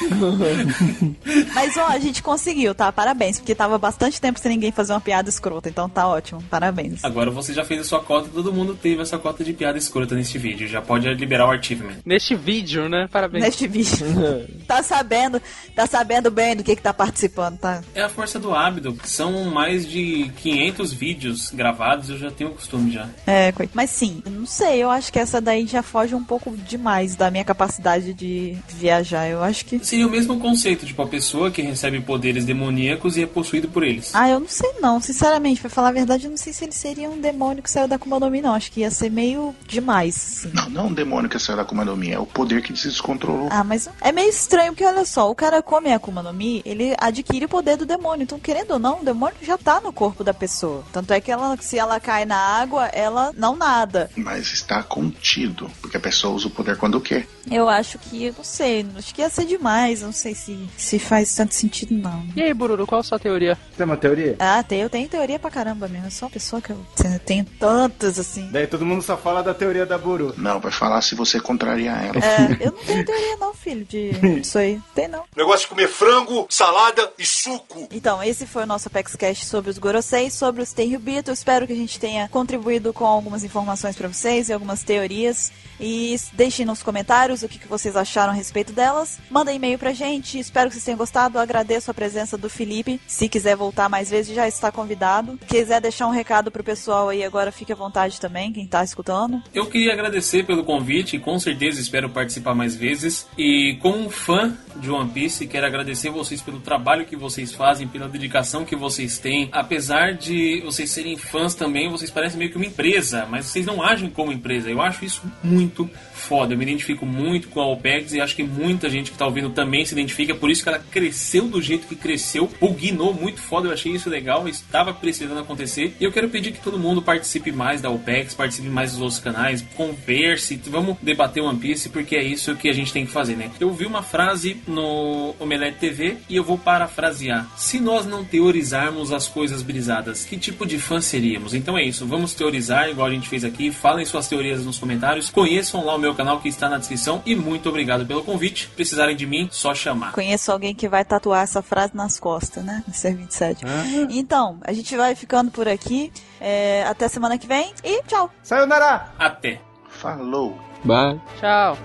Mas 1.54 1.76
ó, 1.76 1.86
a 1.86 1.98
gente 1.98 2.22
conseguiu, 2.22 2.74
tá? 2.74 2.92
Parabéns, 2.92 3.38
porque 3.38 3.54
tava 3.54 3.76
bastante 3.76 4.20
tempo 4.20 4.38
sem 4.38 4.52
ninguém 4.52 4.70
fazer 4.70 4.92
uma 4.92 5.00
piada 5.00 5.28
escrota, 5.28 5.68
então 5.68 5.88
tá 5.96 6.06
ótimo. 6.06 6.42
Parabéns. 6.50 7.02
Agora 7.02 7.30
você 7.30 7.54
já 7.54 7.64
fez 7.64 7.80
a 7.80 7.84
sua 7.84 8.00
cota, 8.00 8.28
todo 8.28 8.52
mundo 8.52 8.74
teve 8.74 9.00
essa 9.00 9.16
cota 9.16 9.42
de 9.42 9.54
piada 9.54 9.78
escrota 9.78 10.14
neste 10.14 10.36
vídeo. 10.36 10.68
Já 10.68 10.82
pode 10.82 11.08
liberar 11.14 11.46
o 11.46 11.50
achievement. 11.50 11.96
Neste 12.04 12.34
vídeo, 12.34 12.86
né? 12.86 13.08
Parabéns. 13.10 13.42
Neste 13.42 13.66
vídeo. 13.66 13.96
tá 14.68 14.82
sabendo, 14.82 15.40
tá 15.74 15.86
sabendo 15.86 16.30
bem 16.30 16.54
do 16.54 16.62
que 16.62 16.76
que 16.76 16.82
tá 16.82 16.92
participando, 16.92 17.56
tá? 17.58 17.82
É 17.94 18.02
a 18.02 18.10
força 18.10 18.38
do 18.38 18.54
hábito. 18.54 18.94
São 19.04 19.46
mais 19.46 19.88
de 19.88 20.30
500 20.36 20.92
vídeos 20.92 21.50
gravados, 21.50 22.10
eu 22.10 22.18
já 22.18 22.30
tenho 22.30 22.50
costume 22.50 22.92
já. 22.92 23.08
É, 23.26 23.54
mas 23.72 23.88
sim, 23.88 24.22
não 24.30 24.44
sei, 24.44 24.82
eu 24.82 24.90
acho 24.90 25.10
que 25.10 25.18
essa 25.18 25.40
daí 25.40 25.66
já 25.66 25.82
foge 25.82 26.14
um 26.14 26.22
pouco 26.22 26.54
demais 26.54 27.16
da 27.16 27.30
minha 27.30 27.44
capacidade 27.44 28.12
de 28.12 28.54
viajar. 28.68 29.28
Eu 29.28 29.42
acho 29.42 29.64
que. 29.64 29.82
Seria 29.82 30.06
o 30.06 30.10
mesmo 30.10 30.38
conceito, 30.38 30.84
tipo, 30.84 31.00
a 31.00 31.06
pessoa 31.06 31.50
que 31.50 31.62
recebe 31.62 32.00
poderes 32.00 32.44
demoníacos 32.44 33.16
e 33.16 33.22
é 33.22 33.26
possuído 33.26 33.68
por 33.68 33.82
eles. 33.82 34.14
Ah, 34.14 34.28
eu 34.28 34.40
não 34.40 34.48
sei 34.48 34.74
não. 34.80 35.00
Sinceramente, 35.00 35.60
pra 35.60 35.70
falar 35.70 35.85
a 35.86 35.92
verdade, 35.92 36.24
eu 36.24 36.30
não 36.30 36.36
sei 36.36 36.52
se 36.52 36.64
ele 36.64 36.72
seria 36.72 37.08
um 37.08 37.20
demônio 37.20 37.62
que 37.62 37.70
saiu 37.70 37.88
da 37.88 37.96
Akuma 37.96 38.20
no 38.20 38.30
Mi, 38.30 38.40
não. 38.40 38.54
Acho 38.54 38.70
que 38.70 38.80
ia 38.80 38.90
ser 38.90 39.10
meio 39.10 39.54
demais, 39.66 40.16
assim. 40.16 40.50
Não, 40.54 40.68
não 40.68 40.82
é 40.82 40.84
um 40.84 40.92
demônio 40.92 41.28
que 41.28 41.38
saiu 41.38 41.56
da 41.56 41.62
Akuma 41.62 41.84
no 41.84 41.96
Mi, 41.96 42.12
é 42.12 42.18
o 42.18 42.26
poder 42.26 42.62
que 42.62 42.76
se 42.76 42.88
descontrolou. 42.88 43.48
Ah, 43.50 43.64
mas 43.64 43.88
é 44.00 44.12
meio 44.12 44.28
estranho, 44.28 44.72
porque 44.72 44.84
olha 44.84 45.04
só, 45.04 45.30
o 45.30 45.34
cara 45.34 45.62
come 45.62 45.92
a 45.92 45.96
Akuma 45.96 46.22
no 46.22 46.32
Mi, 46.32 46.62
ele 46.64 46.94
adquire 46.98 47.44
o 47.44 47.48
poder 47.48 47.76
do 47.76 47.86
demônio. 47.86 48.24
Então, 48.24 48.38
querendo 48.38 48.72
ou 48.72 48.78
não, 48.78 49.00
o 49.00 49.04
demônio 49.04 49.36
já 49.42 49.56
tá 49.58 49.80
no 49.80 49.92
corpo 49.92 50.22
da 50.22 50.34
pessoa. 50.34 50.84
Tanto 50.92 51.12
é 51.12 51.20
que 51.20 51.30
ela, 51.30 51.56
se 51.60 51.78
ela 51.78 52.00
cai 52.00 52.24
na 52.24 52.36
água, 52.36 52.86
ela 52.86 53.32
não 53.36 53.56
nada. 53.56 54.10
Mas 54.16 54.52
está 54.52 54.82
contido, 54.82 55.70
porque 55.80 55.96
a 55.96 56.00
pessoa 56.00 56.34
usa 56.34 56.48
o 56.48 56.50
poder 56.50 56.76
quando 56.76 57.00
quer. 57.00 57.26
Eu 57.50 57.68
acho 57.68 57.98
que, 57.98 58.24
eu 58.24 58.34
não 58.36 58.44
sei, 58.44 58.86
acho 58.96 59.14
que 59.14 59.20
ia 59.20 59.30
ser 59.30 59.44
demais. 59.44 60.00
Eu 60.00 60.06
não 60.06 60.12
sei 60.12 60.34
se, 60.34 60.68
se 60.76 60.98
faz 60.98 61.34
tanto 61.34 61.54
sentido, 61.54 61.94
não. 61.94 62.26
E 62.34 62.42
aí, 62.42 62.52
Bururu, 62.52 62.86
qual 62.86 63.00
a 63.00 63.04
sua 63.04 63.18
teoria? 63.18 63.56
Tem 63.76 63.84
uma 63.84 63.96
teoria? 63.96 64.36
Ah, 64.38 64.62
tem, 64.62 64.80
eu 64.80 64.90
tenho 64.90 65.08
teoria 65.08 65.38
pra 65.38 65.50
caramba 65.50 65.75
mesmo. 65.88 66.06
Eu 66.06 66.10
sou 66.10 66.26
uma 66.26 66.32
pessoa 66.32 66.62
que 66.62 66.70
eu 66.70 66.86
tenho 67.24 67.44
tantas, 67.58 68.18
assim. 68.18 68.48
Daí 68.50 68.66
todo 68.66 68.86
mundo 68.86 69.02
só 69.02 69.16
fala 69.16 69.42
da 69.42 69.52
teoria 69.52 69.84
da 69.84 69.98
Buru. 69.98 70.34
Não, 70.36 70.60
vai 70.60 70.72
falar 70.72 71.02
se 71.02 71.14
você 71.14 71.40
contrariar 71.40 72.04
ela. 72.04 72.18
É, 72.18 72.56
eu 72.66 72.72
não 72.72 72.84
tenho 72.84 73.04
teoria 73.04 73.36
não, 73.36 73.54
filho, 73.54 73.84
de 73.84 74.12
disso 74.40 74.58
aí. 74.58 74.80
Tem 74.94 75.08
não. 75.08 75.24
Negócio 75.36 75.60
de 75.60 75.68
comer 75.68 75.88
frango, 75.88 76.46
salada 76.48 77.12
e 77.18 77.26
suco. 77.26 77.88
Então, 77.90 78.22
esse 78.22 78.46
foi 78.46 78.62
o 78.62 78.66
nosso 78.66 78.88
Apex 78.88 79.14
Cash 79.16 79.44
sobre 79.44 79.70
os 79.70 79.78
Gorosei, 79.78 80.30
sobre 80.30 80.62
os 80.62 80.72
Tenryubito. 80.72 81.30
Espero 81.30 81.66
que 81.66 81.72
a 81.72 81.76
gente 81.76 81.98
tenha 82.00 82.28
contribuído 82.28 82.92
com 82.92 83.04
algumas 83.04 83.44
informações 83.44 83.96
pra 83.96 84.08
vocês 84.08 84.48
e 84.48 84.52
algumas 84.52 84.82
teorias. 84.82 85.52
E 85.78 86.16
deixem 86.32 86.64
nos 86.64 86.82
comentários 86.82 87.42
o 87.42 87.48
que, 87.48 87.58
que 87.58 87.68
vocês 87.68 87.96
acharam 87.96 88.32
a 88.32 88.34
respeito 88.34 88.72
delas. 88.72 89.18
Mandem 89.30 89.56
e-mail 89.56 89.78
pra 89.78 89.92
gente. 89.92 90.38
Espero 90.38 90.68
que 90.68 90.74
vocês 90.74 90.84
tenham 90.84 90.96
gostado. 90.96 91.36
Eu 91.36 91.42
agradeço 91.42 91.90
a 91.90 91.94
presença 91.94 92.38
do 92.38 92.48
Felipe. 92.48 93.00
Se 93.06 93.28
quiser 93.28 93.56
voltar 93.56 93.88
mais 93.88 94.08
vezes, 94.10 94.34
já 94.34 94.48
está 94.48 94.72
convidado. 94.72 95.38
Quiser 95.66 95.80
deixar 95.80 96.06
um 96.06 96.12
recado 96.12 96.48
pro 96.48 96.62
pessoal 96.62 97.08
aí 97.08 97.24
agora, 97.24 97.50
fique 97.50 97.72
à 97.72 97.74
vontade 97.74 98.20
também, 98.20 98.52
quem 98.52 98.68
tá 98.68 98.84
escutando. 98.84 99.42
Eu 99.52 99.66
queria 99.66 99.92
agradecer 99.92 100.44
pelo 100.44 100.62
convite, 100.62 101.18
com 101.18 101.36
certeza 101.40 101.80
espero 101.80 102.08
participar 102.08 102.54
mais 102.54 102.76
vezes. 102.76 103.26
E 103.36 103.76
como 103.82 103.98
um 103.98 104.08
fã 104.08 104.56
de 104.76 104.88
One 104.88 105.10
Piece, 105.10 105.44
quero 105.48 105.66
agradecer 105.66 106.08
vocês 106.08 106.40
pelo 106.40 106.60
trabalho 106.60 107.04
que 107.04 107.16
vocês 107.16 107.52
fazem, 107.52 107.88
pela 107.88 108.08
dedicação 108.08 108.64
que 108.64 108.76
vocês 108.76 109.18
têm. 109.18 109.48
Apesar 109.50 110.14
de 110.14 110.60
vocês 110.64 110.88
serem 110.88 111.16
fãs 111.16 111.52
também, 111.56 111.90
vocês 111.90 112.12
parecem 112.12 112.38
meio 112.38 112.52
que 112.52 112.56
uma 112.56 112.66
empresa, 112.66 113.26
mas 113.28 113.46
vocês 113.46 113.66
não 113.66 113.82
agem 113.82 114.08
como 114.08 114.30
empresa. 114.30 114.70
Eu 114.70 114.80
acho 114.80 115.04
isso 115.04 115.20
muito 115.42 115.90
foda. 116.26 116.54
Eu 116.54 116.58
me 116.58 116.64
identifico 116.64 117.06
muito 117.06 117.48
com 117.48 117.60
a 117.60 117.66
OPEX 117.66 118.12
e 118.12 118.20
acho 118.20 118.34
que 118.34 118.42
muita 118.42 118.90
gente 118.90 119.10
que 119.10 119.18
tá 119.18 119.24
ouvindo 119.24 119.50
também 119.50 119.84
se 119.84 119.94
identifica. 119.94 120.34
Por 120.34 120.50
isso 120.50 120.62
que 120.62 120.68
ela 120.68 120.78
cresceu 120.78 121.48
do 121.48 121.62
jeito 121.62 121.86
que 121.86 121.94
cresceu, 121.94 122.50
bugnou 122.60 123.14
muito 123.14 123.40
foda. 123.40 123.68
Eu 123.68 123.72
achei 123.72 123.92
isso 123.92 124.10
legal, 124.10 124.48
estava 124.48 124.92
precisando 124.92 125.38
acontecer. 125.38 125.94
E 126.00 126.04
eu 126.04 126.12
quero 126.12 126.28
pedir 126.28 126.52
que 126.52 126.60
todo 126.60 126.78
mundo 126.78 127.00
participe 127.00 127.52
mais 127.52 127.80
da 127.80 127.90
OPEX, 127.90 128.34
participe 128.34 128.68
mais 128.68 128.92
dos 128.92 129.00
outros 129.00 129.20
canais, 129.20 129.64
converse, 129.76 130.60
vamos 130.66 130.96
debater 131.00 131.42
One 131.42 131.58
Piece, 131.58 131.88
porque 131.88 132.16
é 132.16 132.22
isso 132.22 132.54
que 132.56 132.68
a 132.68 132.72
gente 132.72 132.92
tem 132.92 133.06
que 133.06 133.12
fazer, 133.12 133.36
né? 133.36 133.50
Eu 133.60 133.72
vi 133.72 133.86
uma 133.86 134.02
frase 134.02 134.56
no 134.66 135.34
Omelete 135.38 135.78
TV 135.78 136.16
e 136.28 136.36
eu 136.36 136.44
vou 136.44 136.58
parafrasear. 136.58 137.48
Se 137.56 137.78
nós 137.78 138.06
não 138.06 138.24
teorizarmos 138.24 139.12
as 139.12 139.28
coisas 139.28 139.62
brisadas, 139.62 140.24
que 140.24 140.36
tipo 140.36 140.66
de 140.66 140.78
fã 140.78 141.00
seríamos? 141.00 141.54
Então 141.54 141.78
é 141.78 141.84
isso, 141.84 142.06
vamos 142.06 142.34
teorizar 142.34 142.88
igual 142.88 143.06
a 143.06 143.10
gente 143.10 143.28
fez 143.28 143.44
aqui. 143.44 143.70
Falem 143.70 144.04
suas 144.04 144.28
teorias 144.28 144.64
nos 144.64 144.78
comentários, 144.78 145.30
conheçam 145.30 145.84
lá 145.84 145.94
o 145.94 145.98
meu 145.98 146.14
canal 146.16 146.40
que 146.40 146.48
está 146.48 146.68
na 146.68 146.78
descrição 146.78 147.22
e 147.24 147.34
muito 147.34 147.68
obrigado 147.68 148.06
pelo 148.06 148.24
convite. 148.24 148.68
Precisarem 148.74 149.14
de 149.16 149.26
mim, 149.26 149.48
só 149.50 149.74
chamar. 149.74 150.12
Conheço 150.12 150.50
alguém 150.50 150.74
que 150.74 150.88
vai 150.88 151.04
tatuar 151.04 151.42
essa 151.42 151.62
frase 151.62 151.94
nas 151.94 152.18
costas, 152.18 152.64
né? 152.64 152.82
No 152.86 152.94
Ser 152.94 153.14
27. 153.14 153.64
Então, 154.10 154.58
a 154.62 154.72
gente 154.72 154.96
vai 154.96 155.14
ficando 155.14 155.50
por 155.50 155.68
aqui. 155.68 156.12
É, 156.40 156.84
até 156.84 157.08
semana 157.08 157.38
que 157.38 157.46
vem 157.46 157.72
e 157.84 158.02
tchau. 158.04 158.30
Sayonara! 158.42 159.12
Até. 159.18 159.60
Falou. 159.88 160.58
Bye. 160.84 161.20
Tchau. 161.40 161.76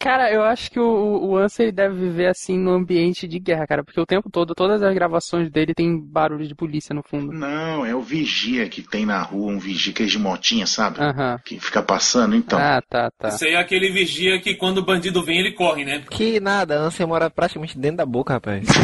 Cara, 0.00 0.32
eu 0.32 0.42
acho 0.42 0.70
que 0.70 0.80
o, 0.80 1.28
o 1.28 1.36
Ansem 1.36 1.66
ele 1.66 1.72
deve 1.72 1.94
viver 1.94 2.28
assim 2.28 2.56
no 2.58 2.70
ambiente 2.70 3.28
de 3.28 3.38
guerra, 3.38 3.66
cara, 3.66 3.84
porque 3.84 4.00
o 4.00 4.06
tempo 4.06 4.30
todo, 4.30 4.54
todas 4.54 4.82
as 4.82 4.94
gravações 4.94 5.50
dele 5.50 5.74
tem 5.74 6.00
barulho 6.00 6.48
de 6.48 6.54
polícia 6.54 6.94
no 6.94 7.02
fundo. 7.02 7.30
Não, 7.30 7.84
é 7.84 7.94
o 7.94 8.00
vigia 8.00 8.66
que 8.66 8.80
tem 8.80 9.04
na 9.04 9.22
rua, 9.22 9.52
um 9.52 9.58
vigia 9.58 9.92
que 9.92 10.02
é 10.02 10.06
de 10.06 10.18
motinha, 10.18 10.66
sabe? 10.66 11.00
Que 11.44 11.60
fica 11.60 11.82
passando, 11.82 12.34
então. 12.34 12.58
Ah, 12.58 12.80
tá, 12.80 13.10
tá. 13.10 13.28
Isso 13.28 13.44
aí 13.44 13.52
é 13.52 13.60
aquele 13.60 13.92
vigia 13.92 14.40
que 14.40 14.54
quando 14.54 14.78
o 14.78 14.84
bandido 14.84 15.22
vem, 15.22 15.38
ele 15.38 15.52
corre, 15.52 15.84
né? 15.84 16.02
Que 16.10 16.40
nada, 16.40 16.78
a 16.78 16.82
ânsia 16.84 17.06
mora 17.06 17.28
praticamente 17.28 17.78
dentro 17.78 17.98
da 17.98 18.06
boca, 18.06 18.32
rapaz. 18.32 18.66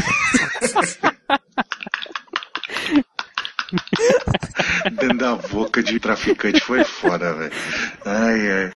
Dentro 4.92 5.18
da 5.18 5.34
boca 5.34 5.82
de 5.82 5.98
traficante 5.98 6.60
foi 6.60 6.84
foda, 6.84 7.34
velho. 7.34 7.52
Ai, 8.04 8.50
ai. 8.50 8.75